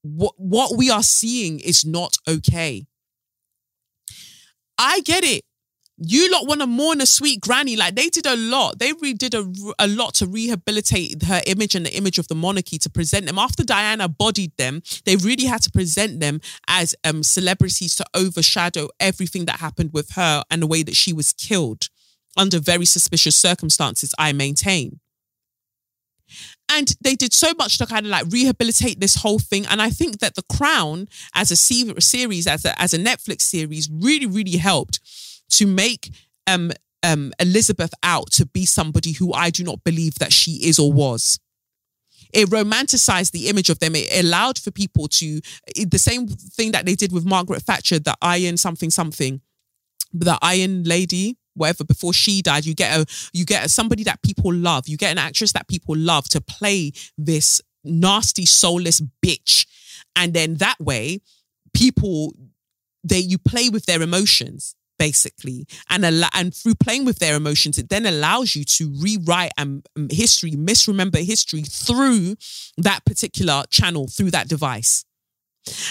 what 0.00 0.32
what 0.38 0.78
we 0.78 0.88
are 0.90 1.02
seeing 1.02 1.60
is 1.60 1.84
not 1.84 2.16
okay. 2.26 2.86
I 4.78 5.00
get 5.00 5.22
it 5.22 5.44
you 5.98 6.30
lot 6.30 6.46
want 6.46 6.60
to 6.60 6.66
mourn 6.66 7.00
a 7.00 7.06
sweet 7.06 7.40
granny. 7.40 7.74
Like 7.76 7.94
they 7.94 8.08
did 8.08 8.26
a 8.26 8.36
lot. 8.36 8.78
They 8.78 8.92
really 8.92 9.14
did 9.14 9.34
a, 9.34 9.50
a 9.78 9.86
lot 9.86 10.14
to 10.14 10.26
rehabilitate 10.26 11.22
her 11.24 11.40
image 11.46 11.74
and 11.74 11.86
the 11.86 11.96
image 11.96 12.18
of 12.18 12.28
the 12.28 12.34
monarchy 12.34 12.78
to 12.78 12.90
present 12.90 13.26
them. 13.26 13.38
After 13.38 13.64
Diana 13.64 14.08
bodied 14.08 14.56
them, 14.58 14.82
they 15.04 15.16
really 15.16 15.44
had 15.44 15.62
to 15.62 15.70
present 15.70 16.20
them 16.20 16.40
as 16.68 16.94
um, 17.04 17.22
celebrities 17.22 17.94
to 17.96 18.04
overshadow 18.14 18.88
everything 19.00 19.46
that 19.46 19.60
happened 19.60 19.90
with 19.92 20.10
her 20.12 20.42
and 20.50 20.62
the 20.62 20.66
way 20.66 20.82
that 20.82 20.96
she 20.96 21.12
was 21.12 21.32
killed 21.32 21.88
under 22.36 22.58
very 22.58 22.84
suspicious 22.84 23.36
circumstances, 23.36 24.14
I 24.18 24.34
maintain. 24.34 25.00
And 26.68 26.94
they 27.00 27.14
did 27.14 27.32
so 27.32 27.52
much 27.56 27.78
to 27.78 27.86
kind 27.86 28.04
of 28.04 28.10
like 28.10 28.26
rehabilitate 28.28 29.00
this 29.00 29.14
whole 29.14 29.38
thing. 29.38 29.64
And 29.66 29.80
I 29.80 29.88
think 29.88 30.18
that 30.18 30.34
The 30.34 30.42
Crown, 30.42 31.08
as 31.34 31.50
a 31.50 31.56
series, 31.56 32.46
as 32.46 32.64
a, 32.64 32.80
as 32.80 32.92
a 32.92 32.98
Netflix 32.98 33.42
series, 33.42 33.88
really, 33.90 34.26
really 34.26 34.58
helped 34.58 35.00
to 35.50 35.66
make 35.66 36.10
um, 36.46 36.72
um, 37.02 37.32
Elizabeth 37.38 37.92
out 38.02 38.30
to 38.32 38.46
be 38.46 38.66
somebody 38.66 39.12
who 39.12 39.32
I 39.32 39.50
do 39.50 39.64
not 39.64 39.84
believe 39.84 40.16
that 40.16 40.32
she 40.32 40.68
is 40.68 40.78
or 40.78 40.92
was. 40.92 41.38
It 42.32 42.48
romanticized 42.50 43.30
the 43.30 43.48
image 43.48 43.70
of 43.70 43.78
them. 43.78 43.94
It 43.94 44.24
allowed 44.24 44.58
for 44.58 44.70
people 44.70 45.08
to 45.08 45.40
the 45.76 45.98
same 45.98 46.26
thing 46.26 46.72
that 46.72 46.84
they 46.84 46.94
did 46.94 47.12
with 47.12 47.24
Margaret 47.24 47.62
Thatcher, 47.62 47.98
the 47.98 48.14
Iron 48.20 48.56
something 48.56 48.90
something, 48.90 49.40
the 50.12 50.38
Iron 50.42 50.84
Lady, 50.84 51.38
whatever. 51.54 51.84
Before 51.84 52.12
she 52.12 52.42
died, 52.42 52.66
you 52.66 52.74
get 52.74 52.98
a 52.98 53.06
you 53.32 53.44
get 53.44 53.66
a, 53.66 53.68
somebody 53.68 54.02
that 54.04 54.22
people 54.22 54.52
love. 54.52 54.88
You 54.88 54.96
get 54.96 55.12
an 55.12 55.18
actress 55.18 55.52
that 55.52 55.68
people 55.68 55.96
love 55.96 56.28
to 56.30 56.40
play 56.40 56.92
this 57.16 57.62
nasty, 57.84 58.44
soulless 58.44 59.00
bitch, 59.24 59.66
and 60.16 60.34
then 60.34 60.56
that 60.56 60.76
way, 60.80 61.20
people 61.72 62.34
they 63.04 63.18
you 63.18 63.38
play 63.38 63.68
with 63.68 63.86
their 63.86 64.02
emotions 64.02 64.75
basically 64.98 65.66
and 65.90 66.04
al- 66.04 66.30
and 66.34 66.54
through 66.54 66.74
playing 66.74 67.04
with 67.04 67.18
their 67.18 67.36
emotions 67.36 67.78
it 67.78 67.88
then 67.88 68.06
allows 68.06 68.56
you 68.56 68.64
to 68.64 68.92
rewrite 69.00 69.52
um, 69.58 69.82
history 70.10 70.52
misremember 70.52 71.18
history 71.18 71.62
through 71.62 72.34
that 72.76 73.04
particular 73.04 73.62
channel 73.70 74.08
through 74.08 74.30
that 74.30 74.48
device 74.48 75.04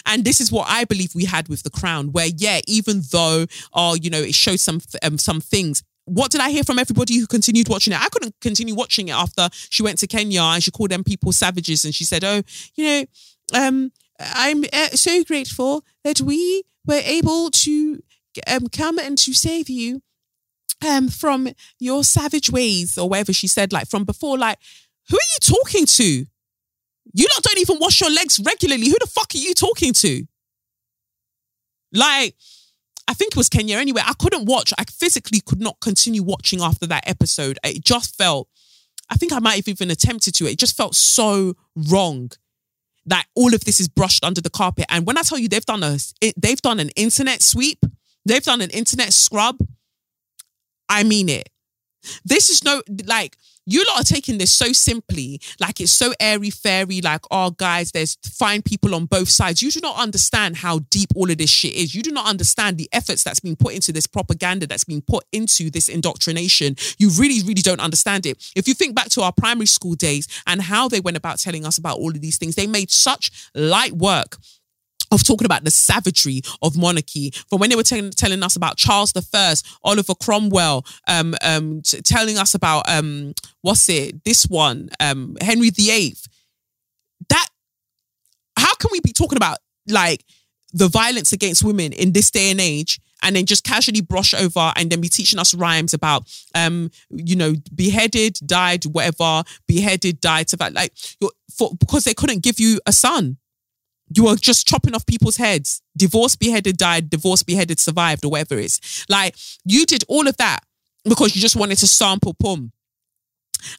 and 0.06 0.24
this 0.24 0.40
is 0.40 0.52
what 0.52 0.68
I 0.70 0.86
believe 0.86 1.16
we 1.16 1.26
had 1.26 1.50
with 1.50 1.64
the 1.64 1.70
crown, 1.70 2.12
where 2.12 2.28
yeah, 2.38 2.62
even 2.68 3.02
though 3.12 3.46
oh, 3.74 3.96
you 3.96 4.10
know, 4.10 4.20
it 4.20 4.36
shows 4.36 4.62
some 4.62 4.82
um, 5.04 5.18
some 5.18 5.42
things. 5.42 5.84
What 6.06 6.32
did 6.32 6.42
I 6.42 6.52
hear 6.52 6.64
from 6.64 6.78
everybody 6.78 7.18
who 7.18 7.26
continued 7.26 7.68
watching 7.68 7.92
it? 7.92 8.00
I 8.00 8.10
couldn't 8.10 8.36
continue 8.40 8.76
watching 8.76 9.08
it 9.08 9.14
after 9.14 9.50
she 9.52 9.82
went 9.82 9.98
to 10.00 10.08
Kenya 10.08 10.42
and 10.42 10.64
she 10.64 10.72
called 10.72 10.92
them 10.92 11.04
people 11.04 11.32
savages, 11.32 11.84
and 11.84 11.94
she 11.94 12.04
said, 12.04 12.24
"Oh, 12.24 12.42
you 12.76 12.86
know, 12.86 13.06
um, 13.54 13.92
I'm 14.20 14.64
uh, 14.72 14.90
so 14.90 15.24
grateful 15.24 15.84
that 16.04 16.22
we 16.22 16.64
were 16.86 17.02
able 17.04 17.50
to 17.50 18.04
um, 18.48 18.68
come 18.68 19.00
and 19.00 19.18
to 19.20 19.34
save 19.34 19.70
you 19.70 20.02
um, 20.86 21.10
from 21.10 21.50
your 21.80 22.04
savage 22.04 22.50
ways 22.52 22.98
or 22.98 23.10
whatever 23.10 23.34
she 23.34 23.48
said, 23.48 23.74
like 23.74 23.88
from 23.88 24.04
before. 24.04 24.38
Like, 24.38 24.60
who 25.10 25.18
are 25.18 25.32
you 25.36 25.56
talking 25.56 25.86
to? 25.86 26.26
You 27.14 27.28
lot 27.36 27.44
don't 27.44 27.60
even 27.60 27.78
wash 27.80 28.02
your 28.02 28.12
legs 28.12 28.40
regularly. 28.40 28.88
Who 28.88 28.98
the 29.00 29.08
fuck 29.08 29.34
are 29.36 29.38
you 29.38 29.54
talking 29.54 29.94
to? 29.94 30.26
Like, 31.94 32.36
I 33.08 33.14
think 33.14 33.34
it 33.34 33.38
was 33.38 33.50
Kenya 33.50 33.78
anyway. 33.78 34.02
I 34.04 34.14
couldn't 34.14 34.46
watch. 34.46 34.74
I 34.78 34.84
physically 34.84 35.40
could 35.40 35.62
not 35.62 35.80
continue 35.80 36.24
watching 36.24 36.62
after 36.62 36.88
that 36.88 37.08
episode. 37.08 37.60
It 37.64 37.84
just 37.84 38.18
felt, 38.18 38.50
I 39.10 39.16
think 39.16 39.32
I 39.32 39.40
might 39.40 39.56
have 39.56 39.68
even 39.68 39.92
attempted 39.92 40.34
to. 40.36 40.48
It 40.48 40.58
just 40.58 40.76
felt 40.76 40.96
so 40.96 41.56
wrong 41.76 42.32
that 43.06 43.28
all 43.36 43.54
of 43.54 43.64
this 43.64 43.80
is 43.80 43.88
brushed 43.88 44.24
under 44.24 44.42
the 44.42 44.50
carpet. 44.50 44.86
And 44.90 45.06
when 45.06 45.18
I 45.18 45.22
tell 45.22 45.38
you 45.38 45.48
they've 45.48 45.66
done 45.66 45.84
a, 45.84 45.98
they've 46.36 46.62
done 46.62 46.80
an 46.80 46.90
internet 46.96 47.44
sweep 47.44 47.86
They've 48.26 48.44
done 48.44 48.62
an 48.62 48.70
internet 48.72 49.14
scrub. 49.14 49.58
I 50.90 51.04
mean 51.04 51.30
it. 51.30 51.50
This 52.24 52.50
is 52.50 52.64
no 52.64 52.82
like 53.06 53.38
you 53.68 53.84
lot 53.86 54.02
are 54.02 54.04
taking 54.04 54.38
this 54.38 54.52
so 54.52 54.72
simply, 54.74 55.42
like 55.60 55.82
it's 55.82 55.92
so 55.92 56.14
airy 56.20 56.52
fairy, 56.52 57.02
like, 57.02 57.22
oh 57.32 57.52
guys, 57.52 57.92
there's 57.92 58.16
fine 58.24 58.62
people 58.62 58.94
on 58.94 59.06
both 59.06 59.28
sides. 59.28 59.62
You 59.62 59.72
do 59.72 59.80
not 59.82 59.98
understand 59.98 60.58
how 60.58 60.80
deep 60.92 61.10
all 61.16 61.32
of 61.32 61.38
this 61.38 61.50
shit 61.50 61.74
is. 61.74 61.96
You 61.96 62.04
do 62.04 62.12
not 62.12 62.28
understand 62.28 62.78
the 62.78 62.88
efforts 62.94 63.24
that's 63.24 63.40
been 63.40 63.56
put 63.56 63.74
into 63.74 63.92
this 63.92 64.06
propaganda 64.06 64.68
that's 64.68 64.84
been 64.84 65.02
put 65.02 65.26
into 65.32 65.72
this 65.72 65.90
indoctrination. 65.90 66.76
You 67.00 67.10
really, 67.10 67.42
really 67.42 67.64
don't 67.64 67.80
understand 67.80 68.28
it. 68.28 68.52
If 68.56 68.68
you 68.68 68.76
think 68.76 68.96
back 68.96 69.10
to 69.10 69.22
our 69.24 69.34
primary 69.34 69.66
school 69.66 69.96
days 69.96 70.28
and 70.46 70.62
how 70.62 70.88
they 70.88 71.00
went 71.00 71.18
about 71.18 71.40
telling 71.40 71.66
us 71.66 71.80
about 71.80 71.98
all 71.98 72.12
of 72.12 72.22
these 72.22 72.38
things, 72.38 72.54
they 72.54 72.68
made 72.68 72.92
such 72.92 73.50
light 73.56 73.94
work 73.94 74.38
of 75.16 75.26
talking 75.26 75.46
about 75.46 75.64
the 75.64 75.72
savagery 75.72 76.42
of 76.62 76.78
monarchy 76.78 77.32
from 77.50 77.60
when 77.60 77.70
they 77.70 77.76
were 77.76 77.84
t- 77.84 78.10
telling 78.12 78.44
us 78.44 78.56
about 78.56 78.78
Charles 78.78 79.14
I, 79.34 79.56
Oliver 79.84 80.14
Cromwell, 80.14 80.86
um, 81.08 81.34
um, 81.42 81.82
t- 81.82 82.02
telling 82.02 82.38
us 82.38 82.54
about 82.54 82.88
um, 82.90 83.34
what's 83.62 83.88
it, 83.90 84.24
this 84.24 84.46
one, 84.46 84.90
um, 85.00 85.38
Henry 85.42 85.70
VIII. 85.70 86.16
That 87.30 87.48
how 88.58 88.76
can 88.76 88.90
we 88.92 89.00
be 89.00 89.14
talking 89.14 89.38
about 89.38 89.58
like 89.88 90.24
the 90.74 90.88
violence 90.88 91.32
against 91.32 91.64
women 91.64 91.94
in 91.94 92.12
this 92.12 92.30
day 92.30 92.52
and 92.52 92.60
age 92.60 93.00
and 93.24 93.36
then 93.36 93.46
just 93.46 93.64
casually 93.64 94.02
brush 94.02 94.34
over 94.34 94.74
and 94.76 94.90
then 94.90 95.02
be 95.02 95.10
teaching 95.10 95.40
us 95.40 95.54
rhymes 95.54 95.94
about 95.94 96.24
um 96.54 96.92
you 97.10 97.36
know 97.36 97.54
beheaded 97.74 98.38
died 98.46 98.84
whatever 98.86 99.44
beheaded 99.68 100.20
died 100.20 100.48
to 100.48 100.58
that 100.58 100.74
like 100.74 100.92
for 101.52 101.72
because 101.80 102.04
they 102.04 102.14
couldn't 102.14 102.44
give 102.44 102.60
you 102.60 102.80
a 102.86 102.92
son 102.92 103.38
you 104.16 104.28
are 104.28 104.36
just 104.36 104.68
chopping 104.68 104.96
off 104.96 105.06
people's 105.06 105.38
heads. 105.38 105.82
Divorce 105.98 106.36
beheaded 106.36 106.78
died, 106.78 107.10
divorce 107.10 107.44
beheaded 107.44 107.80
survived, 107.80 108.26
or 108.26 108.32
whatever 108.32 108.56
it 108.56 108.66
is. 108.66 109.06
Like 109.10 109.36
you 109.66 109.86
did 109.86 110.04
all 110.08 110.28
of 110.28 110.38
that 110.38 110.60
because 111.04 111.36
you 111.36 111.42
just 111.42 111.56
wanted 111.56 111.78
to 111.80 111.88
sample 111.88 112.34
pum. 112.34 112.72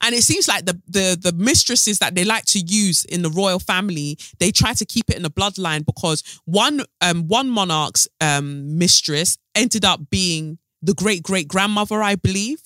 And 0.02 0.14
it 0.14 0.22
seems 0.22 0.48
like 0.48 0.64
the 0.64 0.80
the 0.88 1.18
the 1.20 1.32
mistresses 1.32 1.98
that 2.00 2.14
they 2.14 2.24
like 2.24 2.44
to 2.46 2.58
use 2.58 3.04
in 3.04 3.22
the 3.22 3.30
royal 3.30 3.58
family, 3.58 4.18
they 4.38 4.50
try 4.50 4.72
to 4.74 4.84
keep 4.84 5.10
it 5.10 5.16
in 5.16 5.22
the 5.22 5.30
bloodline 5.30 5.84
because 5.86 6.22
one 6.44 6.82
um 7.00 7.28
one 7.28 7.48
monarch's 7.48 8.08
um 8.20 8.78
mistress 8.78 9.38
ended 9.54 9.84
up 9.84 10.10
being 10.10 10.58
the 10.82 10.94
great 10.94 11.22
great 11.22 11.46
grandmother, 11.48 12.02
I 12.02 12.16
believe, 12.16 12.60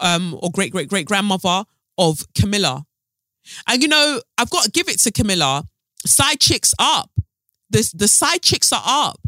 um 0.00 0.38
or 0.40 0.50
great 0.50 0.72
great 0.72 0.88
great 0.88 1.06
grandmother 1.06 1.64
of 1.98 2.24
Camilla. 2.34 2.86
And 3.66 3.82
you 3.82 3.88
know, 3.88 4.20
I've 4.38 4.50
got 4.50 4.64
to 4.64 4.70
give 4.70 4.88
it 4.88 4.98
to 5.00 5.12
Camilla 5.12 5.68
Side 6.04 6.40
chicks 6.40 6.74
up. 6.78 7.10
The, 7.70 7.90
the 7.94 8.08
side 8.08 8.42
chicks 8.42 8.72
are 8.72 8.82
up. 8.84 9.20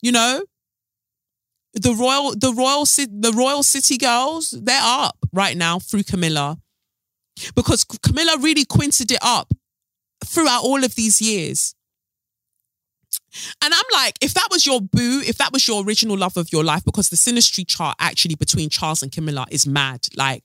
You 0.00 0.12
know? 0.12 0.44
The 1.74 1.94
royal, 1.94 2.34
the 2.34 2.52
royal, 2.52 2.84
the 2.84 3.32
royal 3.36 3.62
city 3.62 3.98
girls, 3.98 4.50
they're 4.50 4.80
up 4.82 5.16
right 5.32 5.56
now 5.56 5.78
through 5.78 6.04
Camilla. 6.04 6.58
Because 7.54 7.84
Camilla 7.84 8.36
really 8.40 8.64
quinted 8.64 9.12
it 9.12 9.18
up 9.22 9.52
throughout 10.24 10.62
all 10.62 10.82
of 10.82 10.94
these 10.94 11.20
years. 11.20 11.74
And 13.62 13.74
I'm 13.74 13.84
like, 13.92 14.18
if 14.20 14.34
that 14.34 14.48
was 14.50 14.66
your 14.66 14.80
boo, 14.80 15.22
if 15.24 15.38
that 15.38 15.52
was 15.52 15.68
your 15.68 15.84
original 15.84 16.16
love 16.16 16.36
of 16.36 16.52
your 16.52 16.64
life, 16.64 16.84
because 16.84 17.10
the 17.10 17.16
synastry 17.16 17.66
chart 17.66 17.96
actually 18.00 18.34
between 18.34 18.70
Charles 18.70 19.02
and 19.02 19.12
Camilla 19.12 19.46
is 19.50 19.66
mad. 19.66 20.00
Like, 20.16 20.42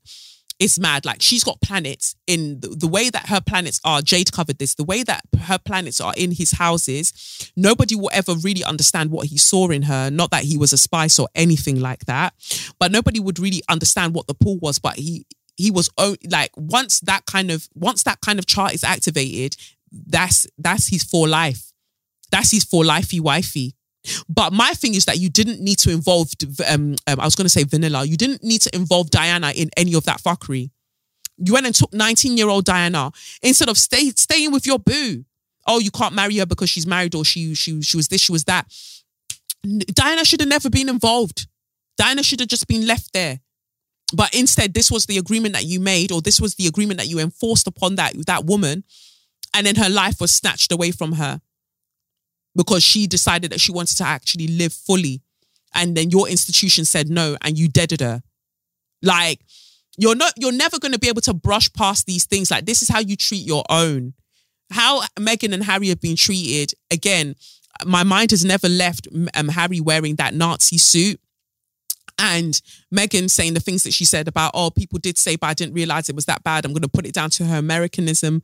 it's 0.63 0.79
mad. 0.79 1.05
Like 1.05 1.21
she's 1.21 1.43
got 1.43 1.59
planets 1.61 2.15
in 2.25 2.61
the, 2.61 2.69
the, 2.69 2.87
way 2.87 3.09
that 3.09 3.27
her 3.27 3.41
planets 3.41 3.81
are. 3.83 4.01
Jade 4.01 4.31
covered 4.31 4.59
this. 4.59 4.75
The 4.75 4.85
way 4.85 5.03
that 5.03 5.21
her 5.41 5.59
planets 5.59 5.99
are 5.99 6.13
in 6.15 6.31
his 6.31 6.51
houses, 6.51 7.51
nobody 7.57 7.95
will 7.95 8.09
ever 8.13 8.33
really 8.35 8.63
understand 8.63 9.11
what 9.11 9.27
he 9.27 9.37
saw 9.37 9.69
in 9.69 9.83
her. 9.83 10.09
Not 10.09 10.31
that 10.31 10.43
he 10.43 10.57
was 10.57 10.71
a 10.71 10.77
spice 10.77 11.19
or 11.19 11.27
anything 11.35 11.81
like 11.81 12.05
that, 12.05 12.33
but 12.79 12.91
nobody 12.91 13.19
would 13.19 13.39
really 13.39 13.61
understand 13.67 14.13
what 14.13 14.27
the 14.27 14.33
pull 14.33 14.57
was. 14.59 14.79
But 14.79 14.95
he 14.95 15.25
he 15.57 15.69
was 15.69 15.89
like 16.29 16.51
once 16.55 17.01
that 17.01 17.25
kind 17.25 17.51
of 17.51 17.67
once 17.75 18.03
that 18.03 18.21
kind 18.21 18.39
of 18.39 18.45
chart 18.45 18.73
is 18.73 18.85
activated, 18.85 19.57
that's 19.91 20.47
that's 20.57 20.87
his 20.87 21.03
for 21.03 21.27
life. 21.27 21.73
That's 22.31 22.51
his 22.51 22.63
for 22.63 22.83
lifey 22.83 23.19
wifey. 23.19 23.75
But 24.27 24.53
my 24.53 24.71
thing 24.71 24.95
is 24.95 25.05
that 25.05 25.19
you 25.19 25.29
didn't 25.29 25.61
need 25.61 25.77
to 25.79 25.91
involve, 25.91 26.31
um, 26.67 26.95
um 27.07 27.19
I 27.19 27.25
was 27.25 27.35
going 27.35 27.45
to 27.45 27.49
say 27.49 27.63
vanilla. 27.63 28.05
You 28.05 28.17
didn't 28.17 28.43
need 28.43 28.61
to 28.61 28.75
involve 28.75 29.09
Diana 29.09 29.51
in 29.55 29.69
any 29.77 29.93
of 29.93 30.03
that 30.05 30.21
fuckery. 30.21 30.71
You 31.37 31.53
went 31.53 31.65
and 31.65 31.73
took 31.73 31.93
19 31.93 32.37
year 32.37 32.49
old 32.49 32.65
Diana 32.65 33.11
instead 33.41 33.69
of 33.69 33.77
stay, 33.77 34.09
staying 34.11 34.51
with 34.51 34.65
your 34.65 34.79
boo. 34.79 35.25
Oh, 35.65 35.79
you 35.79 35.91
can't 35.91 36.13
marry 36.13 36.37
her 36.37 36.45
because 36.45 36.69
she's 36.69 36.85
married 36.85 37.15
or 37.15 37.23
she, 37.23 37.55
she, 37.55 37.81
she 37.81 37.97
was 37.97 38.09
this, 38.09 38.21
she 38.21 38.31
was 38.31 38.43
that. 38.45 38.67
Diana 39.93 40.25
should 40.25 40.41
have 40.41 40.49
never 40.49 40.69
been 40.69 40.89
involved. 40.89 41.47
Diana 41.97 42.23
should 42.23 42.41
have 42.41 42.49
just 42.49 42.67
been 42.67 42.85
left 42.85 43.13
there. 43.13 43.39
But 44.13 44.35
instead, 44.35 44.73
this 44.73 44.91
was 44.91 45.05
the 45.05 45.17
agreement 45.17 45.53
that 45.55 45.65
you 45.65 45.79
made, 45.79 46.11
or 46.11 46.21
this 46.21 46.39
was 46.39 46.55
the 46.55 46.67
agreement 46.67 46.99
that 46.99 47.07
you 47.07 47.19
enforced 47.19 47.65
upon 47.65 47.95
that, 47.95 48.13
that 48.27 48.45
woman. 48.45 48.83
And 49.55 49.65
then 49.65 49.75
her 49.75 49.89
life 49.89 50.19
was 50.19 50.31
snatched 50.31 50.71
away 50.71 50.91
from 50.91 51.13
her 51.13 51.41
because 52.55 52.83
she 52.83 53.07
decided 53.07 53.51
that 53.51 53.61
she 53.61 53.71
wanted 53.71 53.97
to 53.97 54.03
actually 54.03 54.47
live 54.47 54.73
fully. 54.73 55.21
And 55.73 55.97
then 55.97 56.11
your 56.11 56.29
institution 56.29 56.85
said 56.85 57.09
no, 57.09 57.35
and 57.41 57.57
you 57.57 57.67
deaded 57.67 58.01
her. 58.01 58.21
Like, 59.01 59.39
you're 59.97 60.15
not, 60.15 60.33
you're 60.37 60.51
never 60.51 60.79
going 60.79 60.91
to 60.91 60.99
be 60.99 61.09
able 61.09 61.21
to 61.21 61.33
brush 61.33 61.71
past 61.73 62.05
these 62.05 62.25
things. 62.25 62.51
Like, 62.51 62.65
this 62.65 62.81
is 62.81 62.89
how 62.89 62.99
you 62.99 63.15
treat 63.15 63.45
your 63.45 63.63
own. 63.69 64.13
How 64.71 65.01
Meghan 65.19 65.53
and 65.53 65.63
Harry 65.63 65.89
have 65.89 66.01
been 66.01 66.15
treated. 66.15 66.73
Again, 66.91 67.35
my 67.85 68.03
mind 68.03 68.31
has 68.31 68.45
never 68.45 68.69
left 68.69 69.07
um, 69.35 69.47
Harry 69.49 69.81
wearing 69.81 70.15
that 70.15 70.33
Nazi 70.33 70.77
suit 70.77 71.19
and 72.19 72.59
Meghan 72.93 73.29
saying 73.29 73.55
the 73.55 73.59
things 73.59 73.83
that 73.83 73.93
she 73.93 74.05
said 74.05 74.27
about, 74.27 74.51
oh, 74.53 74.69
people 74.69 74.99
did 74.99 75.17
say, 75.17 75.35
but 75.35 75.47
I 75.47 75.53
didn't 75.53 75.73
realize 75.73 76.09
it 76.09 76.15
was 76.15 76.25
that 76.25 76.43
bad. 76.43 76.65
I'm 76.65 76.71
going 76.71 76.83
to 76.83 76.87
put 76.87 77.05
it 77.05 77.13
down 77.13 77.29
to 77.31 77.45
her 77.45 77.57
Americanism. 77.57 78.43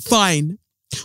Fine. 0.00 0.58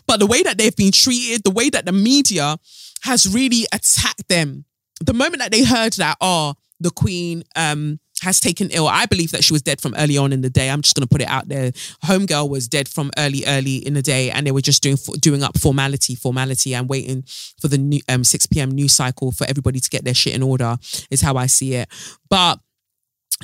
But 0.08 0.20
the 0.20 0.28
way 0.28 0.44
that 0.44 0.58
they've 0.58 0.76
been 0.76 0.92
treated, 0.92 1.44
the 1.44 1.52
way 1.52 1.70
that 1.70 1.86
the 1.86 1.92
media 1.92 2.58
has 3.04 3.28
really 3.28 3.66
attacked 3.74 4.28
them, 4.28 4.66
the 5.02 5.14
moment 5.14 5.40
that 5.40 5.52
they 5.52 5.64
heard 5.64 5.94
that, 5.94 6.18
oh, 6.22 6.56
the 6.80 6.92
Queen 6.92 7.44
um, 7.56 8.00
has 8.22 8.40
taken 8.40 8.70
ill. 8.72 8.88
I 8.88 9.06
believe 9.06 9.32
that 9.32 9.44
she 9.44 9.54
was 9.54 9.62
dead 9.62 9.82
from 9.82 9.94
early 9.98 10.18
on 10.18 10.34
in 10.34 10.42
the 10.42 10.50
day. 10.50 10.70
I'm 10.70 10.82
just 10.82 10.96
going 10.96 11.08
to 11.08 11.10
put 11.10 11.22
it 11.22 11.28
out 11.28 11.48
there. 11.48 11.72
Homegirl 12.06 12.50
was 12.50 12.68
dead 12.68 12.88
from 12.88 13.12
early, 13.18 13.44
early 13.48 13.78
in 13.78 13.94
the 13.94 14.02
day, 14.02 14.32
and 14.32 14.46
they 14.46 14.52
were 14.52 14.62
just 14.62 14.84
doing 14.84 14.98
doing 15.20 15.44
up 15.44 15.58
formality, 15.58 16.16
formality, 16.16 16.74
and 16.74 16.90
waiting 16.90 17.24
for 17.60 17.68
the 17.68 17.78
new, 17.78 18.02
um, 18.10 18.24
6 18.24 18.46
p.m. 18.48 18.72
news 18.72 18.94
cycle 18.94 19.32
for 19.32 19.46
everybody 19.48 19.80
to 19.80 19.90
get 19.90 20.04
their 20.04 20.14
shit 20.14 20.34
in 20.34 20.44
order. 20.44 20.78
Is 21.10 21.22
how 21.22 21.36
I 21.36 21.48
see 21.48 21.76
it. 21.76 21.90
But 22.30 22.60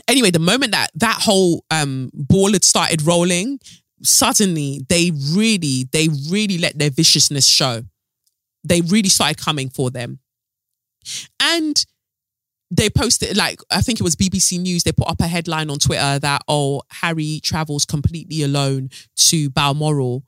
anyway, 0.08 0.32
the 0.32 0.40
moment 0.40 0.72
that 0.72 0.92
that 0.96 1.22
whole 1.22 1.66
um, 1.72 2.10
ball 2.14 2.54
had 2.54 2.64
started 2.64 3.02
rolling, 3.02 3.60
suddenly 4.04 4.82
they 4.90 5.12
really, 5.32 5.88
they 5.92 6.10
really 6.30 6.58
let 6.58 6.78
their 6.78 6.90
viciousness 6.90 7.48
show. 7.48 7.84
They 8.64 8.82
really 8.82 9.10
started 9.10 9.38
coming 9.38 9.70
for 9.70 9.92
them, 9.92 10.20
and 11.40 11.86
they 12.72 12.90
posted 12.90 13.38
like 13.38 13.60
I 13.72 13.82
think 13.82 14.00
it 14.00 14.04
was 14.04 14.16
BBC 14.16 14.60
News. 14.60 14.84
They 14.84 14.92
put 14.92 15.08
up 15.08 15.22
a 15.22 15.28
headline 15.28 15.70
on 15.70 15.78
Twitter 15.78 16.20
that 16.20 16.42
oh 16.48 16.82
Harry 16.90 17.40
travels 17.44 17.86
completely 17.86 18.42
alone 18.44 18.90
to 19.16 19.50
Balmoral, 19.52 20.24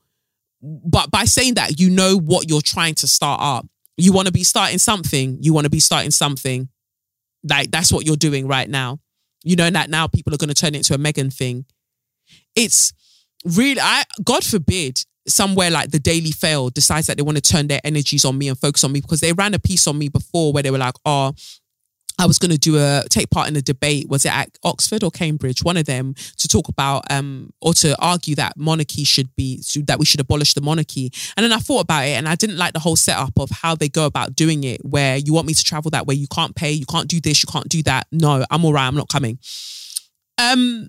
but 0.61 1.09
by 1.11 1.25
saying 1.25 1.55
that 1.55 1.79
you 1.79 1.89
know 1.89 2.17
what 2.17 2.49
you're 2.49 2.61
trying 2.61 2.95
to 2.95 3.07
start 3.07 3.41
up. 3.41 3.67
You 3.99 4.13
want 4.13 4.27
to 4.27 4.31
be 4.31 4.43
starting 4.43 4.77
something. 4.77 5.39
You 5.41 5.53
want 5.53 5.65
to 5.65 5.71
be 5.71 5.79
starting 5.79 6.11
something. 6.11 6.69
Like 7.43 7.71
that's 7.71 7.91
what 7.91 8.05
you're 8.05 8.15
doing 8.15 8.47
right 8.47 8.69
now. 8.69 8.99
You 9.43 9.55
know 9.55 9.69
that 9.69 9.89
now 9.89 10.07
people 10.07 10.33
are 10.33 10.37
going 10.37 10.49
to 10.49 10.53
turn 10.53 10.75
it 10.75 10.89
into 10.89 10.93
a 10.93 10.97
Meghan 10.97 11.33
thing. 11.33 11.65
It's 12.55 12.93
really 13.45 13.81
I 13.81 14.03
God 14.23 14.43
forbid 14.43 14.99
somewhere 15.27 15.69
like 15.69 15.91
the 15.91 15.99
Daily 15.99 16.31
Fail 16.31 16.69
decides 16.69 17.07
that 17.07 17.17
they 17.17 17.23
want 17.23 17.37
to 17.37 17.41
turn 17.41 17.67
their 17.67 17.81
energies 17.83 18.25
on 18.25 18.37
me 18.37 18.47
and 18.47 18.57
focus 18.57 18.83
on 18.83 18.91
me 18.91 19.01
because 19.01 19.19
they 19.19 19.33
ran 19.33 19.53
a 19.53 19.59
piece 19.59 19.87
on 19.87 19.97
me 19.97 20.09
before 20.09 20.53
where 20.53 20.63
they 20.63 20.71
were 20.71 20.77
like, 20.77 20.95
oh, 21.05 21.33
I 22.19 22.25
was 22.25 22.39
going 22.39 22.51
to 22.51 22.57
do 22.57 22.77
a 22.77 23.03
take 23.09 23.29
part 23.29 23.47
in 23.47 23.55
a 23.55 23.61
debate. 23.61 24.09
Was 24.09 24.25
it 24.25 24.31
at 24.33 24.49
Oxford 24.63 25.03
or 25.03 25.11
Cambridge? 25.11 25.63
One 25.63 25.77
of 25.77 25.85
them 25.85 26.15
to 26.37 26.47
talk 26.47 26.67
about 26.67 27.03
um 27.11 27.51
or 27.61 27.73
to 27.75 27.95
argue 27.99 28.33
that 28.35 28.57
monarchy 28.57 29.03
should 29.03 29.35
be 29.35 29.61
that 29.83 29.99
we 29.99 30.05
should 30.05 30.19
abolish 30.19 30.53
the 30.55 30.61
monarchy. 30.61 31.11
And 31.35 31.43
then 31.43 31.53
I 31.53 31.57
thought 31.57 31.81
about 31.81 32.05
it, 32.05 32.17
and 32.17 32.27
I 32.27 32.35
didn't 32.35 32.57
like 32.57 32.73
the 32.73 32.79
whole 32.79 32.95
setup 32.95 33.37
of 33.37 33.51
how 33.51 33.75
they 33.75 33.89
go 33.89 34.05
about 34.05 34.35
doing 34.35 34.63
it. 34.63 34.83
Where 34.83 35.17
you 35.17 35.33
want 35.33 35.45
me 35.45 35.53
to 35.53 35.63
travel 35.63 35.91
that 35.91 36.07
way, 36.07 36.15
you 36.15 36.27
can't 36.27 36.55
pay, 36.55 36.71
you 36.71 36.85
can't 36.87 37.07
do 37.07 37.19
this, 37.19 37.43
you 37.43 37.47
can't 37.51 37.69
do 37.69 37.83
that. 37.83 38.07
No, 38.11 38.43
I'm 38.49 38.65
all 38.65 38.73
right. 38.73 38.87
I'm 38.87 38.95
not 38.95 39.09
coming. 39.09 39.37
Um, 40.39 40.87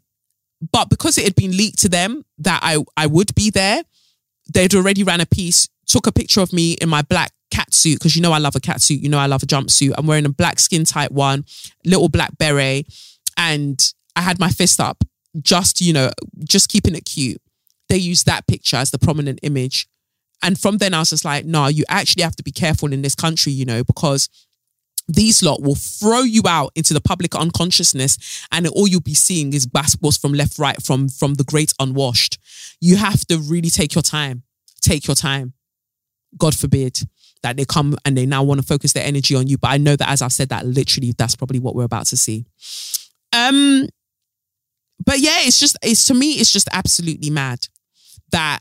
but 0.73 0.91
because 0.91 1.19
it 1.19 1.25
had 1.25 1.35
been 1.35 1.57
leaked 1.57 1.79
to 1.81 1.89
them 1.89 2.25
that 2.39 2.61
I 2.63 2.79
I 2.97 3.07
would 3.07 3.35
be 3.35 3.51
there, 3.51 3.83
they'd 4.53 4.75
already 4.75 5.03
ran 5.03 5.21
a 5.21 5.27
piece, 5.27 5.69
took 5.87 6.07
a 6.07 6.13
picture 6.13 6.41
of 6.41 6.53
me 6.53 6.73
in 6.75 6.89
my 6.89 7.03
black 7.03 7.33
cat 7.51 7.73
suit 7.73 7.99
because 7.99 8.17
you 8.17 8.23
know 8.23 8.33
I 8.33 8.39
love 8.39 8.57
a 8.57 8.61
cat 8.61 8.81
suit. 8.81 9.01
You 9.01 9.09
know 9.09 9.19
I 9.19 9.27
love 9.27 9.43
a 9.43 9.47
jumpsuit. 9.47 9.95
I'm 9.97 10.07
wearing 10.07 10.27
a 10.27 10.31
black 10.31 10.59
skin 10.59 10.85
tight 10.85 11.13
one, 11.13 11.45
little 11.85 12.09
black 12.09 12.37
beret, 12.39 12.87
and 13.37 13.81
I 14.17 14.23
had 14.23 14.39
my 14.39 14.51
fist 14.51 14.81
up, 14.81 15.05
just 15.41 15.81
you 15.81 15.93
know, 15.93 16.11
just 16.45 16.69
keeping 16.69 16.95
it 16.95 17.05
cute. 17.05 17.41
They 17.89 17.97
used 17.97 18.27
that 18.27 18.47
picture 18.47 18.77
as 18.77 18.91
the 18.91 18.99
prominent 18.99 19.41
image, 19.43 19.89
and 20.43 20.59
from 20.59 20.79
then 20.79 20.95
I 20.95 21.01
was 21.01 21.11
just 21.11 21.25
like, 21.25 21.45
no, 21.45 21.67
you 21.69 21.85
actually 21.89 22.23
have 22.23 22.37
to 22.37 22.43
be 22.43 22.53
careful 22.53 22.93
in 22.93 23.03
this 23.03 23.15
country, 23.15 23.53
you 23.53 23.65
know, 23.65 23.83
because 23.83 24.29
these 25.09 25.43
lot 25.43 25.63
will 25.63 25.75
throw 25.75 26.21
you 26.21 26.43
out 26.47 26.71
into 26.75 26.93
the 26.93 27.01
public 27.01 27.35
unconsciousness 27.35 28.47
and 28.53 28.67
all 28.69 28.87
you'll 28.87 29.01
be 29.01 29.15
seeing 29.15 29.53
is 29.53 29.67
basketballs 29.67 30.21
from 30.21 30.33
left 30.35 30.59
right 30.59 30.83
from 30.83 31.09
from 31.09 31.35
the 31.35 31.45
great 31.45 31.73
unwashed 31.81 32.39
you 32.81 32.97
have 32.97 33.25
to 33.27 33.39
really 33.39 33.71
take 33.71 33.95
your 33.95 34.03
time 34.03 34.43
take 34.83 35.07
your 35.07 35.17
time 35.17 35.55
god 36.37 36.55
forbid 36.55 37.01
that 37.43 37.57
they 37.57 37.65
come 37.65 37.97
and 38.05 38.17
they 38.17 38.27
now 38.27 38.43
want 38.43 38.61
to 38.61 38.67
focus 38.67 38.93
their 38.93 39.05
energy 39.05 39.35
on 39.35 39.47
you. 39.47 39.59
But 39.59 39.69
I 39.71 39.79
know 39.79 39.97
that 39.97 40.09
as 40.09 40.23
I've 40.23 40.33
said 40.33 40.49
that, 40.49 40.67
literally, 40.67 41.13
that's 41.17 41.37
probably 41.37 41.59
what 41.59 41.75
we're 41.75 41.85
about 41.85 42.07
to 42.07 42.17
see. 42.17 42.45
Um, 43.33 43.89
but 45.05 45.19
yeah, 45.19 45.39
it's 45.41 45.61
just 45.61 45.77
it's 45.83 46.07
to 46.07 46.15
me, 46.15 46.33
it's 46.33 46.53
just 46.53 46.69
absolutely 46.73 47.31
mad 47.31 47.61
that 48.33 48.61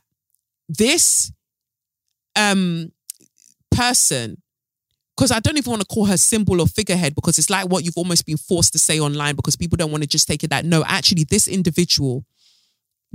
this 0.69 1.31
um 2.35 2.91
person 3.71 4.41
because 5.17 5.31
I 5.31 5.39
don't 5.39 5.57
even 5.57 5.71
want 5.71 5.81
to 5.81 5.87
call 5.87 6.05
her 6.05 6.17
symbol 6.17 6.61
or 6.61 6.67
figurehead 6.67 7.15
because 7.15 7.39
it's 7.39 7.49
like 7.49 7.67
what 7.67 7.83
you've 7.83 7.97
almost 7.97 8.25
been 8.25 8.37
forced 8.37 8.71
to 8.73 8.79
say 8.79 8.99
online 8.99 9.35
because 9.35 9.55
people 9.55 9.75
don't 9.75 9.89
want 9.89 10.03
to 10.03 10.09
just 10.09 10.27
take 10.27 10.43
it 10.43 10.51
that 10.51 10.63
no, 10.63 10.83
actually, 10.85 11.23
this 11.23 11.47
individual 11.47 12.23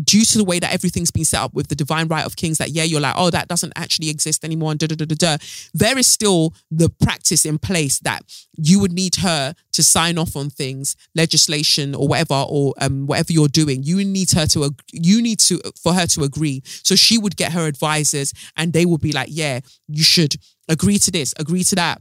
due 0.03 0.25
to 0.25 0.39
the 0.39 0.45
way 0.45 0.59
that 0.59 0.73
everything's 0.73 1.11
been 1.11 1.25
set 1.25 1.41
up 1.41 1.53
with 1.53 1.69
the 1.69 1.75
divine 1.75 2.09
right 2.09 2.25
of 2.25 2.35
kings 2.37 2.59
that 2.59 2.71
yeah 2.71 2.83
you're 2.83 3.01
like 3.01 3.15
oh 3.17 3.29
that 3.31 3.47
doesn't 3.47 3.73
actually 3.77 4.09
exist 4.09 4.43
anymore 4.45 4.71
and 4.71 4.81
da, 4.81 4.87
da, 4.87 4.95
da, 4.95 5.05
da, 5.05 5.15
da. 5.15 5.37
there 5.75 5.99
is 5.99 6.07
still 6.07 6.55
the 6.71 6.89
practice 6.89 7.45
in 7.45 7.59
place 7.59 7.99
that 8.01 8.23
you 8.57 8.81
would 8.81 8.93
need 8.93 9.17
her 9.17 9.55
to 9.73 9.83
sign 9.83 10.19
off 10.19 10.37
on 10.37 10.51
things 10.51 10.97
legislation 11.15 11.95
or 11.95 12.09
whatever 12.09 12.45
or 12.49 12.75
um, 12.81 13.07
whatever 13.07 13.33
you're 13.33 13.49
doing. 13.49 13.83
You 13.83 14.05
need 14.05 14.31
her 14.33 14.47
to 14.47 14.75
you 14.93 15.23
need 15.23 15.39
to 15.41 15.61
for 15.81 15.95
her 15.95 16.07
to 16.09 16.23
agree. 16.23 16.63
So 16.65 16.95
she 16.95 17.19
would 17.19 17.37
get 17.37 17.53
her 17.53 17.67
advisors 17.67 18.33
and 18.57 18.73
they 18.73 18.87
would 18.87 19.01
be 19.01 19.13
like 19.13 19.29
yeah 19.31 19.61
you 19.89 20.03
should 20.03 20.37
agree 20.69 20.99
to 20.99 21.11
this 21.11 21.35
agree 21.39 21.65
to 21.65 21.75
that 21.77 22.01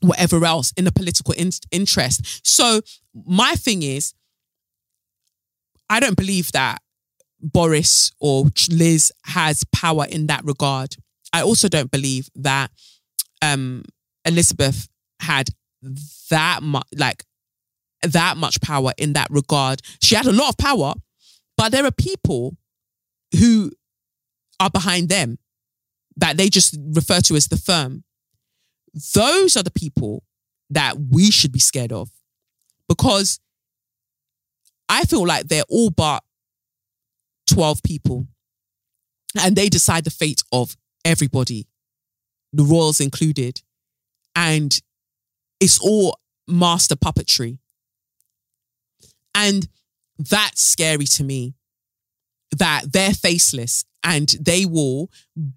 whatever 0.00 0.44
else 0.44 0.72
in 0.76 0.84
the 0.84 0.92
political 0.92 1.32
in- 1.34 1.50
interest. 1.70 2.46
So 2.46 2.80
my 3.14 3.54
thing 3.54 3.82
is 3.82 4.14
I 5.88 6.00
don't 6.00 6.16
believe 6.16 6.50
that 6.52 6.80
Boris 7.42 8.12
or 8.20 8.46
Liz 8.70 9.12
has 9.24 9.64
power 9.74 10.06
in 10.08 10.28
that 10.28 10.44
regard. 10.44 10.96
I 11.32 11.42
also 11.42 11.68
don't 11.68 11.90
believe 11.90 12.28
that 12.36 12.70
um, 13.40 13.84
Elizabeth 14.24 14.88
had 15.20 15.48
that 16.30 16.62
much, 16.62 16.86
like 16.96 17.24
that 18.02 18.36
much 18.36 18.60
power 18.60 18.92
in 18.96 19.14
that 19.14 19.28
regard. 19.30 19.82
She 20.00 20.14
had 20.14 20.26
a 20.26 20.32
lot 20.32 20.50
of 20.50 20.58
power, 20.58 20.94
but 21.56 21.72
there 21.72 21.84
are 21.84 21.92
people 21.92 22.56
who 23.38 23.72
are 24.60 24.70
behind 24.70 25.08
them 25.08 25.38
that 26.16 26.36
they 26.36 26.48
just 26.48 26.76
refer 26.94 27.20
to 27.20 27.34
as 27.34 27.48
the 27.48 27.56
firm. 27.56 28.04
Those 29.14 29.56
are 29.56 29.62
the 29.62 29.70
people 29.70 30.22
that 30.70 30.96
we 31.10 31.30
should 31.30 31.52
be 31.52 31.58
scared 31.58 31.92
of 31.92 32.10
because 32.88 33.40
I 34.88 35.04
feel 35.04 35.26
like 35.26 35.48
they're 35.48 35.64
all 35.68 35.90
but 35.90 36.22
12 37.52 37.82
people 37.82 38.26
and 39.40 39.56
they 39.56 39.68
decide 39.68 40.04
the 40.04 40.10
fate 40.10 40.42
of 40.52 40.76
everybody, 41.04 41.66
the 42.52 42.64
royals 42.64 43.00
included. 43.00 43.60
And 44.34 44.80
it's 45.60 45.78
all 45.78 46.18
master 46.48 46.96
puppetry. 46.96 47.58
And 49.34 49.68
that's 50.18 50.62
scary 50.62 51.06
to 51.06 51.24
me 51.24 51.54
that 52.56 52.92
they're 52.92 53.14
faceless 53.14 53.84
and 54.04 54.28
they 54.40 54.66
will, 54.66 55.10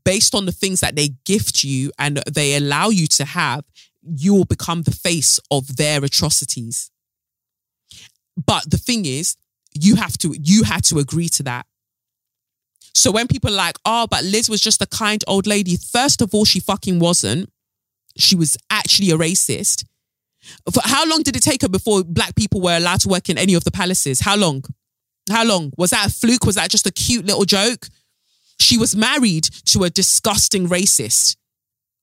based 0.04 0.36
on 0.36 0.46
the 0.46 0.52
things 0.52 0.80
that 0.80 0.96
they 0.96 1.10
gift 1.26 1.64
you 1.64 1.92
and 1.98 2.18
they 2.32 2.56
allow 2.56 2.90
you 2.90 3.08
to 3.08 3.26
have, 3.26 3.66
you 4.04 4.34
will 4.34 4.46
become 4.46 4.84
the 4.84 4.92
face 4.92 5.40
of 5.50 5.78
their 5.78 6.04
atrocities. 6.04 6.92
But 8.38 8.70
the 8.70 8.78
thing 8.78 9.06
is, 9.06 9.36
you 9.74 9.96
have 9.96 10.18
to, 10.20 10.36
you 10.40 10.64
had 10.64 10.84
to 10.86 11.00
agree 11.00 11.30
to 11.30 11.44
that. 11.44 11.66
So 12.96 13.12
when 13.12 13.28
people 13.28 13.52
are 13.52 13.58
like, 13.58 13.78
oh, 13.86 14.08
but 14.10 14.24
Liz 14.24 14.50
was 14.50 14.62
just 14.62 14.82
a 14.82 14.88
kind 14.88 15.22
old 15.28 15.46
lady, 15.46 15.76
first 15.76 16.22
of 16.22 16.34
all, 16.34 16.46
she 16.46 16.62
fucking 16.62 16.98
wasn't. 17.00 17.50
she 18.18 18.36
was 18.36 18.58
actually 18.70 19.12
a 19.12 19.18
racist. 19.18 19.84
For 20.72 20.82
how 20.84 21.06
long 21.08 21.22
did 21.22 21.36
it 21.36 21.44
take 21.44 21.62
her 21.64 21.68
before 21.68 22.04
black 22.04 22.36
people 22.36 22.62
were 22.62 22.78
allowed 22.78 23.02
to 23.02 23.10
work 23.10 23.30
in 23.30 23.38
any 23.38 23.54
of 23.54 23.66
the 23.66 23.72
palaces? 23.72 24.22
How 24.22 24.38
long? 24.38 24.64
How 25.30 25.44
long? 25.44 25.72
Was 25.78 25.90
that 25.90 26.08
a 26.08 26.10
fluke? 26.10 26.46
Was 26.46 26.56
that 26.56 26.70
just 26.70 26.88
a 26.88 26.92
cute 26.92 27.26
little 27.26 27.46
joke? 27.46 27.88
She 28.60 28.78
was 28.78 28.96
married 28.96 29.44
to 29.66 29.84
a 29.84 29.90
disgusting 29.90 30.68
racist. 30.68 31.36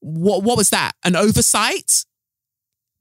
What, 0.01 0.43
what 0.43 0.59
was 0.59 0.70
that? 0.70 0.93
An 1.05 1.16
oversight? 1.16 2.05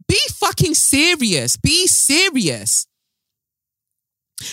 Be 0.07 0.19
fucking 0.29 0.75
serious. 0.75 1.57
Be 1.57 1.87
serious. 1.87 2.87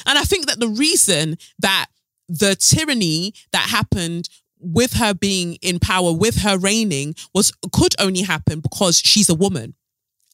And 0.06 0.18
I 0.18 0.22
think 0.24 0.46
that 0.46 0.58
the 0.58 0.68
reason 0.68 1.36
that 1.60 1.86
the 2.28 2.56
tyranny 2.56 3.34
that 3.52 3.68
happened 3.68 4.28
with 4.60 4.94
her 4.94 5.14
being 5.14 5.54
in 5.62 5.78
power, 5.78 6.12
with 6.12 6.42
her 6.42 6.58
reigning, 6.58 7.14
was 7.34 7.52
could 7.72 7.94
only 7.98 8.22
happen 8.22 8.60
because 8.60 8.98
she's 8.98 9.28
a 9.28 9.34
woman. 9.34 9.74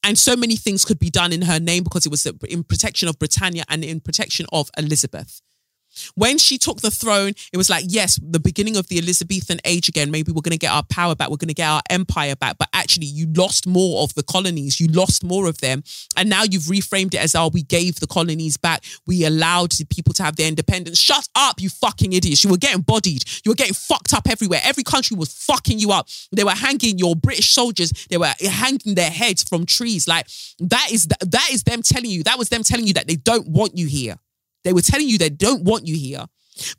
And 0.03 0.17
so 0.19 0.35
many 0.35 0.55
things 0.55 0.85
could 0.85 0.99
be 0.99 1.09
done 1.09 1.33
in 1.33 1.43
her 1.43 1.59
name 1.59 1.83
because 1.83 2.05
it 2.05 2.09
was 2.09 2.25
in 2.25 2.63
protection 2.63 3.07
of 3.07 3.17
Britannia 3.17 3.63
and 3.69 3.83
in 3.83 3.99
protection 3.99 4.45
of 4.51 4.69
Elizabeth. 4.77 5.41
When 6.15 6.37
she 6.37 6.57
took 6.57 6.81
the 6.81 6.91
throne, 6.91 7.33
it 7.51 7.57
was 7.57 7.69
like, 7.69 7.85
yes, 7.87 8.19
the 8.21 8.39
beginning 8.39 8.77
of 8.77 8.87
the 8.87 8.97
Elizabethan 8.97 9.59
age 9.65 9.89
again. 9.89 10.11
Maybe 10.11 10.31
we're 10.31 10.41
going 10.41 10.51
to 10.51 10.57
get 10.57 10.71
our 10.71 10.83
power 10.83 11.15
back. 11.15 11.29
We're 11.29 11.37
going 11.37 11.47
to 11.49 11.53
get 11.53 11.67
our 11.67 11.81
empire 11.89 12.35
back. 12.35 12.57
But 12.57 12.69
actually, 12.73 13.07
you 13.07 13.27
lost 13.33 13.67
more 13.67 14.03
of 14.03 14.13
the 14.15 14.23
colonies. 14.23 14.79
You 14.79 14.87
lost 14.87 15.23
more 15.23 15.47
of 15.47 15.59
them. 15.59 15.83
And 16.17 16.29
now 16.29 16.43
you've 16.43 16.63
reframed 16.63 17.13
it 17.13 17.21
as, 17.21 17.35
oh, 17.35 17.49
we 17.49 17.63
gave 17.63 17.99
the 17.99 18.07
colonies 18.07 18.57
back. 18.57 18.83
We 19.05 19.25
allowed 19.25 19.71
the 19.71 19.85
people 19.85 20.13
to 20.15 20.23
have 20.23 20.35
their 20.35 20.47
independence. 20.47 20.97
Shut 20.97 21.27
up, 21.35 21.61
you 21.61 21.69
fucking 21.69 22.13
idiots. 22.13 22.43
You 22.43 22.51
were 22.51 22.57
getting 22.57 22.81
bodied. 22.81 23.23
You 23.43 23.51
were 23.51 23.55
getting 23.55 23.73
fucked 23.73 24.13
up 24.13 24.29
everywhere. 24.29 24.61
Every 24.63 24.83
country 24.83 25.17
was 25.17 25.33
fucking 25.33 25.79
you 25.79 25.91
up. 25.91 26.07
They 26.31 26.43
were 26.43 26.51
hanging 26.51 26.97
your 26.97 27.15
British 27.15 27.51
soldiers. 27.51 27.91
They 28.09 28.17
were 28.17 28.33
hanging 28.39 28.95
their 28.95 29.09
heads 29.09 29.43
from 29.43 29.65
trees. 29.65 30.07
Like 30.07 30.27
that 30.59 30.89
is, 30.91 31.07
that 31.07 31.49
is 31.51 31.63
them 31.63 31.81
telling 31.81 32.11
you, 32.11 32.23
that 32.23 32.37
was 32.37 32.49
them 32.49 32.63
telling 32.63 32.87
you 32.87 32.93
that 32.93 33.07
they 33.07 33.15
don't 33.15 33.47
want 33.47 33.77
you 33.77 33.87
here. 33.87 34.17
They 34.65 34.73
were 34.73 34.81
telling 34.81 35.07
you 35.07 35.17
they 35.17 35.29
don't 35.29 35.63
want 35.63 35.87
you 35.87 35.95
here 35.95 36.25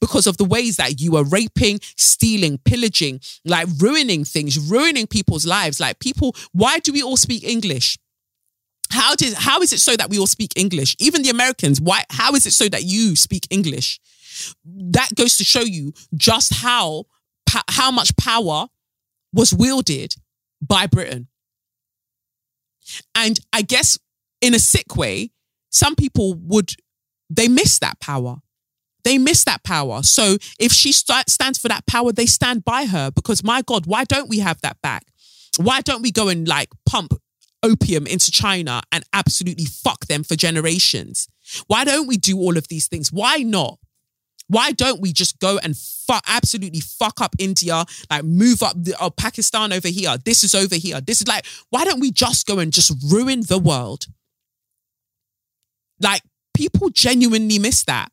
because 0.00 0.26
of 0.26 0.36
the 0.36 0.44
ways 0.44 0.76
that 0.76 1.00
you 1.00 1.16
are 1.16 1.24
raping, 1.24 1.80
stealing, 1.96 2.58
pillaging, 2.64 3.20
like 3.44 3.68
ruining 3.78 4.24
things, 4.24 4.58
ruining 4.58 5.06
people's 5.06 5.46
lives. 5.46 5.80
Like 5.80 6.00
people, 6.00 6.34
why 6.52 6.80
do 6.80 6.92
we 6.92 7.02
all 7.02 7.16
speak 7.16 7.44
English? 7.44 7.96
How 8.90 9.14
did 9.14 9.34
how 9.34 9.62
is 9.62 9.72
it 9.72 9.80
so 9.80 9.96
that 9.96 10.10
we 10.10 10.18
all 10.18 10.26
speak 10.26 10.52
English? 10.56 10.96
Even 10.98 11.22
the 11.22 11.30
Americans, 11.30 11.80
why 11.80 12.04
how 12.10 12.34
is 12.34 12.44
it 12.44 12.52
so 12.52 12.68
that 12.68 12.84
you 12.84 13.16
speak 13.16 13.46
English? 13.50 14.00
That 14.64 15.14
goes 15.14 15.36
to 15.38 15.44
show 15.44 15.62
you 15.62 15.92
just 16.14 16.54
how 16.54 17.04
how 17.68 17.90
much 17.90 18.16
power 18.16 18.66
was 19.32 19.54
wielded 19.54 20.14
by 20.60 20.86
Britain. 20.86 21.28
And 23.14 23.38
I 23.52 23.62
guess 23.62 23.98
in 24.40 24.54
a 24.54 24.58
sick 24.58 24.96
way, 24.96 25.30
some 25.70 25.94
people 25.94 26.34
would 26.34 26.72
they 27.30 27.48
miss 27.48 27.78
that 27.80 28.00
power. 28.00 28.38
They 29.04 29.18
miss 29.18 29.44
that 29.44 29.62
power. 29.62 30.02
So 30.02 30.36
if 30.58 30.72
she 30.72 30.92
st- 30.92 31.30
stands 31.30 31.58
for 31.58 31.68
that 31.68 31.86
power, 31.86 32.12
they 32.12 32.26
stand 32.26 32.64
by 32.64 32.86
her 32.86 33.10
because 33.10 33.44
my 33.44 33.62
God, 33.62 33.86
why 33.86 34.04
don't 34.04 34.28
we 34.28 34.40
have 34.40 34.60
that 34.62 34.82
back? 34.82 35.04
Why 35.58 35.80
don't 35.80 36.02
we 36.02 36.10
go 36.10 36.28
and 36.28 36.46
like 36.46 36.70
pump 36.84 37.14
opium 37.62 38.06
into 38.06 38.30
China 38.30 38.82
and 38.90 39.04
absolutely 39.12 39.64
fuck 39.64 40.06
them 40.06 40.24
for 40.24 40.34
generations? 40.34 41.28
Why 41.68 41.84
don't 41.84 42.08
we 42.08 42.16
do 42.16 42.38
all 42.38 42.58
of 42.58 42.68
these 42.68 42.88
things? 42.88 43.12
Why 43.12 43.38
not? 43.38 43.78
Why 44.48 44.72
don't 44.72 45.00
we 45.00 45.12
just 45.12 45.38
go 45.40 45.58
and 45.62 45.76
fuck, 45.76 46.24
absolutely 46.28 46.80
fuck 46.80 47.20
up 47.20 47.34
India, 47.38 47.84
like 48.10 48.24
move 48.24 48.62
up 48.62 48.74
the, 48.76 48.96
uh, 49.00 49.10
Pakistan 49.10 49.72
over 49.72 49.88
here? 49.88 50.16
This 50.24 50.44
is 50.44 50.54
over 50.54 50.76
here. 50.76 51.00
This 51.00 51.20
is 51.20 51.28
like, 51.28 51.44
why 51.70 51.84
don't 51.84 52.00
we 52.00 52.12
just 52.12 52.46
go 52.46 52.58
and 52.58 52.72
just 52.72 52.92
ruin 53.10 53.42
the 53.42 53.58
world? 53.58 54.06
Like, 56.00 56.22
people 56.56 56.90
genuinely 56.90 57.58
miss 57.58 57.84
that. 57.84 58.10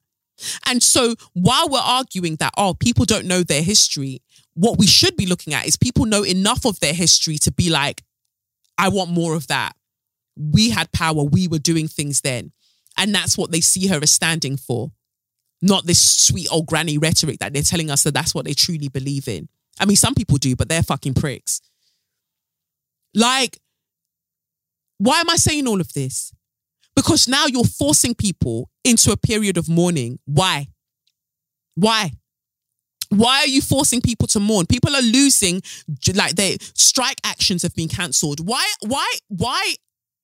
And 0.68 0.84
so 0.84 1.16
while 1.34 1.70
we're 1.70 1.80
arguing 1.80 2.36
that, 2.38 2.54
oh, 2.58 2.74
people 2.74 3.06
don't 3.06 3.26
know 3.26 3.44
their 3.44 3.64
history, 3.64 4.22
what 4.54 4.78
we 4.78 4.88
should 4.88 5.16
be 5.16 5.26
looking 5.26 5.54
at 5.54 5.66
is 5.66 5.78
people 5.78 6.06
know 6.06 6.24
enough 6.24 6.66
of 6.66 6.80
their 6.80 6.94
history 6.94 7.38
to 7.40 7.52
be 7.52 7.70
like, 7.70 8.04
I 8.78 8.90
want 8.90 9.12
more 9.12 9.36
of 9.36 9.48
that. 9.48 9.74
We 10.36 10.72
had 10.72 10.92
power, 10.92 11.24
we 11.24 11.48
were 11.48 11.60
doing 11.60 11.88
things 11.88 12.22
then. 12.22 12.52
And 12.98 13.14
that's 13.14 13.38
what 13.38 13.52
they 13.52 13.62
see 13.62 13.88
her 13.88 14.00
as 14.02 14.12
standing 14.12 14.58
for. 14.58 14.92
Not 15.62 15.86
this 15.86 16.00
sweet 16.00 16.52
old 16.52 16.66
granny 16.66 16.98
rhetoric 16.98 17.40
that 17.40 17.54
they're 17.54 17.64
telling 17.64 17.90
us 17.90 18.04
that 18.04 18.14
that's 18.14 18.36
what 18.36 18.46
they 18.46 18.54
truly 18.54 18.90
believe 18.90 19.28
in. 19.28 19.48
I 19.80 19.86
mean, 19.86 19.96
some 19.96 20.14
people 20.14 20.38
do, 20.38 20.56
but 20.56 20.70
they're 20.70 20.84
fucking 20.84 21.14
pricks. 21.14 21.62
Like, 23.16 23.60
why 24.98 25.20
am 25.20 25.30
I 25.30 25.38
saying 25.38 25.68
all 25.68 25.82
of 25.82 25.94
this? 25.94 26.34
Because 26.96 27.28
now 27.28 27.46
you're 27.48 27.64
forcing 27.64 28.14
people 28.14 28.70
into 28.84 29.12
a 29.12 29.18
period 29.18 29.58
of 29.58 29.68
mourning. 29.68 30.20
Why? 30.26 30.68
Why? 31.76 32.12
Why 33.10 33.40
are 33.40 33.48
you 33.48 33.62
forcing 33.62 34.02
people 34.02 34.28
to 34.30 34.40
mourn? 34.40 34.66
People 34.66 34.96
are 34.96 35.02
losing, 35.02 35.62
like 36.14 36.36
their 36.36 36.56
strike 36.74 37.20
actions 37.24 37.62
have 37.62 37.76
been 37.76 37.88
cancelled. 37.88 38.46
Why? 38.48 38.68
Why? 38.82 39.12
Why 39.28 39.76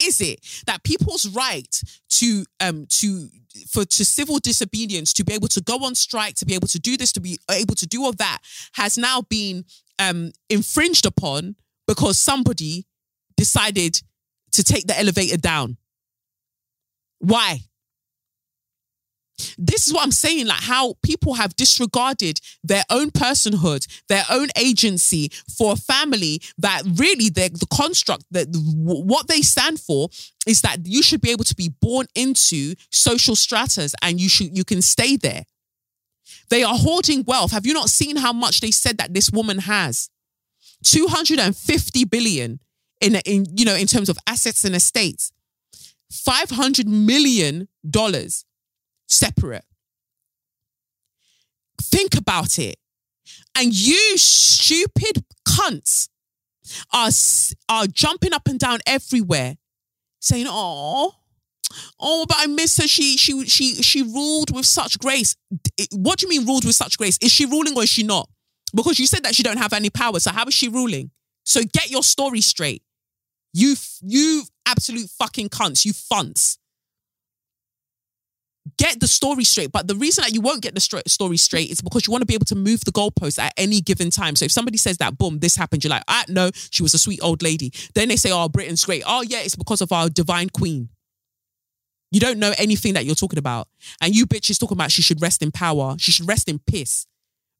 is 0.03 0.21
it 0.21 0.39
that 0.65 0.83
people's 0.83 1.27
right 1.27 1.81
to 2.09 2.45
um 2.59 2.85
to 2.89 3.27
for 3.67 3.83
to 3.83 4.05
civil 4.05 4.39
disobedience 4.39 5.13
to 5.13 5.23
be 5.23 5.33
able 5.33 5.47
to 5.49 5.61
go 5.61 5.83
on 5.83 5.93
strike 5.93 6.35
to 6.35 6.45
be 6.45 6.55
able 6.55 6.67
to 6.67 6.79
do 6.79 6.95
this 6.95 7.11
to 7.11 7.19
be 7.19 7.37
able 7.51 7.75
to 7.75 7.85
do 7.85 8.03
all 8.03 8.13
that 8.13 8.39
has 8.73 8.97
now 8.97 9.21
been 9.23 9.65
um 9.99 10.31
infringed 10.49 11.05
upon 11.05 11.55
because 11.87 12.17
somebody 12.17 12.85
decided 13.35 14.01
to 14.51 14.63
take 14.63 14.87
the 14.87 14.97
elevator 14.97 15.37
down 15.37 15.77
why? 17.19 17.61
This 19.57 19.87
is 19.87 19.93
what 19.93 20.03
I'm 20.03 20.11
saying, 20.11 20.47
like 20.47 20.61
how 20.61 20.95
people 21.03 21.35
have 21.35 21.55
disregarded 21.55 22.39
their 22.63 22.83
own 22.89 23.11
personhood, 23.11 23.87
their 24.07 24.23
own 24.29 24.49
agency 24.57 25.31
for 25.57 25.73
a 25.73 25.75
family 25.75 26.41
that 26.57 26.83
really 26.95 27.29
the, 27.29 27.49
the 27.49 27.67
construct 27.73 28.25
that 28.31 28.47
what 28.51 29.27
they 29.27 29.41
stand 29.41 29.79
for 29.79 30.09
is 30.45 30.61
that 30.61 30.79
you 30.85 31.01
should 31.01 31.21
be 31.21 31.31
able 31.31 31.45
to 31.45 31.55
be 31.55 31.69
born 31.81 32.07
into 32.15 32.75
social 32.91 33.35
stratas 33.35 33.95
and 34.01 34.19
you 34.19 34.29
should 34.29 34.55
you 34.57 34.63
can 34.63 34.81
stay 34.81 35.15
there. 35.15 35.43
They 36.49 36.63
are 36.63 36.75
hoarding 36.75 37.23
wealth. 37.25 37.51
Have 37.51 37.65
you 37.65 37.73
not 37.73 37.89
seen 37.89 38.17
how 38.17 38.33
much 38.33 38.61
they 38.61 38.71
said 38.71 38.97
that 38.97 39.13
this 39.13 39.29
woman 39.31 39.59
has? 39.59 40.09
250 40.83 42.05
billion 42.05 42.59
in 43.01 43.15
in 43.25 43.45
you 43.55 43.65
know 43.65 43.75
in 43.75 43.87
terms 43.87 44.09
of 44.09 44.17
assets 44.27 44.63
and 44.63 44.75
estates. 44.75 45.31
$500 46.11 46.85
million 46.85 47.67
separate. 49.07 49.65
Think 51.81 52.15
about 52.15 52.59
it. 52.59 52.77
And 53.55 53.73
you 53.73 54.17
stupid 54.17 55.23
cunts 55.47 56.09
are, 56.93 57.09
are 57.67 57.87
jumping 57.87 58.33
up 58.33 58.47
and 58.47 58.59
down 58.59 58.79
everywhere 58.85 59.57
saying, 60.19 60.45
oh, 60.47 61.13
oh, 61.99 62.25
but 62.27 62.37
I 62.39 62.47
miss 62.47 62.77
her. 62.77 62.87
She, 62.87 63.17
she, 63.17 63.45
she, 63.45 63.75
she 63.81 64.01
ruled 64.01 64.55
with 64.55 64.65
such 64.65 64.99
grace. 64.99 65.35
What 65.91 66.19
do 66.19 66.25
you 66.25 66.29
mean 66.29 66.47
ruled 66.47 66.65
with 66.65 66.75
such 66.75 66.97
grace? 66.97 67.17
Is 67.21 67.31
she 67.31 67.45
ruling 67.45 67.75
or 67.75 67.83
is 67.83 67.89
she 67.89 68.03
not? 68.03 68.29
Because 68.73 68.99
you 68.99 69.07
said 69.07 69.23
that 69.23 69.35
she 69.35 69.43
don't 69.43 69.57
have 69.57 69.73
any 69.73 69.89
power. 69.89 70.19
So 70.19 70.31
how 70.31 70.45
is 70.45 70.53
she 70.53 70.69
ruling? 70.69 71.11
So 71.43 71.61
get 71.63 71.89
your 71.89 72.03
story 72.03 72.41
straight. 72.41 72.83
You, 73.53 73.75
you 74.01 74.43
absolute 74.65 75.09
fucking 75.09 75.49
cunts, 75.49 75.85
you 75.85 75.93
funts. 75.93 76.57
Get 78.77 78.99
the 78.99 79.07
story 79.07 79.43
straight. 79.43 79.71
But 79.71 79.87
the 79.87 79.95
reason 79.95 80.23
that 80.23 80.33
you 80.33 80.41
won't 80.41 80.61
get 80.61 80.75
the 80.75 81.03
story 81.07 81.37
straight 81.37 81.69
is 81.69 81.81
because 81.81 82.07
you 82.07 82.11
want 82.11 82.21
to 82.21 82.25
be 82.25 82.35
able 82.35 82.45
to 82.45 82.55
move 82.55 82.81
the 82.85 82.91
goalposts 82.91 83.39
at 83.39 83.53
any 83.57 83.81
given 83.81 84.09
time. 84.09 84.35
So 84.35 84.45
if 84.45 84.51
somebody 84.51 84.77
says 84.77 84.97
that, 84.99 85.17
boom, 85.17 85.39
this 85.39 85.55
happened, 85.55 85.83
you're 85.83 85.89
like, 85.89 86.03
ah, 86.07 86.23
no, 86.29 86.51
she 86.69 86.83
was 86.83 86.93
a 86.93 86.99
sweet 86.99 87.19
old 87.21 87.41
lady. 87.41 87.73
Then 87.95 88.07
they 88.07 88.15
say, 88.15 88.31
oh, 88.31 88.47
Britain's 88.47 88.85
great. 88.85 89.03
Oh, 89.05 89.21
yeah, 89.21 89.39
it's 89.41 89.55
because 89.55 89.81
of 89.81 89.91
our 89.91 90.07
divine 90.09 90.49
queen. 90.49 90.89
You 92.11 92.19
don't 92.19 92.39
know 92.39 92.53
anything 92.57 92.93
that 92.93 93.05
you're 93.05 93.15
talking 93.15 93.39
about. 93.39 93.67
And 94.01 94.15
you 94.15 94.25
bitches 94.25 94.59
talking 94.59 94.77
about 94.77 94.91
she 94.91 95.01
should 95.01 95.21
rest 95.21 95.41
in 95.41 95.51
power. 95.51 95.95
She 95.99 96.11
should 96.11 96.27
rest 96.27 96.47
in 96.47 96.59
piss. 96.59 97.05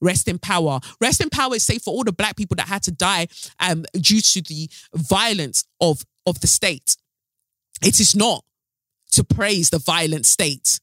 Rest 0.02 0.28
in 0.28 0.40
power. 0.40 0.80
Rest 1.02 1.22
in 1.22 1.30
power 1.30 1.56
is 1.56 1.64
safe 1.64 1.84
for 1.84 1.92
all 1.92 2.04
the 2.04 2.12
black 2.12 2.36
people 2.36 2.56
that 2.56 2.68
had 2.68 2.84
to 2.84 2.92
die 2.92 3.28
um, 3.60 3.86
due 3.94 4.22
to 4.22 4.42
the 4.42 4.70
violence 4.94 5.66
of, 5.82 6.06
of 6.26 6.40
the 6.42 6.48
state. 6.48 6.96
It 7.82 8.00
is 8.00 8.16
not 8.16 8.44
to 9.14 9.24
praise 9.24 9.70
the 9.70 9.80
violent 9.80 10.26
state. 10.26 10.80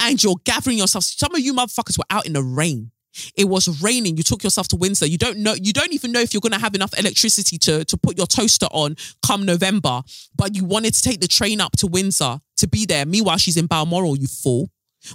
And 0.00 0.22
you're 0.22 0.36
gathering 0.44 0.78
yourself. 0.78 1.04
Some 1.04 1.34
of 1.34 1.40
you 1.40 1.54
motherfuckers 1.54 1.98
were 1.98 2.04
out 2.10 2.26
in 2.26 2.32
the 2.32 2.42
rain. 2.42 2.90
It 3.36 3.44
was 3.44 3.80
raining. 3.82 4.16
You 4.16 4.22
took 4.22 4.42
yourself 4.42 4.68
to 4.68 4.76
Windsor. 4.76 5.06
You 5.06 5.18
don't 5.18 5.38
know. 5.38 5.54
You 5.54 5.72
don't 5.72 5.92
even 5.92 6.10
know 6.10 6.20
if 6.20 6.34
you're 6.34 6.40
going 6.40 6.52
to 6.52 6.58
have 6.58 6.74
enough 6.74 6.98
electricity 6.98 7.58
to 7.58 7.84
to 7.84 7.96
put 7.96 8.16
your 8.16 8.26
toaster 8.26 8.66
on 8.72 8.96
come 9.24 9.46
November. 9.46 10.02
But 10.34 10.56
you 10.56 10.64
wanted 10.64 10.94
to 10.94 11.02
take 11.02 11.20
the 11.20 11.28
train 11.28 11.60
up 11.60 11.72
to 11.78 11.86
Windsor 11.86 12.40
to 12.56 12.68
be 12.68 12.86
there. 12.86 13.06
Meanwhile, 13.06 13.38
she's 13.38 13.56
in 13.56 13.66
Balmoral. 13.66 14.16
You 14.16 14.26
fool. 14.26 14.70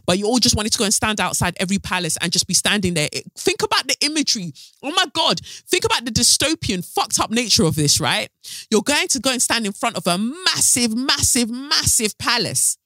But 0.06 0.18
you 0.18 0.26
all 0.26 0.40
just 0.40 0.56
wanted 0.56 0.72
to 0.72 0.78
go 0.78 0.84
and 0.84 0.94
stand 0.94 1.20
outside 1.20 1.56
every 1.60 1.80
palace 1.80 2.18
and 2.22 2.32
just 2.32 2.48
be 2.48 2.54
standing 2.54 2.94
there. 2.94 3.10
It- 3.12 3.26
think 3.38 3.62
about 3.64 3.88
the 3.88 3.96
imagery. 4.02 4.54
Oh 4.84 4.92
my 4.92 5.06
God. 5.14 5.40
Think 5.68 5.86
about 5.86 6.06
the 6.06 6.12
dystopian, 6.12 6.86
fucked 6.86 7.20
up 7.20 7.32
nature 7.32 7.64
of 7.64 7.76
this, 7.76 8.00
right? 8.00 8.30
You're 8.70 8.82
going 8.82 9.08
to 9.10 9.20
go 9.20 9.32
and 9.32 9.42
stand 9.42 9.66
in 9.66 9.74
front 9.74 9.96
of 9.96 10.08
a 10.08 10.18
massive, 10.18 10.96
massive, 10.96 11.50
massive 11.50 12.18
palace 12.18 12.78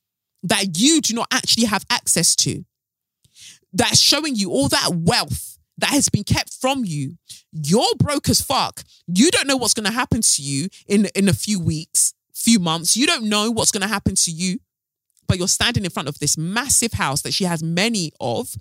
that 0.44 0.78
you 0.78 1.02
do 1.02 1.14
not 1.14 1.28
actually 1.32 1.66
have 1.66 1.86
access 1.90 2.36
to. 2.38 2.66
That's 3.72 4.00
showing 4.00 4.36
you 4.36 4.52
all 4.52 4.68
that 4.70 4.90
wealth 4.94 5.58
that 5.80 5.90
has 5.90 6.10
been 6.10 6.24
kept 6.24 6.54
from 6.54 6.86
you. 6.86 7.18
You're 7.52 7.96
broke 7.98 8.30
as 8.30 8.42
fuck. 8.42 8.84
You 9.08 9.32
don't 9.32 9.48
know 9.48 9.58
what's 9.58 9.74
going 9.74 9.86
to 9.86 9.92
happen 9.92 10.22
to 10.22 10.42
you 10.42 10.70
in, 10.88 11.08
in 11.16 11.28
a 11.28 11.34
few 11.34 11.60
weeks, 11.60 12.14
few 12.34 12.60
months. 12.60 12.96
You 12.96 13.08
don't 13.08 13.26
know 13.26 13.50
what's 13.52 13.72
going 13.72 13.82
to 13.82 13.88
happen 13.88 14.16
to 14.16 14.32
you 14.32 14.60
but 15.28 15.38
you're 15.38 15.48
standing 15.48 15.86
in 15.86 15.92
front 15.92 16.10
of 16.10 16.20
this 16.20 16.38
massive 16.38 16.94
house 16.94 17.22
that 17.22 17.34
she 17.34 17.46
has 17.46 17.64
many 17.64 18.12
of, 18.20 18.56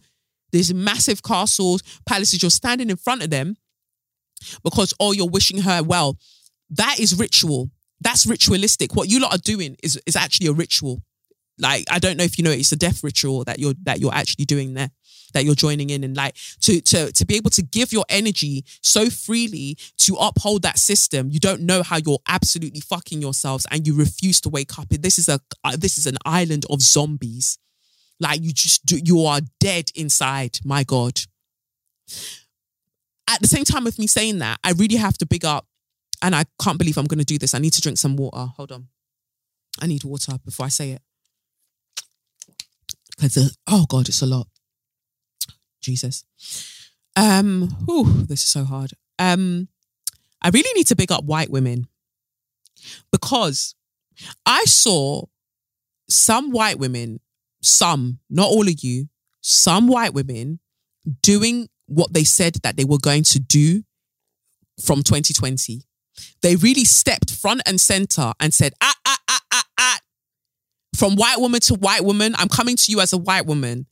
these 0.52 0.72
massive 0.72 1.22
castles, 1.22 1.82
palaces. 2.06 2.42
You're 2.42 2.50
standing 2.50 2.90
in 2.90 2.96
front 2.96 3.22
of 3.22 3.30
them 3.30 3.56
because, 4.62 4.94
oh, 5.00 5.12
you're 5.12 5.28
wishing 5.28 5.62
her 5.62 5.82
well. 5.82 6.18
That 6.70 7.00
is 7.00 7.18
ritual. 7.18 7.70
That's 8.00 8.26
ritualistic. 8.26 8.94
What 8.94 9.08
you 9.08 9.20
lot 9.20 9.34
are 9.34 9.38
doing 9.38 9.76
is, 9.82 10.00
is 10.06 10.16
actually 10.16 10.48
a 10.48 10.52
ritual. 10.52 11.02
Like, 11.58 11.84
I 11.90 11.98
don't 11.98 12.16
know 12.16 12.24
if 12.24 12.38
you 12.38 12.44
know 12.44 12.50
it, 12.50 12.60
it's 12.60 12.72
a 12.72 12.76
death 12.76 13.04
ritual 13.04 13.44
that 13.44 13.58
you're 13.58 13.74
that 13.84 14.00
you're 14.00 14.14
actually 14.14 14.46
doing 14.46 14.74
there, 14.74 14.90
that 15.32 15.44
you're 15.44 15.54
joining 15.54 15.90
in. 15.90 16.04
And 16.04 16.16
like 16.16 16.36
to 16.60 16.80
to 16.80 17.12
to 17.12 17.26
be 17.26 17.36
able 17.36 17.50
to 17.50 17.62
give 17.62 17.92
your 17.92 18.04
energy 18.08 18.64
so 18.82 19.10
freely 19.10 19.76
to 19.98 20.14
uphold 20.16 20.62
that 20.62 20.78
system, 20.78 21.30
you 21.30 21.40
don't 21.40 21.62
know 21.62 21.82
how 21.82 21.98
you're 21.98 22.20
absolutely 22.28 22.80
fucking 22.80 23.20
yourselves 23.20 23.66
and 23.70 23.86
you 23.86 23.94
refuse 23.94 24.40
to 24.42 24.48
wake 24.48 24.78
up. 24.78 24.88
This 24.88 25.18
is 25.18 25.28
a 25.28 25.40
uh, 25.64 25.76
this 25.76 25.98
is 25.98 26.06
an 26.06 26.16
island 26.24 26.64
of 26.70 26.80
zombies. 26.80 27.58
Like 28.20 28.42
you 28.42 28.52
just 28.52 28.86
do, 28.86 28.98
you 29.02 29.24
are 29.26 29.40
dead 29.58 29.90
inside. 29.94 30.58
My 30.64 30.84
God. 30.84 31.20
At 33.28 33.40
the 33.40 33.48
same 33.48 33.64
time, 33.64 33.84
with 33.84 33.98
me 33.98 34.06
saying 34.06 34.38
that, 34.38 34.58
I 34.62 34.72
really 34.72 34.96
have 34.96 35.16
to 35.18 35.26
big 35.26 35.44
up, 35.44 35.66
and 36.20 36.34
I 36.34 36.44
can't 36.60 36.78
believe 36.78 36.98
I'm 36.98 37.06
going 37.06 37.18
to 37.18 37.24
do 37.24 37.38
this. 37.38 37.54
I 37.54 37.58
need 37.58 37.72
to 37.72 37.80
drink 37.80 37.98
some 37.98 38.16
water. 38.16 38.46
Hold 38.56 38.72
on. 38.72 38.88
I 39.80 39.86
need 39.86 40.04
water 40.04 40.34
before 40.44 40.66
I 40.66 40.68
say 40.68 40.90
it. 40.90 41.02
Because, 43.16 43.56
oh 43.66 43.86
God, 43.88 44.08
it's 44.08 44.22
a 44.22 44.26
lot. 44.26 44.48
Jesus. 45.82 46.24
Um, 47.16 47.68
whew, 47.84 48.24
this 48.26 48.40
is 48.42 48.48
so 48.48 48.64
hard. 48.64 48.92
Um, 49.18 49.68
I 50.40 50.48
really 50.48 50.72
need 50.74 50.86
to 50.88 50.96
big 50.96 51.12
up 51.12 51.24
white 51.24 51.50
women 51.50 51.86
because 53.10 53.74
I 54.46 54.64
saw 54.64 55.24
some 56.08 56.50
white 56.50 56.78
women, 56.78 57.20
some, 57.62 58.18
not 58.30 58.48
all 58.48 58.66
of 58.66 58.82
you, 58.82 59.08
some 59.40 59.88
white 59.88 60.14
women 60.14 60.60
doing 61.22 61.68
what 61.86 62.12
they 62.12 62.24
said 62.24 62.54
that 62.62 62.76
they 62.76 62.84
were 62.84 62.98
going 62.98 63.24
to 63.24 63.40
do 63.40 63.82
from 64.84 65.02
2020. 65.02 65.82
They 66.42 66.56
really 66.56 66.84
stepped 66.84 67.30
front 67.30 67.62
and 67.66 67.80
center 67.80 68.32
and 68.40 68.52
said, 68.52 68.72
ah, 68.80 68.94
ah, 69.06 69.16
ah, 69.28 69.40
ah, 69.52 69.64
ah. 69.78 69.98
From 70.96 71.16
white 71.16 71.38
woman 71.38 71.60
to 71.62 71.74
white 71.74 72.04
woman, 72.04 72.34
I'm 72.36 72.48
coming 72.48 72.76
to 72.76 72.92
you 72.92 73.00
as 73.00 73.12
a 73.12 73.18
white 73.18 73.46
woman. 73.46 73.86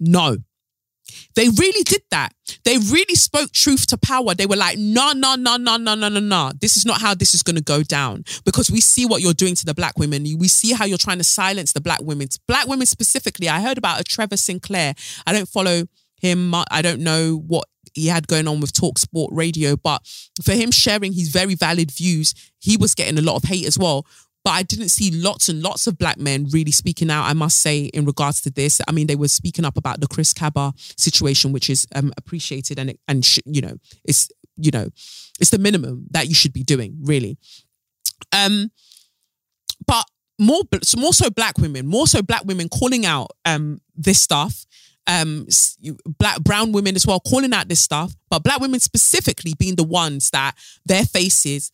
No. 0.00 0.36
They 1.34 1.48
really 1.48 1.82
did 1.84 2.02
that. 2.10 2.32
They 2.64 2.78
really 2.78 3.14
spoke 3.14 3.52
truth 3.52 3.86
to 3.88 3.98
power. 3.98 4.34
They 4.34 4.46
were 4.46 4.56
like, 4.56 4.78
no, 4.78 5.12
no, 5.12 5.34
no, 5.34 5.56
no, 5.56 5.76
no, 5.76 5.94
no, 5.94 6.08
no, 6.08 6.20
no. 6.20 6.52
This 6.60 6.76
is 6.76 6.84
not 6.84 7.00
how 7.00 7.14
this 7.14 7.34
is 7.34 7.42
going 7.42 7.56
to 7.56 7.62
go 7.62 7.82
down 7.82 8.24
because 8.44 8.70
we 8.70 8.80
see 8.80 9.06
what 9.06 9.22
you're 9.22 9.34
doing 9.34 9.54
to 9.56 9.64
the 9.64 9.74
black 9.74 9.98
women. 9.98 10.24
We 10.38 10.48
see 10.48 10.72
how 10.72 10.84
you're 10.84 10.98
trying 10.98 11.18
to 11.18 11.24
silence 11.24 11.72
the 11.72 11.80
black 11.80 12.00
women. 12.02 12.28
Black 12.46 12.66
women 12.66 12.86
specifically. 12.86 13.48
I 13.48 13.60
heard 13.60 13.78
about 13.78 14.00
a 14.00 14.04
Trevor 14.04 14.36
Sinclair. 14.36 14.94
I 15.26 15.32
don't 15.32 15.48
follow 15.48 15.84
him. 16.20 16.54
I 16.54 16.82
don't 16.82 17.00
know 17.00 17.36
what 17.46 17.66
he 17.94 18.08
had 18.08 18.28
going 18.28 18.46
on 18.46 18.60
with 18.60 18.72
Talk 18.72 18.98
Sport 18.98 19.32
Radio, 19.32 19.76
but 19.76 20.02
for 20.44 20.52
him 20.52 20.70
sharing 20.70 21.12
his 21.12 21.28
very 21.28 21.54
valid 21.54 21.90
views, 21.90 22.34
he 22.58 22.76
was 22.76 22.94
getting 22.94 23.18
a 23.18 23.22
lot 23.22 23.36
of 23.36 23.44
hate 23.44 23.66
as 23.66 23.78
well. 23.78 24.06
But 24.46 24.52
I 24.52 24.62
didn't 24.62 24.90
see 24.90 25.10
lots 25.10 25.48
and 25.48 25.60
lots 25.60 25.88
of 25.88 25.98
black 25.98 26.18
men 26.18 26.46
really 26.52 26.70
speaking 26.70 27.10
out, 27.10 27.24
I 27.24 27.32
must 27.32 27.58
say, 27.58 27.86
in 27.86 28.04
regards 28.04 28.40
to 28.42 28.50
this. 28.50 28.80
I 28.86 28.92
mean, 28.92 29.08
they 29.08 29.16
were 29.16 29.26
speaking 29.26 29.64
up 29.64 29.76
about 29.76 29.98
the 29.98 30.06
Chris 30.06 30.32
Kaba 30.32 30.72
situation, 30.76 31.50
which 31.50 31.68
is 31.68 31.84
um, 31.96 32.12
appreciated 32.16 32.78
and, 32.78 32.96
and 33.08 33.24
sh- 33.24 33.40
you 33.44 33.60
know, 33.60 33.76
it's, 34.04 34.30
you 34.56 34.70
know, 34.70 34.86
it's 35.40 35.50
the 35.50 35.58
minimum 35.58 36.06
that 36.12 36.28
you 36.28 36.34
should 36.36 36.52
be 36.52 36.62
doing, 36.62 36.96
really. 37.02 37.38
Um, 38.30 38.70
but 39.84 40.04
more, 40.38 40.62
more 40.96 41.12
so 41.12 41.28
black 41.28 41.58
women, 41.58 41.84
more 41.84 42.06
so 42.06 42.22
black 42.22 42.44
women 42.44 42.68
calling 42.68 43.04
out 43.04 43.32
um, 43.44 43.80
this 43.96 44.22
stuff 44.22 44.64
um 45.08 45.46
black 46.18 46.40
brown 46.40 46.72
women 46.72 46.96
as 46.96 47.06
well 47.06 47.20
calling 47.20 47.52
out 47.52 47.68
this 47.68 47.78
stuff 47.78 48.12
but 48.28 48.42
black 48.42 48.58
women 48.58 48.80
specifically 48.80 49.54
being 49.56 49.76
the 49.76 49.84
ones 49.84 50.30
that 50.30 50.56
their 50.84 51.04
faces 51.04 51.70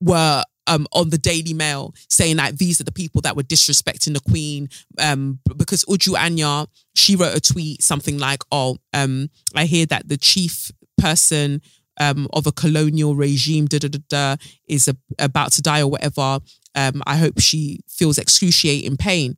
were 0.00 0.42
um 0.72 0.86
on 0.92 1.10
the 1.10 1.18
Daily 1.18 1.54
Mail 1.54 1.94
saying 2.08 2.36
that 2.36 2.58
these 2.58 2.80
are 2.80 2.84
the 2.84 2.92
people 2.92 3.20
that 3.22 3.36
were 3.36 3.42
disrespecting 3.42 4.14
the 4.14 4.20
Queen 4.30 4.68
um 4.98 5.38
because 5.56 5.84
Uju 5.84 6.16
Anya 6.16 6.66
she 6.94 7.16
wrote 7.16 7.36
a 7.36 7.40
tweet 7.40 7.82
something 7.82 8.18
like 8.18 8.42
oh 8.50 8.78
um 8.92 9.30
I 9.54 9.66
hear 9.66 9.86
that 9.86 10.08
the 10.08 10.16
chief 10.16 10.70
person 10.98 11.60
um 12.00 12.28
of 12.32 12.46
a 12.46 12.52
colonial 12.52 13.14
regime 13.14 13.66
da 13.66 13.78
da 13.78 13.88
da 13.88 13.98
da 14.08 14.36
is 14.66 14.88
a, 14.88 14.96
about 15.18 15.52
to 15.52 15.62
die 15.62 15.80
or 15.80 15.88
whatever. 15.88 16.40
Um 16.74 17.02
I 17.06 17.16
hope 17.16 17.40
she 17.40 17.80
feels 17.88 18.18
excruciating 18.18 18.96
pain. 18.96 19.36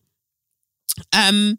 Um 1.13 1.59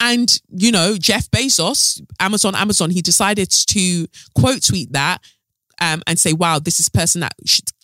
and 0.00 0.38
you 0.50 0.70
know, 0.70 0.96
Jeff 0.98 1.30
Bezos, 1.30 2.02
Amazon, 2.20 2.54
Amazon, 2.54 2.90
he 2.90 3.00
decided 3.00 3.50
to 3.68 4.06
quote 4.34 4.62
tweet 4.62 4.92
that 4.92 5.22
um, 5.80 6.02
and 6.06 6.18
say, 6.18 6.32
"Wow, 6.32 6.58
this 6.58 6.80
is 6.80 6.88
person 6.88 7.20
that 7.20 7.34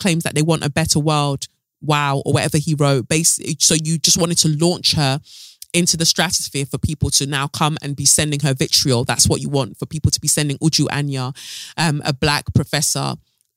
claims 0.01 0.25
that 0.25 0.35
they 0.35 0.43
want 0.43 0.65
a 0.65 0.71
better 0.71 0.99
world." 0.99 1.47
Wow, 1.83 2.23
or 2.27 2.35
whatever 2.35 2.59
he 2.59 2.75
wrote. 2.75 3.09
Basically, 3.09 3.57
so 3.59 3.75
you 3.75 3.99
just 3.99 4.19
wanted 4.19 4.37
to 4.39 4.49
launch 4.49 4.93
her 4.93 5.19
into 5.73 5.97
the 5.97 6.05
stratosphere 6.05 6.67
for 6.67 6.79
people 6.79 7.11
to 7.11 7.27
now 7.27 7.47
come 7.47 7.79
and 7.83 7.97
be 7.97 8.05
sending 8.05 8.41
her 8.41 8.55
vitriol. 8.55 9.05
That's 9.05 9.29
what 9.29 9.41
you 9.41 9.49
want 9.49 9.79
for 9.79 9.87
people 9.87 10.11
to 10.11 10.21
be 10.21 10.29
sending 10.29 10.59
Uju 10.59 10.87
Anya, 10.91 11.33
um, 11.77 12.03
a 12.05 12.13
black 12.13 12.53
professor, 12.55 13.15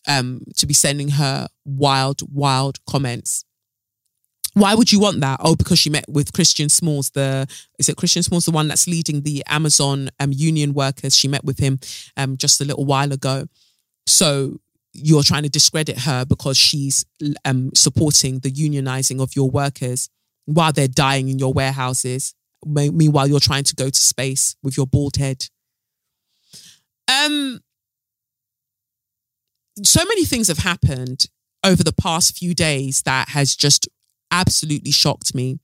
um, 0.07 0.41
to 0.57 0.65
be 0.65 0.73
sending 0.73 1.09
her 1.09 1.47
wild, 1.65 2.21
wild 2.31 2.83
comments. 2.85 3.45
Why 4.53 4.75
would 4.75 4.91
you 4.91 4.99
want 4.99 5.21
that? 5.21 5.39
Oh, 5.43 5.55
because 5.55 5.79
she 5.79 5.89
met 5.89 6.05
with 6.07 6.31
Christian 6.31 6.69
Smalls, 6.69 7.09
the 7.11 7.47
is 7.79 7.89
it 7.89 7.97
Christian 7.97 8.21
Smalls, 8.21 8.45
the 8.45 8.51
one 8.51 8.67
that's 8.67 8.87
leading 8.87 9.21
the 9.21 9.43
Amazon 9.47 10.11
um, 10.19 10.31
union 10.31 10.73
workers? 10.73 11.17
She 11.17 11.27
met 11.27 11.43
with 11.43 11.57
him 11.57 11.79
um, 12.17 12.37
just 12.37 12.61
a 12.61 12.65
little 12.65 12.85
while 12.85 13.11
ago. 13.11 13.47
So 14.05 14.59
you're 14.93 15.23
trying 15.23 15.43
to 15.43 15.49
discredit 15.49 15.99
her 15.99 16.25
because 16.25 16.57
she's 16.57 17.05
um, 17.45 17.71
supporting 17.73 18.39
the 18.39 18.51
unionizing 18.51 19.21
of 19.21 19.35
your 19.35 19.49
workers 19.49 20.09
while 20.45 20.71
they're 20.71 20.87
dying 20.87 21.29
in 21.29 21.39
your 21.39 21.53
warehouses. 21.53 22.35
Meanwhile, 22.65 23.27
you're 23.27 23.39
trying 23.39 23.63
to 23.65 23.75
go 23.75 23.89
to 23.89 23.99
space 23.99 24.55
with 24.61 24.77
your 24.77 24.87
bald 24.87 25.17
head. 25.17 25.45
Um, 27.07 27.59
so 29.81 30.05
many 30.05 30.25
things 30.25 30.47
have 30.47 30.59
happened 30.59 31.27
over 31.63 31.83
the 31.83 31.93
past 31.93 32.37
few 32.37 32.53
days 32.53 33.01
that 33.03 33.29
has 33.29 33.55
just 33.55 33.87
absolutely 34.31 34.91
shocked 34.91 35.33
me. 35.33 35.59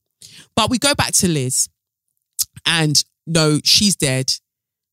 But 0.56 0.70
we 0.70 0.78
go 0.78 0.96
back 0.96 1.14
to 1.14 1.28
Liz, 1.28 1.70
and 2.66 3.04
no, 3.26 3.60
she's 3.64 3.96
dead. 3.96 4.34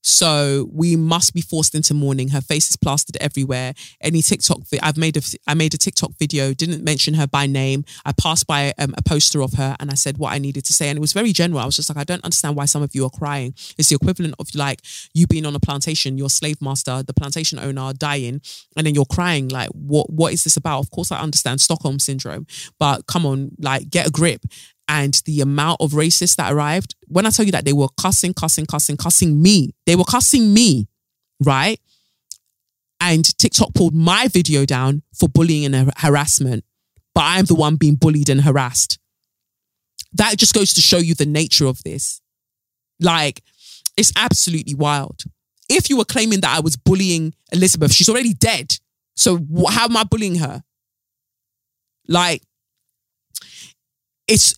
So 0.06 0.68
we 0.72 0.94
must 0.94 1.34
be 1.34 1.40
forced 1.40 1.74
into 1.74 1.92
mourning. 1.92 2.28
Her 2.28 2.40
face 2.40 2.70
is 2.70 2.76
plastered 2.76 3.16
everywhere. 3.16 3.74
Any 4.00 4.22
TikTok, 4.22 4.60
I've 4.80 4.96
made 4.96 5.16
a, 5.16 5.20
I 5.48 5.54
made 5.54 5.74
a 5.74 5.76
TikTok 5.76 6.12
video. 6.16 6.54
Didn't 6.54 6.84
mention 6.84 7.14
her 7.14 7.26
by 7.26 7.46
name. 7.48 7.84
I 8.04 8.12
passed 8.12 8.46
by 8.46 8.72
um, 8.78 8.94
a 8.96 9.02
poster 9.02 9.42
of 9.42 9.54
her 9.54 9.74
and 9.80 9.90
I 9.90 9.94
said 9.94 10.18
what 10.18 10.32
I 10.32 10.38
needed 10.38 10.64
to 10.66 10.72
say, 10.72 10.88
and 10.88 10.96
it 10.96 11.00
was 11.00 11.12
very 11.12 11.32
general. 11.32 11.60
I 11.60 11.66
was 11.66 11.74
just 11.74 11.90
like, 11.90 11.98
I 11.98 12.04
don't 12.04 12.24
understand 12.24 12.54
why 12.54 12.66
some 12.66 12.82
of 12.82 12.94
you 12.94 13.04
are 13.04 13.10
crying. 13.10 13.52
It's 13.76 13.88
the 13.88 13.96
equivalent 13.96 14.36
of 14.38 14.54
like 14.54 14.80
you 15.12 15.26
being 15.26 15.44
on 15.44 15.56
a 15.56 15.60
plantation, 15.60 16.16
your 16.16 16.30
slave 16.30 16.62
master, 16.62 17.02
the 17.02 17.12
plantation 17.12 17.58
owner 17.58 17.92
dying, 17.92 18.40
and 18.76 18.86
then 18.86 18.94
you're 18.94 19.06
crying. 19.06 19.48
Like, 19.48 19.70
what? 19.70 20.08
What 20.08 20.32
is 20.32 20.44
this 20.44 20.56
about? 20.56 20.78
Of 20.78 20.90
course, 20.92 21.10
I 21.10 21.18
understand 21.18 21.60
Stockholm 21.60 21.98
syndrome, 21.98 22.46
but 22.78 23.08
come 23.08 23.26
on, 23.26 23.50
like, 23.58 23.90
get 23.90 24.06
a 24.06 24.10
grip 24.12 24.42
and 24.88 25.20
the 25.24 25.40
amount 25.40 25.80
of 25.80 25.92
racists 25.92 26.36
that 26.36 26.52
arrived, 26.52 26.94
when 27.08 27.26
I 27.26 27.30
tell 27.30 27.44
you 27.44 27.52
that 27.52 27.64
they 27.64 27.72
were 27.72 27.88
cussing, 28.00 28.34
cussing, 28.34 28.66
cussing, 28.66 28.96
cussing 28.96 29.42
me, 29.42 29.74
they 29.84 29.96
were 29.96 30.04
cussing 30.04 30.54
me, 30.54 30.88
right? 31.44 31.80
And 33.00 33.24
TikTok 33.38 33.74
pulled 33.74 33.94
my 33.94 34.28
video 34.28 34.64
down 34.64 35.02
for 35.14 35.28
bullying 35.28 35.64
and 35.66 35.74
har- 35.74 35.92
harassment, 35.96 36.64
but 37.14 37.24
I'm 37.24 37.44
the 37.44 37.54
one 37.54 37.76
being 37.76 37.96
bullied 37.96 38.28
and 38.28 38.40
harassed. 38.40 38.98
That 40.12 40.38
just 40.38 40.54
goes 40.54 40.72
to 40.74 40.80
show 40.80 40.98
you 40.98 41.14
the 41.14 41.26
nature 41.26 41.66
of 41.66 41.82
this. 41.82 42.20
Like, 43.00 43.42
it's 43.96 44.12
absolutely 44.16 44.74
wild. 44.74 45.24
If 45.68 45.90
you 45.90 45.96
were 45.96 46.04
claiming 46.04 46.40
that 46.40 46.56
I 46.56 46.60
was 46.60 46.76
bullying 46.76 47.34
Elizabeth, 47.52 47.92
she's 47.92 48.08
already 48.08 48.34
dead. 48.34 48.78
So 49.16 49.44
how 49.68 49.86
am 49.86 49.96
I 49.96 50.04
bullying 50.04 50.36
her? 50.36 50.62
Like, 52.08 52.42
it's 54.28 54.54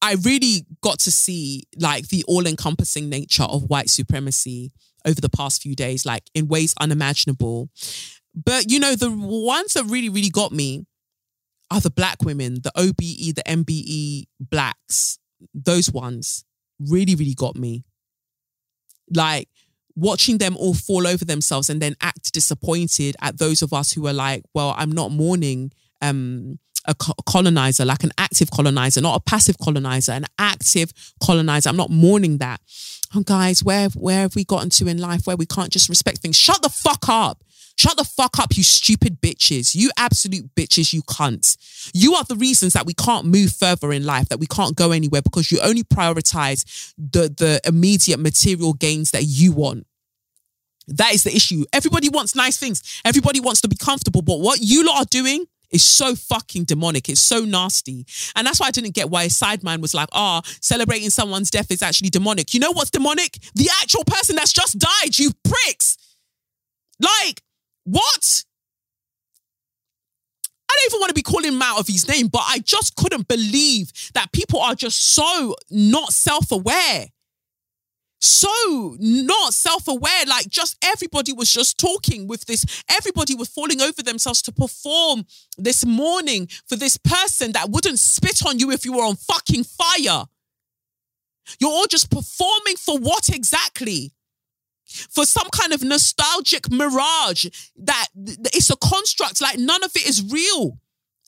I 0.00 0.16
really 0.24 0.66
got 0.80 0.98
to 1.00 1.12
see 1.12 1.64
like 1.78 2.08
the 2.08 2.24
all 2.26 2.46
encompassing 2.46 3.08
nature 3.08 3.44
of 3.44 3.70
white 3.70 3.88
supremacy 3.88 4.72
over 5.06 5.20
the 5.20 5.28
past 5.28 5.62
few 5.62 5.76
days, 5.76 6.04
like 6.04 6.24
in 6.34 6.48
ways 6.48 6.74
unimaginable. 6.80 7.70
But 8.34 8.70
you 8.70 8.80
know, 8.80 8.94
the 8.96 9.10
ones 9.10 9.74
that 9.74 9.84
really, 9.84 10.08
really 10.08 10.30
got 10.30 10.52
me 10.52 10.86
are 11.70 11.80
the 11.80 11.90
black 11.90 12.22
women, 12.22 12.54
the 12.62 12.72
OBE, 12.76 13.34
the 13.36 13.42
MBE 13.46 14.24
blacks, 14.40 15.18
those 15.54 15.90
ones 15.90 16.44
really, 16.80 17.14
really 17.14 17.34
got 17.34 17.56
me. 17.56 17.84
Like 19.14 19.48
watching 19.94 20.38
them 20.38 20.56
all 20.56 20.74
fall 20.74 21.06
over 21.06 21.24
themselves 21.24 21.70
and 21.70 21.80
then 21.80 21.94
act 22.00 22.32
disappointed 22.32 23.14
at 23.20 23.38
those 23.38 23.62
of 23.62 23.72
us 23.72 23.92
who 23.92 24.06
are 24.06 24.12
like, 24.12 24.42
well, 24.54 24.74
I'm 24.76 24.90
not 24.92 25.12
mourning 25.12 25.70
um 26.00 26.58
a 26.86 26.94
colonizer, 26.94 27.84
like 27.84 28.04
an 28.04 28.12
active 28.18 28.50
colonizer, 28.50 29.00
not 29.00 29.16
a 29.16 29.20
passive 29.20 29.58
colonizer, 29.58 30.12
an 30.12 30.26
active 30.38 30.92
colonizer. 31.22 31.68
I'm 31.68 31.76
not 31.76 31.90
mourning 31.90 32.38
that. 32.38 32.60
Oh, 33.14 33.22
guys, 33.22 33.62
where 33.62 33.88
where 33.90 34.20
have 34.20 34.34
we 34.34 34.44
gotten 34.44 34.70
to 34.70 34.88
in 34.88 34.98
life 34.98 35.26
where 35.26 35.36
we 35.36 35.46
can't 35.46 35.70
just 35.70 35.88
respect 35.88 36.18
things? 36.18 36.36
Shut 36.36 36.62
the 36.62 36.68
fuck 36.68 37.08
up. 37.08 37.44
Shut 37.78 37.96
the 37.96 38.04
fuck 38.04 38.38
up, 38.38 38.56
you 38.56 38.62
stupid 38.62 39.20
bitches. 39.20 39.74
You 39.74 39.90
absolute 39.96 40.54
bitches, 40.54 40.92
you 40.92 41.02
cunts. 41.02 41.90
You 41.94 42.14
are 42.14 42.24
the 42.24 42.36
reasons 42.36 42.74
that 42.74 42.86
we 42.86 42.94
can't 42.94 43.26
move 43.26 43.54
further 43.54 43.92
in 43.92 44.04
life, 44.04 44.28
that 44.28 44.40
we 44.40 44.46
can't 44.46 44.76
go 44.76 44.92
anywhere 44.92 45.22
because 45.22 45.50
you 45.50 45.58
only 45.60 45.82
prioritize 45.82 46.92
the, 46.98 47.28
the 47.28 47.60
immediate 47.64 48.20
material 48.20 48.74
gains 48.74 49.10
that 49.12 49.24
you 49.24 49.52
want. 49.52 49.86
That 50.88 51.14
is 51.14 51.22
the 51.22 51.34
issue. 51.34 51.64
Everybody 51.72 52.08
wants 52.08 52.34
nice 52.34 52.58
things. 52.58 53.00
Everybody 53.04 53.40
wants 53.40 53.60
to 53.62 53.68
be 53.68 53.76
comfortable. 53.76 54.22
But 54.22 54.40
what 54.40 54.60
you 54.60 54.84
lot 54.84 55.02
are 55.02 55.06
doing 55.10 55.46
is 55.72 55.82
so 55.82 56.14
fucking 56.14 56.64
demonic. 56.64 57.08
It's 57.08 57.20
so 57.20 57.40
nasty. 57.40 58.06
And 58.36 58.46
that's 58.46 58.60
why 58.60 58.66
I 58.68 58.70
didn't 58.70 58.94
get 58.94 59.10
why 59.10 59.24
a 59.24 59.28
sideman 59.28 59.80
was 59.80 59.94
like, 59.94 60.08
ah, 60.12 60.42
oh, 60.44 60.50
celebrating 60.60 61.10
someone's 61.10 61.50
death 61.50 61.70
is 61.70 61.82
actually 61.82 62.10
demonic. 62.10 62.54
You 62.54 62.60
know 62.60 62.72
what's 62.72 62.90
demonic? 62.90 63.38
The 63.54 63.68
actual 63.82 64.04
person 64.04 64.36
that's 64.36 64.52
just 64.52 64.78
died, 64.78 65.18
you 65.18 65.30
pricks. 65.44 65.96
Like, 67.00 67.42
what? 67.84 68.44
I 70.70 70.74
don't 70.74 70.92
even 70.92 71.00
want 71.00 71.10
to 71.10 71.14
be 71.14 71.22
calling 71.22 71.52
him 71.52 71.62
out 71.62 71.80
of 71.80 71.86
his 71.86 72.08
name, 72.08 72.28
but 72.28 72.42
I 72.46 72.58
just 72.60 72.96
couldn't 72.96 73.28
believe 73.28 73.92
that 74.14 74.32
people 74.32 74.60
are 74.60 74.74
just 74.74 75.14
so 75.14 75.54
not 75.70 76.12
self 76.12 76.50
aware. 76.52 77.08
So 78.24 78.96
not 79.00 79.52
self 79.52 79.88
aware. 79.88 80.24
Like, 80.26 80.48
just 80.48 80.76
everybody 80.80 81.32
was 81.32 81.52
just 81.52 81.76
talking 81.76 82.28
with 82.28 82.44
this, 82.44 82.64
everybody 82.88 83.34
was 83.34 83.48
falling 83.48 83.80
over 83.80 84.00
themselves 84.00 84.40
to 84.42 84.52
perform 84.52 85.26
this 85.58 85.84
morning 85.84 86.48
for 86.68 86.76
this 86.76 86.96
person 86.96 87.50
that 87.52 87.70
wouldn't 87.70 87.98
spit 87.98 88.46
on 88.46 88.60
you 88.60 88.70
if 88.70 88.84
you 88.84 88.92
were 88.92 89.02
on 89.02 89.16
fucking 89.16 89.64
fire. 89.64 90.26
You're 91.58 91.70
all 91.70 91.86
just 91.88 92.12
performing 92.12 92.76
for 92.76 92.96
what 92.96 93.28
exactly? 93.28 94.12
for 94.84 95.24
some 95.24 95.48
kind 95.50 95.72
of 95.72 95.82
nostalgic 95.82 96.70
mirage 96.70 97.46
that 97.76 98.08
it's 98.14 98.68
a 98.68 98.76
construct, 98.76 99.40
like 99.40 99.58
none 99.58 99.82
of 99.82 99.90
it 99.96 100.06
is 100.06 100.30
real. 100.30 100.78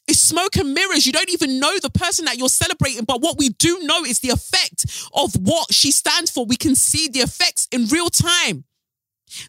It's 0.07 0.21
smoke 0.21 0.57
and 0.57 0.75
mirrors. 0.75 1.07
You 1.07 1.13
don't 1.13 1.31
even 1.31 1.59
know 1.59 1.79
the 1.79 1.91
person 1.91 2.27
that 2.27 2.37
you're 2.37 2.49
celebrating. 2.49 3.05
But 3.05 3.23
what 3.23 3.39
we 3.39 3.51
do 3.51 3.79
know 3.83 4.05
is 4.05 4.21
the 4.21 4.31
effect 4.31 4.85
of 5.15 5.35
what 5.35 5.73
she 5.73 5.91
stands 5.91 6.31
for. 6.31 6.45
We 6.45 6.57
can 6.57 6.75
see 6.75 7.09
the 7.09 7.21
effects 7.21 7.69
in 7.73 7.87
real 7.87 8.11
time. 8.11 8.65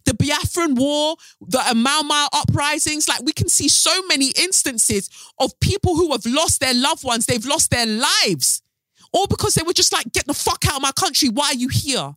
The 0.06 0.14
Biafran 0.14 0.78
War, 0.78 1.18
the 1.42 1.62
Mau 1.76 2.02
Mau 2.02 2.28
uprisings, 2.34 3.08
like 3.08 3.22
we 3.24 3.34
can 3.34 3.50
see 3.50 3.68
so 3.68 3.92
many 4.08 4.32
instances 4.38 5.10
of 5.38 5.60
people 5.60 5.96
who 5.96 6.12
have 6.12 6.26
lost 6.26 6.60
their 6.60 6.74
loved 6.74 7.04
ones, 7.04 7.26
they've 7.26 7.46
lost 7.46 7.70
their 7.70 7.86
lives, 7.86 8.64
all 9.12 9.28
because 9.28 9.54
they 9.54 9.62
were 9.64 9.74
just 9.74 9.94
like, 9.94 10.12
get 10.12 10.26
the 10.26 10.34
fuck 10.34 10.66
out 10.68 10.78
of 10.78 10.82
my 10.82 10.92
country. 10.94 11.30
Why 11.30 11.48
are 11.50 11.54
you 11.54 11.68
here? 11.68 12.16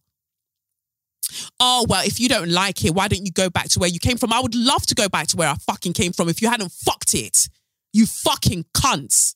oh, 1.60 1.86
well, 1.88 2.04
if 2.06 2.20
you 2.20 2.28
don't 2.28 2.48
like 2.48 2.84
it, 2.84 2.94
why 2.94 3.08
don't 3.08 3.24
you 3.24 3.32
go 3.32 3.50
back 3.50 3.68
to 3.70 3.78
where 3.78 3.88
you 3.88 3.98
came 3.98 4.16
from? 4.16 4.32
I 4.32 4.40
would 4.40 4.54
love 4.54 4.86
to 4.86 4.94
go 4.94 5.08
back 5.08 5.26
to 5.28 5.36
where 5.36 5.48
I 5.48 5.54
fucking 5.54 5.92
came 5.92 6.12
from 6.12 6.28
if 6.28 6.40
you 6.42 6.48
hadn't 6.48 6.72
fucked 6.72 7.14
it. 7.14 7.48
You 7.92 8.06
fucking 8.06 8.64
cunts. 8.74 9.34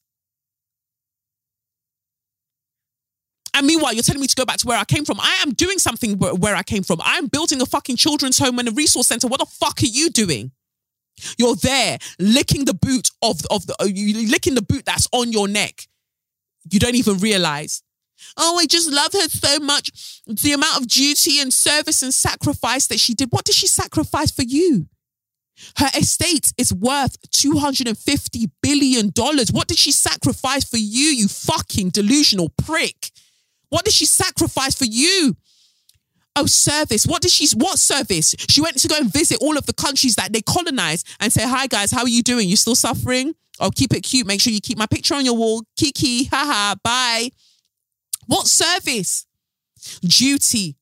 And 3.54 3.66
meanwhile, 3.66 3.92
you're 3.92 4.02
telling 4.02 4.20
me 4.20 4.26
to 4.26 4.34
go 4.36 4.44
back 4.44 4.56
to 4.58 4.66
where 4.66 4.78
I 4.78 4.84
came 4.84 5.04
from. 5.04 5.20
I 5.20 5.40
am 5.42 5.52
doing 5.52 5.78
something 5.78 6.18
where, 6.18 6.56
I 6.56 6.62
came 6.62 6.82
from. 6.82 7.00
I 7.02 7.16
am 7.16 7.26
building 7.26 7.60
a 7.60 7.66
fucking 7.66 7.96
children's 7.96 8.38
home 8.38 8.58
and 8.58 8.68
a 8.68 8.72
resource 8.72 9.08
center. 9.08 9.28
What 9.28 9.40
the 9.40 9.46
fuck 9.46 9.82
are 9.82 9.86
you 9.86 10.08
doing? 10.08 10.52
You're 11.36 11.56
there 11.56 11.98
licking 12.18 12.64
the 12.64 12.74
boot 12.74 13.10
of, 13.22 13.40
of 13.50 13.66
the, 13.66 13.76
you 13.94 14.30
licking 14.30 14.54
the 14.54 14.62
boot 14.62 14.86
that's 14.86 15.06
on 15.12 15.32
your 15.32 15.48
neck. 15.48 15.86
You 16.70 16.80
don't 16.80 16.94
even 16.94 17.18
realize. 17.18 17.82
Oh, 18.36 18.58
I 18.58 18.66
just 18.66 18.90
love 18.90 19.12
her 19.12 19.28
so 19.28 19.58
much. 19.58 20.22
The 20.26 20.52
amount 20.52 20.80
of 20.80 20.88
duty 20.88 21.40
and 21.40 21.52
service 21.52 22.02
and 22.02 22.14
sacrifice 22.14 22.86
that 22.86 23.00
she 23.00 23.14
did. 23.14 23.28
What 23.30 23.44
did 23.44 23.54
she 23.54 23.66
sacrifice 23.66 24.30
for 24.30 24.42
you? 24.42 24.86
Her 25.76 25.88
estate 25.96 26.52
is 26.58 26.72
worth 26.72 27.20
$250 27.30 28.50
billion. 28.62 29.12
What 29.52 29.68
did 29.68 29.78
she 29.78 29.92
sacrifice 29.92 30.64
for 30.64 30.78
you, 30.78 31.06
you 31.06 31.28
fucking 31.28 31.90
delusional 31.90 32.50
prick? 32.64 33.10
What 33.68 33.84
did 33.84 33.94
she 33.94 34.06
sacrifice 34.06 34.74
for 34.74 34.84
you? 34.84 35.36
Oh, 36.34 36.46
service. 36.46 37.06
What 37.06 37.22
did 37.22 37.30
she, 37.30 37.46
what 37.56 37.78
service? 37.78 38.34
She 38.48 38.60
went 38.60 38.78
to 38.78 38.88
go 38.88 38.96
and 38.96 39.12
visit 39.12 39.38
all 39.40 39.58
of 39.58 39.66
the 39.66 39.74
countries 39.74 40.16
that 40.16 40.32
they 40.32 40.40
colonized 40.40 41.06
and 41.20 41.32
say, 41.32 41.46
hi 41.46 41.66
guys, 41.66 41.90
how 41.90 42.02
are 42.02 42.08
you 42.08 42.22
doing? 42.22 42.48
You 42.48 42.56
still 42.56 42.74
suffering? 42.74 43.34
Oh, 43.60 43.70
keep 43.70 43.92
it 43.92 44.00
cute. 44.00 44.26
Make 44.26 44.40
sure 44.40 44.52
you 44.52 44.60
keep 44.60 44.78
my 44.78 44.86
picture 44.86 45.14
on 45.14 45.24
your 45.24 45.36
wall. 45.36 45.62
Kiki, 45.76 46.24
haha, 46.24 46.74
bye. 46.82 47.30
What 48.26 48.46
service? 48.46 49.26
Duty. 50.00 50.76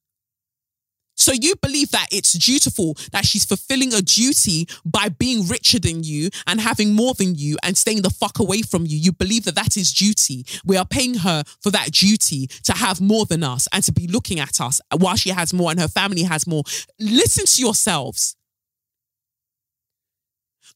So 1.20 1.32
you 1.32 1.54
believe 1.56 1.90
that 1.90 2.08
it's 2.10 2.32
dutiful 2.32 2.96
that 3.12 3.26
she's 3.26 3.44
fulfilling 3.44 3.92
a 3.92 4.00
duty 4.00 4.66
by 4.86 5.10
being 5.10 5.46
richer 5.46 5.78
than 5.78 6.02
you 6.02 6.30
and 6.46 6.58
having 6.58 6.94
more 6.94 7.12
than 7.12 7.34
you 7.34 7.58
and 7.62 7.76
staying 7.76 8.00
the 8.00 8.08
fuck 8.08 8.38
away 8.38 8.62
from 8.62 8.86
you. 8.86 8.96
You 8.96 9.12
believe 9.12 9.44
that 9.44 9.54
that 9.54 9.76
is 9.76 9.92
duty. 9.92 10.46
We 10.64 10.78
are 10.78 10.86
paying 10.86 11.16
her 11.16 11.44
for 11.60 11.70
that 11.72 11.92
duty 11.92 12.46
to 12.64 12.72
have 12.72 13.02
more 13.02 13.26
than 13.26 13.44
us 13.44 13.68
and 13.70 13.84
to 13.84 13.92
be 13.92 14.06
looking 14.06 14.40
at 14.40 14.62
us 14.62 14.80
while 14.96 15.16
she 15.16 15.28
has 15.28 15.52
more 15.52 15.70
and 15.70 15.78
her 15.78 15.88
family 15.88 16.22
has 16.22 16.46
more. 16.46 16.62
Listen 16.98 17.44
to 17.44 17.60
yourselves. 17.60 18.34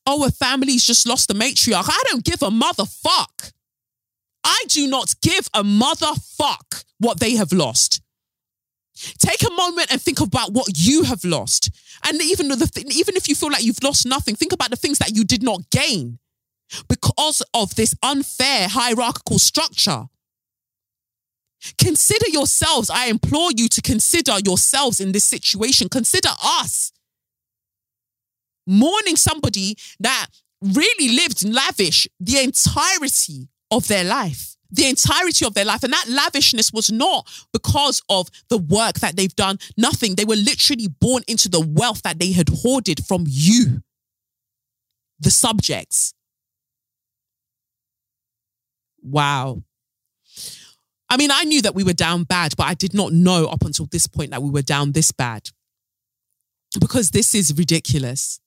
Oh, 0.06 0.26
a 0.26 0.30
family's 0.30 0.84
just 0.84 1.08
lost 1.08 1.28
the 1.28 1.34
matriarch. 1.34 1.88
I 1.88 2.02
don't 2.10 2.22
give 2.22 2.42
a 2.42 2.50
motherfuck. 2.50 3.52
I 4.44 4.64
do 4.68 4.86
not 4.88 5.14
give 5.22 5.48
a 5.54 5.62
motherfuck 5.62 6.84
what 6.98 7.18
they 7.18 7.36
have 7.36 7.50
lost. 7.50 8.02
Take 9.18 9.42
a 9.42 9.50
moment 9.50 9.90
and 9.90 10.00
think 10.00 10.20
about 10.20 10.52
what 10.52 10.68
you 10.76 11.02
have 11.02 11.24
lost. 11.24 11.70
And 12.04 12.20
even, 12.22 12.48
the 12.48 12.70
th- 12.72 12.94
even 12.94 13.16
if 13.16 13.28
you 13.28 13.34
feel 13.34 13.50
like 13.50 13.64
you've 13.64 13.82
lost 13.82 14.06
nothing, 14.06 14.36
think 14.36 14.52
about 14.52 14.70
the 14.70 14.76
things 14.76 14.98
that 14.98 15.16
you 15.16 15.24
did 15.24 15.42
not 15.42 15.68
gain 15.70 16.18
because 16.88 17.42
of 17.52 17.74
this 17.74 17.94
unfair 18.02 18.68
hierarchical 18.68 19.38
structure. 19.38 20.04
Consider 21.78 22.28
yourselves. 22.28 22.90
I 22.90 23.06
implore 23.06 23.50
you 23.56 23.68
to 23.68 23.82
consider 23.82 24.34
yourselves 24.44 25.00
in 25.00 25.12
this 25.12 25.24
situation. 25.24 25.88
Consider 25.88 26.30
us 26.42 26.92
mourning 28.66 29.16
somebody 29.16 29.76
that 30.00 30.26
really 30.60 31.14
lived 31.14 31.46
lavish 31.46 32.06
the 32.20 32.42
entirety 32.42 33.48
of 33.70 33.88
their 33.88 34.04
life, 34.04 34.53
the 34.74 34.88
entirety 34.88 35.44
of 35.44 35.54
their 35.54 35.64
life. 35.64 35.82
And 35.82 35.92
that 35.92 36.06
lavishness 36.08 36.72
was 36.72 36.90
not 36.90 37.28
because 37.52 38.02
of 38.08 38.28
the 38.48 38.58
work 38.58 38.96
that 38.96 39.16
they've 39.16 39.34
done, 39.34 39.58
nothing. 39.76 40.14
They 40.14 40.24
were 40.24 40.36
literally 40.36 40.88
born 40.88 41.22
into 41.28 41.48
the 41.48 41.60
wealth 41.60 42.02
that 42.02 42.18
they 42.18 42.32
had 42.32 42.48
hoarded 42.48 43.06
from 43.06 43.24
you, 43.26 43.82
the 45.20 45.30
subjects. 45.30 46.14
Wow. 49.02 49.62
I 51.08 51.16
mean, 51.16 51.30
I 51.30 51.44
knew 51.44 51.62
that 51.62 51.74
we 51.74 51.84
were 51.84 51.92
down 51.92 52.24
bad, 52.24 52.56
but 52.56 52.64
I 52.64 52.74
did 52.74 52.94
not 52.94 53.12
know 53.12 53.46
up 53.46 53.62
until 53.62 53.86
this 53.86 54.06
point 54.06 54.30
that 54.30 54.42
we 54.42 54.50
were 54.50 54.62
down 54.62 54.92
this 54.92 55.12
bad 55.12 55.50
because 56.80 57.10
this 57.10 57.34
is 57.34 57.54
ridiculous. 57.56 58.40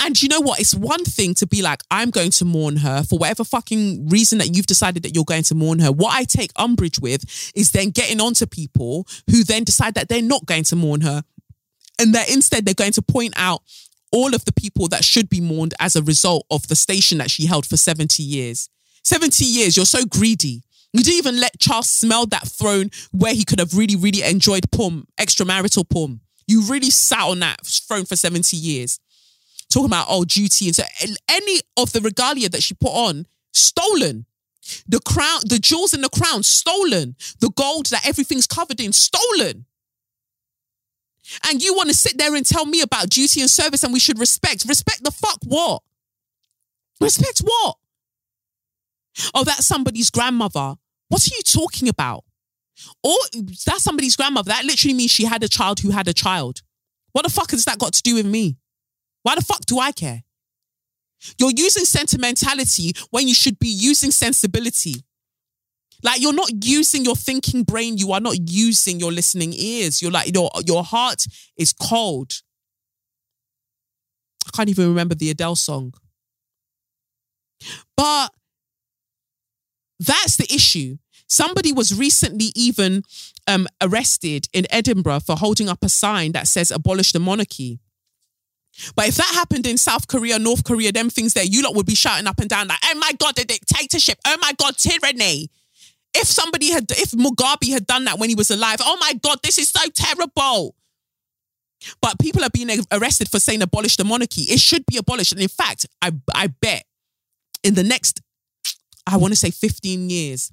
And 0.00 0.20
you 0.20 0.28
know 0.28 0.40
what? 0.40 0.60
It's 0.60 0.74
one 0.74 1.04
thing 1.04 1.34
to 1.34 1.46
be 1.46 1.62
like, 1.62 1.82
I'm 1.90 2.10
going 2.10 2.30
to 2.32 2.44
mourn 2.44 2.76
her 2.76 3.02
for 3.02 3.18
whatever 3.18 3.44
fucking 3.44 4.08
reason 4.08 4.38
that 4.38 4.54
you've 4.54 4.66
decided 4.66 5.02
that 5.02 5.14
you're 5.14 5.24
going 5.24 5.42
to 5.44 5.54
mourn 5.54 5.78
her. 5.80 5.92
What 5.92 6.14
I 6.14 6.24
take 6.24 6.50
umbrage 6.56 7.00
with 7.00 7.24
is 7.54 7.72
then 7.72 7.90
getting 7.90 8.20
onto 8.20 8.46
people 8.46 9.06
who 9.30 9.44
then 9.44 9.64
decide 9.64 9.94
that 9.94 10.08
they're 10.08 10.22
not 10.22 10.46
going 10.46 10.64
to 10.64 10.76
mourn 10.76 11.00
her. 11.02 11.22
And 11.98 12.14
that 12.14 12.28
instead 12.28 12.64
they're 12.64 12.74
going 12.74 12.92
to 12.92 13.02
point 13.02 13.34
out 13.36 13.62
all 14.12 14.34
of 14.34 14.44
the 14.44 14.52
people 14.52 14.88
that 14.88 15.04
should 15.04 15.28
be 15.28 15.40
mourned 15.40 15.74
as 15.80 15.96
a 15.96 16.02
result 16.02 16.46
of 16.50 16.68
the 16.68 16.76
station 16.76 17.18
that 17.18 17.30
she 17.30 17.46
held 17.46 17.66
for 17.66 17.76
70 17.76 18.22
years. 18.22 18.68
70 19.02 19.44
years, 19.44 19.76
you're 19.76 19.86
so 19.86 20.04
greedy. 20.04 20.62
You 20.92 21.02
didn't 21.02 21.18
even 21.18 21.40
let 21.40 21.58
Charles 21.58 21.88
smell 21.88 22.26
that 22.26 22.48
throne 22.48 22.90
where 23.12 23.34
he 23.34 23.44
could 23.44 23.58
have 23.58 23.76
really, 23.76 23.96
really 23.96 24.22
enjoyed 24.22 24.70
pum, 24.70 25.06
extramarital 25.18 25.88
pum. 25.88 26.20
You 26.46 26.62
really 26.62 26.90
sat 26.90 27.22
on 27.22 27.40
that 27.40 27.66
throne 27.66 28.04
for 28.04 28.16
70 28.16 28.56
years 28.56 28.98
talking 29.70 29.86
about 29.86 30.06
oh 30.08 30.24
duty 30.24 30.66
and 30.66 30.76
so 30.76 30.84
any 31.28 31.60
of 31.76 31.92
the 31.92 32.00
regalia 32.00 32.48
that 32.48 32.62
she 32.62 32.74
put 32.74 32.92
on 32.92 33.26
stolen 33.52 34.26
The 34.88 35.00
crown, 35.00 35.40
the 35.44 35.58
jewels 35.58 35.94
in 35.94 36.00
the 36.00 36.08
crown, 36.08 36.42
stolen. 36.42 37.16
The 37.40 37.50
gold 37.50 37.86
that 37.86 38.06
everything's 38.06 38.46
covered 38.46 38.80
in, 38.80 38.92
stolen. 38.92 39.66
And 41.48 41.62
you 41.62 41.74
want 41.74 41.88
to 41.88 41.94
sit 41.94 42.18
there 42.18 42.34
and 42.34 42.46
tell 42.46 42.66
me 42.66 42.80
about 42.80 43.10
duty 43.10 43.40
and 43.40 43.50
service 43.50 43.82
and 43.82 43.92
we 43.92 44.00
should 44.00 44.18
respect. 44.18 44.64
Respect 44.68 45.02
the 45.04 45.10
fuck 45.10 45.38
what? 45.44 45.82
Respect 47.00 47.40
what? 47.40 47.76
Oh, 49.34 49.44
that's 49.44 49.66
somebody's 49.66 50.10
grandmother. 50.10 50.76
What 51.08 51.26
are 51.26 51.34
you 51.34 51.42
talking 51.42 51.88
about? 51.88 52.24
Or 53.02 53.16
that's 53.64 53.82
somebody's 53.82 54.16
grandmother. 54.16 54.50
That 54.50 54.64
literally 54.64 54.94
means 54.94 55.10
she 55.10 55.24
had 55.24 55.42
a 55.42 55.48
child 55.48 55.80
who 55.80 55.90
had 55.90 56.08
a 56.08 56.12
child. 56.12 56.62
What 57.12 57.24
the 57.24 57.30
fuck 57.30 57.50
has 57.52 57.64
that 57.64 57.78
got 57.78 57.94
to 57.94 58.02
do 58.02 58.14
with 58.14 58.26
me? 58.26 58.56
Why 59.26 59.34
the 59.34 59.40
fuck 59.40 59.66
do 59.66 59.80
I 59.80 59.90
care? 59.90 60.22
You're 61.36 61.50
using 61.50 61.84
sentimentality 61.84 62.92
when 63.10 63.26
you 63.26 63.34
should 63.34 63.58
be 63.58 63.66
using 63.66 64.12
sensibility. 64.12 65.02
Like 66.04 66.20
you're 66.20 66.32
not 66.32 66.64
using 66.64 67.04
your 67.04 67.16
thinking 67.16 67.64
brain, 67.64 67.98
you 67.98 68.12
are 68.12 68.20
not 68.20 68.36
using 68.48 69.00
your 69.00 69.10
listening 69.10 69.52
ears. 69.52 70.00
You're 70.00 70.12
like 70.12 70.32
your 70.32 70.48
your 70.64 70.84
heart 70.84 71.26
is 71.56 71.72
cold. 71.72 72.34
I 74.46 74.50
can't 74.56 74.68
even 74.68 74.86
remember 74.86 75.16
the 75.16 75.30
Adele 75.30 75.56
song. 75.56 75.94
But 77.96 78.30
that's 79.98 80.36
the 80.36 80.46
issue. 80.54 80.98
Somebody 81.26 81.72
was 81.72 81.98
recently 81.98 82.52
even 82.54 83.02
um, 83.48 83.66
arrested 83.82 84.46
in 84.52 84.68
Edinburgh 84.70 85.20
for 85.26 85.34
holding 85.34 85.68
up 85.68 85.82
a 85.82 85.88
sign 85.88 86.30
that 86.30 86.46
says 86.46 86.70
abolish 86.70 87.10
the 87.10 87.18
monarchy. 87.18 87.80
But 88.94 89.08
if 89.08 89.16
that 89.16 89.32
happened 89.34 89.66
in 89.66 89.78
South 89.78 90.06
Korea, 90.08 90.38
North 90.38 90.64
Korea, 90.64 90.92
them 90.92 91.10
things 91.10 91.34
there, 91.34 91.44
you 91.44 91.62
lot 91.62 91.74
would 91.74 91.86
be 91.86 91.94
shouting 91.94 92.26
up 92.26 92.38
and 92.40 92.48
down 92.48 92.68
like, 92.68 92.78
oh 92.84 92.98
my 92.98 93.12
God, 93.18 93.36
the 93.36 93.44
dictatorship. 93.44 94.18
Oh 94.26 94.36
my 94.40 94.52
God, 94.58 94.76
tyranny. 94.76 95.50
If 96.14 96.26
somebody 96.26 96.70
had, 96.70 96.90
if 96.90 97.10
Mugabe 97.12 97.72
had 97.72 97.86
done 97.86 98.04
that 98.04 98.18
when 98.18 98.28
he 98.28 98.34
was 98.34 98.50
alive, 98.50 98.78
oh 98.80 98.96
my 99.00 99.14
God, 99.22 99.38
this 99.42 99.58
is 99.58 99.68
so 99.68 99.88
terrible. 99.94 100.74
But 102.00 102.18
people 102.18 102.42
are 102.42 102.50
being 102.50 102.70
arrested 102.90 103.28
for 103.30 103.38
saying 103.38 103.62
abolish 103.62 103.96
the 103.96 104.04
monarchy. 104.04 104.42
It 104.42 104.60
should 104.60 104.86
be 104.86 104.96
abolished. 104.96 105.32
And 105.32 105.42
in 105.42 105.48
fact, 105.48 105.86
I, 106.00 106.12
I 106.34 106.46
bet 106.46 106.84
in 107.62 107.74
the 107.74 107.82
next, 107.82 108.22
I 109.06 109.16
want 109.18 109.32
to 109.32 109.36
say 109.36 109.50
15 109.50 110.08
years, 110.08 110.52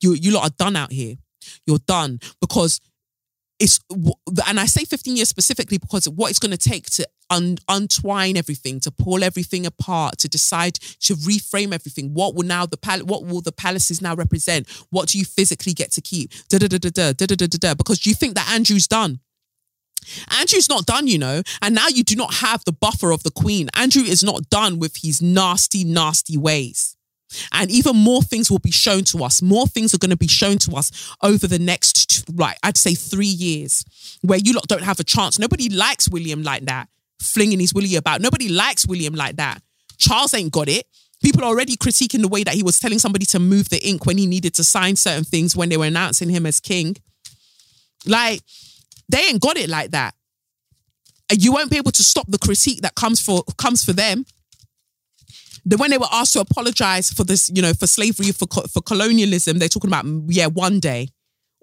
you, 0.00 0.14
you 0.14 0.32
lot 0.32 0.44
are 0.44 0.54
done 0.56 0.76
out 0.76 0.92
here. 0.92 1.16
You're 1.66 1.78
done 1.78 2.20
because 2.40 2.80
it's 3.58 3.80
and 4.46 4.58
I 4.58 4.66
say 4.66 4.84
15 4.84 5.16
years 5.16 5.28
specifically 5.28 5.78
because 5.78 6.08
what 6.08 6.30
it's 6.30 6.38
going 6.38 6.56
to 6.56 6.56
take 6.56 6.86
to 6.90 7.06
un, 7.30 7.58
untwine 7.68 8.36
everything, 8.36 8.80
to 8.80 8.90
pull 8.90 9.24
everything 9.24 9.66
apart, 9.66 10.18
to 10.18 10.28
decide 10.28 10.74
to 11.00 11.14
reframe 11.14 11.72
everything. 11.72 12.14
What 12.14 12.34
will 12.34 12.46
now 12.46 12.66
the 12.66 12.76
pal- 12.76 13.04
what 13.04 13.24
will 13.24 13.40
the 13.40 13.52
palaces 13.52 14.00
now 14.00 14.14
represent? 14.14 14.68
What 14.90 15.08
do 15.08 15.18
you 15.18 15.24
physically 15.24 15.72
get 15.72 15.92
to 15.92 16.00
keep? 16.00 16.30
Da 16.48 16.58
da 16.58 16.68
da 16.68 16.78
da 16.78 16.90
da 16.90 17.12
da 17.12 17.26
da 17.26 17.46
da 17.46 17.58
da. 17.58 17.74
Because 17.74 18.06
you 18.06 18.14
think 18.14 18.34
that 18.34 18.50
Andrew's 18.50 18.86
done. 18.86 19.20
Andrew's 20.38 20.68
not 20.68 20.86
done, 20.86 21.06
you 21.06 21.18
know, 21.18 21.42
and 21.62 21.74
now 21.74 21.88
you 21.88 22.04
do 22.04 22.14
not 22.14 22.34
have 22.34 22.62
the 22.64 22.72
buffer 22.72 23.10
of 23.10 23.22
the 23.22 23.30
Queen. 23.30 23.68
Andrew 23.74 24.02
is 24.02 24.22
not 24.22 24.50
done 24.50 24.78
with 24.78 24.96
his 25.02 25.22
nasty, 25.22 25.82
nasty 25.82 26.36
ways. 26.36 26.96
And 27.52 27.70
even 27.70 27.96
more 27.96 28.22
things 28.22 28.50
will 28.50 28.58
be 28.58 28.70
shown 28.70 29.04
to 29.04 29.24
us. 29.24 29.42
More 29.42 29.66
things 29.66 29.94
are 29.94 29.98
going 29.98 30.10
to 30.10 30.16
be 30.16 30.28
shown 30.28 30.58
to 30.58 30.76
us 30.76 31.16
over 31.22 31.46
the 31.46 31.58
next, 31.58 32.24
right, 32.34 32.56
I'd 32.62 32.76
say 32.76 32.94
three 32.94 33.26
years, 33.26 33.84
where 34.22 34.38
you 34.38 34.52
lot 34.52 34.68
don't 34.68 34.82
have 34.82 35.00
a 35.00 35.04
chance. 35.04 35.38
Nobody 35.38 35.68
likes 35.68 36.08
William 36.08 36.42
like 36.42 36.66
that, 36.66 36.88
flinging 37.24 37.60
his 37.60 37.74
willy 37.74 37.96
about. 37.96 38.20
Nobody 38.20 38.48
likes 38.48 38.86
William 38.86 39.14
like 39.14 39.36
that. 39.36 39.62
Charles 39.98 40.34
ain't 40.34 40.52
got 40.52 40.68
it. 40.68 40.86
People 41.22 41.42
are 41.42 41.48
already 41.48 41.76
critiquing 41.76 42.20
the 42.20 42.28
way 42.28 42.44
that 42.44 42.54
he 42.54 42.62
was 42.62 42.78
telling 42.78 42.98
somebody 42.98 43.24
to 43.26 43.38
move 43.38 43.68
the 43.70 43.86
ink 43.86 44.04
when 44.04 44.18
he 44.18 44.26
needed 44.26 44.54
to 44.54 44.64
sign 44.64 44.96
certain 44.96 45.24
things 45.24 45.56
when 45.56 45.68
they 45.68 45.76
were 45.76 45.86
announcing 45.86 46.28
him 46.28 46.44
as 46.44 46.60
king. 46.60 46.96
Like, 48.06 48.42
they 49.08 49.20
ain't 49.28 49.40
got 49.40 49.56
it 49.56 49.70
like 49.70 49.92
that. 49.92 50.14
And 51.30 51.42
you 51.42 51.52
won't 51.52 51.70
be 51.70 51.78
able 51.78 51.92
to 51.92 52.02
stop 52.02 52.26
the 52.28 52.38
critique 52.38 52.82
that 52.82 52.94
comes 52.94 53.20
for 53.20 53.42
comes 53.56 53.82
for 53.82 53.94
them 53.94 54.26
the, 55.64 55.76
when 55.76 55.90
they 55.90 55.98
were 55.98 56.06
asked 56.12 56.34
to 56.34 56.40
apologize 56.40 57.10
for 57.10 57.24
this, 57.24 57.50
you 57.54 57.62
know, 57.62 57.72
for 57.72 57.86
slavery, 57.86 58.32
for 58.32 58.46
for 58.68 58.82
colonialism, 58.82 59.58
they're 59.58 59.68
talking 59.68 59.90
about 59.90 60.04
mm, 60.04 60.24
yeah, 60.28 60.46
one 60.46 60.80
day. 60.80 61.08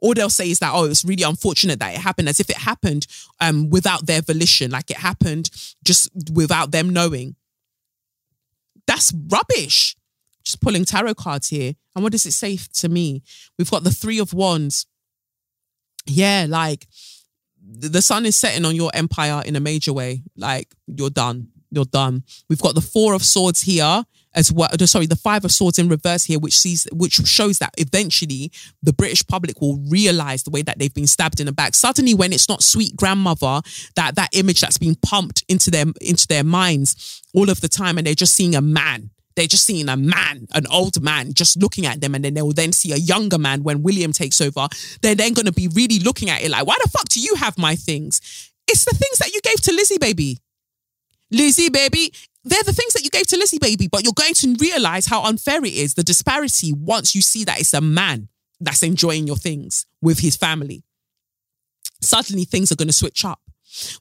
All 0.01 0.13
they'll 0.13 0.29
say 0.29 0.49
is 0.49 0.59
that 0.59 0.71
oh, 0.73 0.85
it's 0.85 1.05
really 1.05 1.23
unfortunate 1.23 1.79
that 1.79 1.93
it 1.93 1.99
happened, 1.99 2.27
as 2.27 2.39
if 2.39 2.49
it 2.49 2.57
happened 2.57 3.07
um, 3.39 3.69
without 3.69 4.05
their 4.05 4.21
volition, 4.21 4.71
like 4.71 4.89
it 4.91 4.97
happened 4.97 5.49
just 5.83 6.09
without 6.33 6.71
them 6.71 6.89
knowing. 6.89 7.35
That's 8.87 9.13
rubbish. 9.29 9.95
Just 10.43 10.59
pulling 10.59 10.85
tarot 10.85 11.13
cards 11.15 11.49
here, 11.49 11.75
and 11.95 12.03
what 12.03 12.11
does 12.11 12.25
it 12.25 12.31
say 12.31 12.57
to 12.57 12.89
me? 12.89 13.21
We've 13.57 13.69
got 13.69 13.83
the 13.83 13.91
three 13.91 14.17
of 14.17 14.33
wands. 14.33 14.87
Yeah, 16.07 16.47
like 16.49 16.87
the 17.63 18.01
sun 18.01 18.25
is 18.25 18.35
setting 18.35 18.65
on 18.65 18.75
your 18.75 18.89
empire 18.95 19.43
in 19.45 19.55
a 19.55 19.59
major 19.59 19.93
way. 19.93 20.23
Like 20.35 20.73
you're 20.87 21.11
done 21.11 21.49
you're 21.71 21.85
done. 21.85 22.23
We've 22.49 22.61
got 22.61 22.75
the 22.75 22.81
four 22.81 23.13
of 23.13 23.23
swords 23.23 23.61
here 23.61 24.03
as 24.33 24.51
well. 24.51 24.69
Sorry, 24.85 25.05
the 25.05 25.15
five 25.15 25.45
of 25.45 25.51
swords 25.51 25.79
in 25.79 25.89
reverse 25.89 26.23
here, 26.23 26.39
which 26.39 26.57
sees, 26.57 26.87
which 26.91 27.13
shows 27.13 27.59
that 27.59 27.73
eventually 27.77 28.51
the 28.81 28.93
British 28.93 29.25
public 29.25 29.59
will 29.61 29.77
realize 29.89 30.43
the 30.43 30.51
way 30.51 30.61
that 30.61 30.79
they've 30.79 30.93
been 30.93 31.07
stabbed 31.07 31.39
in 31.39 31.45
the 31.45 31.51
back. 31.51 31.75
Suddenly, 31.75 32.13
when 32.13 32.33
it's 32.33 32.49
not 32.49 32.63
sweet 32.63 32.95
grandmother, 32.95 33.61
that 33.95 34.15
that 34.15 34.29
image 34.33 34.61
that's 34.61 34.77
been 34.77 34.95
pumped 34.95 35.43
into 35.47 35.71
their 35.71 35.85
into 35.99 36.27
their 36.27 36.43
minds 36.43 37.21
all 37.33 37.49
of 37.49 37.61
the 37.61 37.69
time, 37.69 37.97
and 37.97 38.07
they're 38.07 38.15
just 38.15 38.33
seeing 38.33 38.55
a 38.55 38.61
man. 38.61 39.11
They're 39.35 39.47
just 39.47 39.65
seeing 39.65 39.87
a 39.87 39.95
man, 39.95 40.47
an 40.53 40.67
old 40.67 41.01
man, 41.01 41.33
just 41.33 41.55
looking 41.57 41.85
at 41.85 42.01
them, 42.01 42.15
and 42.15 42.23
then 42.23 42.33
they 42.33 42.41
will 42.41 42.53
then 42.53 42.73
see 42.73 42.91
a 42.91 42.97
younger 42.97 43.37
man 43.37 43.63
when 43.63 43.81
William 43.81 44.11
takes 44.11 44.41
over. 44.41 44.67
They're 45.01 45.15
then 45.15 45.33
going 45.33 45.45
to 45.45 45.53
be 45.53 45.69
really 45.69 45.99
looking 45.99 46.29
at 46.29 46.41
it 46.41 46.51
like, 46.51 46.67
why 46.67 46.75
the 46.83 46.89
fuck 46.89 47.07
do 47.07 47.21
you 47.21 47.35
have 47.35 47.57
my 47.57 47.75
things? 47.75 48.19
It's 48.67 48.83
the 48.83 48.93
things 48.93 49.19
that 49.19 49.33
you 49.33 49.39
gave 49.41 49.61
to 49.61 49.71
Lizzie, 49.71 49.97
baby. 49.97 50.37
Lizzie, 51.31 51.69
baby. 51.69 52.13
They're 52.43 52.63
the 52.63 52.73
things 52.73 52.93
that 52.93 53.03
you 53.03 53.09
gave 53.09 53.27
to 53.27 53.37
Lizzie, 53.37 53.59
baby, 53.59 53.87
but 53.87 54.03
you're 54.03 54.13
going 54.13 54.33
to 54.35 54.55
realize 54.59 55.05
how 55.05 55.23
unfair 55.23 55.63
it 55.63 55.73
is, 55.73 55.93
the 55.93 56.03
disparity, 56.03 56.73
once 56.73 57.13
you 57.13 57.21
see 57.21 57.43
that 57.43 57.59
it's 57.59 57.73
a 57.73 57.81
man 57.81 58.29
that's 58.59 58.83
enjoying 58.83 59.27
your 59.27 59.35
things 59.35 59.85
with 60.01 60.19
his 60.19 60.35
family. 60.35 60.83
Suddenly, 62.01 62.45
things 62.45 62.71
are 62.71 62.75
going 62.75 62.87
to 62.87 62.93
switch 62.93 63.23
up. 63.25 63.39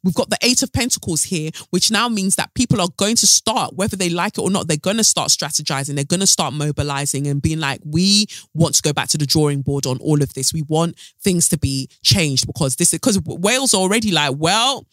We've 0.03 0.15
got 0.15 0.31
the 0.31 0.39
Eight 0.43 0.63
of 0.63 0.73
Pentacles 0.73 1.25
here, 1.25 1.51
which 1.71 1.91
now 1.91 2.09
means 2.09 2.37
that 2.37 2.55
people 2.55 2.81
are 2.81 2.89
going 2.97 3.17
to 3.17 3.27
start, 3.27 3.75
whether 3.77 3.97
they 3.97 4.09
like 4.09 4.39
it 4.39 4.41
or 4.41 4.51
not, 4.51 4.67
they're 4.67 4.77
going 4.77 4.97
to 4.97 5.05
start 5.05 5.29
strategizing. 5.29 5.95
They're 5.95 6.05
going 6.05 6.21
to 6.21 6.27
start 6.27 6.55
mobilizing 6.55 7.27
and 7.27 7.41
being 7.41 7.61
like, 7.61 7.81
we 7.85 8.27
want 8.55 8.75
to 8.77 8.83
go 8.83 8.93
back 8.93 9.09
to 9.11 9.19
the 9.19 9.27
drawing 9.27 9.63
board 9.63 9.87
on 9.87 9.99
all 9.99 10.23
of 10.23 10.35
this. 10.35 10.53
We 10.53 10.63
want 10.63 10.99
things 11.23 11.49
to 11.51 11.59
be 11.59 11.89
changed 12.03 12.47
because 12.47 12.77
this 12.77 12.93
is 12.93 12.99
because 12.99 13.21
Wales 13.25 13.75
are 13.75 13.81
already 13.81 14.11
like, 14.11 14.35
well, 14.37 14.87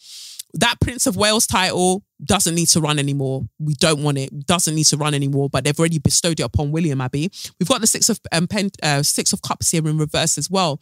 that 0.54 0.80
Prince 0.80 1.06
of 1.06 1.16
Wales 1.16 1.46
title 1.46 2.02
doesn't 2.24 2.54
need 2.54 2.66
to 2.66 2.80
run 2.80 2.98
anymore. 2.98 3.42
We 3.58 3.74
don't 3.74 4.02
want 4.02 4.18
it. 4.18 4.46
Doesn't 4.46 4.74
need 4.74 4.86
to 4.86 4.96
run 4.96 5.14
anymore. 5.14 5.48
But 5.48 5.64
they've 5.64 5.78
already 5.78 5.98
bestowed 5.98 6.40
it 6.40 6.44
upon 6.44 6.72
William 6.72 7.00
Abbey. 7.00 7.30
We've 7.58 7.68
got 7.68 7.80
the 7.80 7.86
six 7.86 8.08
of 8.08 8.18
um, 8.32 8.46
pen, 8.46 8.70
uh, 8.82 9.02
six 9.02 9.32
of 9.32 9.42
cups 9.42 9.70
here 9.70 9.86
in 9.86 9.98
reverse 9.98 10.38
as 10.38 10.50
well. 10.50 10.80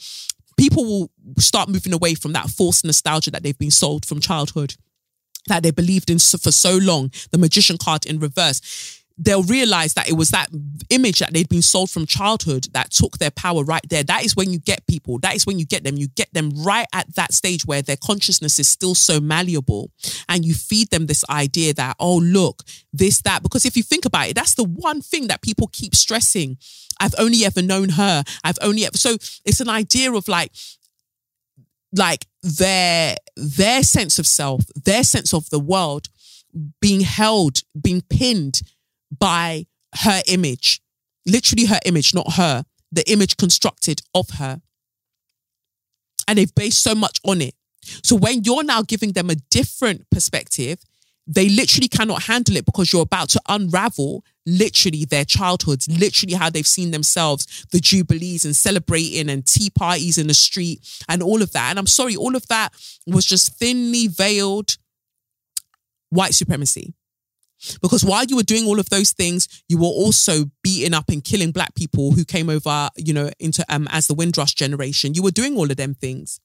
People 0.56 0.84
will 0.84 1.10
start 1.38 1.68
moving 1.68 1.92
away 1.92 2.14
from 2.14 2.32
that 2.32 2.48
forced 2.48 2.84
nostalgia 2.84 3.30
that 3.30 3.42
they've 3.42 3.58
been 3.58 3.70
sold 3.70 4.06
from 4.06 4.20
childhood, 4.20 4.74
that 5.48 5.62
they 5.62 5.70
believed 5.70 6.08
in 6.08 6.18
for 6.18 6.50
so 6.50 6.78
long. 6.78 7.10
The 7.30 7.38
magician 7.38 7.76
card 7.76 8.06
in 8.06 8.18
reverse 8.18 8.95
they'll 9.18 9.42
realize 9.42 9.94
that 9.94 10.08
it 10.08 10.12
was 10.12 10.30
that 10.30 10.48
image 10.90 11.20
that 11.20 11.32
they'd 11.32 11.48
been 11.48 11.62
sold 11.62 11.90
from 11.90 12.04
childhood 12.04 12.68
that 12.72 12.90
took 12.90 13.18
their 13.18 13.30
power 13.30 13.64
right 13.64 13.84
there. 13.88 14.02
That 14.02 14.24
is 14.24 14.36
when 14.36 14.52
you 14.52 14.58
get 14.58 14.86
people. 14.86 15.18
That 15.20 15.34
is 15.34 15.46
when 15.46 15.58
you 15.58 15.64
get 15.64 15.84
them. 15.84 15.96
You 15.96 16.08
get 16.08 16.32
them 16.34 16.50
right 16.62 16.86
at 16.92 17.14
that 17.14 17.32
stage 17.32 17.64
where 17.64 17.80
their 17.80 17.96
consciousness 17.96 18.58
is 18.58 18.68
still 18.68 18.94
so 18.94 19.18
malleable. 19.18 19.90
And 20.28 20.44
you 20.44 20.52
feed 20.54 20.90
them 20.90 21.06
this 21.06 21.24
idea 21.30 21.72
that, 21.74 21.96
oh, 21.98 22.18
look, 22.18 22.62
this, 22.92 23.22
that. 23.22 23.42
Because 23.42 23.64
if 23.64 23.76
you 23.76 23.82
think 23.82 24.04
about 24.04 24.28
it, 24.28 24.34
that's 24.34 24.54
the 24.54 24.64
one 24.64 25.00
thing 25.00 25.28
that 25.28 25.40
people 25.40 25.68
keep 25.72 25.94
stressing. 25.94 26.58
I've 27.00 27.14
only 27.18 27.44
ever 27.44 27.62
known 27.62 27.90
her. 27.90 28.22
I've 28.44 28.58
only 28.60 28.84
ever. 28.84 28.98
So 28.98 29.12
it's 29.44 29.60
an 29.60 29.70
idea 29.70 30.12
of 30.12 30.28
like, 30.28 30.52
like 31.96 32.26
their 32.42 33.16
their 33.36 33.82
sense 33.82 34.18
of 34.18 34.26
self, 34.26 34.64
their 34.74 35.04
sense 35.04 35.32
of 35.32 35.48
the 35.48 35.58
world 35.58 36.08
being 36.80 37.00
held, 37.00 37.60
being 37.80 38.02
pinned 38.02 38.60
by 39.16 39.66
her 40.02 40.22
image, 40.28 40.80
literally 41.26 41.66
her 41.66 41.80
image, 41.84 42.14
not 42.14 42.34
her, 42.34 42.64
the 42.92 43.10
image 43.10 43.36
constructed 43.36 44.02
of 44.14 44.30
her. 44.38 44.60
And 46.28 46.38
they've 46.38 46.54
based 46.54 46.82
so 46.82 46.94
much 46.94 47.20
on 47.24 47.40
it. 47.40 47.54
So 48.02 48.16
when 48.16 48.42
you're 48.44 48.64
now 48.64 48.82
giving 48.82 49.12
them 49.12 49.30
a 49.30 49.36
different 49.36 50.10
perspective, 50.10 50.78
they 51.26 51.48
literally 51.48 51.88
cannot 51.88 52.24
handle 52.24 52.56
it 52.56 52.64
because 52.64 52.92
you're 52.92 53.02
about 53.02 53.28
to 53.30 53.40
unravel 53.48 54.24
literally 54.44 55.04
their 55.04 55.24
childhoods, 55.24 55.88
literally 55.88 56.34
how 56.34 56.48
they've 56.48 56.66
seen 56.66 56.92
themselves, 56.92 57.66
the 57.72 57.80
jubilees 57.80 58.44
and 58.44 58.54
celebrating 58.54 59.28
and 59.28 59.44
tea 59.44 59.70
parties 59.70 60.18
in 60.18 60.28
the 60.28 60.34
street 60.34 60.80
and 61.08 61.22
all 61.22 61.42
of 61.42 61.52
that. 61.52 61.70
And 61.70 61.78
I'm 61.78 61.86
sorry, 61.86 62.14
all 62.14 62.36
of 62.36 62.46
that 62.46 62.72
was 63.06 63.26
just 63.26 63.56
thinly 63.56 64.06
veiled 64.06 64.76
white 66.10 66.34
supremacy 66.34 66.94
Because 67.80 68.04
while 68.04 68.24
you 68.24 68.36
were 68.36 68.42
doing 68.42 68.66
all 68.66 68.78
of 68.78 68.90
those 68.90 69.12
things, 69.12 69.48
you 69.68 69.78
were 69.78 69.84
also 69.84 70.44
beating 70.62 70.94
up 70.94 71.08
and 71.08 71.24
killing 71.24 71.52
black 71.52 71.74
people 71.74 72.12
who 72.12 72.24
came 72.24 72.50
over, 72.50 72.88
you 72.96 73.12
know, 73.12 73.30
into 73.38 73.64
um 73.68 73.88
as 73.90 74.06
the 74.06 74.14
Windrush 74.14 74.54
generation. 74.54 75.14
You 75.14 75.22
were 75.22 75.30
doing 75.30 75.56
all 75.56 75.70
of 75.70 75.76
them 75.76 75.94
things. 75.94 76.40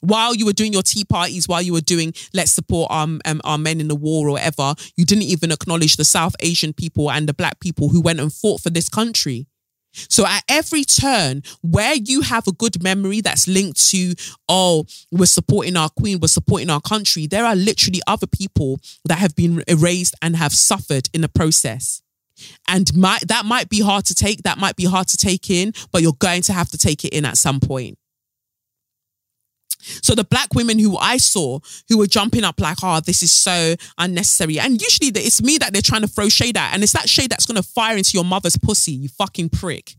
While 0.00 0.34
you 0.34 0.46
were 0.46 0.54
doing 0.54 0.72
your 0.72 0.82
tea 0.82 1.04
parties, 1.04 1.46
while 1.46 1.60
you 1.60 1.74
were 1.74 1.82
doing 1.82 2.14
let's 2.32 2.52
support 2.52 2.90
our, 2.90 3.06
um, 3.24 3.40
our 3.44 3.58
men 3.58 3.80
in 3.80 3.88
the 3.88 3.94
war 3.94 4.28
or 4.28 4.32
whatever, 4.32 4.74
you 4.96 5.04
didn't 5.04 5.24
even 5.24 5.52
acknowledge 5.52 5.96
the 5.96 6.04
South 6.04 6.34
Asian 6.40 6.72
people 6.72 7.10
and 7.10 7.28
the 7.28 7.34
black 7.34 7.60
people 7.60 7.90
who 7.90 8.00
went 8.00 8.18
and 8.20 8.32
fought 8.32 8.60
for 8.60 8.70
this 8.70 8.88
country. 8.88 9.46
So 9.92 10.24
at 10.26 10.44
every 10.48 10.84
turn 10.84 11.42
where 11.62 11.94
you 11.94 12.22
have 12.22 12.46
a 12.46 12.52
good 12.52 12.82
memory 12.82 13.20
that's 13.20 13.48
linked 13.48 13.88
to, 13.90 14.14
oh, 14.48 14.86
we're 15.10 15.26
supporting 15.26 15.76
our 15.76 15.90
queen, 15.90 16.20
we're 16.20 16.28
supporting 16.28 16.70
our 16.70 16.80
country, 16.80 17.26
there 17.26 17.44
are 17.44 17.56
literally 17.56 18.00
other 18.06 18.26
people 18.26 18.80
that 19.04 19.18
have 19.18 19.34
been 19.34 19.62
erased 19.66 20.14
and 20.22 20.36
have 20.36 20.52
suffered 20.52 21.08
in 21.12 21.20
the 21.20 21.28
process. 21.28 22.02
And 22.68 22.86
that 22.86 23.42
might 23.44 23.68
be 23.68 23.80
hard 23.80 24.06
to 24.06 24.14
take, 24.14 24.44
that 24.44 24.58
might 24.58 24.76
be 24.76 24.86
hard 24.86 25.08
to 25.08 25.16
take 25.16 25.50
in, 25.50 25.72
but 25.92 26.02
you're 26.02 26.12
going 26.14 26.42
to 26.42 26.52
have 26.52 26.70
to 26.70 26.78
take 26.78 27.04
it 27.04 27.12
in 27.12 27.24
at 27.24 27.36
some 27.36 27.60
point. 27.60 27.98
So 29.80 30.14
the 30.14 30.24
black 30.24 30.54
women 30.54 30.78
who 30.78 30.96
I 30.96 31.16
saw 31.16 31.58
who 31.88 31.98
were 31.98 32.06
jumping 32.06 32.44
up 32.44 32.60
like, 32.60 32.78
oh, 32.82 33.00
this 33.00 33.22
is 33.22 33.32
so 33.32 33.74
unnecessary. 33.98 34.58
And 34.58 34.80
usually 34.80 35.08
it's 35.08 35.42
me 35.42 35.58
that 35.58 35.72
they're 35.72 35.82
trying 35.82 36.02
to 36.02 36.08
throw 36.08 36.28
shade 36.28 36.56
at. 36.56 36.74
And 36.74 36.82
it's 36.82 36.92
that 36.92 37.08
shade 37.08 37.30
that's 37.30 37.46
going 37.46 37.56
to 37.56 37.62
fire 37.62 37.96
into 37.96 38.10
your 38.14 38.24
mother's 38.24 38.56
pussy, 38.56 38.92
you 38.92 39.08
fucking 39.08 39.50
prick. 39.50 39.94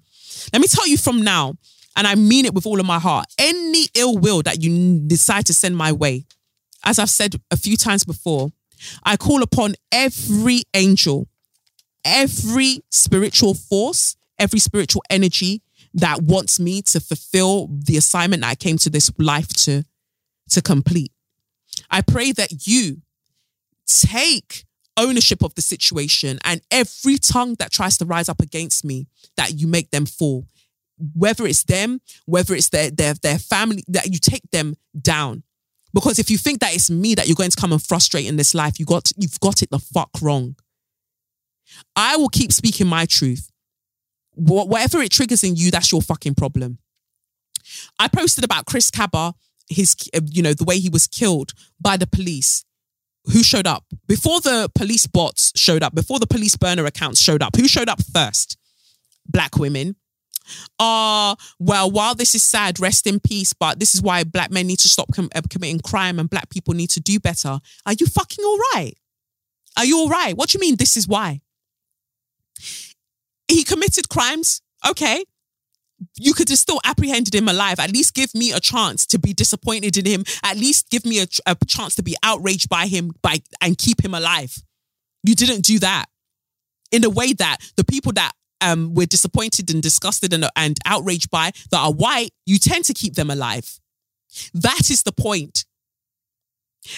Let 0.53 0.61
me 0.61 0.67
tell 0.67 0.87
you 0.87 0.97
from 0.97 1.23
now, 1.23 1.55
and 1.95 2.07
I 2.07 2.15
mean 2.15 2.45
it 2.45 2.53
with 2.53 2.65
all 2.65 2.79
of 2.79 2.85
my 2.85 2.99
heart, 2.99 3.25
any 3.37 3.87
ill 3.95 4.17
will 4.17 4.41
that 4.43 4.63
you 4.63 5.01
decide 5.05 5.45
to 5.47 5.53
send 5.53 5.75
my 5.75 5.91
way, 5.91 6.25
as 6.85 6.99
I've 6.99 7.09
said 7.09 7.35
a 7.51 7.57
few 7.57 7.77
times 7.77 8.03
before, 8.03 8.49
I 9.03 9.17
call 9.17 9.43
upon 9.43 9.75
every 9.91 10.63
angel, 10.73 11.27
every 12.03 12.79
spiritual 12.89 13.53
force, 13.53 14.15
every 14.39 14.59
spiritual 14.59 15.03
energy 15.09 15.61
that 15.93 16.21
wants 16.21 16.59
me 16.59 16.81
to 16.83 16.99
fulfill 16.99 17.67
the 17.71 17.97
assignment 17.97 18.41
that 18.41 18.49
I 18.49 18.55
came 18.55 18.77
to 18.77 18.89
this 18.89 19.11
life 19.17 19.49
to, 19.65 19.83
to 20.51 20.61
complete. 20.61 21.11
I 21.89 22.01
pray 22.01 22.31
that 22.33 22.67
you 22.67 23.01
take 23.87 24.65
ownership 24.97 25.43
of 25.43 25.55
the 25.55 25.61
situation 25.61 26.39
and 26.43 26.61
every 26.69 27.17
tongue 27.17 27.55
that 27.55 27.71
tries 27.71 27.97
to 27.97 28.05
rise 28.05 28.29
up 28.29 28.41
against 28.41 28.85
me, 28.85 29.07
that 29.37 29.53
you 29.53 29.67
make 29.67 29.91
them 29.91 30.05
fall. 30.05 30.45
Whether 31.15 31.47
it's 31.47 31.63
them, 31.63 31.99
whether 32.25 32.53
it's 32.53 32.69
their, 32.69 32.91
their, 32.91 33.15
their 33.15 33.39
family, 33.39 33.83
that 33.87 34.07
you 34.07 34.19
take 34.19 34.49
them 34.51 34.75
down. 34.99 35.43
Because 35.93 36.19
if 36.19 36.29
you 36.29 36.37
think 36.37 36.59
that 36.59 36.73
it's 36.73 36.89
me 36.89 37.15
that 37.15 37.27
you're 37.27 37.35
going 37.35 37.49
to 37.49 37.59
come 37.59 37.71
and 37.71 37.83
frustrate 37.83 38.27
in 38.27 38.37
this 38.37 38.53
life, 38.53 38.79
you 38.79 38.85
got 38.85 39.11
you've 39.17 39.39
got 39.41 39.61
it 39.61 39.71
the 39.71 39.79
fuck 39.79 40.09
wrong. 40.21 40.55
I 41.95 42.15
will 42.15 42.29
keep 42.29 42.53
speaking 42.53 42.87
my 42.87 43.05
truth 43.05 43.50
whatever 44.35 45.01
it 45.01 45.11
triggers 45.11 45.43
in 45.43 45.55
you, 45.55 45.71
that's 45.71 45.91
your 45.91 46.01
fucking 46.01 46.35
problem. 46.35 46.79
I 47.99 48.07
posted 48.07 48.43
about 48.43 48.65
Chris 48.65 48.91
Kaba, 48.91 49.33
his, 49.69 49.95
uh, 50.15 50.21
you 50.25 50.41
know, 50.41 50.53
the 50.53 50.63
way 50.63 50.79
he 50.79 50.89
was 50.89 51.07
killed 51.07 51.53
by 51.79 51.97
the 51.97 52.07
police. 52.07 52.65
Who 53.25 53.43
showed 53.43 53.67
up 53.67 53.85
before 54.07 54.41
the 54.41 54.69
police 54.73 55.05
bots 55.05 55.53
showed 55.55 55.83
up? 55.83 55.93
Before 55.93 56.17
the 56.17 56.25
police 56.25 56.55
burner 56.57 56.85
accounts 56.85 57.21
showed 57.21 57.43
up? 57.43 57.55
Who 57.55 57.67
showed 57.67 57.87
up 57.87 58.01
first? 58.01 58.57
Black 59.27 59.57
women. 59.57 59.95
Uh, 60.79 61.35
well, 61.59 61.91
while 61.91 62.15
this 62.15 62.33
is 62.33 62.41
sad, 62.41 62.79
rest 62.79 63.05
in 63.05 63.19
peace, 63.19 63.53
but 63.53 63.79
this 63.79 63.93
is 63.93 64.01
why 64.01 64.23
black 64.23 64.49
men 64.49 64.65
need 64.65 64.79
to 64.79 64.87
stop 64.87 65.07
com- 65.13 65.29
uh, 65.35 65.41
committing 65.51 65.79
crime 65.79 66.17
and 66.17 66.31
black 66.31 66.49
people 66.49 66.73
need 66.73 66.89
to 66.89 66.99
do 66.99 67.19
better. 67.19 67.59
Are 67.85 67.93
you 67.93 68.07
fucking 68.07 68.43
all 68.43 68.57
right? 68.73 68.93
Are 69.77 69.85
you 69.85 69.99
all 69.99 70.09
right? 70.09 70.35
What 70.35 70.49
do 70.49 70.57
you 70.57 70.59
mean 70.59 70.75
this 70.77 70.97
is 70.97 71.07
why? 71.07 71.41
He 73.51 73.63
committed 73.63 74.09
crimes. 74.09 74.61
Okay. 74.87 75.23
You 76.17 76.33
could 76.33 76.49
have 76.49 76.57
still 76.57 76.79
apprehended 76.83 77.35
him 77.35 77.47
alive. 77.47 77.79
At 77.79 77.91
least 77.91 78.15
give 78.15 78.33
me 78.33 78.51
a 78.51 78.59
chance 78.59 79.05
to 79.07 79.19
be 79.19 79.33
disappointed 79.33 79.97
in 79.97 80.05
him. 80.05 80.23
At 80.43 80.57
least 80.57 80.89
give 80.89 81.05
me 81.05 81.19
a, 81.19 81.27
a 81.45 81.55
chance 81.67 81.93
to 81.95 82.03
be 82.03 82.15
outraged 82.23 82.69
by 82.69 82.87
him 82.87 83.11
by 83.21 83.41
and 83.61 83.77
keep 83.77 84.03
him 84.03 84.13
alive. 84.13 84.57
You 85.23 85.35
didn't 85.35 85.61
do 85.61 85.77
that. 85.79 86.05
In 86.91 87.03
a 87.03 87.09
way 87.09 87.33
that 87.33 87.57
the 87.77 87.83
people 87.83 88.11
that 88.13 88.31
um, 88.61 88.93
we're 88.95 89.05
disappointed 89.05 89.71
and 89.71 89.81
disgusted 89.81 90.33
and, 90.33 90.45
and 90.55 90.79
outraged 90.85 91.29
by 91.29 91.51
that 91.69 91.77
are 91.77 91.93
white, 91.93 92.31
you 92.45 92.57
tend 92.57 92.85
to 92.85 92.93
keep 92.93 93.13
them 93.13 93.29
alive. 93.29 93.79
That 94.53 94.89
is 94.89 95.03
the 95.03 95.11
point. 95.11 95.65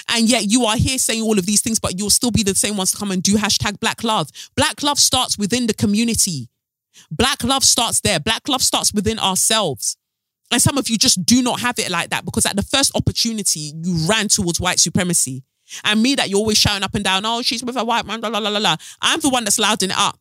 And 0.07 0.29
yet 0.29 0.49
you 0.49 0.65
are 0.65 0.77
here 0.77 0.97
saying 0.97 1.21
all 1.21 1.37
of 1.37 1.45
these 1.45 1.61
things, 1.61 1.79
but 1.79 1.97
you'll 1.97 2.09
still 2.09 2.31
be 2.31 2.43
the 2.43 2.55
same 2.55 2.77
ones 2.77 2.91
to 2.91 2.97
come 2.97 3.11
and 3.11 3.21
do 3.21 3.35
hashtag 3.35 3.79
black 3.79 4.03
love. 4.03 4.29
Black 4.55 4.81
love 4.81 4.99
starts 4.99 5.37
within 5.37 5.67
the 5.67 5.73
community. 5.73 6.49
Black 7.11 7.43
love 7.43 7.63
starts 7.63 8.01
there. 8.01 8.19
Black 8.19 8.47
love 8.47 8.61
starts 8.61 8.93
within 8.93 9.19
ourselves. 9.19 9.97
And 10.51 10.61
some 10.61 10.77
of 10.77 10.89
you 10.89 10.97
just 10.97 11.25
do 11.25 11.41
not 11.41 11.61
have 11.61 11.79
it 11.79 11.89
like 11.89 12.11
that 12.11 12.25
because 12.25 12.45
at 12.45 12.55
the 12.55 12.61
first 12.61 12.95
opportunity, 12.95 13.73
you 13.83 14.07
ran 14.07 14.27
towards 14.27 14.59
white 14.59 14.79
supremacy. 14.79 15.43
And 15.83 16.03
me 16.03 16.15
that 16.15 16.29
you're 16.29 16.39
always 16.39 16.57
shouting 16.57 16.83
up 16.83 16.93
and 16.93 17.03
down, 17.03 17.25
oh, 17.25 17.41
she's 17.41 17.63
with 17.63 17.75
a 17.75 17.83
white 17.83 18.05
man, 18.05 18.21
la 18.21 18.29
la 18.29 18.37
la 18.37 18.59
la. 18.59 18.75
I'm 19.01 19.19
the 19.19 19.29
one 19.29 19.43
that's 19.43 19.57
louding 19.57 19.89
it 19.89 19.97
up 19.97 20.19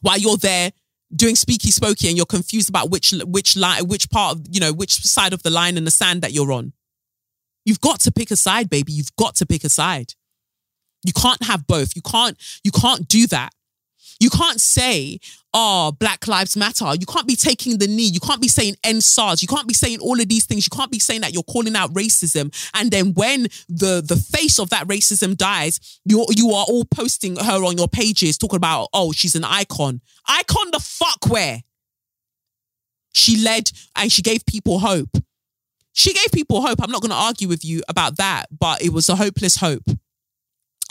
while 0.00 0.18
you're 0.18 0.36
there 0.36 0.72
doing 1.14 1.34
speaky 1.34 1.72
spokey 1.72 2.08
and 2.08 2.16
you're 2.16 2.26
confused 2.26 2.68
about 2.68 2.90
which 2.90 3.12
which 3.24 3.56
line, 3.56 3.86
which 3.86 4.10
part 4.10 4.36
of, 4.36 4.46
you 4.50 4.60
know, 4.60 4.72
which 4.72 5.02
side 5.02 5.32
of 5.32 5.42
the 5.42 5.50
line 5.50 5.76
in 5.76 5.84
the 5.84 5.90
sand 5.90 6.22
that 6.22 6.32
you're 6.32 6.52
on. 6.52 6.72
You've 7.64 7.80
got 7.80 8.00
to 8.00 8.12
pick 8.12 8.30
a 8.30 8.36
side, 8.36 8.68
baby. 8.70 8.92
You've 8.92 9.14
got 9.16 9.36
to 9.36 9.46
pick 9.46 9.64
a 9.64 9.68
side. 9.68 10.14
You 11.04 11.12
can't 11.12 11.42
have 11.44 11.66
both. 11.66 11.94
You 11.96 12.02
can't, 12.02 12.36
you 12.62 12.70
can't 12.70 13.06
do 13.08 13.26
that. 13.28 13.50
You 14.20 14.30
can't 14.30 14.60
say, 14.60 15.18
oh, 15.52 15.92
Black 15.98 16.28
Lives 16.28 16.56
Matter. 16.56 16.94
You 16.98 17.06
can't 17.06 17.26
be 17.26 17.36
taking 17.36 17.78
the 17.78 17.86
knee. 17.86 18.06
You 18.06 18.20
can't 18.20 18.40
be 18.40 18.48
saying 18.48 18.76
end 18.84 19.02
SARS. 19.02 19.42
You 19.42 19.48
can't 19.48 19.66
be 19.66 19.74
saying 19.74 19.98
all 20.00 20.20
of 20.20 20.28
these 20.28 20.46
things. 20.46 20.66
You 20.66 20.76
can't 20.76 20.90
be 20.90 20.98
saying 20.98 21.22
that 21.22 21.34
you're 21.34 21.42
calling 21.42 21.74
out 21.76 21.92
racism. 21.92 22.54
And 22.74 22.90
then 22.90 23.14
when 23.14 23.44
the, 23.68 24.02
the 24.06 24.16
face 24.16 24.58
of 24.58 24.70
that 24.70 24.86
racism 24.86 25.36
dies, 25.36 26.00
you 26.04 26.24
you 26.30 26.50
are 26.50 26.64
all 26.68 26.84
posting 26.84 27.36
her 27.36 27.64
on 27.64 27.76
your 27.76 27.88
pages 27.88 28.38
talking 28.38 28.56
about, 28.56 28.88
oh, 28.92 29.12
she's 29.12 29.34
an 29.34 29.44
icon. 29.44 30.00
Icon 30.28 30.70
the 30.70 30.80
fuck 30.80 31.28
where? 31.28 31.62
She 33.12 33.42
led 33.42 33.70
and 33.96 34.10
she 34.10 34.22
gave 34.22 34.46
people 34.46 34.78
hope. 34.78 35.10
She 35.94 36.12
gave 36.12 36.32
people 36.32 36.60
hope. 36.60 36.82
I'm 36.82 36.90
not 36.90 37.00
going 37.00 37.12
to 37.12 37.16
argue 37.16 37.46
with 37.46 37.64
you 37.64 37.80
about 37.88 38.16
that, 38.16 38.46
but 38.50 38.82
it 38.82 38.92
was 38.92 39.08
a 39.08 39.14
hopeless 39.14 39.56
hope. 39.56 39.88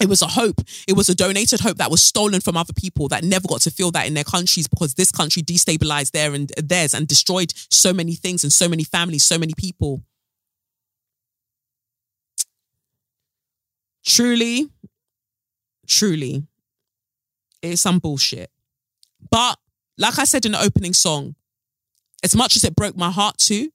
It 0.02 0.08
was 0.08 0.22
a 0.22 0.28
hope. 0.28 0.62
It 0.88 0.96
was 0.96 1.10
a 1.10 1.14
donated 1.14 1.60
hope 1.60 1.78
that 1.78 1.92
was 1.92 2.02
stolen 2.02 2.40
from 2.40 2.56
other 2.56 2.72
people 2.74 3.10
that 3.10 3.24
never 3.24 3.48
got 3.48 3.62
to 3.62 3.72
feel 3.72 3.92
that 3.92 4.08
in 4.08 4.14
their 4.14 4.24
countries 4.24 4.68
because 4.68 4.94
this 4.94 5.12
country 5.12 5.44
destabilized 5.44 6.12
their 6.12 6.34
and 6.34 6.52
theirs 6.58 6.94
and 6.94 7.06
destroyed 7.06 7.54
so 7.70 7.94
many 7.94 8.16
things 8.16 8.44
and 8.44 8.52
so 8.52 8.70
many 8.70 8.86
families, 8.86 9.24
so 9.24 9.38
many 9.38 9.54
people. 9.58 10.02
Truly, 14.06 14.70
truly, 15.86 16.44
it's 17.62 17.82
some 17.82 18.00
bullshit. 18.00 18.50
But 19.30 19.60
like 19.98 20.18
I 20.18 20.24
said 20.24 20.46
in 20.46 20.54
the 20.54 20.62
opening 20.62 20.94
song, 20.94 21.36
as 22.24 22.36
much 22.36 22.56
as 22.56 22.64
it 22.64 22.76
broke 22.76 22.96
my 22.96 23.12
heart 23.12 23.38
too, 23.38 23.70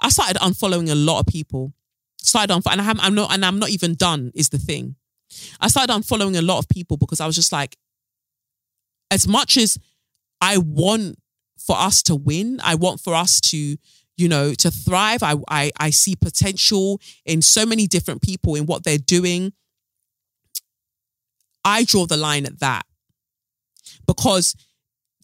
I 0.00 0.08
started 0.08 0.36
unfollowing 0.36 0.90
a 0.90 0.94
lot 0.94 1.20
of 1.20 1.26
people. 1.26 1.72
Started 2.20 2.52
unfollowing, 2.52 2.80
and 2.80 3.00
I 3.00 3.06
I'm 3.06 3.14
not, 3.14 3.32
and 3.32 3.44
I'm 3.44 3.58
not 3.58 3.70
even 3.70 3.94
done. 3.94 4.32
Is 4.34 4.48
the 4.48 4.58
thing. 4.58 4.96
I 5.60 5.68
started 5.68 5.92
unfollowing 5.92 6.36
a 6.36 6.42
lot 6.42 6.58
of 6.58 6.68
people 6.68 6.96
because 6.96 7.20
I 7.20 7.26
was 7.26 7.34
just 7.34 7.52
like, 7.52 7.76
as 9.10 9.26
much 9.26 9.56
as 9.56 9.78
I 10.40 10.58
want 10.58 11.16
for 11.58 11.76
us 11.76 12.02
to 12.04 12.14
win, 12.14 12.60
I 12.62 12.74
want 12.74 13.00
for 13.00 13.14
us 13.14 13.40
to, 13.42 13.76
you 14.16 14.28
know, 14.28 14.54
to 14.54 14.70
thrive. 14.70 15.22
I, 15.22 15.34
I, 15.48 15.72
I 15.78 15.90
see 15.90 16.16
potential 16.16 17.00
in 17.24 17.42
so 17.42 17.66
many 17.66 17.86
different 17.86 18.22
people 18.22 18.54
in 18.54 18.66
what 18.66 18.84
they're 18.84 18.98
doing. 18.98 19.52
I 21.64 21.84
draw 21.84 22.06
the 22.06 22.16
line 22.16 22.46
at 22.46 22.60
that 22.60 22.84
because 24.06 24.54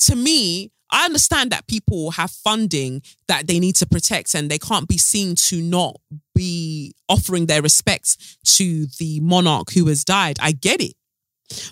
to 0.07 0.17
me, 0.17 0.73
I 0.93 1.07
understand 1.07 1.51
that 1.51 1.67
people 1.67 2.11
have 2.13 2.31
funding 2.31 3.03
that 3.27 3.47
they 3.47 3.59
need 3.59 3.77
to 3.77 3.87
protect 3.87 4.35
and 4.35 4.51
they 4.51 4.59
can't 4.59 4.87
be 4.87 4.99
seen 4.99 5.35
to 5.37 5.61
not 5.61 5.97
be 6.35 6.95
offering 7.09 7.47
their 7.47 7.63
respects 7.63 8.37
to 8.59 8.87
the 8.99 9.19
monarch 9.21 9.73
who 9.73 9.87
has 9.87 10.05
died. 10.05 10.37
I 10.41 10.53
get 10.53 10.83
it. 10.83 10.95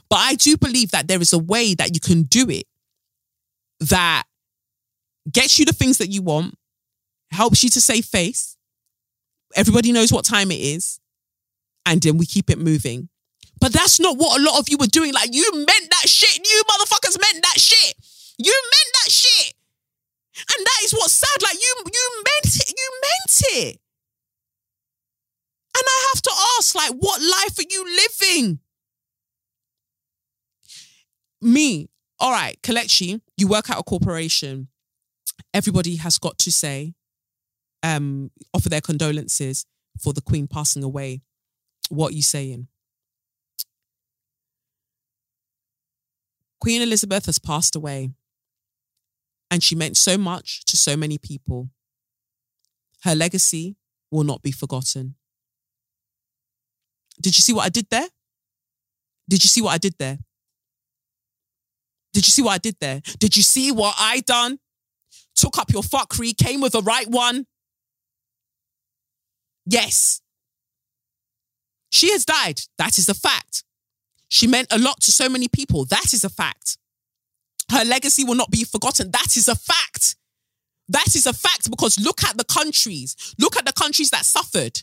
But 0.09 0.17
I 0.17 0.35
do 0.35 0.57
believe 0.57 0.91
that 0.93 1.07
there 1.07 1.21
is 1.21 1.33
a 1.33 1.39
way 1.39 1.75
that 1.75 1.95
you 1.95 2.01
can 2.01 2.23
do 2.23 2.49
it 2.49 2.65
that 3.81 4.25
gets 5.31 5.59
you 5.59 5.65
the 5.65 5.73
things 5.73 5.99
that 5.99 6.09
you 6.09 6.23
want, 6.23 6.55
helps 7.31 7.63
you 7.63 7.71
to 7.71 7.81
save 7.81 8.07
face. 8.07 8.57
Everybody 9.55 9.93
knows 9.93 10.13
what 10.13 10.25
time 10.25 10.51
it 10.51 10.61
is. 10.61 10.99
And 11.87 12.01
then 12.01 12.19
we 12.19 12.27
keep 12.27 12.51
it 12.51 12.59
moving. 12.59 13.09
But 13.61 13.73
that's 13.73 14.01
not 14.01 14.17
what 14.17 14.41
a 14.41 14.43
lot 14.43 14.59
of 14.59 14.69
you 14.69 14.79
were 14.79 14.87
doing. 14.87 15.13
Like, 15.13 15.35
you 15.35 15.51
meant 15.55 15.91
that 15.91 16.09
shit. 16.09 16.39
You 16.39 16.63
motherfuckers 16.69 17.21
meant 17.21 17.43
that 17.43 17.59
shit. 17.59 17.95
You 18.43 18.53
meant 18.53 18.91
that 19.05 19.11
shit. 19.11 19.55
And 20.37 20.67
that 20.67 20.81
is 20.85 20.93
what's 20.93 21.12
sad. 21.12 21.43
Like 21.43 21.55
you 21.55 21.75
you 21.93 22.25
meant 22.25 22.57
it. 22.57 22.69
You 22.71 23.01
meant 23.03 23.43
it. 23.67 23.81
And 25.77 25.85
I 25.87 26.11
have 26.12 26.23
to 26.23 26.31
ask, 26.59 26.75
like, 26.75 26.93
what 26.99 27.23
life 27.23 27.59
are 27.59 27.71
you 27.71 27.85
living? 27.85 28.59
me, 31.41 31.89
all 32.19 32.33
right, 32.33 32.61
Kelechi, 32.62 33.21
you 33.37 33.49
work 33.49 33.71
at 33.71 33.79
a 33.79 33.83
corporation. 33.83 34.69
Everybody 35.55 35.97
has 35.97 36.19
got 36.19 36.39
to 36.39 36.53
say, 36.53 36.95
um, 37.83 38.31
offer 38.53 38.69
their 38.69 38.81
condolences 38.81 39.65
for 40.03 40.12
the 40.12 40.21
Queen 40.21 40.47
passing 40.47 40.83
away. 40.85 41.23
What 41.89 42.12
are 42.12 42.17
you 42.17 42.23
saying? 42.23 42.69
Queen 46.61 46.83
Elizabeth 46.83 47.25
has 47.27 47.39
passed 47.39 47.75
away, 47.75 48.11
and 49.51 49.62
she 49.62 49.74
meant 49.74 49.97
so 49.97 50.16
much 50.16 50.64
to 50.66 50.77
so 50.77 50.97
many 50.97 51.18
people. 51.18 51.70
Her 53.02 53.14
legacy 53.14 53.77
will 54.10 54.24
not 54.24 54.43
be 54.43 54.52
forgotten. 54.52 55.16
Did 57.20 57.36
you 57.36 57.43
see 57.43 57.52
what 57.52 57.66
I 57.66 57.68
did 57.68 57.89
there? 57.90 58.09
Did 59.28 59.44
you 59.44 59.48
see 59.48 59.62
what 59.62 59.72
I 59.72 59.78
did 59.78 59.94
there? 59.98 60.18
Did 62.12 62.27
you 62.27 62.31
see 62.31 62.43
what 62.43 62.52
I 62.52 62.59
did 62.59 62.77
there? 62.81 63.01
Did 63.18 63.36
you 63.36 63.43
see 63.43 63.70
what 63.70 63.94
I 63.98 64.20
done? 64.20 64.59
Took 65.36 65.59
up 65.59 65.72
your 65.72 65.82
fuckery, 65.82 66.36
came 66.36 66.60
with 66.60 66.72
the 66.72 66.82
right 66.82 67.09
one. 67.09 67.47
Yes. 69.66 70.20
She 71.90 72.10
has 72.12 72.24
died. 72.24 72.60
That 72.78 72.98
is 72.98 73.09
a 73.09 73.14
fact. 73.14 73.64
She 74.28 74.47
meant 74.47 74.68
a 74.70 74.78
lot 74.78 75.01
to 75.02 75.12
so 75.12 75.28
many 75.28 75.48
people. 75.48 75.85
That 75.85 76.12
is 76.12 76.24
a 76.24 76.28
fact. 76.28 76.78
Her 77.71 77.85
legacy 77.85 78.25
will 78.25 78.35
not 78.35 78.51
be 78.51 78.65
forgotten. 78.65 79.11
That 79.11 79.37
is 79.37 79.49
a 79.49 79.55
fact. 79.55 80.17
That 80.89 81.15
is 81.15 81.27
a 81.27 81.33
fact 81.33 81.71
because 81.71 82.01
look 82.01 82.25
at 82.25 82.37
the 82.37 82.45
countries. 82.45 83.35
Look 83.39 83.57
at 83.57 83.65
the 83.65 83.73
countries 83.73 84.11
that 84.11 84.25
suffered. 84.25 84.83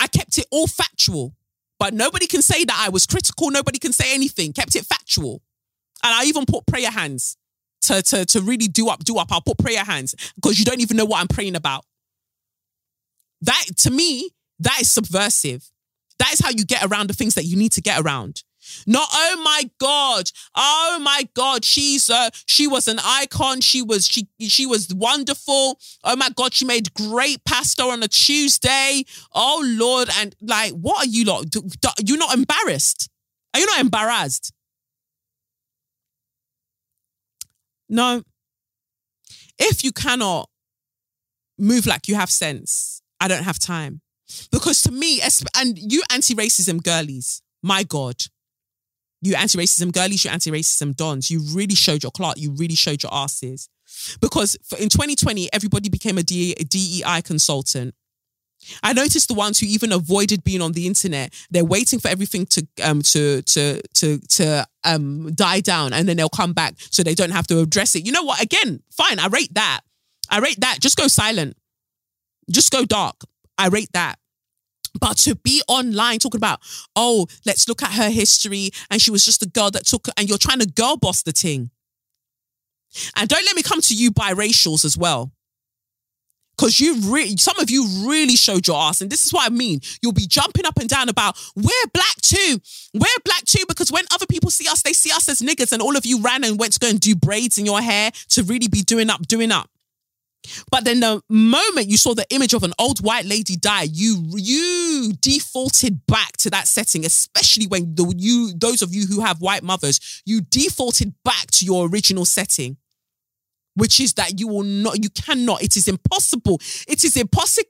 I 0.00 0.06
kept 0.06 0.38
it 0.38 0.46
all 0.50 0.66
factual, 0.66 1.36
but 1.78 1.92
nobody 1.92 2.26
can 2.26 2.40
say 2.40 2.64
that 2.64 2.84
I 2.86 2.88
was 2.88 3.04
critical. 3.04 3.50
Nobody 3.50 3.78
can 3.78 3.92
say 3.92 4.14
anything. 4.14 4.54
Kept 4.54 4.74
it 4.74 4.86
factual. 4.86 5.42
And 6.02 6.14
I 6.14 6.24
even 6.24 6.46
put 6.46 6.66
prayer 6.66 6.90
hands 6.90 7.36
to, 7.82 8.00
to, 8.02 8.24
to 8.24 8.40
really 8.40 8.68
do 8.68 8.88
up, 8.88 9.04
do 9.04 9.18
up. 9.18 9.30
I'll 9.30 9.42
put 9.42 9.58
prayer 9.58 9.84
hands 9.84 10.14
because 10.36 10.58
you 10.58 10.64
don't 10.64 10.80
even 10.80 10.96
know 10.96 11.04
what 11.04 11.20
I'm 11.20 11.28
praying 11.28 11.56
about. 11.56 11.84
That 13.42 13.64
to 13.78 13.90
me, 13.90 14.30
that 14.60 14.80
is 14.80 14.90
subversive. 14.90 15.70
That 16.18 16.32
is 16.32 16.40
how 16.40 16.50
you 16.50 16.64
get 16.64 16.84
around 16.84 17.08
the 17.08 17.14
things 17.14 17.34
that 17.34 17.44
you 17.44 17.56
need 17.56 17.72
to 17.72 17.82
get 17.82 18.00
around. 18.00 18.44
Not, 18.86 19.08
oh 19.12 19.40
my 19.42 19.70
God, 19.78 20.30
oh 20.54 20.98
my 21.02 21.28
God, 21.34 21.64
she's 21.64 22.10
uh, 22.10 22.30
she 22.46 22.66
was 22.66 22.88
an 22.88 22.98
icon. 23.04 23.60
She 23.60 23.82
was 23.82 24.06
she 24.06 24.28
she 24.40 24.66
was 24.66 24.92
wonderful. 24.94 25.78
Oh 26.04 26.16
my 26.16 26.30
God, 26.34 26.54
she 26.54 26.64
made 26.64 26.94
great 26.94 27.44
pasta 27.44 27.82
on 27.82 28.02
a 28.02 28.08
Tuesday. 28.08 29.04
Oh 29.34 29.62
Lord, 29.64 30.08
and 30.18 30.34
like, 30.40 30.72
what 30.72 31.06
are 31.06 31.10
you 31.10 31.24
lot? 31.24 31.46
You're 32.04 32.18
not 32.18 32.34
embarrassed? 32.34 33.08
Are 33.54 33.60
you 33.60 33.66
not 33.66 33.80
embarrassed? 33.80 34.52
No. 37.88 38.22
If 39.58 39.84
you 39.84 39.92
cannot 39.92 40.48
move 41.58 41.86
like 41.86 42.08
you 42.08 42.14
have 42.14 42.30
sense, 42.30 43.02
I 43.20 43.28
don't 43.28 43.42
have 43.42 43.58
time. 43.58 44.00
Because 44.52 44.82
to 44.82 44.92
me, 44.92 45.20
and 45.56 45.78
you 45.78 46.02
anti 46.10 46.34
racism 46.34 46.82
girlies, 46.82 47.42
my 47.62 47.82
God, 47.82 48.16
you 49.22 49.34
anti 49.34 49.58
racism 49.58 49.92
girlies, 49.92 50.24
you 50.24 50.30
anti 50.30 50.50
racism 50.50 50.94
dons, 50.96 51.30
you 51.30 51.40
really 51.52 51.74
showed 51.74 52.02
your 52.02 52.12
clout, 52.12 52.38
you 52.38 52.52
really 52.52 52.74
showed 52.74 53.02
your 53.02 53.12
asses. 53.12 53.68
Because 54.20 54.56
in 54.78 54.88
2020, 54.88 55.52
everybody 55.52 55.88
became 55.88 56.16
a 56.18 56.22
DEI 56.22 57.22
consultant. 57.24 57.94
I 58.82 58.92
noticed 58.92 59.28
the 59.28 59.34
ones 59.34 59.58
who 59.58 59.66
even 59.66 59.90
avoided 59.92 60.44
being 60.44 60.60
on 60.60 60.72
the 60.72 60.86
internet. 60.86 61.32
They're 61.50 61.64
waiting 61.64 61.98
for 61.98 62.08
everything 62.08 62.46
to 62.46 62.66
um 62.82 63.02
to 63.02 63.42
to 63.42 63.80
to 63.94 64.18
to 64.18 64.66
um 64.84 65.32
die 65.34 65.60
down, 65.60 65.92
and 65.92 66.08
then 66.08 66.16
they'll 66.16 66.28
come 66.28 66.52
back 66.52 66.74
so 66.90 67.02
they 67.02 67.14
don't 67.14 67.30
have 67.30 67.46
to 67.48 67.60
address 67.60 67.94
it. 67.96 68.06
You 68.06 68.12
know 68.12 68.22
what? 68.22 68.42
Again, 68.42 68.82
fine. 68.90 69.18
I 69.18 69.26
rate 69.28 69.54
that. 69.54 69.80
I 70.28 70.38
rate 70.38 70.60
that. 70.60 70.78
Just 70.80 70.96
go 70.96 71.08
silent. 71.08 71.56
Just 72.50 72.70
go 72.70 72.84
dark. 72.84 73.16
I 73.56 73.68
rate 73.68 73.90
that. 73.92 74.18
But 74.98 75.18
to 75.18 75.36
be 75.36 75.62
online 75.68 76.18
talking 76.18 76.38
about, 76.38 76.60
oh, 76.96 77.26
let's 77.46 77.68
look 77.68 77.82
at 77.82 77.92
her 77.92 78.10
history, 78.10 78.70
and 78.90 79.00
she 79.00 79.10
was 79.10 79.24
just 79.24 79.42
a 79.42 79.48
girl 79.48 79.70
that 79.70 79.86
took, 79.86 80.08
and 80.16 80.28
you're 80.28 80.38
trying 80.38 80.60
to 80.60 80.66
girl 80.66 80.96
boss 80.96 81.22
the 81.22 81.32
thing. 81.32 81.70
And 83.16 83.28
don't 83.28 83.44
let 83.44 83.54
me 83.54 83.62
come 83.62 83.80
to 83.82 83.94
you 83.94 84.10
biracials 84.10 84.84
as 84.84 84.98
well 84.98 85.32
because 86.60 86.78
you 86.78 86.96
really, 87.10 87.36
some 87.38 87.58
of 87.58 87.70
you 87.70 87.86
really 88.06 88.36
showed 88.36 88.66
your 88.66 88.76
ass. 88.76 89.00
And 89.00 89.10
this 89.10 89.24
is 89.24 89.32
what 89.32 89.46
I 89.46 89.48
mean. 89.48 89.80
You'll 90.02 90.12
be 90.12 90.26
jumping 90.26 90.66
up 90.66 90.78
and 90.78 90.90
down 90.90 91.08
about, 91.08 91.38
we're 91.56 91.86
black 91.94 92.16
too. 92.20 92.60
We're 92.92 93.06
black 93.24 93.46
too. 93.46 93.64
Because 93.66 93.90
when 93.90 94.04
other 94.12 94.26
people 94.26 94.50
see 94.50 94.68
us, 94.68 94.82
they 94.82 94.92
see 94.92 95.10
us 95.10 95.26
as 95.30 95.40
niggas. 95.40 95.72
And 95.72 95.80
all 95.80 95.96
of 95.96 96.04
you 96.04 96.20
ran 96.20 96.44
and 96.44 96.58
went 96.58 96.74
to 96.74 96.78
go 96.78 96.88
and 96.88 97.00
do 97.00 97.16
braids 97.16 97.56
in 97.56 97.64
your 97.64 97.80
hair 97.80 98.10
to 98.30 98.42
really 98.42 98.68
be 98.68 98.82
doing 98.82 99.08
up, 99.08 99.26
doing 99.26 99.50
up. 99.50 99.70
But 100.70 100.84
then 100.84 101.00
the 101.00 101.22
moment 101.28 101.88
you 101.88 101.96
saw 101.96 102.14
the 102.14 102.26
image 102.30 102.54
of 102.54 102.62
an 102.62 102.72
old 102.78 103.00
white 103.00 103.24
lady 103.24 103.56
die, 103.56 103.88
you 103.90 104.22
you 104.36 105.12
defaulted 105.20 106.06
back 106.06 106.36
to 106.38 106.50
that 106.50 106.68
setting, 106.68 107.04
especially 107.04 107.66
when 107.66 107.94
the 107.94 108.12
you 108.16 108.52
those 108.56 108.82
of 108.82 108.94
you 108.94 109.06
who 109.06 109.20
have 109.20 109.40
white 109.40 109.62
mothers, 109.62 110.22
you 110.24 110.40
defaulted 110.40 111.14
back 111.24 111.50
to 111.52 111.64
your 111.64 111.88
original 111.88 112.24
setting 112.24 112.76
which 113.74 114.00
is 114.00 114.14
that 114.14 114.38
you 114.38 114.48
will 114.48 114.64
not, 114.64 115.02
you 115.02 115.08
cannot, 115.10 115.62
it 115.62 115.76
is 115.76 115.88
impossible. 115.88 116.60
It 116.88 117.04
is 117.04 117.16
impossible 117.16 117.60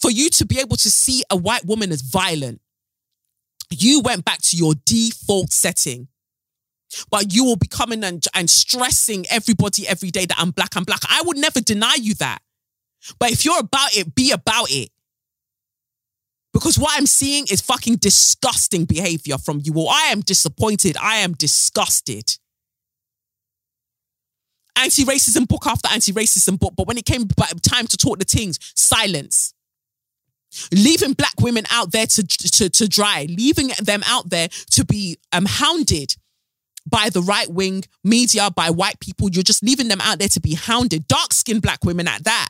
for 0.00 0.10
you 0.10 0.30
to 0.30 0.46
be 0.46 0.58
able 0.58 0.76
to 0.76 0.90
see 0.90 1.22
a 1.30 1.36
white 1.36 1.64
woman 1.66 1.92
as 1.92 2.00
violent. 2.00 2.60
You 3.70 4.00
went 4.00 4.24
back 4.24 4.40
to 4.42 4.56
your 4.56 4.74
default 4.86 5.52
setting. 5.52 6.08
But 7.10 7.32
you 7.34 7.44
will 7.44 7.56
be 7.56 7.66
coming 7.66 8.04
and, 8.04 8.24
and 8.34 8.48
stressing 8.48 9.26
everybody 9.30 9.86
every 9.86 10.10
day 10.10 10.26
that 10.26 10.38
I'm 10.38 10.50
black, 10.50 10.76
I'm 10.76 10.84
black. 10.84 11.00
I 11.08 11.22
would 11.24 11.38
never 11.38 11.60
deny 11.60 11.96
you 12.00 12.14
that. 12.14 12.40
But 13.18 13.30
if 13.30 13.44
you're 13.44 13.58
about 13.58 13.96
it, 13.96 14.14
be 14.14 14.30
about 14.30 14.70
it. 14.70 14.90
Because 16.52 16.78
what 16.78 16.92
I'm 16.96 17.06
seeing 17.06 17.46
is 17.50 17.60
fucking 17.60 17.96
disgusting 17.96 18.84
behavior 18.84 19.38
from 19.38 19.60
you 19.64 19.74
all. 19.74 19.90
I 19.90 20.10
am 20.12 20.20
disappointed. 20.20 20.96
I 21.00 21.16
am 21.16 21.32
disgusted 21.32 22.38
anti-racism 24.76 25.46
book 25.48 25.66
after 25.66 25.88
anti-racism 25.92 26.58
book, 26.58 26.74
but 26.76 26.86
when 26.86 26.98
it 26.98 27.04
came 27.04 27.26
time 27.62 27.86
to 27.86 27.96
talk 27.96 28.18
the 28.18 28.24
things, 28.24 28.58
silence. 28.74 29.54
Leaving 30.72 31.14
black 31.14 31.34
women 31.40 31.64
out 31.70 31.90
there 31.90 32.06
to, 32.06 32.22
to, 32.22 32.70
to 32.70 32.88
dry, 32.88 33.26
leaving 33.28 33.70
them 33.82 34.02
out 34.06 34.30
there 34.30 34.48
to 34.70 34.84
be 34.84 35.16
um, 35.32 35.46
hounded 35.46 36.14
by 36.86 37.08
the 37.10 37.22
right 37.22 37.50
wing 37.50 37.84
media, 38.02 38.50
by 38.50 38.70
white 38.70 39.00
people. 39.00 39.30
You're 39.30 39.42
just 39.42 39.62
leaving 39.62 39.88
them 39.88 40.00
out 40.00 40.18
there 40.18 40.28
to 40.28 40.40
be 40.40 40.54
hounded. 40.54 41.06
Dark 41.08 41.32
skinned 41.32 41.62
black 41.62 41.84
women 41.84 42.08
at 42.08 42.24
that. 42.24 42.48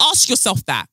Ask 0.00 0.28
yourself 0.28 0.64
that. 0.66 0.86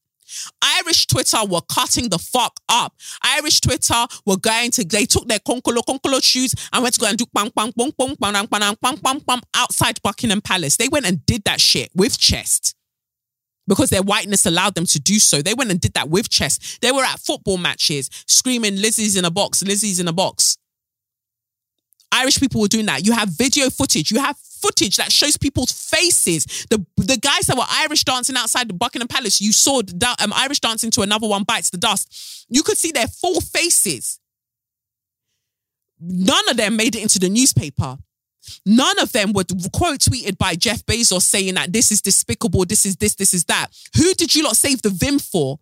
Irish 0.61 1.07
Twitter 1.07 1.37
were 1.47 1.61
cutting 1.61 2.09
the 2.09 2.19
fuck 2.19 2.59
up. 2.69 2.95
Irish 3.23 3.61
Twitter 3.61 4.05
were 4.25 4.37
going 4.37 4.71
to, 4.71 4.83
they 4.83 5.05
took 5.05 5.27
their 5.27 5.39
konkolo 5.39 5.79
konkolo 5.87 6.21
shoes 6.21 6.53
and 6.73 6.83
went 6.83 6.95
to 6.95 6.99
go 6.99 7.07
and 7.07 7.17
do 7.17 7.25
bang 7.33 7.51
bang 7.55 7.71
bang 7.75 7.91
bang 7.97 8.15
bang 8.19 8.33
bang 8.33 8.47
bang 8.49 8.75
bang 8.81 8.99
bang 9.01 9.19
bang 9.25 9.41
outside 9.55 10.01
Buckingham 10.03 10.41
Palace. 10.41 10.77
They 10.77 10.89
went 10.89 11.05
and 11.05 11.25
did 11.25 11.43
that 11.45 11.61
shit 11.61 11.89
with 11.95 12.19
chest 12.19 12.75
because 13.67 13.89
their 13.89 14.01
whiteness 14.01 14.45
allowed 14.45 14.75
them 14.75 14.85
to 14.85 14.99
do 14.99 15.19
so. 15.19 15.41
They 15.41 15.53
went 15.53 15.71
and 15.71 15.79
did 15.79 15.93
that 15.93 16.09
with 16.09 16.29
chest. 16.29 16.81
They 16.81 16.91
were 16.91 17.03
at 17.03 17.19
football 17.19 17.57
matches 17.57 18.09
screaming, 18.27 18.77
Lizzie's 18.77 19.15
in 19.15 19.25
a 19.25 19.31
box, 19.31 19.63
Lizzie's 19.63 19.99
in 19.99 20.07
a 20.07 20.13
box. 20.13 20.57
Irish 22.11 22.39
people 22.39 22.61
were 22.61 22.67
doing 22.67 22.85
that. 22.85 23.05
You 23.05 23.13
have 23.13 23.29
video 23.29 23.69
footage. 23.69 24.11
You 24.11 24.19
have 24.19 24.37
footage 24.37 24.97
that 24.97 25.11
shows 25.11 25.37
people's 25.37 25.71
faces. 25.71 26.65
The 26.69 26.85
the 26.97 27.17
guys 27.17 27.45
that 27.47 27.57
were 27.57 27.65
Irish 27.69 28.03
dancing 28.03 28.35
outside 28.35 28.69
the 28.69 28.73
Buckingham 28.73 29.07
Palace, 29.07 29.41
you 29.41 29.51
saw 29.51 29.81
the, 29.81 30.15
um, 30.19 30.33
Irish 30.33 30.59
dancing 30.59 30.91
to 30.91 31.01
another 31.01 31.27
one 31.27 31.43
bites 31.43 31.69
the 31.69 31.77
dust. 31.77 32.45
You 32.49 32.63
could 32.63 32.77
see 32.77 32.91
their 32.91 33.07
full 33.07 33.41
faces. 33.41 34.19
None 35.99 36.49
of 36.49 36.57
them 36.57 36.75
made 36.75 36.95
it 36.95 37.01
into 37.01 37.19
the 37.19 37.29
newspaper. 37.29 37.97
None 38.65 38.99
of 38.99 39.11
them 39.11 39.33
were 39.33 39.43
quote 39.73 39.99
tweeted 39.99 40.37
by 40.37 40.55
Jeff 40.55 40.85
Bezos 40.85 41.23
saying 41.23 41.55
that 41.55 41.73
this 41.73 41.91
is 41.91 42.01
despicable, 42.01 42.65
this 42.65 42.85
is 42.85 42.95
this, 42.95 43.15
this 43.15 43.33
is 43.33 43.45
that. 43.45 43.67
Who 43.95 44.13
did 44.13 44.35
you 44.35 44.43
lot 44.43 44.55
save 44.55 44.81
the 44.81 44.89
Vim 44.89 45.19
for? 45.19 45.59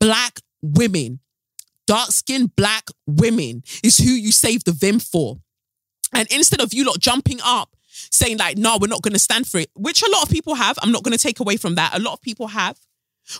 Black 0.00 0.40
women. 0.60 1.20
Dark 1.86 2.10
skinned 2.10 2.56
black 2.56 2.88
women 3.06 3.62
is 3.82 3.98
who 3.98 4.10
you 4.10 4.32
save 4.32 4.64
the 4.64 4.72
Vim 4.72 4.98
for. 4.98 5.38
And 6.16 6.26
instead 6.32 6.62
of 6.62 6.72
you 6.72 6.84
lot 6.84 6.98
jumping 6.98 7.40
up 7.44 7.76
saying 8.10 8.38
like, 8.38 8.56
no, 8.56 8.78
we're 8.80 8.88
not 8.88 9.02
going 9.02 9.12
to 9.12 9.18
stand 9.18 9.46
for 9.46 9.58
it, 9.58 9.70
which 9.74 10.02
a 10.02 10.10
lot 10.10 10.22
of 10.22 10.30
people 10.30 10.54
have. 10.54 10.78
I'm 10.82 10.92
not 10.92 11.02
going 11.02 11.16
to 11.16 11.22
take 11.22 11.40
away 11.40 11.56
from 11.56 11.74
that. 11.74 11.94
A 11.94 12.00
lot 12.00 12.14
of 12.14 12.22
people 12.22 12.48
have. 12.48 12.78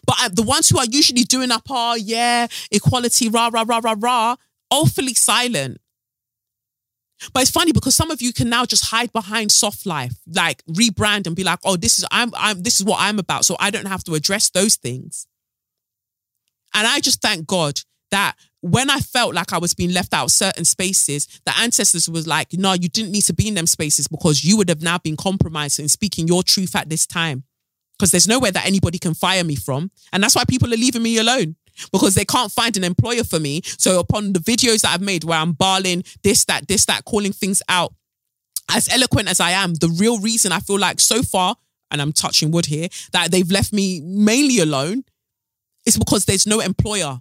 But 0.05 0.17
uh, 0.21 0.29
the 0.33 0.43
ones 0.43 0.69
who 0.69 0.79
are 0.79 0.85
usually 0.85 1.23
doing 1.23 1.51
up, 1.51 1.63
oh, 1.71 1.95
yeah, 1.95 2.49
equality, 2.71 3.29
rah, 3.29 3.51
rah, 3.53 3.65
rah, 3.67 3.81
rah, 3.83 3.95
rah, 3.99 4.37
awfully 4.71 5.15
silent. 5.15 5.81
But 7.33 7.43
it's 7.43 7.51
funny 7.51 7.73
because 7.73 7.95
some 7.95 8.11
of 8.11 8.21
you 8.21 8.35
can 8.35 8.51
now 8.51 8.67
just 8.67 8.87
hide 8.87 9.11
behind 9.13 9.51
soft 9.51 9.87
life, 9.87 10.15
like 10.27 10.63
rebrand 10.67 11.27
and 11.27 11.35
be 11.35 11.45
like, 11.45 11.61
oh, 11.65 11.77
this 11.77 11.99
is 11.99 12.05
I'm 12.11 12.31
I'm 12.37 12.63
this 12.63 12.79
is 12.79 12.85
what 12.85 12.99
I'm 13.01 13.19
about. 13.19 13.47
So 13.47 13.57
I 13.59 13.71
don't 13.71 13.87
have 13.87 14.05
to 14.05 14.15
address 14.15 14.51
those 14.51 14.77
things. 14.77 15.27
And 16.75 16.87
I 16.87 17.01
just 17.01 17.23
thank 17.23 17.47
God 17.47 17.81
that 18.11 18.35
when 18.61 18.91
I 18.91 18.99
felt 19.01 19.35
like 19.35 19.53
I 19.53 19.59
was 19.59 19.75
being 19.75 19.93
left 19.93 20.15
out 20.15 20.25
of 20.25 20.31
certain 20.31 20.65
spaces, 20.65 21.27
the 21.45 21.57
ancestors 21.59 22.09
was 22.09 22.27
like, 22.27 22.53
no, 22.53 22.73
you 22.73 22.89
didn't 22.89 23.13
need 23.13 23.23
to 23.23 23.35
be 23.35 23.49
in 23.49 23.55
them 23.55 23.67
spaces 23.67 24.09
because 24.09 24.45
you 24.45 24.57
would 24.57 24.69
have 24.69 24.83
now 24.83 24.99
been 24.99 25.17
compromised 25.17 25.79
in 25.79 25.89
speaking 25.89 26.27
your 26.27 26.43
truth 26.43 26.75
at 26.75 26.89
this 26.89 27.07
time. 27.07 27.45
Because 27.99 28.11
there's 28.11 28.29
nowhere 28.29 28.51
that 28.51 28.67
anybody 28.67 28.99
can 28.99 29.15
fire 29.15 29.45
me 29.45 29.57
from. 29.57 29.91
And 30.13 30.23
that's 30.23 30.35
why 30.35 30.45
people 30.45 30.73
are 30.73 30.77
leaving 30.77 31.03
me 31.03 31.19
alone. 31.19 31.57
Because 31.93 32.15
they 32.15 32.25
can't 32.25 32.53
find 32.53 32.77
an 32.77 32.85
employer 32.85 33.25
for 33.25 33.39
me. 33.39 33.61
So 33.65 34.01
upon 34.01 34.33
the 34.33 34.41
videos 34.41 34.83
that 34.83 34.93
I've 34.93 35.01
made 35.01 35.25
where 35.25 35.39
I'm 35.39 35.55
barling 35.55 36.07
this, 36.23 36.45
that, 36.47 36.69
this, 36.69 36.87
that, 36.87 37.05
calling 37.05 37.33
things 37.33 37.63
out, 37.69 37.95
as 38.71 38.89
eloquent 38.89 39.29
as 39.29 39.41
I 39.41 39.53
am, 39.53 39.75
the 39.75 39.89
real 39.89 40.19
reason 40.19 40.53
I 40.53 40.61
feel 40.61 40.79
like 40.79 41.01
so 41.01 41.23
far, 41.23 41.57
and 41.91 42.03
I'm 42.03 42.13
touching 42.13 42.51
wood 42.51 42.67
here, 42.67 42.89
that 43.13 43.31
they've 43.31 43.51
left 43.51 43.73
me 43.73 44.01
mainly 44.01 44.59
alone 44.59 45.05
is 45.87 45.97
because 45.97 46.25
there's 46.25 46.47
no 46.47 46.61
employer 46.61 47.21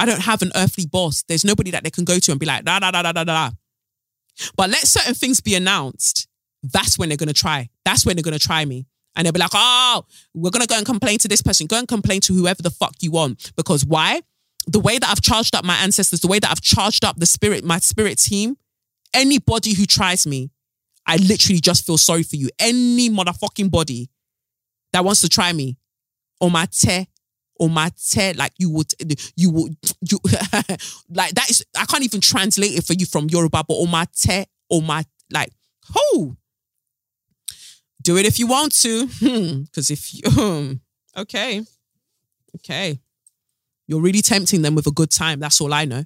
I 0.00 0.06
don't 0.06 0.22
have 0.22 0.40
an 0.40 0.50
earthly 0.54 0.86
boss. 0.86 1.24
There's 1.28 1.44
nobody 1.44 1.70
that 1.72 1.84
they 1.84 1.90
can 1.90 2.04
go 2.06 2.18
to 2.18 2.30
and 2.30 2.40
be 2.40 2.46
like, 2.46 2.64
da, 2.64 2.78
da, 2.78 2.90
da, 2.90 3.02
da, 3.02 3.12
da, 3.12 3.22
da. 3.22 3.50
But 4.56 4.70
let 4.70 4.86
certain 4.86 5.12
things 5.12 5.42
be 5.42 5.54
announced. 5.54 6.26
That's 6.62 6.98
when 6.98 7.10
they're 7.10 7.18
going 7.18 7.28
to 7.28 7.34
try. 7.34 7.68
That's 7.84 8.06
when 8.06 8.16
they're 8.16 8.22
going 8.22 8.38
to 8.38 8.44
try 8.44 8.64
me. 8.64 8.86
And 9.14 9.26
they'll 9.26 9.32
be 9.34 9.40
like, 9.40 9.50
oh, 9.52 10.06
we're 10.32 10.48
going 10.48 10.62
to 10.62 10.66
go 10.66 10.78
and 10.78 10.86
complain 10.86 11.18
to 11.18 11.28
this 11.28 11.42
person. 11.42 11.66
Go 11.66 11.78
and 11.78 11.86
complain 11.86 12.22
to 12.22 12.32
whoever 12.32 12.62
the 12.62 12.70
fuck 12.70 12.94
you 13.00 13.10
want. 13.10 13.52
Because 13.56 13.84
why? 13.84 14.22
The 14.66 14.80
way 14.80 14.98
that 14.98 15.10
I've 15.10 15.20
charged 15.20 15.54
up 15.54 15.66
my 15.66 15.76
ancestors, 15.76 16.20
the 16.20 16.28
way 16.28 16.38
that 16.38 16.50
I've 16.50 16.62
charged 16.62 17.04
up 17.04 17.16
the 17.18 17.26
spirit, 17.26 17.62
my 17.62 17.78
spirit 17.78 18.16
team, 18.16 18.56
anybody 19.12 19.74
who 19.74 19.84
tries 19.84 20.26
me, 20.26 20.50
I 21.06 21.16
literally 21.16 21.60
just 21.60 21.84
feel 21.84 21.98
sorry 21.98 22.22
for 22.22 22.36
you. 22.36 22.48
Any 22.58 23.10
motherfucking 23.10 23.70
body 23.70 24.08
that 24.94 25.04
wants 25.04 25.20
to 25.20 25.28
try 25.28 25.52
me 25.52 25.76
on 26.40 26.52
my 26.52 26.66
te 26.70 27.06
omate, 27.60 28.36
like 28.36 28.52
you 28.58 28.70
would, 28.70 28.92
you 29.36 29.50
would, 29.50 29.76
you, 30.08 30.18
like 31.10 31.34
that 31.34 31.50
is, 31.50 31.64
I 31.76 31.84
can't 31.84 32.04
even 32.04 32.20
translate 32.20 32.76
it 32.78 32.84
for 32.84 32.94
you 32.94 33.06
from 33.06 33.28
Yoruba, 33.28 33.64
but 33.66 33.76
omate, 33.76 34.46
omate, 34.70 35.06
like, 35.30 35.50
who? 35.94 36.36
Do 38.02 38.16
it 38.16 38.26
if 38.26 38.38
you 38.38 38.46
want 38.46 38.72
to, 38.80 39.06
because 39.64 39.90
if 39.90 40.14
you, 40.14 40.80
okay, 41.16 41.62
okay, 42.56 42.98
you're 43.86 44.00
really 44.00 44.22
tempting 44.22 44.62
them 44.62 44.74
with 44.74 44.86
a 44.86 44.92
good 44.92 45.10
time. 45.10 45.40
That's 45.40 45.60
all 45.60 45.74
I 45.74 45.84
know. 45.84 46.04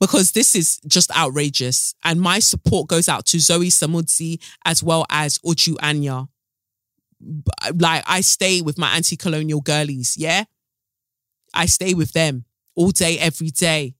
Because 0.00 0.32
this 0.32 0.54
is 0.54 0.80
just 0.86 1.16
outrageous. 1.16 1.94
And 2.04 2.20
my 2.20 2.38
support 2.40 2.88
goes 2.88 3.08
out 3.08 3.26
to 3.26 3.40
Zoe 3.40 3.68
Samudzi 3.68 4.40
as 4.64 4.82
well 4.82 5.06
as 5.10 5.38
Uju 5.38 5.76
Anya 5.82 6.28
like 7.74 8.04
I 8.06 8.20
stay 8.20 8.60
with 8.60 8.78
my 8.78 8.94
anti-colonial 8.94 9.60
girlies, 9.60 10.16
yeah? 10.16 10.44
I 11.54 11.66
stay 11.66 11.94
with 11.94 12.12
them 12.12 12.44
all 12.74 12.90
day, 12.90 13.18
every 13.18 13.50
day. 13.50 13.94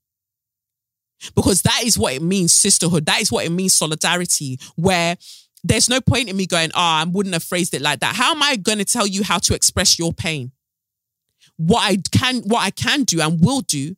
Because 1.37 1.63
that 1.63 1.83
is 1.85 1.97
what 1.97 2.15
it 2.15 2.23
means, 2.23 2.53
sisterhood. 2.53 3.07
That 3.07 3.21
is 3.21 3.31
what 3.31 3.45
it 3.45 3.51
means, 3.51 3.75
solidarity, 3.75 4.59
where 4.75 5.17
there's 5.63 5.89
no 5.89 6.01
point 6.01 6.29
in 6.29 6.37
me 6.37 6.47
going, 6.47 6.71
oh, 6.75 6.81
I 6.81 7.05
wouldn't 7.05 7.35
have 7.35 7.45
phrased 7.45 7.75
it 7.75 7.83
like 7.83 8.01
that. 8.01 8.17
How 8.17 8.33
am 8.33 8.43
I 8.43 8.57
going 8.57 8.79
to 8.79 8.85
tell 8.85 9.07
you 9.07 9.23
how 9.23 9.39
to 9.39 9.55
express 9.55 9.99
your 9.99 10.13
pain? 10.13 10.51
What 11.57 11.83
I 11.83 11.99
can, 12.11 12.39
what 12.43 12.63
I 12.63 12.71
can 12.71 13.05
do 13.05 13.21
and 13.21 13.41
will 13.41 13.61
do 13.61 13.95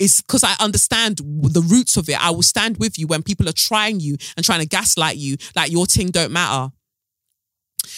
is 0.00 0.22
because 0.22 0.42
I 0.42 0.56
understand 0.58 1.18
the 1.18 1.60
roots 1.60 1.96
of 1.96 2.08
it. 2.08 2.20
I 2.20 2.30
will 2.30 2.42
stand 2.42 2.78
with 2.78 2.98
you 2.98 3.06
when 3.06 3.22
people 3.22 3.48
are 3.48 3.52
trying 3.52 4.00
you 4.00 4.16
and 4.36 4.44
trying 4.44 4.60
to 4.60 4.66
gaslight 4.66 5.16
you 5.16 5.36
like 5.54 5.70
your 5.70 5.86
thing 5.86 6.10
don't 6.10 6.32
matter. 6.32 6.73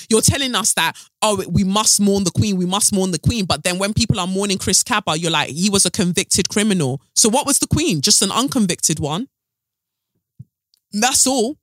You're 0.08 0.20
telling 0.20 0.54
us 0.54 0.74
that, 0.74 0.96
oh, 1.22 1.44
we 1.48 1.64
must 1.64 2.00
mourn 2.00 2.24
the 2.24 2.30
queen, 2.30 2.56
we 2.56 2.66
must 2.66 2.92
mourn 2.92 3.10
the 3.10 3.18
queen. 3.18 3.44
But 3.44 3.64
then 3.64 3.78
when 3.78 3.94
people 3.94 4.20
are 4.20 4.26
mourning 4.26 4.58
Chris 4.58 4.82
Kaba, 4.82 5.18
you're 5.18 5.30
like, 5.30 5.50
he 5.50 5.70
was 5.70 5.84
a 5.86 5.90
convicted 5.90 6.48
criminal. 6.48 7.00
So 7.14 7.28
what 7.28 7.46
was 7.46 7.58
the 7.58 7.66
queen? 7.66 8.00
Just 8.00 8.22
an 8.22 8.30
unconvicted 8.30 9.00
one. 9.00 9.28
That's 10.92 11.26
all. 11.26 11.58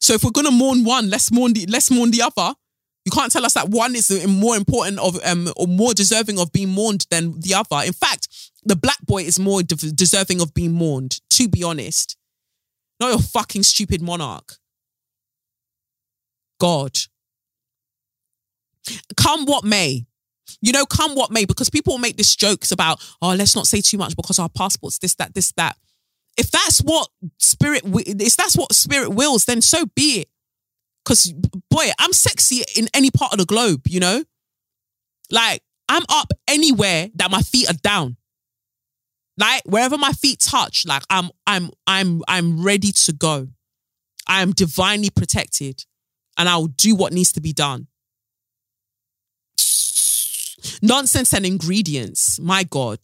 So 0.00 0.12
if 0.12 0.22
we're 0.22 0.32
gonna 0.32 0.50
mourn 0.50 0.84
one, 0.84 1.08
let's 1.08 1.32
mourn 1.32 1.54
the 1.54 1.66
let's 1.66 1.90
mourn 1.90 2.10
the 2.10 2.22
other. 2.22 2.54
You 3.06 3.12
can't 3.12 3.32
tell 3.32 3.44
us 3.44 3.54
that 3.54 3.68
one 3.68 3.94
is 3.94 4.26
more 4.26 4.56
important 4.56 4.98
of 4.98 5.18
um 5.24 5.50
or 5.56 5.66
more 5.66 5.94
deserving 5.94 6.38
of 6.38 6.52
being 6.52 6.68
mourned 6.68 7.06
than 7.10 7.40
the 7.40 7.54
other. 7.54 7.86
In 7.86 7.92
fact, 7.92 8.28
the 8.64 8.76
black 8.76 8.98
boy 9.02 9.22
is 9.22 9.38
more 9.38 9.62
de- 9.62 9.92
deserving 9.92 10.40
of 10.40 10.52
being 10.52 10.72
mourned. 10.72 11.20
To 11.30 11.48
be 11.48 11.62
honest, 11.62 12.16
not 13.00 13.10
your 13.10 13.20
fucking 13.20 13.62
stupid 13.62 14.02
monarch. 14.02 14.56
God 16.60 16.98
come 19.16 19.46
what 19.46 19.64
may. 19.64 20.06
You 20.60 20.72
know, 20.72 20.84
come 20.84 21.14
what 21.14 21.30
may, 21.30 21.44
because 21.46 21.70
people 21.70 21.98
make 21.98 22.16
these 22.16 22.36
jokes 22.36 22.70
about, 22.70 23.02
oh, 23.22 23.34
let's 23.34 23.56
not 23.56 23.66
say 23.66 23.80
too 23.80 23.98
much 23.98 24.14
because 24.16 24.38
our 24.38 24.48
passports, 24.48 24.98
this, 24.98 25.14
that, 25.16 25.34
this, 25.34 25.52
that. 25.52 25.76
If 26.36 26.50
that's 26.50 26.80
what 26.80 27.08
spirit, 27.38 27.82
if 27.84 28.36
that's 28.36 28.56
what 28.56 28.72
spirit 28.74 29.10
wills, 29.10 29.44
then 29.46 29.62
so 29.62 29.86
be 29.94 30.20
it. 30.20 30.28
Because, 31.04 31.32
boy, 31.70 31.90
I'm 31.98 32.12
sexy 32.12 32.62
in 32.76 32.88
any 32.94 33.10
part 33.10 33.32
of 33.32 33.38
the 33.38 33.44
globe, 33.44 33.82
you 33.86 34.00
know? 34.00 34.24
Like, 35.30 35.62
I'm 35.88 36.02
up 36.08 36.32
anywhere 36.48 37.08
that 37.14 37.30
my 37.30 37.40
feet 37.40 37.70
are 37.70 37.76
down. 37.82 38.16
Like, 39.36 39.62
wherever 39.64 39.98
my 39.98 40.12
feet 40.12 40.40
touch, 40.40 40.84
like, 40.86 41.02
I'm, 41.10 41.30
I'm, 41.46 41.70
I'm, 41.86 42.22
I'm 42.26 42.62
ready 42.62 42.92
to 42.92 43.12
go. 43.12 43.48
I 44.26 44.42
am 44.42 44.52
divinely 44.52 45.10
protected 45.10 45.84
and 46.38 46.48
I'll 46.48 46.66
do 46.66 46.94
what 46.94 47.12
needs 47.12 47.32
to 47.32 47.40
be 47.40 47.52
done. 47.52 47.88
Nonsense 50.82 51.32
and 51.34 51.46
ingredients. 51.46 52.38
My 52.40 52.64
God. 52.64 52.98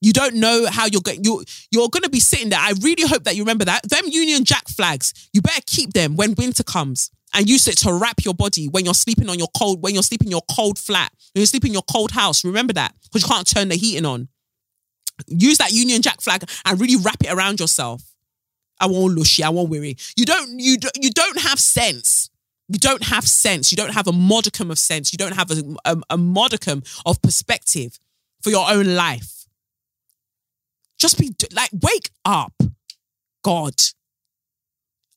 You 0.00 0.12
don't 0.12 0.34
know 0.34 0.66
how 0.68 0.86
you're 0.86 1.00
going. 1.00 1.22
You're, 1.22 1.42
you're 1.70 1.88
going 1.88 2.02
to 2.02 2.10
be 2.10 2.18
sitting 2.18 2.48
there. 2.48 2.58
I 2.60 2.72
really 2.80 3.06
hope 3.06 3.22
that 3.24 3.36
you 3.36 3.42
remember 3.42 3.64
that. 3.66 3.88
Them 3.88 4.04
Union 4.06 4.44
Jack 4.44 4.68
flags, 4.68 5.28
you 5.32 5.40
better 5.40 5.62
keep 5.64 5.92
them 5.92 6.16
when 6.16 6.34
winter 6.34 6.64
comes 6.64 7.10
and 7.34 7.48
use 7.48 7.68
it 7.68 7.78
to 7.78 7.92
wrap 7.92 8.24
your 8.24 8.34
body 8.34 8.66
when 8.66 8.84
you're 8.84 8.94
sleeping 8.94 9.28
on 9.28 9.38
your 9.38 9.48
cold, 9.56 9.80
when 9.80 9.94
you're 9.94 10.02
sleeping 10.02 10.26
in 10.26 10.32
your 10.32 10.42
cold 10.54 10.78
flat, 10.78 11.12
when 11.32 11.40
you're 11.40 11.46
sleeping 11.46 11.68
in 11.68 11.74
your 11.74 11.84
cold 11.90 12.10
house. 12.10 12.44
Remember 12.44 12.72
that 12.72 12.94
because 13.04 13.22
you 13.22 13.28
can't 13.28 13.46
turn 13.46 13.68
the 13.68 13.76
heating 13.76 14.04
on. 14.04 14.28
Use 15.28 15.58
that 15.58 15.70
Union 15.70 16.02
Jack 16.02 16.20
flag 16.20 16.44
and 16.64 16.80
really 16.80 16.96
wrap 16.96 17.22
it 17.22 17.32
around 17.32 17.60
yourself. 17.60 18.02
I 18.80 18.86
won't 18.86 19.16
lushy. 19.16 19.44
I 19.44 19.50
won't 19.50 19.70
worry. 19.70 19.96
You 20.16 20.24
don't. 20.24 20.58
You 20.58 20.78
don't, 20.78 20.96
you 21.00 21.10
don't 21.10 21.38
have 21.42 21.60
sense 21.60 22.28
you 22.68 22.78
don't 22.78 23.04
have 23.04 23.26
sense. 23.26 23.72
You 23.72 23.76
don't 23.76 23.92
have 23.92 24.06
a 24.06 24.12
modicum 24.12 24.70
of 24.70 24.78
sense. 24.78 25.12
You 25.12 25.18
don't 25.18 25.34
have 25.34 25.50
a, 25.50 25.62
a, 25.84 25.96
a 26.10 26.18
modicum 26.18 26.82
of 27.04 27.20
perspective 27.22 27.98
for 28.42 28.50
your 28.50 28.70
own 28.70 28.94
life. 28.94 29.46
Just 30.98 31.18
be 31.18 31.34
like, 31.52 31.70
wake 31.82 32.10
up, 32.24 32.54
God. 33.42 33.74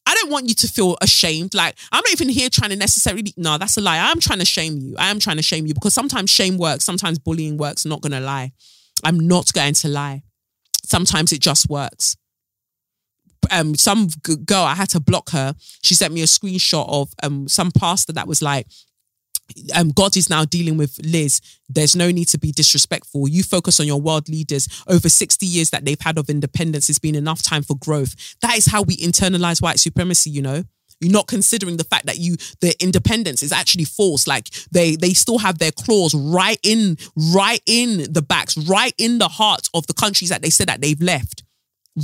I 0.08 0.14
don't 0.16 0.32
want 0.32 0.50
you 0.50 0.56
to 0.56 0.68
feel 0.68 0.98
ashamed. 1.02 1.54
Like, 1.54 1.76
I'm 1.92 2.04
not 2.06 2.12
even 2.12 2.30
here 2.30 2.50
trying 2.50 2.72
to 2.72 2.76
necessarily, 2.76 3.34
no, 3.38 3.58
that's 3.58 3.78
a 3.78 3.82
lie. 3.82 4.00
I'm 4.00 4.20
trying 4.20 4.40
to 4.40 4.46
shame 4.46 4.78
you. 4.78 4.96
I 4.98 5.10
am 5.10 5.20
trying 5.20 5.38
to 5.38 5.44
shame 5.44 5.66
you 5.66 5.74
because 5.74 5.94
sometimes 5.94 6.30
shame 6.30 6.58
works, 6.58 6.86
sometimes 6.86 7.20
bullying 7.20 7.58
works. 7.58 7.86
Not 7.86 8.02
to 8.04 8.20
lie. 8.20 8.52
I'm 9.04 9.20
not 9.20 9.52
going 9.54 9.74
to 9.76 9.88
lie. 9.88 10.24
Sometimes 10.84 11.32
it 11.32 11.42
just 11.42 11.70
works 11.70 12.16
um 13.52 13.76
some 13.76 14.08
girl 14.46 14.64
I 14.64 14.76
had 14.76 14.90
to 14.90 15.00
block 15.00 15.30
her. 15.32 15.56
She 15.82 15.96
sent 15.96 16.14
me 16.14 16.22
a 16.22 16.26
screenshot 16.26 16.88
of 16.88 17.14
um 17.24 17.48
some 17.48 17.72
pastor 17.72 18.14
that 18.14 18.28
was 18.28 18.42
like 18.42 18.68
um, 19.76 19.90
God 19.90 20.18
is 20.18 20.30
now 20.30 20.46
dealing 20.46 20.78
with 20.78 21.00
Liz. 21.04 21.42
There's 21.70 21.96
no 21.96 22.12
need 22.12 22.28
to 22.30 22.38
be 22.38 22.52
disrespectful. 22.52 23.28
You 23.28 23.44
focus 23.44 23.80
on 23.80 23.86
your 23.86 24.02
world 24.02 24.28
leaders. 24.28 24.68
Over 24.88 25.10
60 25.10 25.46
years 25.46 25.70
that 25.70 25.86
they've 25.86 26.00
had 26.00 26.18
of 26.18 26.30
independence, 26.30 26.90
it's 26.90 27.00
been 27.00 27.16
enough 27.16 27.42
time 27.42 27.64
for 27.64 27.76
growth. 27.78 28.16
That 28.42 28.58
is 28.58 28.66
how 28.66 28.82
we 28.82 28.98
internalize 28.98 29.62
white 29.62 29.80
supremacy, 29.80 30.30
you 30.30 30.42
know? 30.42 30.64
You're 31.02 31.12
not 31.12 31.28
considering 31.28 31.78
the 31.78 31.84
fact 31.84 32.06
that 32.06 32.20
you 32.20 32.38
the 32.62 32.74
independence 32.82 33.44
is 33.44 33.52
actually 33.52 33.84
false. 33.84 34.28
Like 34.28 34.50
they 34.72 34.96
they 34.96 35.14
still 35.14 35.40
have 35.40 35.60
their 35.60 35.72
claws 35.72 36.16
right 36.16 36.58
in 36.64 36.98
right 37.34 37.62
in 37.66 38.12
the 38.14 38.22
backs, 38.22 38.58
right 38.58 38.94
in 38.98 39.18
the 39.18 39.28
heart 39.28 39.68
of 39.74 39.86
the 39.88 39.94
countries 39.94 40.30
that 40.30 40.42
they 40.42 40.50
said 40.50 40.70
that 40.70 40.80
they've 40.80 41.02
left 41.02 41.44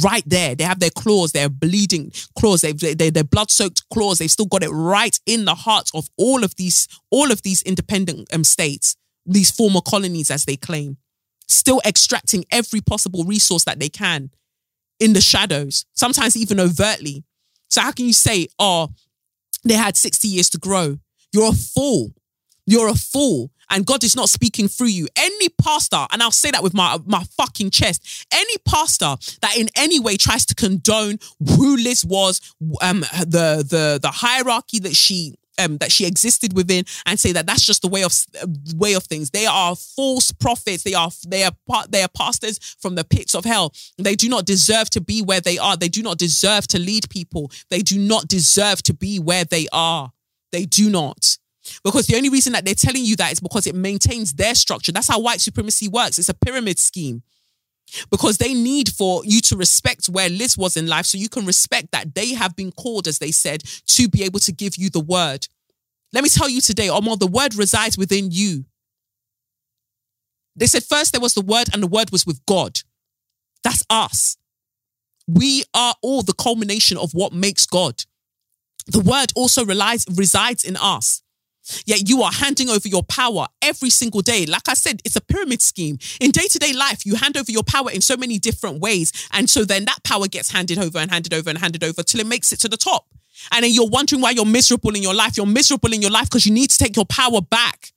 right 0.03 0.23
there. 0.26 0.55
They 0.55 0.63
have 0.63 0.80
their 0.80 0.89
claws, 0.89 1.31
their 1.31 1.49
bleeding 1.49 2.11
claws, 2.38 2.61
they've 2.61 2.80
they, 2.80 3.09
their 3.09 3.23
blood-soaked 3.23 3.89
claws. 3.89 4.19
They've 4.19 4.31
still 4.31 4.45
got 4.45 4.63
it 4.63 4.69
right 4.69 5.19
in 5.26 5.45
the 5.45 5.55
heart 5.55 5.89
of 5.93 6.09
all 6.18 6.43
of 6.43 6.55
these, 6.55 6.88
all 7.09 7.31
of 7.31 7.41
these 7.41 7.61
independent 7.63 8.34
um, 8.34 8.43
states, 8.43 8.95
these 9.26 9.51
former 9.51 9.81
colonies, 9.81 10.31
as 10.31 10.45
they 10.45 10.55
claim, 10.55 10.97
still 11.47 11.81
extracting 11.85 12.45
every 12.51 12.81
possible 12.81 13.23
resource 13.23 13.65
that 13.65 13.80
they 13.80 13.89
can 13.89 14.31
in 14.99 15.13
the 15.13 15.22
shadows, 15.22 15.85
sometimes 15.93 16.38
even 16.38 16.59
overtly. 16.59 17.23
So 17.69 17.81
how 17.81 17.91
can 17.91 18.05
you 18.05 18.13
say, 18.13 18.47
oh, 18.59 18.89
they 19.63 19.73
had 19.73 19.97
60 19.97 20.27
years 20.27 20.49
to 20.51 20.57
grow? 20.57 20.99
You're 21.34 21.49
a 21.49 21.53
fool. 21.53 22.13
You're 22.65 22.89
a 22.89 22.95
fool 22.95 23.51
and 23.72 23.85
God 23.85 24.03
is 24.03 24.15
not 24.15 24.30
speaking 24.30 24.68
through 24.68 24.88
you. 24.88 25.07
Any 25.15 25.49
pastor, 25.49 26.06
and 26.11 26.22
I'll 26.22 26.31
say 26.31 26.52
that 26.52 26.61
with 26.61 26.73
my, 26.73 26.99
my 27.06 27.23
fucking 27.38 27.72
chest, 27.72 28.27
any 28.31 28.57
pastor 28.65 29.15
that 29.41 29.57
in 29.57 29.69
any 29.76 29.99
way 29.99 30.18
tries 30.18 30.45
to 30.48 30.56
condone 30.56 31.18
who 31.39 31.77
Liz 31.77 32.06
was, 32.06 32.41
um, 32.81 32.99
the 32.99 33.65
the 33.68 33.99
the 34.02 34.11
hierarchy 34.11 34.80
that 34.80 34.95
she 34.95 35.35
um, 35.60 35.77
that 35.77 35.91
she 35.91 36.06
existed 36.06 36.53
within 36.56 36.85
and 37.06 37.19
say 37.19 37.31
that 37.31 37.45
that's 37.45 37.65
just 37.65 37.81
the 37.81 37.88
way 37.88 38.03
of 38.03 38.14
uh, 38.41 38.48
way 38.76 38.93
of 38.93 39.03
things. 39.03 39.30
They 39.31 39.45
are 39.45 39.76
false 39.76 40.31
prophets. 40.31 40.84
They 40.84 40.93
are 40.93 41.10
they 41.27 41.43
are 41.43 41.52
they 41.89 42.03
are 42.03 42.10
pastors 42.10 42.60
from 42.80 42.95
the 42.95 43.03
pits 43.03 43.35
of 43.35 43.45
hell. 43.45 43.73
They 43.98 44.15
do 44.15 44.30
not 44.30 44.45
deserve 44.45 44.89
to 44.91 45.02
be 45.02 45.22
where 45.22 45.41
they 45.41 45.57
are. 45.57 45.77
They 45.77 45.89
do 45.89 46.03
not 46.03 46.18
deserve 46.18 46.68
to 46.68 46.80
lead 46.80 47.10
people. 47.10 47.52
They 47.69 47.81
do 47.81 47.98
not 47.99 48.27
deserve 48.27 48.81
to 48.84 48.93
be 48.93 49.19
where 49.19 49.45
they 49.45 49.68
are. 49.72 50.11
They 50.52 50.65
do 50.65 50.89
not. 50.89 51.38
Because 51.84 52.07
the 52.07 52.15
only 52.15 52.30
reason 52.30 52.53
that 52.53 52.65
they're 52.65 52.73
telling 52.73 53.03
you 53.03 53.15
that 53.18 53.31
is 53.31 53.39
because 53.39 53.68
it 53.68 53.76
maintains 53.76 54.34
their 54.34 54.56
structure. 54.56 54.91
That's 54.91 55.07
how 55.07 55.19
white 55.19 55.41
supremacy 55.41 55.88
works. 55.88 56.19
It's 56.19 56.30
a 56.30 56.34
pyramid 56.34 56.80
scheme. 56.80 57.23
Because 58.10 58.38
they 58.38 58.53
need 58.53 58.89
for 58.89 59.22
you 59.26 59.41
to 59.41 59.57
respect 59.57 60.07
where 60.07 60.30
Liz 60.30 60.57
was 60.57 60.77
in 60.77 60.88
life 60.88 61.06
so 61.06 61.18
you 61.18 61.30
can 61.30 61.45
respect 61.45 61.91
that 61.91 62.15
they 62.15 62.34
have 62.34 62.56
been 62.56 62.72
called, 62.72 63.07
as 63.07 63.19
they 63.19 63.31
said, 63.31 63.64
to 63.88 64.07
be 64.07 64.23
able 64.23 64.39
to 64.39 64.52
give 64.52 64.77
you 64.77 64.89
the 64.89 65.02
word. 65.02 65.48
Let 66.14 66.23
me 66.23 66.30
tell 66.30 66.49
you 66.49 66.61
today, 66.61 66.89
Omar, 66.89 67.18
the 67.18 67.27
word 67.27 67.56
resides 67.56 67.98
within 67.98 68.30
you. 68.31 68.65
They 70.56 70.68
said 70.68 70.84
first 70.84 71.14
there 71.14 71.22
was 71.22 71.34
the 71.34 71.41
word 71.41 71.68
and 71.73 71.81
the 71.81 71.88
word 71.88 72.11
was 72.11 72.26
with 72.26 72.45
God. 72.45 72.80
That's 73.64 73.85
us. 73.89 74.38
We 75.27 75.64
are 75.73 75.95
all 76.02 76.23
the 76.23 76.34
culmination 76.34 76.98
of 76.98 77.14
what 77.14 77.34
makes 77.34 77.65
God. 77.65 78.03
The 78.88 78.99
word 78.99 79.31
also 79.35 79.64
relies, 79.64 80.06
resides 80.14 80.64
in 80.64 80.76
us. 80.77 81.22
Yet 81.85 82.09
you 82.09 82.21
are 82.23 82.31
handing 82.31 82.69
over 82.69 82.88
your 82.88 83.03
power 83.03 83.47
every 83.61 83.89
single 83.89 84.21
day. 84.21 84.45
Like 84.45 84.67
I 84.67 84.73
said, 84.73 85.01
it's 85.05 85.15
a 85.15 85.21
pyramid 85.21 85.61
scheme. 85.61 85.97
In 86.19 86.31
day 86.31 86.47
to 86.47 86.59
day 86.59 86.73
life, 86.73 87.05
you 87.05 87.15
hand 87.15 87.38
over 87.38 87.51
your 87.51 87.63
power 87.63 87.91
in 87.91 88.01
so 88.01 88.17
many 88.17 88.39
different 88.39 88.79
ways. 88.79 89.11
And 89.31 89.49
so 89.49 89.65
then 89.65 89.85
that 89.85 90.03
power 90.03 90.27
gets 90.27 90.51
handed 90.51 90.79
over 90.79 90.97
and 90.97 91.11
handed 91.11 91.33
over 91.33 91.49
and 91.49 91.59
handed 91.59 91.83
over 91.83 92.03
till 92.03 92.19
it 92.19 92.27
makes 92.27 92.51
it 92.51 92.59
to 92.61 92.69
the 92.69 92.77
top. 92.77 93.05
And 93.51 93.63
then 93.63 93.71
you're 93.71 93.88
wondering 93.89 94.21
why 94.21 94.31
you're 94.31 94.45
miserable 94.45 94.95
in 94.95 95.01
your 95.01 95.13
life. 95.13 95.38
You're 95.38 95.45
miserable 95.45 95.93
in 95.93 96.01
your 96.01 96.11
life 96.11 96.25
because 96.25 96.45
you 96.45 96.53
need 96.53 96.69
to 96.69 96.77
take 96.77 96.95
your 96.95 97.05
power 97.05 97.41
back. 97.41 97.91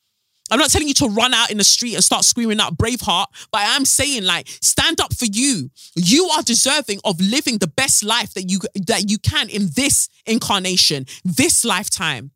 I'm 0.50 0.58
not 0.58 0.70
telling 0.70 0.88
you 0.88 0.94
to 0.94 1.08
run 1.08 1.32
out 1.32 1.50
in 1.50 1.56
the 1.56 1.64
street 1.64 1.94
and 1.94 2.04
start 2.04 2.24
screaming 2.24 2.60
out 2.60 2.76
Braveheart, 2.76 3.26
but 3.50 3.62
I 3.62 3.76
am 3.76 3.86
saying 3.86 4.24
like 4.24 4.46
stand 4.48 5.00
up 5.00 5.14
for 5.14 5.24
you. 5.24 5.70
You 5.96 6.28
are 6.28 6.42
deserving 6.42 7.00
of 7.04 7.18
living 7.18 7.58
the 7.58 7.66
best 7.66 8.04
life 8.04 8.34
that 8.34 8.44
you 8.44 8.60
that 8.86 9.10
you 9.10 9.18
can 9.18 9.48
in 9.48 9.70
this 9.74 10.08
incarnation, 10.26 11.06
this 11.24 11.64
lifetime. 11.64 12.30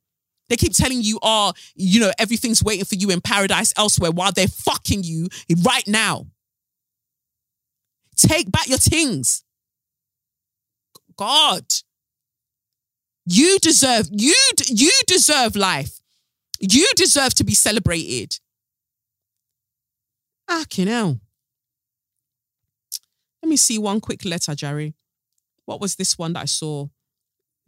They 0.49 0.57
keep 0.57 0.73
telling 0.73 1.03
you, 1.03 1.19
oh, 1.23 1.53
you 1.75 2.01
know, 2.01 2.13
everything's 2.19 2.65
waiting 2.65 2.85
for 2.85 2.95
you 2.95 3.11
in 3.11 3.21
paradise 3.21 3.73
elsewhere 3.77 4.11
while 4.11 4.33
they're 4.33 4.49
fucking 4.49 5.03
you 5.03 5.29
right 5.63 5.87
now. 5.87 6.27
Take 8.17 8.51
back 8.51 8.69
your 8.69 8.79
things. 8.79 9.45
God. 11.17 11.65
You 13.27 13.59
deserve, 13.59 14.09
you, 14.11 14.35
you 14.69 14.91
deserve 15.07 15.55
life. 15.55 16.01
You 16.61 16.87
deserve 16.97 17.35
to 17.35 17.45
be 17.45 17.55
celebrated. 17.55 18.39
Fucking 20.49 20.87
hell. 20.87 21.21
Let 23.43 23.49
me 23.51 23.57
see 23.57 23.79
one 23.79 24.01
quick 24.01 24.25
letter, 24.25 24.55
Jerry. 24.55 24.95
What 25.67 25.81
was 25.81 25.97
this 25.97 26.19
one 26.19 26.33
that 26.33 26.43
I 26.43 26.47
saw? 26.47 26.89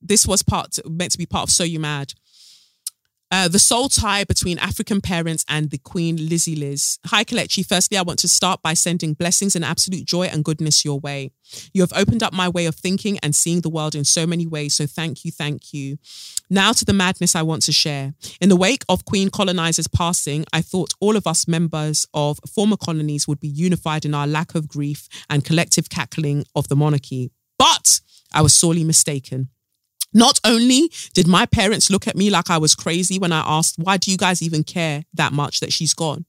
This 0.01 0.27
was 0.27 0.43
part 0.43 0.79
meant 0.89 1.13
to 1.13 1.19
be 1.19 1.27
part 1.27 1.45
of 1.45 1.51
So 1.51 1.63
You 1.63 1.79
Mad. 1.79 2.15
Uh, 3.33 3.47
the 3.47 3.61
soul 3.61 3.89
tie 3.89 4.25
between 4.25 4.59
African 4.59 5.01
parents 5.01 5.45
and 5.49 5.71
the 5.71 5.79
Queen 5.79 6.17
Lizzie 6.17 6.57
Liz. 6.57 6.99
Hi, 7.07 7.23
Kelechi. 7.23 7.65
Firstly, 7.65 7.97
I 7.97 8.03
want 8.03 8.19
to 8.21 8.29
start 8.29 8.61
by 8.61 8.75
sending 8.75 9.15
blessings 9.15 9.55
and 9.55 9.65
absolute 9.65 10.05
joy 10.05 10.25
and 10.25 10.45
goodness 10.45 10.85
your 10.85 10.99
way. 10.99 11.31
You 11.73 11.83
have 11.83 11.93
opened 11.95 12.25
up 12.25 12.33
my 12.33 12.49
way 12.49 12.67
of 12.67 12.75
thinking 12.75 13.19
and 13.23 13.35
seeing 13.35 13.61
the 13.61 13.71
world 13.71 13.95
in 13.95 14.05
so 14.05 14.27
many 14.27 14.49
ways. 14.49 14.75
So 14.75 14.87
thank 14.87 15.25
you, 15.25 15.31
thank 15.31 15.73
you. 15.73 15.99
Now 16.49 16.73
to 16.73 16.85
the 16.85 16.93
madness 16.93 17.37
I 17.37 17.43
want 17.43 17.63
to 17.63 17.73
share. 17.73 18.15
In 18.41 18.49
the 18.49 18.57
wake 18.57 18.85
of 18.89 19.05
Queen 19.05 19.31
colonizers 19.31 19.87
passing, 19.87 20.45
I 20.53 20.61
thought 20.61 20.93
all 20.99 21.17
of 21.17 21.29
us 21.29 21.47
members 21.47 22.07
of 22.13 22.41
former 22.53 22.77
colonies 22.77 23.29
would 23.29 23.39
be 23.39 23.49
unified 23.49 24.05
in 24.05 24.13
our 24.13 24.27
lack 24.27 24.57
of 24.57 24.67
grief 24.67 25.09
and 25.29 25.45
collective 25.45 25.89
cackling 25.89 26.45
of 26.57 26.67
the 26.67 26.77
monarchy. 26.77 27.31
But 27.59 28.01
I 28.35 28.43
was 28.43 28.55
sorely 28.55 28.83
mistaken. 28.83 29.51
Not 30.13 30.41
only 30.45 30.91
did 31.15 31.27
my 31.27 31.47
parents 31.47 31.91
look 31.91 32.09
at 32.09 32.17
me 32.17 32.31
like 32.31 32.51
I 32.51 32.59
was 32.59 32.75
crazy 32.75 33.19
when 33.19 33.33
I 33.33 33.41
asked, 33.47 33.77
why 33.79 33.97
do 33.97 34.11
you 34.11 34.17
guys 34.17 34.43
even 34.43 34.65
care 34.65 35.05
that 35.15 35.33
much 35.33 35.61
that 35.61 35.73
she's 35.73 35.95
gone? 35.95 36.25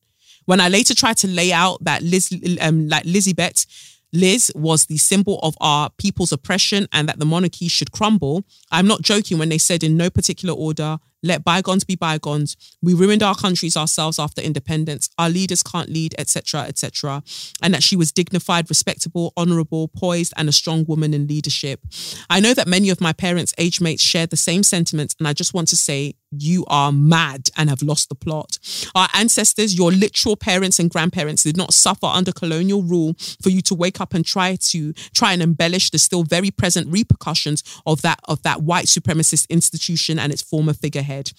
When 0.45 0.59
I 0.59 0.69
later 0.69 0.93
tried 0.93 1.17
to 1.17 1.27
lay 1.27 1.51
out 1.51 1.83
that 1.83 2.01
Liz, 2.01 2.31
um, 2.61 2.87
like 2.87 3.05
Lizzie 3.05 3.33
Bet, 3.33 3.65
Liz 4.13 4.51
was 4.55 4.85
the 4.85 4.97
symbol 4.97 5.39
of 5.41 5.55
our 5.61 5.89
people's 5.97 6.31
oppression 6.31 6.87
and 6.91 7.07
that 7.07 7.19
the 7.19 7.25
monarchy 7.25 7.67
should 7.67 7.91
crumble. 7.91 8.43
I'm 8.71 8.87
not 8.87 9.01
joking 9.01 9.37
when 9.37 9.49
they 9.49 9.57
said 9.57 9.83
in 9.83 9.97
no 9.97 10.09
particular 10.09 10.53
order, 10.53 10.99
let 11.23 11.43
bygones 11.43 11.83
be 11.83 11.95
bygones. 11.95 12.57
We 12.81 12.93
ruined 12.93 13.23
our 13.23 13.35
countries 13.35 13.77
ourselves 13.77 14.17
after 14.17 14.41
independence. 14.41 15.09
Our 15.17 15.29
leaders 15.29 15.63
can't 15.63 15.89
lead, 15.89 16.15
etc., 16.17 16.61
etc. 16.61 17.23
And 17.61 17.73
that 17.73 17.83
she 17.83 17.95
was 17.95 18.11
dignified, 18.11 18.69
respectable, 18.69 19.33
honorable, 19.37 19.87
poised, 19.87 20.33
and 20.37 20.49
a 20.49 20.51
strong 20.51 20.85
woman 20.85 21.13
in 21.13 21.27
leadership. 21.27 21.81
I 22.29 22.39
know 22.39 22.53
that 22.53 22.67
many 22.67 22.89
of 22.89 23.01
my 23.01 23.13
parents' 23.13 23.53
age 23.57 23.81
mates 23.81 24.03
share 24.03 24.27
the 24.27 24.37
same 24.37 24.63
sentiments, 24.63 25.15
and 25.19 25.27
I 25.27 25.33
just 25.33 25.53
want 25.53 25.67
to 25.69 25.75
say 25.75 26.15
you 26.31 26.65
are 26.67 26.91
mad 26.91 27.49
and 27.57 27.69
have 27.69 27.81
lost 27.81 28.07
the 28.09 28.15
plot. 28.15 28.57
Our 28.95 29.09
ancestors, 29.13 29.77
your 29.77 29.91
literal 29.91 30.37
parents 30.37 30.79
and 30.79 30.89
grandparents, 30.89 31.43
did 31.43 31.57
not 31.57 31.73
suffer 31.73 32.05
under 32.05 32.31
colonial 32.31 32.83
rule 32.83 33.15
for 33.41 33.49
you 33.49 33.61
to 33.63 33.75
wake 33.75 33.99
up 33.99 34.13
and 34.13 34.25
try 34.25 34.55
to 34.55 34.93
try 35.13 35.33
and 35.33 35.41
embellish 35.41 35.89
the 35.89 35.99
still 35.99 36.23
very 36.23 36.49
present 36.49 36.87
repercussions 36.89 37.63
of 37.85 38.01
that 38.01 38.19
of 38.25 38.41
that 38.43 38.61
white 38.61 38.85
supremacist 38.85 39.49
institution 39.49 40.17
and 40.17 40.31
its 40.31 40.41
former 40.41 40.73
figurehead 40.73 41.10
head. 41.11 41.31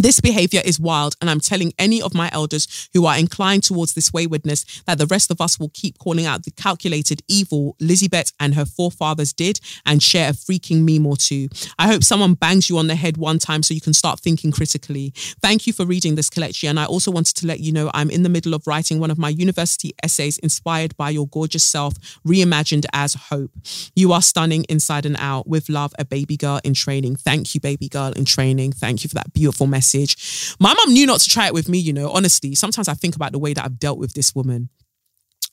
This 0.00 0.18
behavior 0.18 0.62
is 0.64 0.80
wild, 0.80 1.14
and 1.20 1.28
I'm 1.28 1.40
telling 1.40 1.74
any 1.78 2.00
of 2.00 2.14
my 2.14 2.30
elders 2.32 2.88
who 2.94 3.04
are 3.04 3.18
inclined 3.18 3.64
towards 3.64 3.92
this 3.92 4.14
waywardness 4.14 4.64
that 4.86 4.96
the 4.96 5.04
rest 5.04 5.30
of 5.30 5.42
us 5.42 5.60
will 5.60 5.68
keep 5.74 5.98
calling 5.98 6.24
out 6.24 6.44
the 6.44 6.50
calculated 6.52 7.20
evil 7.28 7.76
Lizzie-Bet 7.80 8.32
and 8.40 8.54
her 8.54 8.64
forefathers 8.64 9.34
did 9.34 9.60
and 9.84 10.02
share 10.02 10.30
a 10.30 10.32
freaking 10.32 10.90
meme 10.90 11.06
or 11.06 11.18
two. 11.18 11.50
I 11.78 11.86
hope 11.86 12.02
someone 12.02 12.32
bangs 12.32 12.70
you 12.70 12.78
on 12.78 12.86
the 12.86 12.94
head 12.94 13.18
one 13.18 13.38
time 13.38 13.62
so 13.62 13.74
you 13.74 13.82
can 13.82 13.92
start 13.92 14.20
thinking 14.20 14.52
critically. 14.52 15.12
Thank 15.42 15.66
you 15.66 15.74
for 15.74 15.84
reading 15.84 16.14
this 16.14 16.30
collection, 16.30 16.70
and 16.70 16.80
I 16.80 16.86
also 16.86 17.10
wanted 17.10 17.36
to 17.36 17.46
let 17.46 17.60
you 17.60 17.70
know 17.70 17.90
I'm 17.92 18.08
in 18.08 18.22
the 18.22 18.30
middle 18.30 18.54
of 18.54 18.66
writing 18.66 19.00
one 19.00 19.10
of 19.10 19.18
my 19.18 19.28
university 19.28 19.92
essays 20.02 20.38
inspired 20.38 20.96
by 20.96 21.10
your 21.10 21.28
gorgeous 21.28 21.64
self, 21.64 21.92
reimagined 22.26 22.86
as 22.94 23.12
hope. 23.12 23.50
You 23.94 24.14
are 24.14 24.22
stunning 24.22 24.64
inside 24.70 25.04
and 25.04 25.16
out. 25.18 25.46
With 25.46 25.68
love, 25.68 25.92
a 25.98 26.06
baby 26.06 26.38
girl 26.38 26.58
in 26.64 26.72
training. 26.72 27.16
Thank 27.16 27.54
you, 27.54 27.60
baby 27.60 27.88
girl 27.88 28.12
in 28.12 28.24
training. 28.24 28.72
Thank 28.72 29.04
you 29.04 29.08
for 29.08 29.16
that 29.16 29.34
beautiful 29.34 29.66
message 29.66 29.89
message. 29.94 30.54
My 30.58 30.74
mum 30.74 30.92
knew 30.92 31.06
not 31.06 31.20
to 31.20 31.28
try 31.28 31.46
it 31.46 31.54
with 31.54 31.68
me, 31.68 31.78
you 31.78 31.92
know, 31.92 32.10
honestly. 32.10 32.54
Sometimes 32.54 32.88
I 32.88 32.94
think 32.94 33.16
about 33.16 33.32
the 33.32 33.38
way 33.38 33.54
that 33.54 33.64
I've 33.64 33.78
dealt 33.78 33.98
with 33.98 34.12
this 34.14 34.34
woman. 34.34 34.68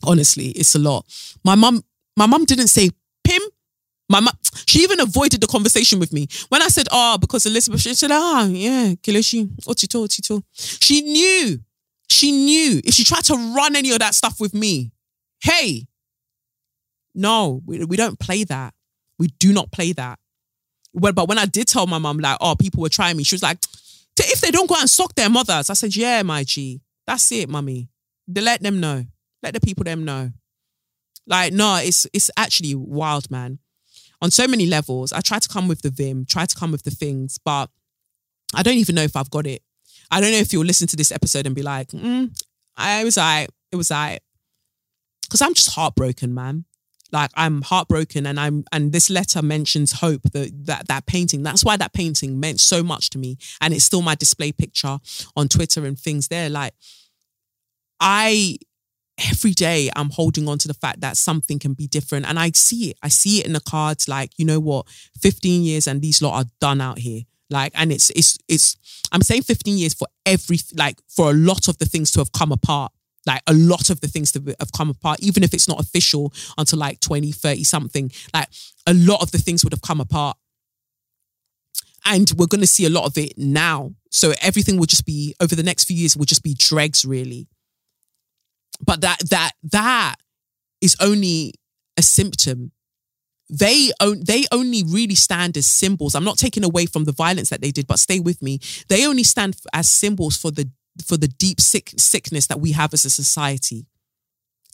Honestly, 0.04 0.50
it's 0.50 0.76
a 0.76 0.80
lot. 0.80 1.06
My 1.44 1.56
mum, 1.56 1.84
my 2.16 2.26
mum 2.26 2.46
didn't 2.46 2.68
say, 2.68 2.90
Pim. 3.24 3.42
My 4.10 4.22
mum, 4.22 4.34
she 4.66 4.80
even 4.84 5.02
avoided 5.02 5.42
the 5.42 5.48
conversation 5.48 6.00
with 6.00 6.14
me. 6.14 6.28
When 6.48 6.62
I 6.62 6.70
said, 6.70 6.88
oh, 6.92 7.18
because 7.18 7.46
Elizabeth, 7.46 7.82
she 7.82 7.94
said, 7.94 8.12
ah, 8.12 8.46
yeah, 8.46 8.94
Kelechi, 9.04 9.48
Otito, 9.66 10.06
Otito. 10.08 10.44
She 10.54 11.02
knew, 11.02 11.60
she 12.10 12.32
knew 12.32 12.82
if 12.86 12.94
she 12.94 13.04
tried 13.04 13.26
to 13.26 13.34
run 13.34 13.76
any 13.76 13.92
of 13.92 14.00
that 14.00 14.16
stuff 14.16 14.40
with 14.40 14.54
me, 14.54 14.92
hey, 15.42 15.88
no, 17.14 17.62
we, 17.66 17.84
we 17.84 17.98
don't 17.98 18.18
play 18.18 18.46
that. 18.46 18.74
We 19.20 19.28
do 19.40 19.52
not 19.52 19.72
play 19.72 19.92
that. 19.94 20.20
But 20.94 21.28
when 21.28 21.38
I 21.38 21.46
did 21.46 21.68
tell 21.68 21.86
my 21.86 21.98
mom, 21.98 22.20
like, 22.20 22.38
oh, 22.40 22.56
people 22.56 22.82
were 22.82 22.90
trying 22.90 23.18
me, 23.18 23.24
she 23.24 23.36
was 23.36 23.44
like, 23.44 23.58
if 24.28 24.42
they 24.42 24.52
don't 24.52 24.68
go 24.68 24.76
out 24.76 24.82
and 24.82 24.90
suck 24.90 25.14
their 25.16 25.30
mothers, 25.30 25.70
I 25.70 25.74
said, 25.74 25.96
yeah, 25.96 26.24
my 26.24 26.44
G, 26.44 26.82
that's 27.06 27.32
it, 27.32 27.50
mummy. 27.50 27.90
They 28.28 28.42
let 28.42 28.62
them 28.62 28.80
know. 28.80 29.06
Let 29.44 29.54
the 29.54 29.60
people 29.60 29.84
them 29.84 30.06
know. 30.06 30.32
Like, 31.26 31.54
no, 31.54 31.80
it's 31.82 32.08
it's 32.14 32.32
actually 32.38 32.76
wild, 32.76 33.30
man. 33.30 33.60
On 34.22 34.32
so 34.32 34.48
many 34.48 34.66
levels, 34.66 35.14
I 35.14 35.22
try 35.22 35.40
to 35.40 35.48
come 35.50 35.68
with 35.68 35.82
the 35.82 35.90
vim, 35.90 36.26
try 36.26 36.46
to 36.46 36.56
come 36.56 36.72
with 36.72 36.84
the 36.84 36.92
things, 36.92 37.38
but 37.44 37.70
I 38.56 38.64
don't 38.64 38.78
even 38.78 38.96
know 38.96 39.04
if 39.04 39.16
I've 39.16 39.30
got 39.30 39.46
it. 39.46 39.62
I 40.10 40.22
don't 40.22 40.32
know 40.32 40.38
if 40.38 40.54
you'll 40.54 40.66
listen 40.66 40.88
to 40.88 40.96
this 40.96 41.12
episode 41.12 41.46
and 41.46 41.56
be 41.56 41.62
like, 41.64 41.90
mm, 41.90 42.32
I 42.76 43.04
was 43.04 43.18
like, 43.18 43.50
it 43.72 43.76
was 43.76 43.92
like, 43.92 44.22
because 45.24 45.42
I'm 45.42 45.54
just 45.54 45.76
heartbroken, 45.76 46.34
man 46.34 46.66
like 47.12 47.32
I'm 47.36 47.62
heartbroken 47.62 48.26
and 48.26 48.40
I'm 48.40 48.66
and 48.72 48.92
this 48.92 49.10
letter 49.10 49.42
mentions 49.42 49.94
hope 49.94 50.22
that 50.34 50.66
that 50.66 50.88
that 50.88 51.06
painting. 51.06 51.44
That's 51.44 51.64
why 51.64 51.78
that 51.78 51.94
painting 51.94 52.40
meant 52.40 52.60
so 52.60 52.84
much 52.84 53.10
to 53.12 53.18
me. 53.18 53.38
And 53.62 53.74
it's 53.74 53.84
still 53.84 54.02
my 54.02 54.16
display 54.16 54.52
picture 54.52 55.00
on 55.36 55.48
Twitter 55.48 55.86
and 55.86 55.98
things 55.98 56.28
there. 56.28 56.50
Like 56.50 56.74
I 58.00 58.58
every 59.32 59.52
day 59.52 59.90
I'm 59.96 60.12
holding 60.12 60.48
on 60.48 60.60
to 60.60 60.68
the 60.68 60.74
fact 60.74 61.02
that 61.02 61.18
something 61.18 61.60
can 61.60 61.74
be 61.74 61.88
different. 61.88 62.28
And 62.28 62.38
I 62.38 62.52
see 62.52 62.92
it. 62.92 62.98
I 63.02 63.08
see 63.08 63.40
it 63.40 63.46
in 63.46 63.54
the 63.54 63.62
cards. 63.62 64.08
Like 64.08 64.32
you 64.38 64.46
know 64.46 64.60
what? 64.60 64.88
15 65.22 65.64
years 65.64 65.88
and 65.88 66.02
these 66.02 66.22
lot 66.22 66.38
are 66.38 66.50
done 66.60 66.82
out 66.82 67.00
here. 67.00 67.22
Like 67.50 67.72
and 67.76 67.92
it's 67.92 68.10
it's 68.12 68.38
it's 68.48 68.76
I'm 69.12 69.22
saying 69.22 69.44
15 69.44 69.78
years 69.78 69.94
for 69.94 70.08
every 70.26 70.60
like 70.76 71.00
for 71.08 71.32
a 71.32 71.34
lot 71.34 71.68
of 71.68 71.78
the 71.78 71.86
things 71.86 72.12
to 72.12 72.20
have 72.20 72.32
come 72.32 72.52
apart 72.52 72.92
like 73.28 73.44
a 73.46 73.54
lot 73.54 73.90
of 73.92 74.00
the 74.02 74.08
things 74.08 74.32
that 74.32 74.56
have 74.60 74.72
come 74.72 74.90
apart, 74.90 75.20
even 75.20 75.44
if 75.44 75.54
it's 75.54 75.68
not 75.68 75.80
official 75.80 76.34
until 76.58 76.80
like 76.80 77.00
20, 77.02 77.32
30 77.32 77.64
something, 77.64 78.12
like 78.34 78.48
a 78.88 78.94
lot 78.94 79.22
of 79.22 79.32
the 79.32 79.38
things 79.38 79.64
would 79.64 79.74
have 79.74 79.82
come 79.84 80.02
apart. 80.02 80.38
and 82.06 82.32
we're 82.38 82.48
going 82.48 82.62
to 82.62 82.68
see 82.68 82.86
a 82.86 82.90
lot 82.90 83.06
of 83.06 83.18
it 83.18 83.34
now. 83.38 83.92
So 84.12 84.34
everything 84.42 84.78
will 84.78 84.86
just 84.86 85.06
be 85.06 85.36
over 85.40 85.56
the 85.56 85.64
next 85.64 85.86
few 85.86 85.98
years 85.98 86.16
will 86.16 86.26
just 86.26 86.44
be 86.44 86.56
dregs, 86.58 87.04
really. 87.06 87.48
But 88.84 89.02
that 89.02 89.20
that 89.30 89.52
that 89.72 90.16
is 90.82 90.96
only 91.02 91.54
a 91.98 92.02
symptom. 92.02 92.72
They 93.50 93.92
own, 94.02 94.24
they 94.26 94.44
only 94.52 94.84
really 94.84 95.16
stand 95.16 95.58
as 95.58 95.68
symbols. 95.68 96.16
I'm 96.16 96.26
not 96.26 96.38
taking 96.38 96.64
away 96.66 96.86
from 96.86 97.06
the 97.06 97.14
violence 97.14 97.50
that 97.50 97.62
they 97.62 97.72
did, 97.72 97.88
but 97.88 98.00
stay 98.00 98.20
with 98.20 98.42
me. 98.42 98.60
They 98.90 99.06
only 99.08 99.24
stand 99.24 99.56
as 99.74 99.90
symbols 99.90 100.38
for 100.38 100.52
the 100.52 100.70
for 101.06 101.18
the 101.18 101.28
deep 101.28 101.60
sick 101.62 101.92
sickness 101.98 102.48
that 102.48 102.60
we 102.60 102.72
have 102.72 102.94
as 102.94 103.06
a 103.06 103.10
society. 103.10 103.86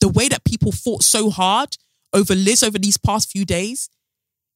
The 0.01 0.09
way 0.09 0.27
that 0.27 0.43
people 0.43 0.71
fought 0.71 1.03
so 1.03 1.29
hard 1.29 1.77
over 2.13 2.35
Liz 2.35 2.63
over 2.63 2.77
these 2.77 2.97
past 2.97 3.31
few 3.31 3.45
days 3.45 3.89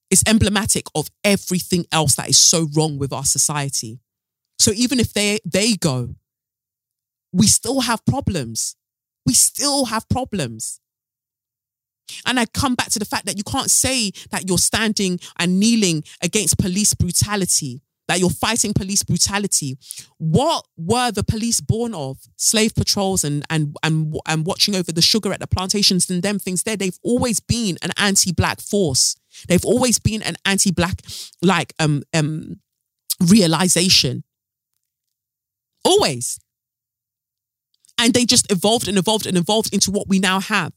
is 0.10 0.23
emblematic 0.27 0.85
of 0.95 1.10
everything 1.23 1.85
else 1.91 2.15
that 2.15 2.30
is 2.30 2.38
so 2.38 2.68
wrong 2.76 2.98
with 2.98 3.11
our 3.11 3.26
society. 3.26 3.99
So 4.60 4.72
even 4.72 4.99
if 4.99 5.14
they 5.14 5.39
they 5.45 5.73
go, 5.73 6.15
we 7.31 7.48
still 7.48 7.81
have 7.81 8.06
problems. 8.06 8.76
We 9.26 9.34
still 9.34 9.85
have 9.85 10.07
problems. 10.10 10.80
And 12.26 12.39
I 12.39 12.45
come 12.45 12.76
back 12.76 12.89
to 12.91 12.99
the 12.99 13.06
fact 13.06 13.26
that 13.26 13.38
you 13.38 13.44
can't 13.44 13.69
say 13.69 14.11
that 14.31 14.48
you're 14.48 14.57
standing 14.57 15.19
and 15.38 15.60
kneeling 15.60 16.03
against 16.22 16.57
police 16.57 16.94
brutality, 16.94 17.81
that 18.08 18.20
you're 18.20 18.30
fighting 18.30 18.74
police 18.74 19.04
brutality. 19.04 19.78
What 20.18 20.66
were 20.78 21.12
the 21.12 21.24
police 21.24 21.60
born 21.62 21.94
of? 21.94 22.18
Slave 22.38 22.74
patrols 22.76 23.24
and 23.24 23.46
and 23.50 23.76
and, 23.84 24.16
and 24.26 24.46
watching 24.46 24.76
over 24.76 24.92
the 24.92 25.02
sugar 25.02 25.34
at 25.34 25.40
the 25.40 25.48
plantations 25.48 26.10
and 26.10 26.24
them 26.24 26.40
things 26.40 26.64
there. 26.64 26.78
They've 26.78 27.00
always 27.04 27.40
been 27.40 27.78
an 27.82 27.92
anti-black 27.98 28.62
force. 28.62 29.16
They've 29.48 29.66
always 29.66 30.00
been 30.00 30.22
an 30.24 30.36
anti-black 30.46 31.02
like 31.42 31.74
um 31.80 32.04
um 32.14 32.60
realization. 33.20 34.24
Always. 35.84 36.40
And 38.00 38.14
they 38.14 38.26
just 38.26 38.52
evolved 38.52 38.88
and 38.88 38.98
evolved 38.98 39.26
and 39.26 39.38
evolved 39.38 39.74
into 39.74 39.92
what 39.92 40.08
we 40.08 40.20
now 40.20 40.40
have. 40.40 40.74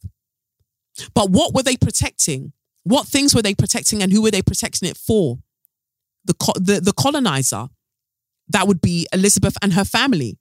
But 1.14 1.30
what 1.30 1.54
were 1.54 1.62
they 1.62 1.76
protecting? 1.76 2.52
What 2.84 3.06
things 3.06 3.34
were 3.34 3.42
they 3.42 3.54
protecting 3.54 4.02
and 4.02 4.10
who 4.10 4.22
were 4.22 4.30
they 4.30 4.42
protecting 4.42 4.88
it 4.88 4.96
for? 4.96 5.38
The, 6.24 6.34
the, 6.60 6.80
the 6.80 6.92
colonizer. 6.92 7.68
That 8.48 8.66
would 8.66 8.80
be 8.80 9.06
Elizabeth 9.12 9.56
and 9.62 9.74
her 9.74 9.84
family. 9.84 10.36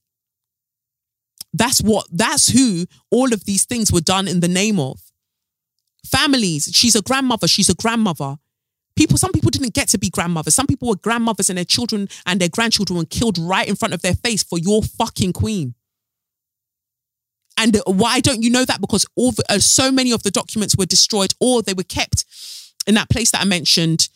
That's 1.54 1.82
what, 1.82 2.08
that's 2.12 2.50
who 2.50 2.86
all 3.12 3.34
of 3.34 3.46
these 3.46 3.66
things 3.66 3.92
were 3.92 4.02
done 4.02 4.28
in 4.28 4.40
the 4.40 4.48
name 4.48 4.80
of. 4.80 5.00
Families. 6.06 6.70
She's 6.74 6.96
a 6.96 7.02
grandmother. 7.02 7.48
She's 7.48 7.70
a 7.70 7.76
grandmother. 7.76 8.38
People, 8.96 9.18
some 9.18 9.32
people 9.32 9.52
didn't 9.52 9.74
get 9.74 9.88
to 9.90 9.98
be 9.98 10.10
grandmothers. 10.10 10.56
Some 10.56 10.68
people 10.68 10.90
were 10.90 10.96
grandmothers 10.96 11.50
and 11.50 11.58
their 11.58 11.66
children 11.66 12.10
and 12.26 12.40
their 12.40 12.50
grandchildren 12.50 12.98
were 12.98 13.06
killed 13.06 13.38
right 13.38 13.68
in 13.68 13.76
front 13.76 13.94
of 13.94 14.02
their 14.02 14.16
face 14.16 14.44
for 14.44 14.60
your 14.60 14.84
fucking 14.84 15.34
queen. 15.34 15.76
And 17.58 17.80
why 17.86 18.22
don't 18.22 18.42
you 18.42 18.50
know 18.50 18.66
that? 18.66 18.82
Because 18.82 19.06
all 19.16 19.32
the, 19.32 19.44
uh, 19.50 19.60
so 19.60 19.92
many 19.92 20.12
of 20.12 20.24
the 20.24 20.32
documents 20.32 20.76
were 20.78 20.86
destroyed 20.86 21.34
or 21.40 21.62
they 21.62 21.74
were 21.74 21.84
kept 21.84 22.26
in 22.88 22.96
that 22.96 23.10
place 23.10 23.32
that 23.32 23.42
I 23.42 23.46
mentioned. 23.46 24.10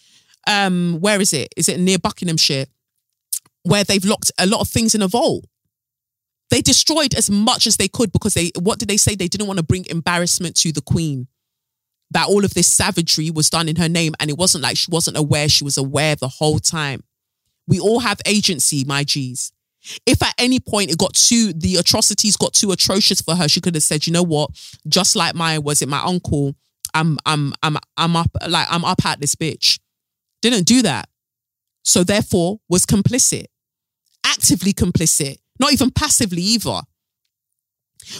Um, 0.47 0.97
where 0.99 1.21
is 1.21 1.33
it? 1.33 1.53
Is 1.55 1.69
it 1.69 1.79
near 1.79 1.97
Buckinghamshire? 1.97 2.65
Where 3.63 3.83
they've 3.83 4.03
locked 4.03 4.31
a 4.37 4.45
lot 4.45 4.61
of 4.61 4.67
things 4.67 4.93
in 4.93 5.01
a 5.01 5.07
vault. 5.07 5.45
They 6.49 6.61
destroyed 6.61 7.15
as 7.15 7.29
much 7.29 7.65
as 7.65 7.77
they 7.77 7.87
could 7.87 8.11
because 8.11 8.33
they, 8.33 8.51
what 8.59 8.77
did 8.77 8.89
they 8.89 8.97
say? 8.97 9.15
They 9.15 9.27
didn't 9.27 9.47
want 9.47 9.57
to 9.57 9.65
bring 9.65 9.85
embarrassment 9.89 10.55
to 10.57 10.71
the 10.71 10.81
Queen. 10.81 11.27
That 12.11 12.27
all 12.27 12.45
of 12.45 12.53
this 12.53 12.67
savagery 12.67 13.31
was 13.31 13.49
done 13.49 13.67
in 13.67 13.77
her 13.77 13.89
name. 13.89 14.13
And 14.19 14.29
it 14.29 14.37
wasn't 14.37 14.63
like 14.63 14.77
she 14.77 14.91
wasn't 14.91 15.17
aware, 15.17 15.49
she 15.49 15.63
was 15.63 15.77
aware 15.77 16.15
the 16.15 16.27
whole 16.27 16.59
time. 16.59 17.03
We 17.67 17.79
all 17.79 18.01
have 18.01 18.21
agency, 18.25 18.83
my 18.83 19.03
G's. 19.03 19.51
If 20.05 20.21
at 20.21 20.35
any 20.37 20.59
point 20.59 20.91
it 20.91 20.97
got 20.97 21.13
too, 21.13 21.53
the 21.53 21.77
atrocities 21.77 22.37
got 22.37 22.53
too 22.53 22.71
atrocious 22.71 23.21
for 23.21 23.35
her, 23.35 23.49
she 23.49 23.61
could 23.61 23.75
have 23.75 23.83
said, 23.83 24.05
you 24.05 24.13
know 24.13 24.23
what? 24.23 24.51
Just 24.87 25.15
like 25.15 25.33
my, 25.35 25.57
was 25.57 25.81
it 25.81 25.89
my 25.89 26.03
uncle? 26.03 26.55
I'm, 26.93 27.17
I'm, 27.25 27.53
I'm, 27.63 27.77
I'm 27.97 28.15
up, 28.15 28.29
like, 28.47 28.67
I'm 28.69 28.85
up 28.85 29.03
at 29.05 29.19
this 29.19 29.35
bitch. 29.35 29.79
Didn't 30.43 30.65
do 30.65 30.83
that. 30.83 31.09
So 31.83 32.03
therefore 32.03 32.59
was 32.69 32.85
complicit, 32.85 33.45
actively 34.25 34.73
complicit, 34.73 35.37
not 35.59 35.73
even 35.73 35.89
passively 35.89 36.41
either. 36.41 36.81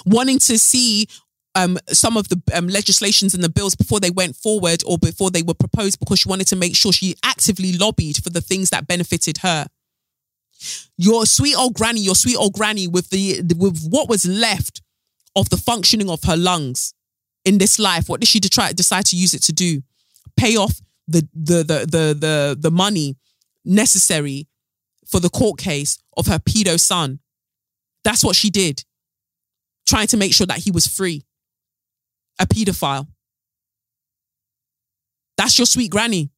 Wanting 0.06 0.40
to 0.40 0.58
see 0.58 1.08
um, 1.56 1.78
some 1.90 2.18
of 2.18 2.30
the 2.30 2.42
um, 2.54 2.68
legislations 2.68 3.34
and 3.34 3.44
the 3.44 3.50
bills 3.50 3.76
before 3.76 4.00
they 4.00 4.10
went 4.10 4.36
forward 4.36 4.82
or 4.88 4.98
before 4.98 5.30
they 5.30 5.44
were 5.44 5.54
proposed 5.54 6.00
because 6.00 6.20
she 6.20 6.30
wanted 6.30 6.48
to 6.48 6.56
make 6.56 6.76
sure 6.76 6.92
she 6.92 7.16
actively 7.24 7.74
lobbied 7.74 8.24
for 8.24 8.30
the 8.30 8.42
things 8.42 8.72
that 8.72 8.88
benefited 8.88 9.40
her 9.40 9.68
your 10.98 11.26
sweet 11.26 11.56
old 11.56 11.74
granny, 11.74 12.00
your 12.00 12.16
sweet 12.16 12.38
old 12.38 12.54
granny 12.54 12.88
with 12.88 13.10
the 13.10 13.42
with 13.58 13.86
what 13.90 14.10
was 14.10 14.26
left 14.26 14.82
of 15.36 15.50
the 15.50 15.58
functioning 15.58 16.10
of 16.10 16.24
her 16.24 16.38
lungs 16.38 16.94
in 17.44 17.58
this 17.58 17.80
life. 17.80 18.08
What 18.08 18.22
did 18.22 18.28
she 18.28 18.40
try 18.40 18.72
decide 18.72 19.06
to 19.08 19.18
use 19.18 19.34
it 19.34 19.44
to 19.44 19.54
do? 19.54 19.82
Pay 20.38 20.56
off 20.56 20.80
the 21.08 21.28
the 21.34 21.64
the 21.64 21.80
the 21.86 22.18
the, 22.20 22.58
the 22.60 22.72
money 22.72 23.18
necessary 23.66 24.48
for 25.06 25.20
the 25.20 25.30
court 25.30 25.60
case 25.60 25.98
of 26.18 26.28
her 26.28 26.40
pedo 26.40 26.80
son. 26.80 27.20
That's 28.04 28.24
what 28.24 28.36
she 28.36 28.50
did. 28.50 28.84
Trying 29.88 30.08
to 30.08 30.18
make 30.18 30.34
sure 30.34 30.48
that 30.48 30.60
he 30.60 30.72
was 30.72 30.88
free. 30.88 31.24
A 32.40 32.46
pedophile. 32.46 33.08
That's 35.38 35.58
your 35.58 35.66
sweet 35.66 35.92
granny. 35.92 36.30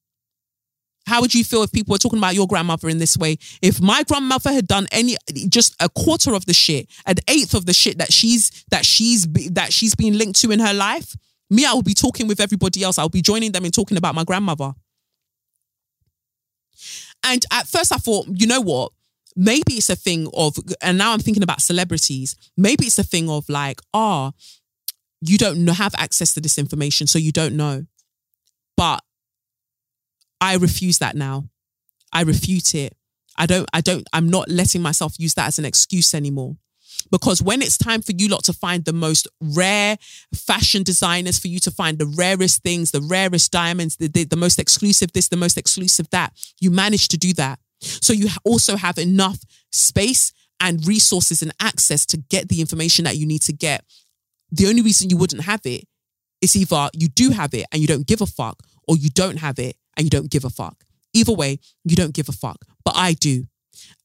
How 1.07 1.21
would 1.21 1.35
you 1.35 1.43
feel 1.43 1.61
if 1.61 1.71
people 1.71 1.93
were 1.93 1.99
talking 1.99 2.17
about 2.17 2.33
your 2.33 2.47
grandmother 2.47 2.89
in 2.89 2.97
this 2.97 3.15
way? 3.15 3.37
If 3.61 3.79
my 3.79 4.03
grandmother 4.03 4.51
had 4.51 4.67
done 4.67 4.87
any, 4.91 5.15
just 5.49 5.75
a 5.79 5.87
quarter 5.87 6.33
of 6.33 6.45
the 6.47 6.53
shit, 6.53 6.89
an 7.05 7.15
eighth 7.27 7.53
of 7.53 7.67
the 7.67 7.73
shit 7.73 7.99
that 7.99 8.11
she's 8.11 8.65
that 8.71 8.85
she's 8.85 9.27
that 9.51 9.71
she's 9.71 9.93
been 9.93 10.17
linked 10.17 10.39
to 10.41 10.51
in 10.51 10.59
her 10.59 10.73
life, 10.73 11.15
me, 11.49 11.65
I 11.65 11.73
would 11.73 11.85
be 11.85 11.93
talking 11.93 12.27
with 12.27 12.39
everybody 12.39 12.83
else. 12.83 12.97
I'll 12.97 13.09
be 13.09 13.21
joining 13.21 13.51
them 13.51 13.65
in 13.65 13.71
talking 13.71 13.97
about 13.97 14.15
my 14.15 14.23
grandmother. 14.23 14.73
And 17.23 17.43
at 17.51 17.67
first, 17.67 17.91
I 17.91 17.97
thought, 17.97 18.27
you 18.33 18.47
know 18.47 18.61
what? 18.61 18.91
Maybe 19.35 19.73
it's 19.73 19.89
a 19.89 19.95
thing 19.95 20.29
of, 20.33 20.57
and 20.81 20.97
now 20.97 21.11
I'm 21.11 21.19
thinking 21.19 21.43
about 21.43 21.61
celebrities. 21.61 22.35
Maybe 22.55 22.85
it's 22.85 22.99
a 22.99 23.03
thing 23.03 23.29
of 23.29 23.49
like, 23.49 23.81
ah, 23.93 24.31
oh, 24.31 24.33
you 25.21 25.37
don't 25.37 25.65
have 25.67 25.95
access 25.97 26.33
to 26.35 26.39
this 26.39 26.57
information, 26.57 27.07
so 27.07 27.17
you 27.19 27.31
don't 27.31 27.57
know. 27.57 27.85
But 28.77 29.03
I 30.39 30.55
refuse 30.55 30.99
that 30.99 31.15
now. 31.15 31.45
I 32.13 32.21
refute 32.21 32.75
it. 32.75 32.95
I 33.37 33.45
don't, 33.45 33.67
I 33.73 33.81
don't, 33.81 34.07
I'm 34.13 34.29
not 34.29 34.49
letting 34.49 34.81
myself 34.81 35.15
use 35.19 35.33
that 35.33 35.47
as 35.47 35.59
an 35.59 35.65
excuse 35.65 36.13
anymore. 36.13 36.57
Because 37.11 37.41
when 37.41 37.61
it's 37.61 37.77
time 37.77 38.01
for 38.01 38.11
you 38.11 38.27
lot 38.27 38.43
to 38.45 38.53
find 38.53 38.85
the 38.85 38.93
most 38.93 39.27
rare 39.39 39.97
fashion 40.33 40.83
designers, 40.83 41.39
for 41.39 41.47
you 41.47 41.59
to 41.59 41.71
find 41.71 41.99
the 41.99 42.11
rarest 42.17 42.63
things, 42.63 42.91
the 42.91 43.01
rarest 43.01 43.51
diamonds, 43.51 43.97
the, 43.97 44.07
the, 44.07 44.23
the 44.23 44.35
most 44.35 44.59
exclusive 44.59 45.11
this, 45.13 45.29
the 45.29 45.37
most 45.37 45.57
exclusive 45.57 46.09
that, 46.11 46.33
you 46.59 46.71
manage 46.71 47.07
to 47.09 47.17
do 47.17 47.33
that. 47.33 47.59
So 47.81 48.13
you 48.13 48.29
also 48.43 48.77
have 48.77 48.97
enough 48.97 49.39
space 49.71 50.33
and 50.59 50.85
resources 50.87 51.41
and 51.41 51.53
access 51.59 52.05
to 52.07 52.17
get 52.17 52.49
the 52.49 52.61
information 52.61 53.05
that 53.05 53.17
you 53.17 53.27
need 53.27 53.41
to 53.43 53.53
get. 53.53 53.83
The 54.51 54.67
only 54.67 54.81
reason 54.81 55.09
you 55.09 55.17
wouldn't 55.17 55.43
have 55.43 55.61
it 55.65 55.85
is 56.41 56.55
either 56.55 56.89
you 56.93 57.07
do 57.07 57.31
have 57.31 57.53
it 57.53 57.65
and 57.71 57.81
you 57.81 57.87
don't 57.87 58.07
give 58.07 58.21
a 58.21 58.25
fuck, 58.25 58.61
or 58.87 58.95
you 58.97 59.09
don't 59.09 59.37
have 59.37 59.59
it 59.59 59.75
and 59.97 60.05
you 60.05 60.09
don't 60.09 60.29
give 60.29 60.45
a 60.45 60.49
fuck. 60.49 60.83
Either 61.13 61.33
way, 61.33 61.59
you 61.83 61.95
don't 61.95 62.13
give 62.13 62.29
a 62.29 62.33
fuck. 62.33 62.57
But 62.83 62.95
I 62.95 63.13
do. 63.13 63.45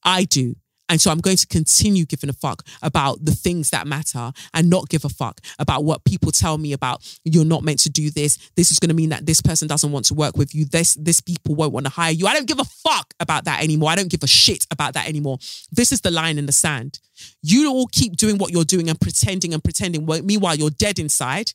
I 0.05 0.25
do. 0.25 0.57
And 0.91 1.01
so 1.01 1.11
I'm 1.11 1.21
going 1.21 1.37
to 1.37 1.47
continue 1.47 2.05
giving 2.05 2.29
a 2.29 2.35
fuck 2.35 2.67
about 2.83 3.25
the 3.25 3.31
things 3.31 3.71
that 3.71 3.87
matter 3.87 4.33
and 4.53 4.69
not 4.69 4.89
give 4.89 5.05
a 5.05 5.09
fuck 5.09 5.41
about 5.59 5.85
what 5.85 6.05
people 6.05 6.33
tell 6.33 6.59
me 6.59 6.73
about 6.73 7.01
you're 7.25 7.45
not 7.45 7.63
meant 7.63 7.79
to 7.81 7.91
do 7.91 8.11
this. 8.11 8.51
This 8.57 8.73
is 8.73 8.81
going 8.81 8.89
to 8.89 8.95
mean 8.95 9.11
that 9.11 9.25
this 9.25 9.41
person 9.41 9.69
doesn't 9.69 9.93
want 9.93 10.07
to 10.07 10.15
work 10.15 10.37
with 10.37 10.55
you. 10.55 10.65
This 10.65 10.95
this 10.95 11.21
people 11.21 11.55
won't 11.55 11.73
want 11.73 11.87
to 11.87 11.93
hire 11.93 12.11
you. 12.11 12.27
I 12.27 12.35
don't 12.35 12.49
give 12.49 12.59
a 12.59 12.65
fuck 12.65 13.15
about 13.21 13.45
that 13.45 13.63
anymore. 13.63 13.91
I 13.91 13.95
don't 13.95 14.11
give 14.11 14.25
a 14.25 14.27
shit 14.27 14.67
about 14.71 14.95
that 14.95 15.09
anymore. 15.09 15.39
This 15.71 15.93
is 15.93 16.01
the 16.01 16.11
line 16.11 16.39
in 16.39 16.47
the 16.47 16.53
sand. 16.53 16.99
You 17.41 17.71
all 17.71 17.87
keep 17.87 18.17
doing 18.17 18.37
what 18.39 18.51
you're 18.51 18.65
doing 18.65 18.91
and 18.91 19.01
pretending 19.01 19.55
and 19.55 19.63
pretending. 19.63 20.05
Meanwhile, 20.05 20.57
you're 20.57 20.71
dead 20.71 20.99
inside 20.99 21.53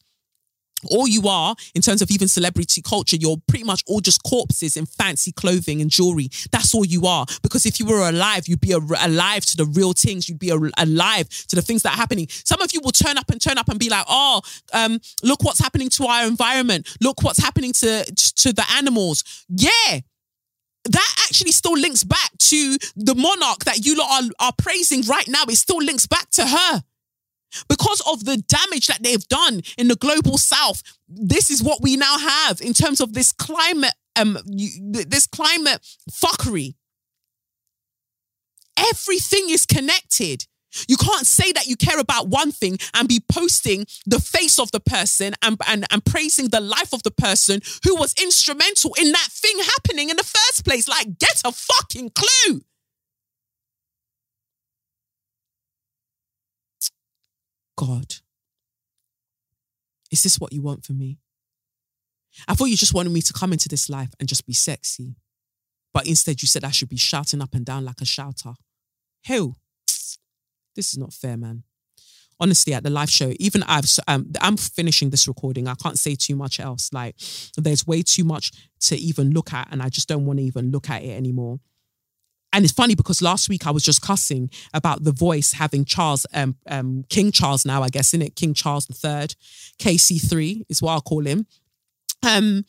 all 0.89 1.07
you 1.07 1.27
are 1.27 1.55
in 1.73 1.81
terms 1.81 2.01
of 2.01 2.11
even 2.11 2.27
celebrity 2.27 2.81
culture, 2.81 3.15
you're 3.15 3.37
pretty 3.47 3.63
much 3.63 3.83
all 3.87 4.01
just 4.01 4.23
corpses 4.23 4.77
in 4.77 4.85
fancy 4.85 5.31
clothing 5.31 5.81
and 5.81 5.89
jewelry. 5.89 6.29
That's 6.51 6.73
all 6.73 6.85
you 6.85 7.05
are. 7.05 7.25
Because 7.41 7.65
if 7.65 7.79
you 7.79 7.85
were 7.85 8.07
alive, 8.07 8.47
you'd 8.47 8.61
be 8.61 8.71
alive 8.71 9.45
to 9.45 9.57
the 9.57 9.65
real 9.65 9.93
things. 9.93 10.29
You'd 10.29 10.39
be 10.39 10.49
alive 10.49 11.29
to 11.29 11.55
the 11.55 11.61
things 11.61 11.81
that 11.83 11.93
are 11.93 11.97
happening. 11.97 12.27
Some 12.29 12.61
of 12.61 12.73
you 12.73 12.81
will 12.83 12.91
turn 12.91 13.17
up 13.17 13.29
and 13.29 13.41
turn 13.41 13.57
up 13.57 13.69
and 13.69 13.79
be 13.79 13.89
like, 13.89 14.05
"Oh, 14.07 14.41
um, 14.73 14.99
look 15.23 15.43
what's 15.43 15.59
happening 15.59 15.89
to 15.91 16.05
our 16.05 16.25
environment. 16.27 16.87
Look 17.01 17.23
what's 17.23 17.39
happening 17.39 17.73
to 17.73 18.05
to 18.05 18.53
the 18.53 18.65
animals." 18.71 19.23
Yeah, 19.49 20.01
that 20.85 21.15
actually 21.27 21.51
still 21.51 21.77
links 21.77 22.03
back 22.03 22.31
to 22.37 22.77
the 22.95 23.15
monarch 23.15 23.65
that 23.65 23.85
you 23.85 23.99
are, 24.01 24.21
are 24.39 24.53
praising 24.57 25.01
right 25.03 25.27
now. 25.27 25.43
It 25.47 25.57
still 25.57 25.77
links 25.77 26.05
back 26.05 26.29
to 26.31 26.45
her 26.45 26.83
because 27.67 28.01
of 28.11 28.25
the 28.25 28.37
damage 28.37 28.87
that 28.87 29.01
they've 29.01 29.27
done 29.27 29.61
in 29.77 29.87
the 29.87 29.95
global 29.95 30.37
south 30.37 30.81
this 31.07 31.49
is 31.49 31.61
what 31.61 31.81
we 31.81 31.95
now 31.95 32.17
have 32.17 32.61
in 32.61 32.73
terms 32.73 32.99
of 32.99 33.13
this 33.13 33.31
climate 33.31 33.93
um 34.15 34.37
this 34.47 35.27
climate 35.27 35.79
fuckery 36.11 36.75
Everything 38.77 39.49
is 39.49 39.65
connected. 39.65 40.45
You 40.89 40.97
can't 40.97 41.25
say 41.25 41.53
that 41.53 41.67
you 41.67 41.77
care 41.77 41.99
about 41.99 42.27
one 42.27 42.51
thing 42.51 42.77
and 42.93 43.07
be 43.07 43.21
posting 43.31 43.85
the 44.05 44.19
face 44.19 44.59
of 44.59 44.71
the 44.71 44.81
person 44.81 45.33
and, 45.41 45.57
and, 45.67 45.85
and 45.89 46.03
praising 46.03 46.49
the 46.49 46.59
life 46.59 46.93
of 46.93 47.01
the 47.03 47.11
person 47.11 47.61
who 47.85 47.95
was 47.95 48.13
instrumental 48.21 48.93
in 48.99 49.13
that 49.13 49.29
thing 49.31 49.57
happening 49.59 50.09
in 50.09 50.17
the 50.17 50.23
first 50.23 50.65
place. 50.65 50.89
Like, 50.89 51.17
get 51.17 51.41
a 51.45 51.53
fucking 51.53 52.11
clue. 52.11 52.61
God, 57.77 58.15
is 60.11 60.23
this 60.23 60.39
what 60.39 60.53
you 60.53 60.61
want 60.61 60.85
for 60.85 60.93
me? 60.93 61.19
I 62.47 62.53
thought 62.53 62.65
you 62.65 62.77
just 62.77 62.93
wanted 62.93 63.11
me 63.11 63.21
to 63.21 63.33
come 63.33 63.53
into 63.53 63.69
this 63.69 63.89
life 63.89 64.13
and 64.19 64.27
just 64.27 64.45
be 64.45 64.53
sexy. 64.53 65.15
But 65.93 66.07
instead, 66.07 66.41
you 66.41 66.47
said 66.47 66.63
I 66.63 66.71
should 66.71 66.89
be 66.89 66.97
shouting 66.97 67.41
up 67.41 67.53
and 67.53 67.65
down 67.65 67.85
like 67.85 68.01
a 68.01 68.05
shouter. 68.05 68.53
Hell, 69.23 69.55
this 70.75 70.91
is 70.91 70.97
not 70.97 71.13
fair, 71.13 71.37
man. 71.37 71.63
Honestly, 72.37 72.73
at 72.73 72.83
the 72.83 72.89
live 72.89 73.09
show, 73.09 73.31
even 73.39 73.63
I've, 73.63 73.85
um, 74.07 74.31
I'm 74.41 74.57
finishing 74.57 75.09
this 75.09 75.25
recording. 75.27 75.69
I 75.69 75.75
can't 75.75 75.97
say 75.97 76.15
too 76.15 76.35
much 76.35 76.59
else. 76.59 76.91
Like, 76.91 77.15
there's 77.57 77.87
way 77.87 78.01
too 78.01 78.25
much 78.25 78.51
to 78.81 78.97
even 78.97 79.31
look 79.31 79.53
at, 79.53 79.69
and 79.71 79.81
I 79.81 79.87
just 79.87 80.09
don't 80.09 80.25
want 80.25 80.39
to 80.39 80.43
even 80.45 80.69
look 80.69 80.89
at 80.89 81.01
it 81.01 81.11
anymore. 81.11 81.59
And 82.55 82.63
it's 82.63 82.73
funny 82.73 82.95
because 82.95 83.21
last 83.21 83.49
week 83.49 83.67
I 83.67 83.71
was 83.71 83.83
just 83.83 84.01
cussing 84.01 84.49
about 84.73 85.03
the 85.03 85.11
voice 85.11 85.51
having 85.51 85.83
Charles, 85.83 86.25
um, 86.33 86.55
um, 86.67 87.03
King 87.09 87.33
Charles 87.33 87.65
now, 87.65 87.83
I 87.83 87.89
guess, 87.89 88.13
in 88.13 88.21
it, 88.21 88.37
King 88.37 88.53
Charles 88.53 88.87
III, 88.89 89.27
KC3 89.77 90.63
is 90.69 90.81
what 90.81 90.93
I'll 90.93 91.01
call 91.01 91.25
him. 91.25 91.47
Um, 92.25 92.63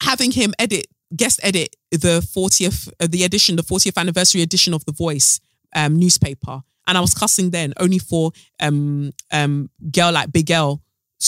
having 0.00 0.30
him 0.30 0.54
edit, 0.60 0.86
guest 1.16 1.40
edit 1.42 1.74
the 1.90 2.20
40th, 2.20 2.88
uh, 3.00 3.08
the 3.10 3.24
edition, 3.24 3.56
the 3.56 3.64
40th 3.64 3.98
anniversary 3.98 4.42
edition 4.42 4.72
of 4.72 4.84
The 4.84 4.92
Voice 4.92 5.40
um, 5.74 5.98
newspaper. 5.98 6.62
And 6.86 6.96
I 6.96 7.00
was 7.00 7.12
cussing 7.12 7.50
then 7.50 7.74
only 7.78 7.98
for 7.98 8.30
um, 8.60 9.10
um, 9.32 9.70
girl 9.90 10.12
like 10.12 10.30
Big 10.30 10.52
L 10.52 10.82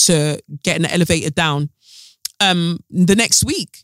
to 0.05 0.41
get 0.63 0.77
an 0.77 0.85
elevator 0.85 1.31
down. 1.31 1.69
Um, 2.39 2.79
the 2.89 3.15
next 3.15 3.43
week, 3.43 3.82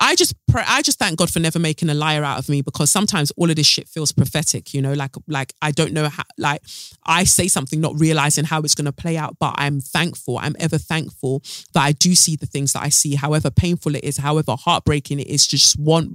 I 0.00 0.14
just 0.14 0.34
pray, 0.46 0.62
I 0.66 0.82
just 0.82 0.98
thank 0.98 1.18
God 1.18 1.30
for 1.30 1.40
never 1.40 1.58
making 1.58 1.90
a 1.90 1.94
liar 1.94 2.22
out 2.22 2.38
of 2.38 2.48
me 2.48 2.62
because 2.62 2.90
sometimes 2.90 3.32
all 3.32 3.50
of 3.50 3.56
this 3.56 3.66
shit 3.66 3.88
feels 3.88 4.12
prophetic, 4.12 4.72
you 4.72 4.80
know, 4.80 4.92
like 4.92 5.16
like 5.26 5.52
I 5.60 5.72
don't 5.72 5.92
know 5.92 6.08
how 6.08 6.22
like 6.38 6.62
I 7.04 7.24
say 7.24 7.48
something 7.48 7.80
not 7.80 7.98
realizing 7.98 8.44
how 8.44 8.60
it's 8.60 8.76
going 8.76 8.84
to 8.84 8.92
play 8.92 9.16
out, 9.16 9.36
but 9.40 9.54
I'm 9.58 9.80
thankful. 9.80 10.38
I'm 10.38 10.54
ever 10.60 10.78
thankful 10.78 11.42
that 11.74 11.82
I 11.82 11.92
do 11.92 12.14
see 12.14 12.36
the 12.36 12.46
things 12.46 12.72
that 12.74 12.82
I 12.82 12.90
see, 12.90 13.16
however 13.16 13.50
painful 13.50 13.96
it 13.96 14.04
is, 14.04 14.18
however 14.18 14.54
heartbreaking 14.56 15.18
it 15.18 15.26
is, 15.26 15.46
just 15.46 15.78
want 15.78 16.12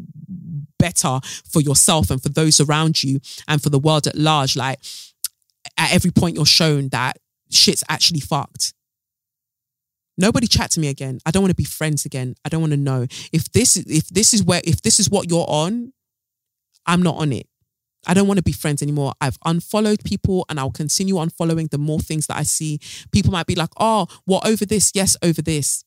better 0.79 1.19
for 1.51 1.61
yourself 1.61 2.09
and 2.09 2.23
for 2.23 2.29
those 2.29 2.61
around 2.61 3.03
you 3.03 3.19
and 3.47 3.61
for 3.61 3.69
the 3.69 3.79
world 3.79 4.07
at 4.07 4.15
large. 4.15 4.55
Like 4.55 4.79
at 5.77 5.93
every 5.93 6.11
point 6.11 6.35
you're 6.35 6.45
shown 6.45 6.87
that 6.89 7.17
shit's 7.51 7.83
actually 7.89 8.21
fucked 8.21 8.73
Nobody 10.17 10.47
chat 10.47 10.71
to 10.71 10.79
me 10.79 10.89
again. 10.89 11.19
I 11.25 11.31
don't 11.31 11.41
want 11.41 11.51
to 11.51 11.55
be 11.55 11.63
friends 11.63 12.05
again. 12.05 12.35
I 12.45 12.49
don't 12.49 12.61
want 12.61 12.71
to 12.71 12.77
know. 12.77 13.07
If 13.31 13.51
this 13.51 13.77
if 13.77 14.09
this 14.09 14.33
is 14.33 14.43
where 14.43 14.61
if 14.63 14.81
this 14.81 14.99
is 14.99 15.09
what 15.09 15.29
you're 15.29 15.45
on, 15.47 15.93
I'm 16.85 17.01
not 17.01 17.15
on 17.15 17.33
it. 17.33 17.47
I 18.05 18.13
don't 18.13 18.27
want 18.27 18.37
to 18.37 18.43
be 18.43 18.51
friends 18.51 18.81
anymore. 18.81 19.13
I've 19.21 19.37
unfollowed 19.45 20.03
people 20.03 20.45
and 20.49 20.59
I'll 20.59 20.71
continue 20.71 21.15
unfollowing 21.15 21.69
the 21.69 21.77
more 21.77 21.99
things 21.99 22.27
that 22.27 22.37
I 22.37 22.43
see. 22.43 22.79
People 23.11 23.31
might 23.31 23.45
be 23.45 23.55
like, 23.55 23.69
oh, 23.79 24.07
what 24.25 24.45
over 24.45 24.65
this? 24.65 24.91
Yes, 24.93 25.15
over 25.23 25.41
this. 25.41 25.85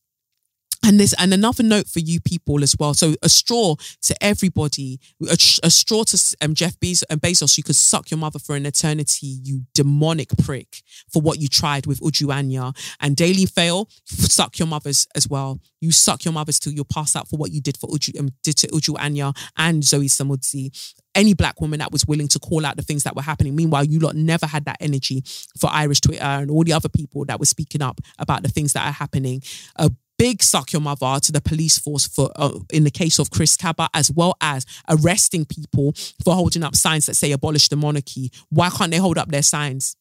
And 0.85 1.01
this, 1.01 1.15
and 1.19 1.33
another 1.33 1.63
note 1.63 1.89
for 1.89 2.01
you 2.01 2.21
people 2.21 2.63
as 2.63 2.77
well. 2.79 2.95
So 2.95 3.15
a 3.23 3.29
straw 3.29 3.77
to 4.03 4.15
everybody, 4.23 5.01
a, 5.23 5.37
a 5.63 5.71
straw 5.71 6.05
to 6.05 6.37
um, 6.43 6.55
Jeff 6.55 6.79
Bezos, 6.79 7.05
and 7.11 7.21
Bezos. 7.21 7.57
You 7.57 7.65
could 7.65 7.77
suck 7.77 8.11
your 8.11 8.19
mother 8.19 8.39
for 8.39 8.57
an 8.57 8.67
eternity, 8.67 9.39
you 9.43 9.63
demonic 9.75 10.31
prick, 10.45 10.83
for 11.13 11.23
what 11.23 11.41
you 11.41 11.49
tried 11.49 11.87
with 11.87 12.01
Uju 12.01 12.33
Anya 12.33 12.73
and 13.01 13.17
Daily 13.17 13.47
Fail. 13.47 13.89
Suck 14.05 14.59
your 14.59 14.69
mothers 14.69 15.07
as 15.15 15.29
well. 15.29 15.61
You 15.81 15.93
suck 15.93 16.25
your 16.25 16.33
mothers 16.33 16.59
till 16.59 16.73
you 16.73 16.85
pass 16.85 17.17
out 17.17 17.29
for 17.29 17.37
what 17.37 17.53
you 17.53 17.61
did 17.61 17.77
for 17.77 17.89
Uju, 17.89 18.19
um, 18.19 18.29
did 18.43 18.57
to 18.59 18.69
Uju 18.69 18.97
Anya 18.99 19.33
and 19.57 19.85
Zoe 19.85 20.07
Samudzi 20.07 20.71
any 21.17 21.33
black 21.33 21.61
woman 21.61 21.79
that 21.79 21.91
was 21.91 22.07
willing 22.07 22.29
to 22.29 22.39
call 22.39 22.65
out 22.65 22.77
the 22.77 22.83
things 22.83 23.03
that 23.05 23.17
were 23.17 23.23
happening. 23.23 23.57
Meanwhile, 23.57 23.85
you 23.85 23.99
lot 23.99 24.15
never 24.15 24.47
had 24.47 24.67
that 24.67 24.77
energy 24.81 25.25
for 25.59 25.71
Irish 25.73 26.03
Twitter 26.03 26.23
and 26.23 26.51
all 26.51 26.63
the 26.63 26.75
other 26.75 26.91
people 26.91 27.25
that 27.25 27.41
were 27.41 27.47
speaking 27.47 27.83
up 27.83 28.01
about 28.19 28.43
the 28.43 28.51
things 28.51 28.75
that 28.75 28.87
are 28.87 28.93
happening. 28.93 29.43
A 29.77 29.91
big 30.19 30.43
suck 30.43 30.73
your 30.73 30.83
mother 30.83 31.19
to 31.21 31.33
the 31.33 31.41
police 31.41 31.79
force 31.79 32.07
for 32.07 32.31
uh, 32.37 32.59
in 32.73 32.85
the 32.85 32.91
case 32.91 33.19
of 33.19 33.31
Chris 33.31 33.57
Kaba, 33.57 33.89
as 33.95 34.11
well 34.11 34.37
as 34.41 34.65
arresting 34.89 35.45
people 35.45 35.93
for 36.25 36.35
holding 36.35 36.63
up 36.63 36.75
signs 36.75 37.07
that 37.07 37.15
say 37.15 37.33
abolish 37.33 37.69
the 37.69 37.77
monarchy. 37.77 38.31
Why 38.49 38.71
can't 38.71 38.91
they 38.91 38.99
hold 38.99 39.19
up 39.19 39.29
their 39.29 39.43
signs? 39.43 39.97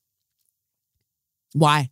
Why? 1.53 1.89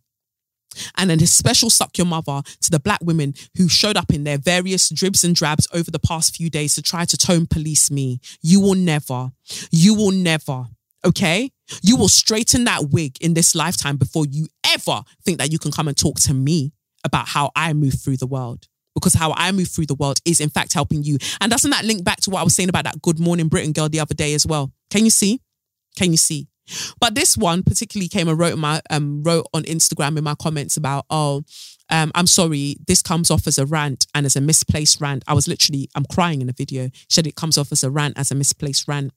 And 0.96 1.08
then 1.08 1.20
his 1.20 1.32
special 1.32 1.70
suck 1.70 1.96
your 1.96 2.06
mother 2.06 2.42
to 2.62 2.70
the 2.70 2.80
black 2.80 2.98
women 3.02 3.34
who 3.56 3.68
showed 3.68 3.96
up 3.96 4.12
in 4.12 4.24
their 4.24 4.38
various 4.38 4.88
dribs 4.88 5.22
and 5.22 5.34
drabs 5.34 5.68
over 5.72 5.90
the 5.90 6.00
past 6.00 6.36
few 6.36 6.50
days 6.50 6.74
to 6.74 6.82
try 6.82 7.04
to 7.04 7.16
tone 7.16 7.46
police 7.46 7.90
me. 7.90 8.20
You 8.42 8.60
will 8.60 8.74
never, 8.74 9.30
you 9.70 9.94
will 9.94 10.10
never, 10.10 10.64
okay? 11.04 11.50
You 11.82 11.96
will 11.96 12.08
straighten 12.08 12.64
that 12.64 12.90
wig 12.90 13.16
in 13.20 13.34
this 13.34 13.54
lifetime 13.54 13.96
before 13.96 14.26
you 14.26 14.48
ever 14.72 15.02
think 15.24 15.38
that 15.38 15.52
you 15.52 15.58
can 15.58 15.70
come 15.70 15.86
and 15.86 15.96
talk 15.96 16.16
to 16.22 16.34
me 16.34 16.72
about 17.04 17.28
how 17.28 17.50
I 17.54 17.72
move 17.72 17.94
through 17.94 18.16
the 18.16 18.26
world. 18.26 18.66
Because 18.94 19.14
how 19.14 19.32
I 19.36 19.50
move 19.52 19.68
through 19.68 19.86
the 19.86 19.94
world 19.94 20.20
is 20.24 20.40
in 20.40 20.50
fact 20.50 20.72
helping 20.72 21.02
you. 21.02 21.18
And 21.40 21.50
doesn't 21.50 21.70
that 21.70 21.84
link 21.84 22.04
back 22.04 22.20
to 22.22 22.30
what 22.30 22.40
I 22.40 22.44
was 22.44 22.54
saying 22.54 22.68
about 22.68 22.84
that 22.84 23.02
Good 23.02 23.18
Morning 23.18 23.48
Britain 23.48 23.72
girl 23.72 23.88
the 23.88 24.00
other 24.00 24.14
day 24.14 24.34
as 24.34 24.46
well? 24.46 24.72
Can 24.90 25.04
you 25.04 25.10
see? 25.10 25.40
Can 25.96 26.12
you 26.12 26.16
see? 26.16 26.48
But 27.00 27.14
this 27.14 27.36
one 27.36 27.62
particularly 27.62 28.08
came 28.08 28.28
and 28.28 28.38
wrote 28.38 28.56
my 28.56 28.80
um 28.88 29.22
wrote 29.22 29.46
on 29.52 29.64
Instagram 29.64 30.16
in 30.16 30.24
my 30.24 30.34
comments 30.34 30.76
about, 30.76 31.04
oh, 31.10 31.42
um, 31.90 32.10
I'm 32.14 32.26
sorry, 32.26 32.76
this 32.86 33.02
comes 33.02 33.30
off 33.30 33.46
as 33.46 33.58
a 33.58 33.66
rant 33.66 34.06
and 34.14 34.24
as 34.24 34.36
a 34.36 34.40
misplaced 34.40 35.00
rant. 35.00 35.22
I 35.28 35.34
was 35.34 35.46
literally, 35.46 35.88
I'm 35.94 36.06
crying 36.06 36.40
in 36.40 36.46
the 36.46 36.54
video. 36.54 36.88
She 36.92 37.06
said 37.10 37.26
it 37.26 37.36
comes 37.36 37.58
off 37.58 37.72
as 37.72 37.84
a 37.84 37.90
rant, 37.90 38.18
as 38.18 38.30
a 38.30 38.34
misplaced 38.34 38.88
rant. 38.88 39.12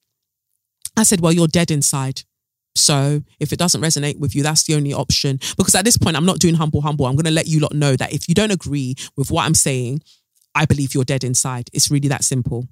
I 0.97 1.03
said, 1.03 1.21
well, 1.21 1.31
you're 1.31 1.47
dead 1.47 1.71
inside. 1.71 2.23
So 2.77 3.23
if 3.39 3.51
it 3.51 3.59
doesn't 3.59 3.81
resonate 3.81 4.19
with 4.19 4.35
you, 4.35 4.43
that's 4.43 4.63
the 4.63 4.75
only 4.75 4.93
option. 4.93 5.39
Because 5.57 5.75
at 5.75 5.85
this 5.85 5.97
point, 5.97 6.15
I'm 6.15 6.25
not 6.25 6.39
doing 6.39 6.55
humble, 6.55 6.81
humble. 6.81 7.05
I'm 7.05 7.15
going 7.15 7.25
to 7.25 7.31
let 7.31 7.47
you 7.47 7.59
lot 7.59 7.73
know 7.73 7.95
that 7.95 8.13
if 8.13 8.29
you 8.29 8.35
don't 8.35 8.51
agree 8.51 8.95
with 9.15 9.31
what 9.31 9.45
I'm 9.45 9.55
saying, 9.55 10.01
I 10.55 10.65
believe 10.65 10.93
you're 10.93 11.03
dead 11.03 11.23
inside. 11.23 11.69
It's 11.73 11.91
really 11.91 12.07
that 12.09 12.23
simple. 12.23 12.67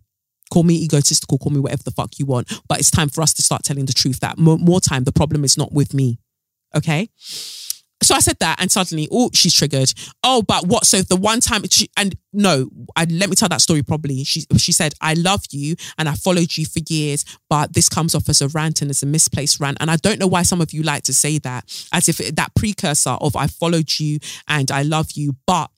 Call 0.52 0.64
me 0.64 0.76
egotistical, 0.84 1.38
call 1.38 1.52
me 1.52 1.60
whatever 1.60 1.84
the 1.84 1.92
fuck 1.92 2.20
you 2.20 2.26
want. 2.26 2.52
But 2.68 2.80
it's 2.80 2.92
time 2.92 3.10
for 3.10 3.22
us 3.22 3.34
to 3.34 3.42
start 3.42 3.64
telling 3.64 3.86
the 3.86 3.94
truth 3.94 4.20
that 4.20 4.38
more, 4.38 4.58
more 4.58 4.80
time, 4.80 5.04
the 5.04 5.12
problem 5.12 5.44
is 5.44 5.58
not 5.58 5.72
with 5.72 5.94
me. 5.94 6.20
Okay? 6.76 7.10
So 8.06 8.14
I 8.14 8.20
said 8.20 8.38
that, 8.40 8.62
and 8.62 8.72
suddenly, 8.72 9.08
oh, 9.12 9.32
she's 9.34 9.54
triggered. 9.54 9.92
Oh, 10.24 10.44
but 10.44 10.68
what? 10.68 10.86
So 10.86 11.02
the 11.02 11.16
one 11.16 11.40
time, 11.40 11.64
she, 11.72 11.90
and 11.98 12.16
no, 12.34 12.70
I, 12.96 13.06
let 13.06 13.32
me 13.32 13.36
tell 13.36 13.50
that 13.50 13.62
story 13.62 13.82
properly. 13.82 14.24
She 14.24 14.46
she 14.58 14.72
said, 14.72 14.94
"I 15.02 15.16
love 15.16 15.42
you, 15.50 15.76
and 15.98 16.08
I 16.08 16.14
followed 16.14 16.56
you 16.56 16.68
for 16.68 16.82
years, 16.88 17.26
but 17.50 17.74
this 17.74 17.90
comes 17.90 18.14
off 18.14 18.30
as 18.30 18.42
a 18.42 18.48
rant 18.50 18.84
and 18.84 18.92
as 18.92 19.02
a 19.02 19.08
misplaced 19.08 19.60
rant." 19.60 19.78
And 19.80 19.90
I 19.90 19.96
don't 19.96 20.20
know 20.20 20.28
why 20.28 20.44
some 20.44 20.62
of 20.62 20.72
you 20.72 20.84
like 20.84 21.02
to 21.06 21.16
say 21.16 21.40
that, 21.40 21.66
as 21.92 22.08
if 22.08 22.18
that 22.18 22.54
precursor 22.54 23.18
of 23.22 23.36
"I 23.36 23.48
followed 23.48 24.00
you 24.00 24.20
and 24.48 24.70
I 24.70 24.84
love 24.84 25.14
you," 25.16 25.36
but 25.48 25.72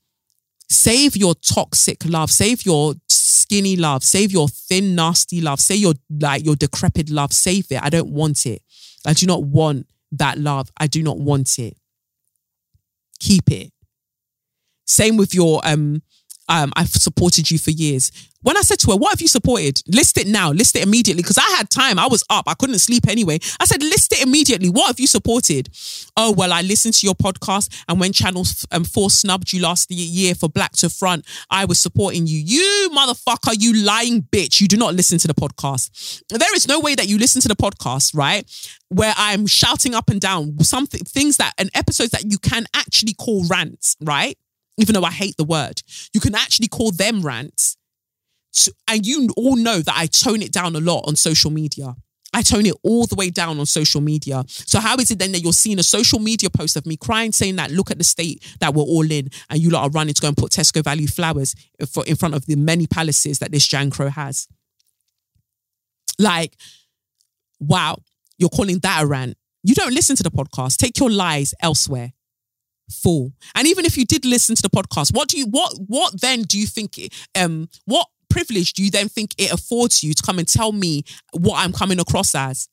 save 0.68 1.16
your 1.16 1.34
toxic 1.34 2.04
love, 2.04 2.30
save 2.30 2.66
your 2.66 2.94
skinny 3.08 3.76
love, 3.76 4.04
save 4.04 4.32
your 4.32 4.48
thin, 4.48 4.94
nasty 4.94 5.40
love, 5.40 5.60
say 5.60 5.76
your 5.76 5.94
like 6.10 6.44
your 6.44 6.56
decrepit 6.56 7.08
love, 7.08 7.32
save 7.32 7.72
it. 7.72 7.82
I 7.82 7.88
don't 7.88 8.10
want 8.10 8.44
it. 8.44 8.60
I 9.06 9.14
do 9.14 9.24
not 9.24 9.44
want 9.44 9.86
that 10.12 10.36
love. 10.36 10.70
I 10.76 10.88
do 10.88 11.02
not 11.02 11.18
want 11.18 11.58
it 11.58 11.77
keep 13.20 13.50
it. 13.50 13.72
Same 14.86 15.16
with 15.16 15.34
your 15.34 15.60
um 15.64 16.02
um, 16.48 16.72
I've 16.76 16.88
supported 16.88 17.50
you 17.50 17.58
for 17.58 17.70
years. 17.70 18.10
When 18.42 18.56
I 18.56 18.60
said 18.60 18.78
to 18.80 18.92
her, 18.92 18.96
What 18.96 19.10
have 19.10 19.20
you 19.20 19.28
supported? 19.28 19.82
List 19.88 20.16
it 20.16 20.26
now, 20.26 20.52
list 20.52 20.76
it 20.76 20.82
immediately. 20.82 21.22
Because 21.22 21.38
I 21.38 21.56
had 21.56 21.70
time, 21.70 21.98
I 21.98 22.06
was 22.06 22.24
up, 22.30 22.44
I 22.46 22.54
couldn't 22.54 22.78
sleep 22.78 23.08
anyway. 23.08 23.40
I 23.60 23.64
said, 23.64 23.82
List 23.82 24.12
it 24.12 24.22
immediately. 24.22 24.68
What 24.68 24.86
have 24.86 25.00
you 25.00 25.06
supported? 25.06 25.68
Oh, 26.16 26.32
well, 26.32 26.52
I 26.52 26.62
listened 26.62 26.94
to 26.94 27.06
your 27.06 27.14
podcast, 27.14 27.84
and 27.88 27.98
when 27.98 28.12
Channel 28.12 28.44
um, 28.70 28.84
4 28.84 29.10
snubbed 29.10 29.52
you 29.52 29.60
last 29.60 29.90
year 29.90 30.34
for 30.34 30.48
Black 30.48 30.72
to 30.72 30.88
Front, 30.88 31.26
I 31.50 31.64
was 31.64 31.78
supporting 31.78 32.26
you. 32.26 32.38
You 32.38 32.90
motherfucker, 32.92 33.54
you 33.58 33.74
lying 33.74 34.22
bitch. 34.22 34.60
You 34.60 34.68
do 34.68 34.76
not 34.76 34.94
listen 34.94 35.18
to 35.18 35.28
the 35.28 35.34
podcast. 35.34 36.22
There 36.28 36.54
is 36.54 36.68
no 36.68 36.80
way 36.80 36.94
that 36.94 37.08
you 37.08 37.18
listen 37.18 37.42
to 37.42 37.48
the 37.48 37.56
podcast, 37.56 38.16
right? 38.16 38.48
Where 38.88 39.14
I'm 39.16 39.46
shouting 39.46 39.94
up 39.94 40.08
and 40.10 40.20
down 40.20 40.58
something, 40.60 41.00
things 41.00 41.36
that, 41.38 41.54
and 41.58 41.70
episodes 41.74 42.10
that 42.12 42.24
you 42.30 42.38
can 42.38 42.66
actually 42.74 43.14
call 43.14 43.44
rants, 43.48 43.96
right? 44.00 44.38
Even 44.78 44.94
though 44.94 45.04
I 45.04 45.10
hate 45.10 45.36
the 45.36 45.44
word. 45.44 45.82
You 46.14 46.20
can 46.20 46.34
actually 46.34 46.68
call 46.68 46.90
them 46.90 47.22
rants. 47.22 47.76
and 48.88 49.06
you 49.06 49.28
all 49.36 49.56
know 49.56 49.80
that 49.80 49.94
I 49.96 50.06
tone 50.06 50.42
it 50.42 50.52
down 50.52 50.74
a 50.74 50.80
lot 50.80 51.04
on 51.06 51.16
social 51.16 51.50
media. 51.50 51.94
I 52.34 52.42
tone 52.42 52.66
it 52.66 52.74
all 52.82 53.06
the 53.06 53.14
way 53.14 53.30
down 53.30 53.58
on 53.58 53.66
social 53.66 54.00
media. 54.00 54.44
So 54.48 54.80
how 54.80 54.96
is 54.96 55.10
it 55.10 55.18
then 55.18 55.32
that 55.32 55.40
you're 55.40 55.52
seeing 55.52 55.78
a 55.78 55.82
social 55.82 56.18
media 56.18 56.50
post 56.50 56.76
of 56.76 56.84
me 56.86 56.96
crying, 56.96 57.32
saying 57.32 57.56
that 57.56 57.70
look 57.70 57.90
at 57.90 57.98
the 57.98 58.04
state 58.04 58.44
that 58.60 58.74
we're 58.74 58.82
all 58.82 59.10
in, 59.10 59.30
and 59.48 59.60
you 59.60 59.70
lot 59.70 59.84
are 59.84 59.90
running 59.90 60.14
to 60.14 60.20
go 60.20 60.28
and 60.28 60.36
put 60.36 60.52
Tesco 60.52 60.82
value 60.82 61.06
flowers 61.06 61.54
for, 61.90 62.04
in 62.06 62.16
front 62.16 62.34
of 62.34 62.46
the 62.46 62.56
many 62.56 62.86
palaces 62.86 63.38
that 63.38 63.50
this 63.50 63.66
Jan 63.66 63.90
Crow 63.90 64.08
has? 64.08 64.46
Like, 66.18 66.54
Wow, 67.60 67.98
you're 68.38 68.48
calling 68.50 68.78
that 68.80 69.02
a 69.02 69.06
rant. 69.06 69.36
You 69.62 69.74
don't 69.74 69.92
listen 69.92 70.16
to 70.16 70.22
the 70.22 70.30
podcast. 70.30 70.76
Take 70.76 70.98
your 70.98 71.10
lies 71.10 71.54
elsewhere. 71.60 72.12
Fool. 72.90 73.32
And 73.54 73.66
even 73.66 73.84
if 73.84 73.96
you 73.96 74.04
did 74.04 74.24
listen 74.24 74.54
to 74.56 74.62
the 74.62 74.70
podcast, 74.70 75.14
what 75.14 75.28
do 75.28 75.38
you 75.38 75.46
what 75.46 75.74
what 75.86 76.20
then 76.20 76.42
do 76.42 76.58
you 76.58 76.66
think 76.66 76.98
um 77.38 77.68
what 77.84 78.06
privilege 78.30 78.72
do 78.72 78.84
you 78.84 78.90
then 78.90 79.08
think 79.08 79.34
it 79.38 79.52
affords 79.52 80.02
you 80.02 80.14
to 80.14 80.22
come 80.22 80.38
and 80.38 80.48
tell 80.48 80.72
me 80.72 81.04
what 81.32 81.58
I'm 81.58 81.72
coming 81.72 82.00
across 82.00 82.34
as? 82.34 82.68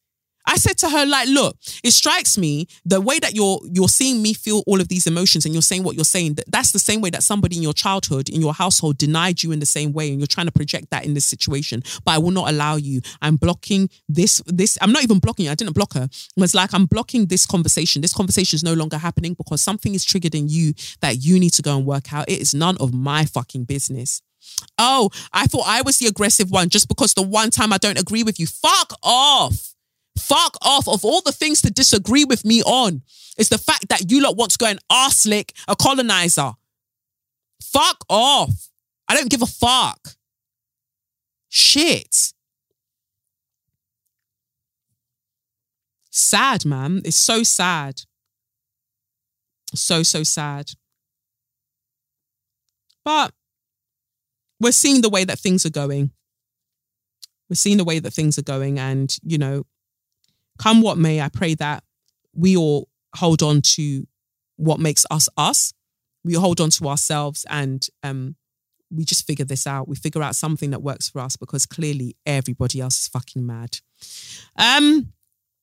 I 0.48 0.58
said 0.58 0.78
to 0.80 0.90
her, 0.90 1.06
like, 1.06 1.28
look, 1.28 1.58
it 1.84 1.92
strikes 1.92 2.38
me 2.38 2.68
the 2.86 3.02
way 3.02 3.20
that 3.20 3.36
you're 3.36 3.60
you're 3.72 3.90
seeing 3.90 4.22
me 4.22 4.34
feel 4.34 4.64
all 4.68 4.80
of 4.82 4.88
these 4.88 5.08
emotions 5.08 5.46
and 5.46 5.54
you're 5.54 5.62
saying 5.62 5.84
what 5.84 5.96
you're 5.96 6.06
saying. 6.06 6.36
That 6.36 6.46
that's 6.48 6.72
the 6.72 6.80
same 6.80 7.02
way 7.02 7.10
that 7.12 7.24
somebody 7.24 7.58
in 7.58 7.64
your 7.64 7.74
childhood, 7.74 8.30
in 8.30 8.42
your 8.42 8.54
household, 8.54 8.98
denied 8.98 9.44
you 9.44 9.52
in 9.52 9.60
the 9.60 9.66
same 9.66 9.94
way, 9.94 10.10
and 10.10 10.20
you're 10.20 10.28
trying 10.28 10.48
to 10.48 10.52
project 10.52 10.92
that 10.92 11.06
in 11.06 11.14
this 11.14 11.26
situation. 11.26 11.84
But 12.04 12.12
I 12.14 12.18
will 12.18 12.32
not 12.32 12.50
allow 12.50 12.76
you. 12.76 13.02
I'm 13.22 13.38
blocking 13.38 13.90
this. 14.08 14.42
This 14.46 14.78
I'm 14.82 14.92
not 14.92 15.04
even 15.04 15.20
blocking. 15.20 15.46
You. 15.46 15.52
I 15.52 15.56
didn't 15.56 15.74
block 15.74 15.94
her. 15.94 16.10
It's 16.38 16.56
like 16.56 16.74
I'm 16.74 16.86
blocking 16.86 17.28
this 17.28 17.46
conversation. 17.46 18.02
This 18.02 18.14
conversation 18.14 18.58
is 18.58 18.64
no 18.64 18.74
longer 18.74 18.98
happening 18.98 19.34
because 19.34 19.62
something 19.62 19.94
is 19.94 20.06
triggered 20.06 20.36
in 20.36 20.48
you 20.50 20.74
that 21.02 21.24
you 21.24 21.40
need 21.40 21.54
to 21.54 21.62
go 21.62 21.78
and 21.78 21.86
work 21.86 22.14
out. 22.14 22.30
It 22.30 22.40
is 22.40 22.54
none 22.54 22.78
of 22.80 22.94
my 22.94 23.26
fucking 23.26 23.66
business. 23.66 24.22
Oh, 24.78 25.10
I 25.34 25.48
thought 25.48 25.66
I 25.66 25.82
was 25.82 25.98
the 25.98 26.08
aggressive 26.08 26.52
one 26.52 26.70
just 26.70 26.88
because 26.88 27.14
the 27.14 27.24
one 27.24 27.50
time 27.50 27.74
I 27.74 27.78
don't 27.78 28.00
agree 28.00 28.24
with 28.24 28.40
you. 28.40 28.46
Fuck 28.48 28.94
off. 29.04 29.74
Fuck 30.18 30.58
off 30.62 30.88
of 30.88 31.04
all 31.04 31.22
the 31.22 31.32
things 31.32 31.62
to 31.62 31.72
disagree 31.72 32.26
with 32.26 32.46
me 32.46 32.62
on. 32.64 33.02
It's 33.38 33.50
the 33.50 33.58
fact 33.58 33.90
that 33.90 34.12
you 34.12 34.22
lot 34.22 34.38
want 34.38 34.52
to 34.52 34.58
go 34.58 34.68
and 34.68 34.80
arse 34.90 35.26
lick 35.26 35.54
a 35.68 35.76
colonizer. 35.76 36.54
Fuck 37.62 38.06
off. 38.10 38.70
I 39.08 39.16
don't 39.16 39.30
give 39.30 39.42
a 39.42 39.48
fuck. 39.48 40.16
Shit. 41.50 42.34
Sad, 46.10 46.66
man. 46.66 47.02
It's 47.04 47.18
so 47.18 47.44
sad. 47.44 48.02
So, 49.74 50.04
so 50.04 50.24
sad. 50.24 50.72
But 53.04 53.34
we're 54.60 54.72
seeing 54.72 55.02
the 55.02 55.10
way 55.10 55.26
that 55.26 55.40
things 55.40 55.66
are 55.66 55.70
going. 55.70 56.12
We're 57.50 57.56
seeing 57.56 57.78
the 57.78 57.84
way 57.84 58.00
that 58.00 58.12
things 58.12 58.40
are 58.40 58.44
going. 58.44 58.80
And, 58.80 59.16
you 59.24 59.38
know, 59.38 59.66
come 60.57 60.82
what 60.82 60.98
may, 60.98 61.22
I 61.22 61.30
pray 61.30 61.56
that 61.56 61.84
we 62.34 62.56
all 62.57 62.90
hold 63.15 63.41
on 63.41 63.61
to 63.61 64.07
what 64.57 64.80
makes 64.80 65.06
us 65.10 65.30
us. 65.38 65.73
We 66.23 66.34
hold 66.34 66.60
on 66.60 66.69
to 66.72 66.88
ourselves 66.88 67.45
and 67.49 67.86
um, 68.03 68.36
we 68.91 69.06
just 69.06 69.27
figure 69.27 69.45
this 69.45 69.68
out. 69.68 69.88
We 69.88 69.95
figure 69.95 70.23
out 70.23 70.36
something 70.36 70.72
that 70.72 70.82
works 70.82 71.10
for 71.10 71.22
us 71.22 71.36
because 71.36 71.65
clearly 71.65 72.15
everybody 72.26 72.82
else 72.82 72.99
is 72.99 73.07
fucking 73.07 73.45
mad. 73.45 73.77
Um, 74.57 75.14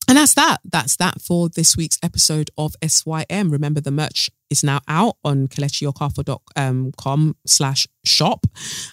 and 0.08 0.18
that's 0.18 0.34
that. 0.34 0.58
That's 0.64 0.96
that 0.96 1.22
for 1.22 1.48
this 1.48 1.76
week's 1.76 1.98
episode 2.02 2.50
of 2.58 2.74
SYM. 2.86 3.50
Remember, 3.50 3.80
the 3.80 3.90
merch 3.90 4.30
is 4.50 4.62
now 4.62 4.80
out 4.88 5.16
on 5.24 5.48
kelechiokafo.com 5.48 7.36
slash 7.46 7.86
shop. 8.04 8.46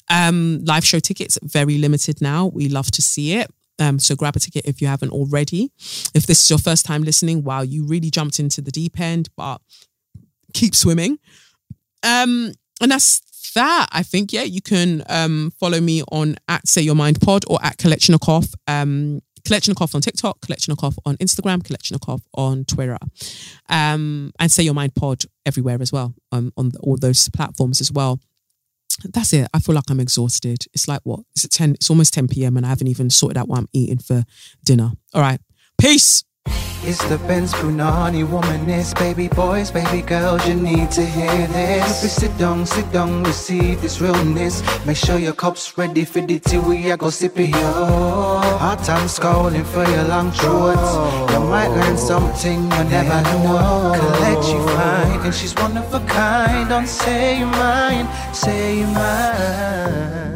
Um, 0.09 0.63
live 0.63 0.85
show 0.85 0.99
tickets, 0.99 1.37
very 1.43 1.77
limited 1.77 2.21
now. 2.21 2.45
We 2.47 2.69
love 2.69 2.91
to 2.91 3.01
see 3.01 3.33
it. 3.33 3.51
Um, 3.79 3.99
so 3.99 4.15
grab 4.15 4.35
a 4.35 4.39
ticket 4.39 4.65
if 4.65 4.81
you 4.81 4.87
haven't 4.87 5.11
already. 5.11 5.71
If 6.13 6.25
this 6.27 6.43
is 6.43 6.49
your 6.49 6.59
first 6.59 6.85
time 6.85 7.03
listening, 7.03 7.43
wow, 7.43 7.61
you 7.61 7.85
really 7.85 8.09
jumped 8.09 8.39
into 8.39 8.61
the 8.61 8.71
deep 8.71 8.99
end, 8.99 9.29
but 9.35 9.61
keep 10.53 10.75
swimming. 10.75 11.19
Um, 12.03 12.53
and 12.81 12.91
that's 12.91 13.21
that. 13.55 13.87
I 13.91 14.03
think, 14.03 14.33
yeah, 14.33 14.43
you 14.43 14.61
can 14.61 15.03
um, 15.07 15.51
follow 15.59 15.79
me 15.79 16.03
on 16.11 16.35
at 16.47 16.67
Say 16.67 16.81
Your 16.81 16.95
Mind 16.95 17.19
Pod 17.21 17.43
or 17.47 17.59
at 17.63 17.77
Kelechi 17.77 18.15
Okafor. 18.15 18.53
Um, 18.67 19.21
Kelechi 19.43 19.73
Okafor 19.73 19.95
on 19.95 20.01
TikTok, 20.01 20.41
Kelechi 20.41 20.69
Okafor 20.69 20.97
on 21.05 21.15
Instagram, 21.17 21.63
Kelechi 21.63 21.93
Okafor 21.93 22.21
on 22.33 22.65
Twitter. 22.65 22.97
Um, 23.69 24.31
and 24.39 24.51
Say 24.51 24.63
Your 24.63 24.73
Mind 24.73 24.95
Pod 24.95 25.23
everywhere 25.45 25.77
as 25.81 25.91
well, 25.91 26.13
um, 26.31 26.51
on 26.57 26.71
all 26.81 26.97
those 26.97 27.29
platforms 27.29 27.81
as 27.81 27.91
well 27.91 28.19
that's 28.97 29.33
it. 29.33 29.47
I 29.53 29.59
feel 29.59 29.75
like 29.75 29.89
I'm 29.89 29.99
exhausted. 29.99 30.65
It's 30.73 30.87
like 30.87 31.01
what? 31.03 31.21
It's 31.35 31.45
at 31.45 31.51
10, 31.51 31.75
it's 31.75 31.89
almost 31.89 32.13
10 32.13 32.27
p.m. 32.27 32.57
and 32.57 32.65
I 32.65 32.69
haven't 32.69 32.87
even 32.87 33.09
sorted 33.09 33.37
out 33.37 33.47
what 33.47 33.59
I'm 33.59 33.69
eating 33.73 33.99
for 33.99 34.23
dinner. 34.63 34.91
All 35.13 35.21
right. 35.21 35.39
Peace. 35.79 36.23
It's 36.89 37.03
the 37.09 37.19
Benz 37.27 37.53
Punani 37.53 38.25
womanist, 38.25 38.97
baby 38.97 39.27
boys, 39.27 39.69
baby 39.69 40.01
girls, 40.01 40.47
you 40.47 40.55
need 40.55 40.89
to 40.91 41.05
hear 41.05 41.45
this. 41.47 42.03
If 42.03 42.09
sit 42.09 42.37
down, 42.39 42.65
sit 42.65 42.89
down, 42.91 43.23
receive 43.23 43.79
this 43.81 44.01
realness. 44.01 44.63
Make 44.87 44.97
sure 44.97 45.19
your 45.19 45.33
cup's 45.33 45.77
ready 45.77 46.05
for 46.05 46.21
the 46.21 46.39
tea, 46.39 46.57
we 46.57 46.89
are 46.89 46.97
go 46.97 47.09
sip 47.09 47.37
it, 47.37 47.49
yo. 47.49 48.39
Hot 48.57 48.81
time 48.83 49.07
scalding 49.07 49.65
for 49.65 49.85
your 49.87 50.05
long 50.05 50.31
throats. 50.31 51.31
You 51.33 51.41
might 51.41 51.67
learn 51.67 51.97
something 51.97 52.63
you 52.63 52.83
never 52.85 53.21
know. 53.21 53.93
Collect 53.99 54.47
you 54.47 54.67
fine, 54.69 55.25
and 55.25 55.35
she's 55.35 55.53
one 55.55 55.77
of 55.77 55.93
a 55.93 55.99
kind. 56.07 56.69
Don't 56.69 56.87
say 56.87 57.39
you 57.39 57.45
mine, 57.45 58.07
say 58.33 58.79
you 58.79 58.87
mine. 58.87 60.28